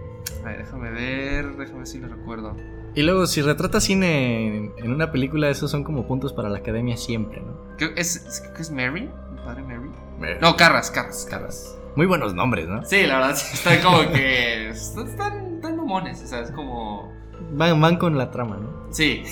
A 0.45 0.49
ver, 0.49 0.59
déjame 0.59 0.91
ver, 0.91 1.57
déjame 1.57 1.79
ver 1.79 1.87
si 1.87 1.99
lo 1.99 2.09
recuerdo. 2.09 2.57
Y 2.95 3.03
luego, 3.03 3.27
si 3.27 3.41
retrata 3.43 3.81
cine 3.81 4.73
en, 4.77 4.93
una 4.93 5.13
película, 5.13 5.49
esos 5.49 5.71
son 5.71 5.85
como 5.85 6.07
puntos 6.09 6.33
para 6.33 6.49
la 6.49 6.59
academia 6.59 6.97
siempre, 6.97 7.41
¿no? 7.41 7.77
Creo 7.77 7.95
que 7.95 8.01
es, 8.01 8.17
es- 8.17 8.43
es 8.59 8.71
Mary, 8.71 9.09
el 9.37 9.43
padre 9.45 9.63
Mary. 9.63 9.91
No, 10.41 10.57
Carras, 10.57 10.91
Carras, 10.91 11.27
Carras. 11.31 11.77
Muy 11.97 12.07
buenos 12.07 12.35
nombres, 12.35 12.69
¿no? 12.69 12.85
Sí, 12.85 13.07
la 13.07 13.17
verdad, 13.19 13.31
están 13.33 13.81
como 13.83 13.99
que. 14.13 14.69
Están, 14.71 15.07
están, 15.09 15.55
están 15.57 15.77
mamones, 15.77 16.23
o 16.23 16.27
sea, 16.27 16.41
es 16.41 16.51
como. 16.53 17.13
Van, 17.53 17.81
van 17.81 17.97
con 17.97 18.17
la 18.19 18.31
trama, 18.31 18.57
¿no? 18.59 18.87
Sí. 18.93 19.23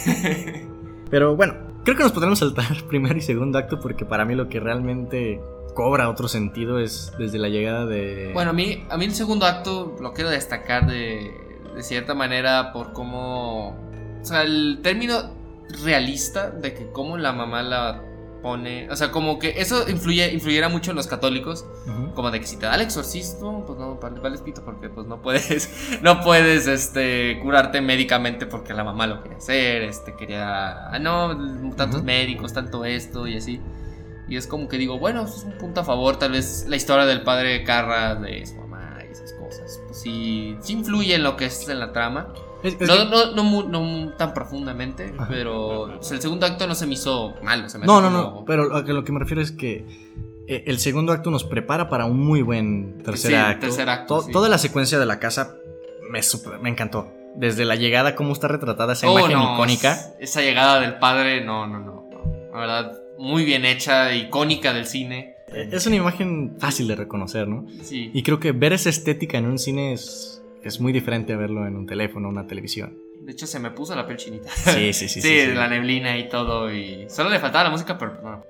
Pero 1.10 1.36
bueno, 1.36 1.54
creo 1.84 1.96
que 1.96 2.02
nos 2.02 2.12
podremos 2.12 2.38
saltar 2.38 2.66
primer 2.88 3.16
y 3.16 3.20
segundo 3.20 3.58
acto 3.58 3.80
porque 3.80 4.04
para 4.04 4.24
mí 4.24 4.34
lo 4.34 4.48
que 4.48 4.60
realmente 4.60 5.40
cobra 5.74 6.08
otro 6.08 6.28
sentido 6.28 6.78
es 6.78 7.12
desde 7.18 7.38
la 7.38 7.48
llegada 7.48 7.86
de... 7.86 8.30
bueno, 8.34 8.50
a 8.50 8.52
mí, 8.52 8.84
a 8.88 8.96
mí 8.96 9.04
el 9.04 9.14
segundo 9.14 9.46
acto 9.46 9.96
lo 10.00 10.12
quiero 10.12 10.30
destacar 10.30 10.86
de, 10.86 11.30
de 11.74 11.82
cierta 11.82 12.14
manera 12.14 12.72
por 12.72 12.92
cómo. 12.92 13.70
O 14.20 14.24
sea, 14.24 14.42
el 14.42 14.80
término 14.82 15.30
realista 15.84 16.50
de 16.50 16.74
que 16.74 16.90
cómo 16.90 17.16
la 17.16 17.32
mamá 17.32 17.62
la 17.62 18.02
pone. 18.42 18.90
O 18.90 18.96
sea, 18.96 19.10
como 19.10 19.38
que 19.38 19.54
eso 19.60 19.88
influye, 19.88 20.32
influyera 20.32 20.68
mucho 20.68 20.90
en 20.90 20.96
los 20.96 21.06
católicos. 21.06 21.64
Como 22.14 22.30
de 22.30 22.40
que 22.40 22.46
si 22.46 22.56
te 22.56 22.66
da 22.66 22.74
el 22.74 22.80
exorcismo, 22.80 23.64
pues 23.66 23.78
no, 23.78 23.96
vale, 23.96 24.20
vale 24.20 24.38
pito 24.38 24.64
porque 24.64 24.88
pues 24.88 25.06
no 25.06 25.22
puedes, 25.22 25.98
no 26.02 26.20
puedes, 26.20 26.66
este, 26.66 27.38
curarte 27.42 27.80
médicamente 27.80 28.46
porque 28.46 28.74
la 28.74 28.84
mamá 28.84 29.06
lo 29.06 29.22
quería 29.22 29.38
hacer, 29.38 29.82
este, 29.82 30.14
quería, 30.16 30.88
ah, 30.88 30.98
no, 30.98 31.74
tantos 31.76 32.02
médicos, 32.02 32.52
tanto 32.52 32.84
esto 32.84 33.26
y 33.26 33.36
así. 33.36 33.60
Y 34.28 34.36
es 34.36 34.46
como 34.46 34.68
que 34.68 34.76
digo, 34.78 34.98
bueno, 34.98 35.22
eso 35.24 35.36
es 35.38 35.44
un 35.44 35.52
punto 35.58 35.80
a 35.80 35.84
favor, 35.84 36.16
tal 36.18 36.32
vez 36.32 36.66
la 36.68 36.76
historia 36.76 37.06
del 37.06 37.22
padre 37.22 37.64
Carra, 37.64 38.14
de 38.14 38.44
su 38.46 38.54
mamá 38.56 38.98
y 39.08 39.12
esas 39.12 39.32
cosas, 39.34 39.80
pues 39.86 39.98
sí, 40.00 40.56
sí 40.60 40.72
influye 40.74 41.14
en 41.14 41.22
lo 41.22 41.36
que 41.36 41.46
es 41.46 41.68
en 41.68 41.78
la 41.80 41.92
trama. 41.92 42.28
Es- 42.62 42.74
es 42.80 42.88
No, 42.88 42.94
que- 42.96 43.34
no, 43.34 43.62
no, 43.62 43.62
no 43.68 44.12
tan 44.14 44.34
profundamente, 44.34 45.12
Ajá. 45.16 45.28
pero 45.30 45.80
o 45.98 46.02
sea, 46.02 46.16
el 46.16 46.22
segundo 46.22 46.44
acto 46.44 46.66
no 46.66 46.74
se 46.74 46.86
me 46.86 46.94
hizo 46.94 47.34
malo, 47.42 47.68
se 47.68 47.78
me 47.78 47.86
No, 47.86 48.00
no, 48.00 48.10
no, 48.10 48.44
pero 48.46 48.74
a 48.76 48.84
que 48.84 48.92
lo 48.92 49.04
que 49.04 49.12
me 49.12 49.20
refiero 49.20 49.40
es 49.40 49.52
que 49.52 49.86
eh, 50.50 50.64
el 50.66 50.78
segundo 50.78 51.12
acto 51.12 51.30
nos 51.30 51.44
prepara 51.44 51.88
para 51.88 52.04
un 52.06 52.18
muy 52.18 52.42
buen 52.42 52.98
tercer 53.04 53.30
Sí, 53.30 53.36
acto. 53.36 53.60
tercer 53.66 53.88
acto, 53.88 54.16
To- 54.16 54.22
sí. 54.22 54.32
Toda 54.32 54.48
la 54.48 54.58
secuencia 54.58 54.98
de 54.98 55.06
la 55.06 55.18
casa 55.20 55.54
me, 56.10 56.22
super- 56.22 56.58
me 56.58 56.68
encantó. 56.70 57.12
Desde 57.36 57.64
la 57.64 57.76
llegada, 57.76 58.14
cómo 58.16 58.32
está 58.32 58.48
retratada 58.48 58.94
esa 58.94 59.08
Oh, 59.08 59.18
imagen 59.18 59.38
no, 59.38 59.54
icónica. 59.54 59.92
es- 59.92 60.30
Esa 60.30 60.40
llegada 60.40 60.80
del 60.80 60.98
padre, 60.98 61.44
no, 61.44 61.66
no, 61.66 61.78
no, 61.78 62.08
no. 62.10 62.50
La 62.52 62.58
verdad, 62.58 62.98
muy 63.18 63.44
bien 63.44 63.64
hecha, 63.64 64.14
icónica 64.14 64.72
del 64.72 64.86
cine. 64.86 65.34
Eh, 65.48 65.68
Es 65.72 65.86
una 65.86 65.96
imagen 65.96 66.56
fácil 66.58 66.88
de 66.88 66.96
reconocer, 66.96 67.48
¿no? 67.48 67.66
Sí. 67.82 68.10
Y 68.14 68.22
creo 68.22 68.38
que 68.40 68.52
ver 68.52 68.72
esa 68.72 68.90
estética 68.90 69.38
en 69.38 69.46
un 69.46 69.58
cine 69.58 69.92
es, 69.92 70.42
es 70.62 70.80
muy 70.80 70.92
diferente 70.92 71.32
a 71.32 71.36
verlo 71.36 71.66
en 71.66 71.76
un 71.76 71.86
teléfono 71.86 72.28
o 72.28 72.30
una 72.30 72.46
televisión. 72.46 72.98
De 73.20 73.32
hecho, 73.32 73.46
se 73.46 73.58
me 73.58 73.70
puso 73.70 73.94
la 73.94 74.06
piel 74.06 74.16
chinita. 74.18 74.48
Sí, 74.50 74.92
sí, 74.92 75.08
sí. 75.08 75.20
Sí, 75.20 75.28
sí, 75.28 75.46
sí. 75.46 75.52
la 75.54 75.68
neblina 75.68 76.16
y 76.18 76.28
todo. 76.28 76.72
Y 76.72 77.06
solo 77.10 77.28
le 77.30 77.38
faltaba 77.38 77.64
la 77.64 77.70
música, 77.70 77.98
pero 77.98 78.14
no. 78.22 78.44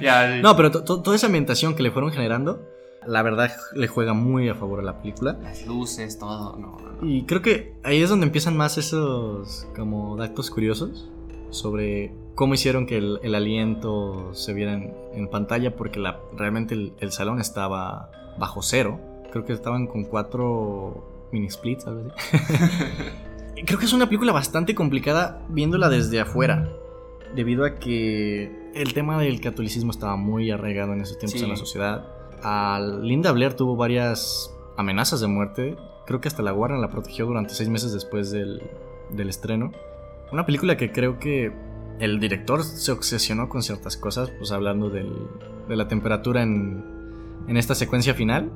ya- 0.36 0.42
No, 0.42 0.56
pero 0.56 0.70
to- 0.70 0.84
to- 0.84 1.02
toda 1.02 1.16
esa 1.16 1.26
ambientación 1.26 1.74
que 1.74 1.82
le 1.82 1.90
fueron 1.90 2.10
generando, 2.12 2.66
la 3.06 3.22
verdad 3.22 3.50
le 3.74 3.86
juega 3.88 4.12
muy 4.14 4.48
a 4.48 4.54
favor 4.54 4.80
a 4.80 4.82
la 4.82 4.98
película. 5.00 5.38
Las 5.42 5.66
luces, 5.66 6.18
todo. 6.18 6.56
No, 6.56 6.78
no, 6.78 6.92
no. 7.02 7.08
Y 7.10 7.24
creo 7.24 7.42
que 7.42 7.74
ahí 7.84 8.00
es 8.02 8.08
donde 8.08 8.26
empiezan 8.26 8.56
más 8.56 8.78
esos 8.78 9.66
como 9.76 10.16
datos 10.16 10.50
curiosos 10.50 11.08
sobre 11.50 12.12
cómo 12.38 12.54
hicieron 12.54 12.86
que 12.86 12.98
el, 12.98 13.18
el 13.24 13.34
aliento 13.34 14.32
se 14.32 14.54
viera 14.54 14.72
en, 14.74 14.94
en 15.12 15.26
pantalla, 15.26 15.74
porque 15.74 15.98
la, 15.98 16.20
realmente 16.36 16.72
el, 16.74 16.92
el 17.00 17.10
salón 17.10 17.40
estaba 17.40 18.12
bajo 18.38 18.62
cero. 18.62 19.00
Creo 19.32 19.44
que 19.44 19.52
estaban 19.52 19.88
con 19.88 20.04
cuatro 20.04 21.26
mini 21.32 21.50
splits, 21.50 21.88
algo 21.88 22.12
así. 22.16 22.36
Creo 23.66 23.80
que 23.80 23.86
es 23.86 23.92
una 23.92 24.06
película 24.06 24.30
bastante 24.30 24.76
complicada 24.76 25.42
viéndola 25.48 25.88
desde 25.88 26.20
afuera, 26.20 26.68
debido 27.34 27.64
a 27.64 27.74
que 27.74 28.70
el 28.72 28.94
tema 28.94 29.20
del 29.20 29.40
catolicismo 29.40 29.90
estaba 29.90 30.14
muy 30.14 30.52
arraigado 30.52 30.92
en 30.92 31.00
esos 31.00 31.18
tiempos 31.18 31.40
Sí. 31.40 31.44
en 31.44 31.50
la 31.50 31.56
sociedad. 31.56 32.06
A 32.44 32.78
Linda 33.02 33.32
Blair 33.32 33.54
tuvo 33.54 33.74
varias 33.74 34.54
amenazas 34.76 35.20
de 35.20 35.26
muerte. 35.26 35.76
Creo 36.06 36.20
que 36.20 36.28
hasta 36.28 36.44
la 36.44 36.52
Warner 36.52 36.78
la 36.78 36.88
protegió 36.88 37.26
durante 37.26 37.52
seis 37.52 37.68
meses 37.68 37.92
después 37.92 38.30
del, 38.30 38.62
del 39.10 39.28
estreno. 39.28 39.72
Una 40.30 40.46
película 40.46 40.76
que 40.76 40.92
creo 40.92 41.18
que 41.18 41.52
el 42.00 42.20
director 42.20 42.62
se 42.62 42.92
obsesionó 42.92 43.48
con 43.48 43.62
ciertas 43.62 43.96
cosas, 43.96 44.30
pues 44.38 44.52
hablando 44.52 44.88
del- 44.90 45.26
de 45.68 45.76
la 45.76 45.88
temperatura 45.88 46.42
en, 46.42 46.84
en 47.48 47.56
esta 47.56 47.74
secuencia 47.74 48.14
final. 48.14 48.50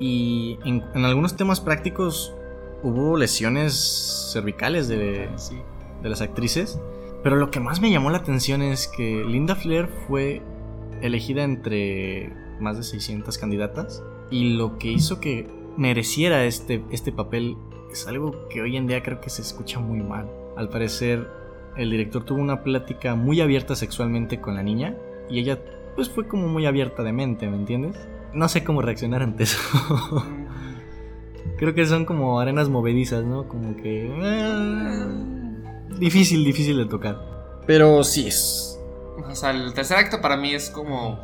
Y 0.00 0.58
en, 0.64 0.82
en 0.94 1.04
algunos 1.04 1.36
temas 1.36 1.60
prácticos 1.60 2.34
hubo 2.82 3.16
lesiones 3.16 4.30
cervicales 4.32 4.88
de, 4.88 5.28
Sí. 5.36 5.56
de 6.02 6.08
las 6.08 6.20
actrices. 6.20 6.80
Pero 7.22 7.36
lo 7.36 7.50
que 7.50 7.60
más 7.60 7.80
me 7.80 7.90
llamó 7.90 8.10
la 8.10 8.18
atención 8.18 8.60
es 8.60 8.86
que 8.88 9.24
Linda 9.24 9.54
Flair 9.56 9.88
fue 10.08 10.42
elegida 11.00 11.42
entre 11.44 12.32
más 12.60 12.76
de 12.76 12.82
600 12.82 13.38
candidatas. 13.38 14.02
Y 14.30 14.54
lo 14.54 14.78
que 14.78 14.88
hizo 14.88 15.20
que 15.20 15.46
mereciera 15.76 16.44
este, 16.44 16.82
este 16.90 17.12
papel 17.12 17.56
es 17.90 18.06
algo 18.06 18.48
que 18.48 18.60
hoy 18.62 18.76
en 18.76 18.86
día 18.86 19.02
creo 19.02 19.20
que 19.20 19.30
se 19.30 19.42
escucha 19.42 19.78
muy 19.80 20.02
mal. 20.02 20.28
Al 20.56 20.68
parecer, 20.68 21.28
el 21.76 21.90
director 21.90 22.24
tuvo 22.24 22.40
una 22.40 22.62
plática 22.62 23.14
muy 23.14 23.40
abierta 23.40 23.76
sexualmente 23.76 24.40
con 24.40 24.54
la 24.54 24.62
niña. 24.62 24.96
Y 25.28 25.40
ella, 25.40 25.58
pues, 25.94 26.08
fue 26.08 26.26
como 26.28 26.48
muy 26.48 26.66
abierta 26.66 27.02
de 27.02 27.12
mente, 27.12 27.48
¿me 27.48 27.56
entiendes? 27.56 27.96
No 28.32 28.48
sé 28.48 28.64
cómo 28.64 28.82
reaccionar 28.82 29.22
ante 29.22 29.44
eso. 29.44 29.58
creo 31.56 31.74
que 31.74 31.86
son 31.86 32.04
como 32.04 32.40
arenas 32.40 32.68
movedizas, 32.68 33.24
¿no? 33.24 33.48
Como 33.48 33.76
que... 33.76 34.06
eh, 34.06 35.06
difícil, 35.98 36.44
difícil 36.44 36.76
de 36.76 36.86
tocar. 36.86 37.62
Pero 37.66 38.04
sí 38.04 38.26
es... 38.26 38.78
O 39.30 39.34
sea, 39.34 39.50
el 39.50 39.72
tercer 39.74 39.96
acto 39.96 40.20
para 40.20 40.36
mí 40.36 40.54
es 40.54 40.70
como 40.70 41.18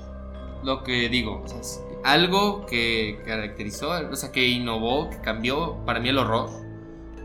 lo 0.63 0.83
que 0.85 1.09
digo. 1.09 1.43
O 1.45 1.49
sea, 1.49 1.61
es 1.61 1.83
algo 2.05 2.65
que 2.67 3.21
caracterizó, 3.27 3.91
o 3.91 4.17
sea, 4.17 4.33
que 4.33 4.47
innovó, 4.47 5.11
que 5.11 5.21
cambió 5.21 5.85
para 5.85 6.01
mí 6.01 6.09
el 6.09 6.19
horror. 6.19 6.49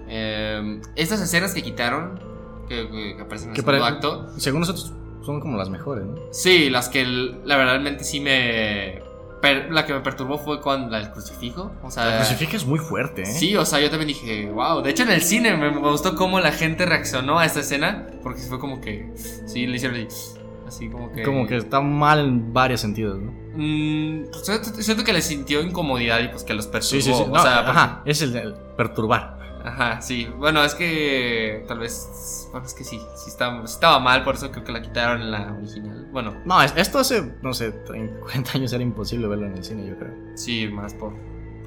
Eh, 0.07 0.81
estas 0.95 1.22
escenas 1.22 1.53
que 1.53 1.61
quitaron, 1.61 2.19
que, 2.67 3.17
aparecen 3.19 3.49
en 3.49 3.55
el 3.55 3.61
segundo 3.63 3.85
acto, 3.85 4.27
Según 4.37 4.59
nosotros 4.61 4.93
son 5.23 5.39
como 5.39 5.57
las 5.57 5.69
mejores, 5.69 6.05
¿no? 6.05 6.15
sí, 6.31 6.69
las 6.69 6.89
que 6.89 7.01
el- 7.01 7.39
la 7.45 7.57
verdad 7.57 7.97
sí 8.01 8.19
me. 8.19 9.01
per- 9.41 9.71
la 9.71 9.85
que 9.85 9.93
me 9.93 9.99
perturbó 9.99 10.37
fue 10.39 10.59
con 10.59 10.89
la 10.91 10.97
del 10.99 11.11
crucifijo. 11.11 11.71
O 11.83 11.91
sea, 11.91 12.05
La 12.05 12.17
crucifijo 12.17 12.55
es 12.55 12.65
muy 12.65 12.79
fuerte, 12.79 13.21
¿eh? 13.23 13.25
Sí, 13.27 13.55
o 13.55 13.63
sea, 13.65 13.79
yo 13.79 13.89
también 13.91 14.07
dije, 14.07 14.49
wow. 14.49 14.81
De 14.81 14.89
hecho, 14.89 15.03
en 15.03 15.11
el 15.11 15.21
cine 15.21 15.55
me, 15.55 15.69
me 15.69 15.79
gustó 15.91 16.15
cómo 16.15 16.39
la 16.39 16.51
gente 16.51 16.85
reaccionó 16.85 17.37
a 17.37 17.45
esta 17.45 17.59
escena. 17.59 18.07
Porque 18.23 18.41
fue 18.41 18.57
como 18.59 18.81
que. 18.81 19.11
Sí, 19.45 19.67
le 19.67 19.75
hicieron 19.75 19.99
así, 20.07 20.31
así 20.67 20.89
como 20.89 21.11
que. 21.11 21.21
Como 21.21 21.45
que 21.45 21.57
está 21.57 21.79
mal 21.79 22.19
en 22.21 22.53
varios 22.53 22.81
sentidos, 22.81 23.19
¿no? 23.21 23.31
Mm, 23.55 24.25
pues, 24.31 24.73
siento, 24.83 25.03
que 25.03 25.13
le 25.13 25.21
sintió 25.21 25.61
incomodidad 25.61 26.19
y 26.21 26.29
pues 26.29 26.43
que 26.43 26.53
los 26.55 26.65
perturbó. 26.65 26.89
Sí, 26.89 27.01
sí, 27.03 27.13
sí. 27.13 27.23
O 27.23 27.27
No, 27.27 27.39
sea, 27.41 27.59
ajá, 27.69 28.01
es 28.05 28.21
el 28.23 28.55
perturbar. 28.75 29.34
Ajá, 29.65 29.99
sí. 30.01 30.27
Bueno, 30.37 30.63
es 30.63 30.75
que 30.75 31.63
tal 31.67 31.79
vez. 31.79 32.47
Bueno, 32.51 32.67
es 32.67 32.73
que 32.75 32.83
sí, 32.83 32.99
sí 33.15 33.29
estaba, 33.31 33.63
estaba 33.65 33.99
mal, 33.99 34.23
por 34.23 34.35
eso 34.35 34.51
creo 34.51 34.63
que 34.63 34.71
la 34.71 34.81
quitaron 34.81 35.21
en 35.21 35.31
la 35.31 35.53
original. 35.53 36.07
Bueno, 36.11 36.35
No, 36.45 36.61
es- 36.61 36.73
esto 36.77 36.99
hace, 36.99 37.33
no 37.41 37.51
sé, 37.53 37.71
30, 37.71 38.19
40 38.21 38.51
años 38.53 38.71
era 38.73 38.83
imposible 38.83 39.27
verlo 39.27 39.47
en 39.47 39.57
el 39.57 39.63
cine, 39.63 39.87
yo 39.87 39.97
creo. 39.97 40.13
sí, 40.35 40.67
más 40.67 40.93
por 40.93 41.13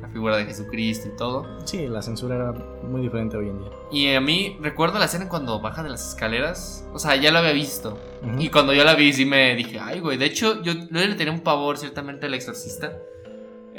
la 0.00 0.08
figura 0.10 0.36
de 0.36 0.44
Jesucristo 0.46 1.08
y 1.12 1.16
todo. 1.16 1.58
Sí, 1.66 1.88
la 1.88 2.00
censura 2.00 2.36
era 2.36 2.52
muy 2.84 3.02
diferente 3.02 3.36
hoy 3.36 3.48
en 3.48 3.58
día. 3.58 3.70
Y 3.90 4.14
a 4.14 4.20
mí 4.20 4.56
recuerdo 4.62 4.98
la 5.00 5.06
escena 5.06 5.28
cuando 5.28 5.60
baja 5.60 5.82
de 5.82 5.88
las 5.88 6.08
escaleras. 6.10 6.88
O 6.94 7.00
sea, 7.00 7.16
ya 7.16 7.32
lo 7.32 7.38
había 7.40 7.52
visto. 7.52 7.98
Y 8.38 8.48
cuando 8.48 8.72
yo 8.74 8.84
la 8.84 8.94
vi, 8.94 9.12
sí 9.12 9.24
me 9.26 9.56
dije, 9.56 9.78
ay, 9.80 9.98
güey. 9.98 10.16
De 10.16 10.24
hecho, 10.26 10.62
yo, 10.62 10.72
yo 10.72 10.86
le 10.88 11.14
tenía 11.16 11.32
un 11.32 11.40
pavor 11.40 11.76
ciertamente 11.78 12.26
al 12.26 12.34
exorcista. 12.34 12.92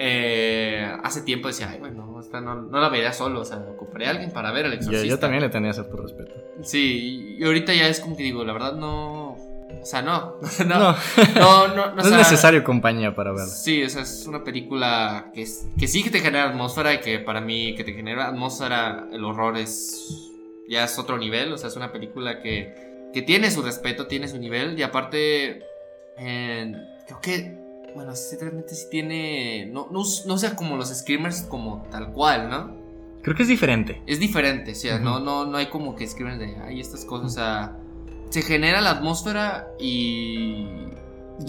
Eh, 0.01 0.89
hace 1.03 1.21
tiempo 1.21 1.47
decía, 1.47 1.69
ay, 1.71 1.79
bueno, 1.79 2.08
esta 2.19 2.41
no, 2.41 2.55
no 2.55 2.79
la 2.79 2.89
vería 2.89 3.13
solo. 3.13 3.41
O 3.41 3.45
sea, 3.45 3.57
ocuparé 3.57 4.07
a 4.07 4.11
alguien 4.11 4.31
para 4.31 4.51
ver 4.51 4.65
Yo, 4.67 4.73
exorcista. 4.73 5.07
yo 5.07 5.19
también 5.19 5.43
le 5.43 5.49
tenía 5.49 5.73
cierto 5.73 5.97
respeto. 5.97 6.33
Sí, 6.63 7.35
y 7.39 7.43
ahorita 7.43 7.73
ya 7.73 7.87
es 7.87 7.99
como 7.99 8.15
que 8.17 8.23
digo, 8.23 8.43
la 8.43 8.53
verdad 8.53 8.73
no. 8.73 9.31
O 9.81 9.85
sea, 9.85 10.01
no. 10.01 10.35
No, 10.65 10.79
No, 10.79 10.97
no, 11.35 11.67
no, 11.67 11.75
no, 11.75 11.95
no 11.95 12.01
o 12.03 12.05
es 12.05 12.11
necesario 12.11 12.63
compañía 12.63 13.15
para 13.15 13.31
verlo. 13.31 13.47
Sí, 13.47 13.83
o 13.83 13.89
sea, 13.89 14.01
es 14.01 14.25
una 14.27 14.43
película 14.43 15.31
que, 15.33 15.43
es, 15.43 15.67
que 15.77 15.87
sí 15.87 16.03
que 16.03 16.09
te 16.09 16.19
genera 16.19 16.49
atmósfera 16.49 16.93
y 16.93 16.99
que 16.99 17.19
para 17.19 17.41
mí 17.41 17.75
que 17.75 17.83
te 17.83 17.93
genera 17.93 18.27
atmósfera, 18.27 19.07
el 19.11 19.23
horror 19.23 19.57
es 19.57 20.25
ya 20.69 20.83
es 20.83 20.99
otro 20.99 21.17
nivel, 21.17 21.51
o 21.51 21.57
sea, 21.57 21.67
es 21.69 21.75
una 21.75 21.91
película 21.91 22.41
que, 22.41 23.09
que 23.11 23.23
tiene 23.23 23.49
su 23.49 23.63
respeto, 23.63 24.05
tiene 24.05 24.27
su 24.27 24.37
nivel 24.37 24.77
y 24.77 24.83
aparte 24.83 25.63
eh, 26.17 26.73
creo 27.07 27.19
que, 27.21 27.58
bueno, 27.95 28.15
sí, 28.15 28.35
realmente 28.39 28.75
sí 28.75 28.87
tiene, 28.89 29.67
no, 29.71 29.87
no, 29.91 30.03
no 30.25 30.37
sea 30.37 30.55
como 30.55 30.77
los 30.77 30.89
screamers 30.89 31.43
como 31.43 31.83
tal 31.91 32.11
cual, 32.11 32.49
¿no? 32.49 32.79
Creo 33.21 33.35
que 33.35 33.43
es 33.43 33.49
diferente. 33.49 34.01
Es 34.07 34.19
diferente, 34.19 34.71
o 34.71 34.75
sea, 34.75 34.99
no, 34.99 35.19
no, 35.19 35.45
no 35.45 35.57
hay 35.57 35.67
como 35.67 35.95
que 35.95 36.07
screamers 36.07 36.39
de, 36.39 36.57
ay, 36.61 36.79
estas 36.79 37.05
cosas, 37.05 37.31
o 37.31 37.35
sea, 37.35 37.77
se 38.29 38.41
genera 38.41 38.81
la 38.81 38.91
atmósfera 38.91 39.67
y... 39.79 40.65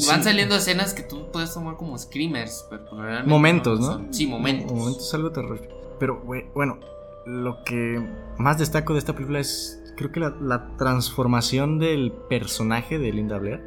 Van 0.07 0.23
saliendo 0.23 0.55
escenas 0.55 0.95
que 0.95 1.03
tú 1.03 1.33
puedes 1.33 1.53
tomar 1.53 1.77
como 1.77 1.99
screamers, 1.99 2.65
pero 2.71 2.85
pues 2.85 3.03
realmente 3.03 3.29
Momentos, 3.29 3.81
¿no? 3.81 4.13
Sí, 4.13 4.25
momentos. 4.25 4.73
Momentos 4.73 5.13
algo 5.15 5.33
terrorífico. 5.33 5.75
Pero, 5.99 6.23
bueno, 6.55 6.79
lo 7.27 7.65
que 7.65 8.01
más 8.39 8.59
destaco 8.59 8.93
de 8.93 9.01
esta 9.01 9.15
película 9.15 9.41
es, 9.41 9.83
creo 9.97 10.13
que 10.13 10.21
la, 10.21 10.37
la 10.41 10.77
transformación 10.77 11.81
del 11.81 12.13
personaje 12.13 13.01
de 13.01 13.13
Linda 13.13 13.39
Blair. 13.39 13.65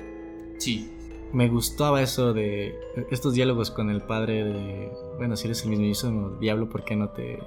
Sí, 0.59 0.93
Me 1.34 1.49
gustaba 1.49 2.01
eso 2.01 2.34
de 2.34 2.80
estos 3.10 3.34
diálogos 3.34 3.72
con 3.72 3.89
el 3.89 4.01
padre 4.01 4.43
de, 4.43 4.91
bueno, 5.18 5.35
si 5.35 5.47
eres 5.47 5.64
el 5.64 5.72
mismísimo 5.72 6.38
diablo, 6.39 6.69
¿por 6.69 6.84
qué 6.85 6.95
no 6.95 7.10
te, 7.10 7.39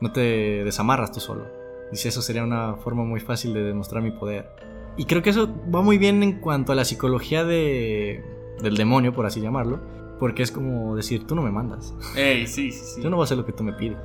no 0.00 0.10
te 0.12 0.64
desamarras 0.64 1.12
tú 1.12 1.20
solo? 1.20 1.44
Dice, 1.92 2.08
eso 2.08 2.22
sería 2.22 2.42
una 2.42 2.76
forma 2.76 3.04
muy 3.04 3.20
fácil 3.20 3.52
de 3.52 3.62
demostrar 3.62 4.02
mi 4.02 4.10
poder. 4.12 4.48
Y 4.96 5.04
creo 5.04 5.22
que 5.22 5.30
eso 5.30 5.48
va 5.72 5.82
muy 5.82 5.98
bien 5.98 6.22
en 6.22 6.40
cuanto 6.40 6.72
a 6.72 6.74
la 6.74 6.84
psicología 6.86 7.44
de, 7.44 8.24
del 8.62 8.76
demonio, 8.76 9.12
por 9.12 9.26
así 9.26 9.40
llamarlo, 9.42 9.78
porque 10.18 10.42
es 10.42 10.50
como 10.50 10.96
decir, 10.96 11.26
tú 11.26 11.34
no 11.34 11.42
me 11.42 11.50
mandas. 11.50 11.92
Ey, 12.16 12.46
sí, 12.46 12.72
sí, 12.72 12.84
sí. 12.96 13.02
Yo 13.02 13.10
no 13.10 13.16
voy 13.16 13.24
a 13.24 13.26
hacer 13.26 13.36
lo 13.36 13.44
que 13.44 13.52
tú 13.52 13.62
me 13.62 13.74
pides. 13.74 13.98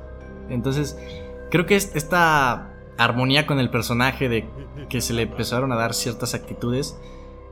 Entonces, 0.50 0.98
creo 1.50 1.64
que 1.64 1.76
es- 1.76 1.96
esta 1.96 2.74
armonía 2.98 3.46
con 3.46 3.58
el 3.58 3.70
personaje 3.70 4.28
de 4.28 4.46
que 4.90 5.00
se 5.00 5.14
le 5.14 5.22
empezaron 5.22 5.72
a 5.72 5.76
dar 5.76 5.94
ciertas 5.94 6.34
actitudes 6.34 7.00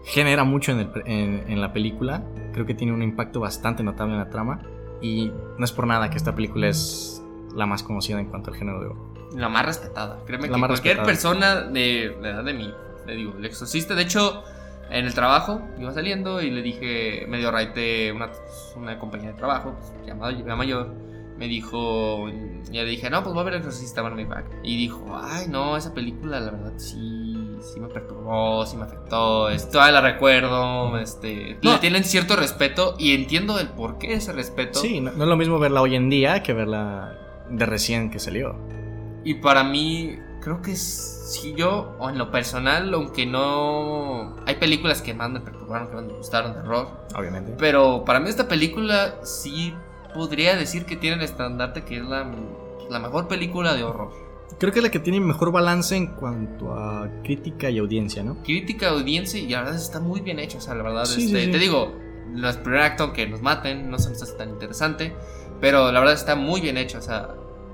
genera 0.05 0.45
mucho 0.45 0.73
en, 0.73 0.81
el- 0.81 1.03
en- 1.07 1.45
en 1.49 1.61
la 1.61 1.73
película. 1.73 2.23
Creo 2.53 2.67
que 2.67 2.75
tiene 2.75 2.93
un 2.93 3.03
impacto 3.03 3.41
bastante 3.41 3.83
notable 3.83 4.15
en 4.15 4.21
la 4.21 4.31
trama. 4.31 4.61
Y 5.01 5.31
no 5.59 5.65
es 5.65 5.73
por 5.73 5.87
nada 5.87 6.11
que 6.11 6.17
esta 6.17 6.35
película 6.35 6.69
es 6.69 7.23
la 7.55 7.67
más 7.67 7.83
conocida 7.83 8.19
en 8.21 8.27
cuanto 8.27 8.51
al 8.51 8.57
género 8.57 8.81
de 8.81 8.87
horror. 8.87 9.09
La 9.37 9.49
más 9.49 9.65
respetada. 9.67 10.21
Créeme 10.27 10.49
La 10.49 10.55
que 10.55 10.61
cualquier 10.67 10.97
respetada. 10.99 11.05
persona 11.07 11.61
de 11.63 12.17
la 12.21 12.31
edad 12.31 12.45
de 12.45 12.55
mí, 12.55 12.73
le 13.07 13.15
digo, 13.15 13.35
el 13.39 13.45
exorcista, 13.45 13.95
de 13.95 14.03
hecho, 14.03 14.43
en 14.91 15.05
el 15.05 15.15
trabajo 15.15 15.61
iba 15.79 15.93
saliendo 15.93 16.41
y 16.43 16.51
le 16.51 16.63
dije, 16.63 17.27
medio 17.29 17.51
raite 17.51 18.11
una, 18.13 18.31
una 18.77 18.99
compañía 18.99 19.29
de 19.33 19.35
trabajo, 19.37 19.75
pues, 19.79 19.93
llamada 20.07 20.33
ya 20.33 20.57
mayor, 20.57 20.95
me 21.37 21.47
dijo, 21.47 22.29
y 22.29 22.73
le 22.73 22.85
dije, 22.87 23.11
no, 23.11 23.23
pues 23.23 23.35
voy 23.35 23.43
a 23.43 23.45
ver 23.45 23.55
el 23.55 23.59
exorcista, 23.61 24.01
bueno, 24.03 24.17
me 24.17 24.23
dijo, 24.25 24.35
"Ah". 24.35 24.43
y 24.65 24.77
dijo, 24.77 25.21
ay, 25.23 25.47
no, 25.49 25.77
esa 25.77 25.93
película, 25.95 26.41
la 26.41 26.51
verdad, 26.51 26.73
sí, 26.79 27.38
sí 27.63 27.81
me 27.81 27.89
perturbó, 27.89 28.65
sí 28.67 28.77
me 28.77 28.85
afectó, 28.85 29.49
es- 29.49 29.71
todavía 29.71 30.01
la 30.01 30.01
recuerdo, 30.01 30.99
este, 30.99 31.59
No. 31.63 31.73
le 31.73 31.79
tienen 31.79 32.05
cierto 32.05 32.37
respeto 32.37 32.95
y 32.99 33.15
entiendo 33.15 33.59
el 33.59 33.69
por 33.69 33.99
qué 33.99 34.15
ese 34.15 34.33
respeto. 34.33 34.79
Sí, 34.81 35.01
no, 35.01 35.13
no 35.13 35.25
es 35.25 35.29
lo 35.29 35.37
mismo 35.37 35.59
verla 35.59 35.81
hoy 35.83 35.95
en 35.97 36.09
día 36.11 36.43
que 36.43 36.53
verla 36.53 37.17
de 37.51 37.67
recién 37.67 38.11
que 38.11 38.19
salió. 38.19 38.57
Y 39.25 39.35
para 39.35 39.65
mí, 39.65 40.19
creo 40.41 40.63
que 40.63 40.77
si 40.77 41.55
yo, 41.55 41.95
o 41.99 42.09
en 42.09 42.17
lo 42.19 42.31
personal, 42.31 42.93
aunque 42.95 43.27
no. 43.27 44.37
Hay 44.47 44.57
películas 44.57 45.03
que 45.03 45.13
más 45.15 45.29
me 45.31 45.41
perturbaron, 45.41 45.89
que 45.89 45.95
más 45.97 46.05
me 46.05 46.13
gustaron 46.15 46.53
de 46.55 46.61
horror. 46.61 46.89
Obviamente. 47.17 47.55
Pero 47.59 48.05
para 48.05 48.21
mí, 48.21 48.29
esta 48.31 48.49
película 48.49 49.17
sí 49.25 49.75
podría 50.15 50.57
decir 50.57 50.87
que 50.87 50.97
tiene 50.97 51.17
el 51.17 51.23
estandarte 51.23 51.85
que 51.85 51.97
es 51.99 52.05
la. 52.05 52.27
la 52.89 52.99
mejor 52.99 53.29
película 53.29 53.75
de 53.75 53.85
horror. 53.85 54.11
Creo 54.59 54.73
que 54.73 54.79
es 54.81 54.83
la 54.83 54.91
que 54.91 54.99
tiene 54.99 55.21
mejor 55.21 55.53
balance 55.53 55.95
en 55.95 56.09
cuanto 56.09 56.75
a 56.75 57.09
crítica 57.23 57.71
y 57.71 57.79
audiencia, 57.79 58.23
¿no? 58.25 58.43
Crítica, 58.43 58.89
audiencia 58.89 59.39
y 59.39 59.49
la 59.49 59.61
verdad 59.61 59.77
está 59.77 60.01
muy 60.01 60.21
bien 60.21 60.39
hecho. 60.39 60.59
O 60.59 60.61
sea, 60.61 60.75
la 60.75 60.83
verdad, 60.83 61.05
Sí, 61.05 61.25
este, 61.27 61.39
sí, 61.41 61.45
sí. 61.47 61.51
te 61.53 61.59
digo, 61.59 61.95
los 62.35 62.57
primer 62.57 62.81
acto 62.81 63.13
que 63.13 63.27
nos 63.27 63.43
maten 63.43 63.91
no 63.91 63.99
se 63.99 64.11
nos 64.11 64.23
hace 64.23 64.33
tan 64.35 64.51
interesante. 64.51 65.15
Pero 65.61 65.93
la 65.93 66.01
verdad 66.01 66.15
está 66.15 66.35
muy 66.35 66.61
bien 66.61 66.77
hecho. 66.77 66.99
O 66.99 67.03
sea, 67.03 67.29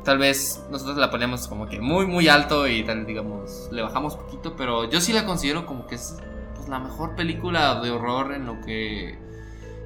tal 0.05 0.19
vez 0.19 0.63
nosotros 0.71 0.97
la 0.97 1.11
ponemos 1.11 1.47
como 1.49 1.67
que 1.67 1.81
muy, 1.81 2.07
muy 2.07 2.29
alto 2.29 2.67
y 2.67 2.83
tal, 2.85 3.07
digamos, 3.07 3.69
le 3.71 3.83
bajamos 3.83 4.17
poquito. 4.17 4.55
Pero 4.57 4.89
yo 4.91 5.01
sí 5.01 5.13
la 5.13 5.25
considero 5.25 5.67
como 5.67 5.87
que 5.87 5.95
es 5.95 6.17
pues, 6.57 6.69
la 6.69 6.79
mejor 6.81 7.15
película 7.15 7.81
de 7.81 7.91
horror 7.91 8.35
en 8.35 8.47
lo 8.47 8.61
que. 8.61 9.19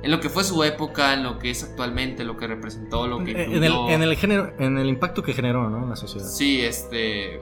En 0.03 0.11
lo 0.13 0.21
que 0.21 0.29
fue 0.29 0.45
su 0.45 0.63
época, 0.63 1.15
en 1.15 1.25
lo 1.25 1.39
que 1.39 1.51
es 1.51 1.65
actualmente, 1.65 2.23
lo 2.25 2.37
que 2.37 2.47
representó, 2.47 3.07
lo 3.09 3.25
que 3.25 3.33
En 3.33 3.65
el, 3.65 3.73
en 3.89 4.03
el 4.03 4.17
género, 4.17 4.53
en 4.59 4.79
el 4.79 4.89
impacto 4.89 5.23
que 5.23 5.33
generó, 5.33 5.69
¿no? 5.69 5.83
En 5.83 5.91
la 5.91 5.97
sociedad. 5.97 6.27
Sí, 6.27 6.61
este. 6.61 7.41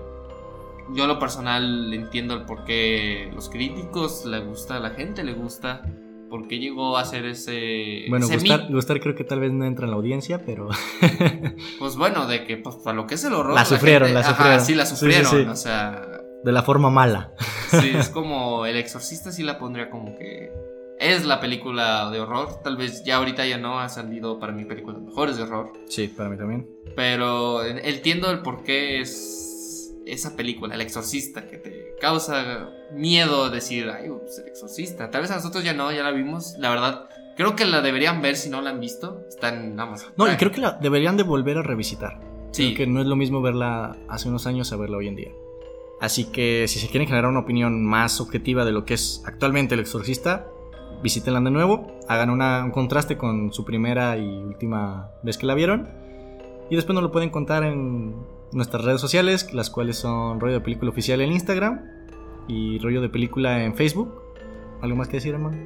Yo 0.94 1.04
a 1.04 1.06
lo 1.06 1.18
personal 1.18 1.92
entiendo 1.92 2.34
el 2.34 2.44
por 2.46 2.64
qué 2.64 3.30
los 3.34 3.48
críticos 3.50 4.24
le 4.24 4.40
gusta, 4.40 4.76
a 4.76 4.80
la 4.80 4.90
gente 4.90 5.24
le 5.24 5.34
gusta, 5.34 5.82
por 6.30 6.46
qué 6.48 6.58
llegó 6.58 6.96
a 6.96 7.04
ser 7.04 7.26
ese. 7.26 8.04
Bueno, 8.08 8.24
ese 8.26 8.36
gustar, 8.36 8.68
gustar 8.70 9.00
creo 9.00 9.14
que 9.14 9.24
tal 9.24 9.40
vez 9.40 9.52
no 9.52 9.64
entra 9.66 9.84
en 9.84 9.90
la 9.90 9.96
audiencia, 9.96 10.42
pero 10.46 10.68
Pues 11.78 11.96
bueno, 11.96 12.26
de 12.26 12.44
que 12.44 12.56
pues, 12.56 12.76
para 12.76 12.96
lo 12.96 13.06
que 13.06 13.16
es 13.16 13.24
el 13.24 13.34
horror. 13.34 13.54
La 13.54 13.64
sufrieron, 13.64 14.14
la 14.14 14.20
ajá, 14.20 14.30
sufrieron. 14.30 14.60
sí, 14.64 14.74
la 14.74 14.86
Sí, 14.86 14.94
sí, 14.94 15.00
sufrieron. 15.00 15.30
sí. 15.30 15.50
O 15.50 15.56
sea, 15.56 16.06
de 16.44 16.52
la 16.52 16.62
forma 16.62 16.88
mala. 16.90 17.32
sí, 17.68 17.90
es 17.94 18.08
como 18.10 18.64
El 18.64 18.76
Exorcista, 18.76 19.30
sí 19.32 19.42
la 19.42 19.58
pondría 19.58 19.90
como 19.90 20.16
que. 20.16 20.52
Es 21.06 21.24
la 21.24 21.40
película 21.40 22.10
de 22.10 22.18
horror. 22.18 22.62
Tal 22.64 22.76
vez 22.76 23.04
ya 23.04 23.18
ahorita 23.18 23.46
ya 23.46 23.58
no 23.58 23.78
ha 23.78 23.88
salido 23.88 24.40
para 24.40 24.52
mi 24.52 24.64
películas 24.64 25.00
mejores 25.00 25.36
de 25.36 25.44
horror. 25.44 25.72
Sí, 25.86 26.08
para 26.08 26.28
mí 26.28 26.36
también. 26.36 26.68
Pero 26.96 27.64
entiendo 27.64 28.28
el 28.28 28.40
por 28.40 28.64
qué 28.64 29.00
es 29.00 29.94
esa 30.04 30.34
película, 30.34 30.74
El 30.74 30.80
Exorcista, 30.80 31.46
que 31.46 31.58
te 31.58 31.94
causa 32.00 32.70
miedo 32.92 33.50
decir, 33.50 33.88
ay, 33.88 34.08
pues 34.08 34.40
el 34.40 34.48
Exorcista. 34.48 35.08
Tal 35.12 35.22
vez 35.22 35.30
a 35.30 35.36
nosotros 35.36 35.62
ya 35.62 35.74
no, 35.74 35.92
ya 35.92 36.02
la 36.02 36.10
vimos. 36.10 36.56
La 36.58 36.70
verdad, 36.70 37.08
creo 37.36 37.54
que 37.54 37.66
la 37.66 37.82
deberían 37.82 38.20
ver 38.20 38.34
si 38.34 38.50
no 38.50 38.60
la 38.60 38.70
han 38.70 38.80
visto. 38.80 39.20
Está 39.28 39.50
en 39.50 39.78
Amazon. 39.78 40.12
No, 40.16 40.26
y 40.32 40.36
creo 40.36 40.50
que 40.50 40.60
la 40.60 40.72
deberían 40.72 41.16
de 41.16 41.22
volver 41.22 41.58
a 41.58 41.62
revisitar. 41.62 42.18
Sí. 42.50 42.74
Creo 42.74 42.78
que 42.78 42.92
no 42.92 43.00
es 43.00 43.06
lo 43.06 43.14
mismo 43.14 43.40
verla 43.42 43.96
hace 44.08 44.28
unos 44.28 44.48
años 44.48 44.72
a 44.72 44.76
verla 44.76 44.96
hoy 44.96 45.06
en 45.06 45.14
día. 45.14 45.30
Así 46.00 46.24
que 46.24 46.66
si 46.66 46.80
se 46.80 46.88
quieren 46.88 47.06
generar 47.06 47.30
una 47.30 47.40
opinión 47.40 47.84
más 47.84 48.20
objetiva 48.20 48.64
de 48.64 48.72
lo 48.72 48.84
que 48.84 48.94
es 48.94 49.22
actualmente 49.24 49.74
el 49.74 49.80
exorcista, 49.80 50.48
visítenla 51.02 51.40
de 51.40 51.50
nuevo, 51.50 51.98
hagan 52.08 52.30
una- 52.30 52.64
un 52.64 52.70
contraste 52.70 53.16
con 53.16 53.52
su 53.52 53.64
primera 53.64 54.16
y 54.16 54.26
última 54.42 55.10
vez 55.22 55.38
que 55.38 55.46
la 55.46 55.54
vieron. 55.54 55.88
Y 56.70 56.76
después 56.76 56.94
nos 56.94 57.02
lo 57.02 57.12
pueden 57.12 57.30
contar 57.30 57.62
en 57.64 58.14
nuestras 58.52 58.84
redes 58.84 59.00
sociales, 59.00 59.52
las 59.54 59.70
cuales 59.70 59.96
son 59.98 60.40
Rollo 60.40 60.54
de 60.54 60.60
Película 60.60 60.90
Oficial 60.90 61.20
en 61.20 61.32
Instagram 61.32 61.80
y 62.48 62.78
Rollo 62.80 63.00
de 63.00 63.08
Película 63.08 63.62
en 63.64 63.74
Facebook. 63.74 64.22
¿Algo 64.82 64.96
más 64.96 65.08
que 65.08 65.18
decir, 65.18 65.34
hermano? 65.34 65.56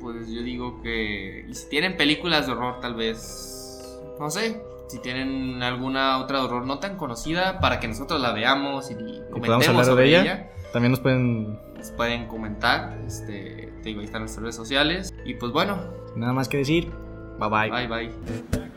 Pues 0.00 0.28
yo 0.28 0.42
digo 0.42 0.82
que. 0.82 1.46
Y 1.48 1.54
si 1.54 1.68
tienen 1.68 1.96
películas 1.96 2.46
de 2.46 2.52
horror, 2.52 2.80
tal 2.80 2.94
vez. 2.94 4.00
No 4.18 4.30
sé. 4.30 4.60
Si 4.88 4.98
tienen 5.00 5.62
alguna 5.62 6.18
otra 6.18 6.38
de 6.40 6.44
horror 6.44 6.66
no 6.66 6.78
tan 6.78 6.96
conocida, 6.96 7.60
para 7.60 7.80
que 7.80 7.88
nosotros 7.88 8.20
la 8.20 8.32
veamos 8.32 8.90
y 8.90 8.94
comentemos 9.30 9.66
de 9.78 9.84
sobre 9.84 10.08
ella. 10.08 10.20
ella. 10.22 10.50
También 10.72 10.90
nos 10.90 11.00
pueden... 11.00 11.58
Nos 11.78 11.90
pueden 11.92 12.26
comentar. 12.26 12.98
Este, 13.06 13.71
te 13.82 13.90
digo, 13.90 14.00
ahí 14.00 14.06
están 14.06 14.22
nuestras 14.22 14.42
redes 14.42 14.56
sociales. 14.56 15.14
Y 15.24 15.34
pues 15.34 15.52
bueno, 15.52 15.78
Nada 16.16 16.32
más 16.32 16.48
que 16.48 16.58
decir. 16.58 16.90
Bye 17.38 17.48
bye. 17.48 17.70
bye 17.70 17.88
bye. 17.88 18.71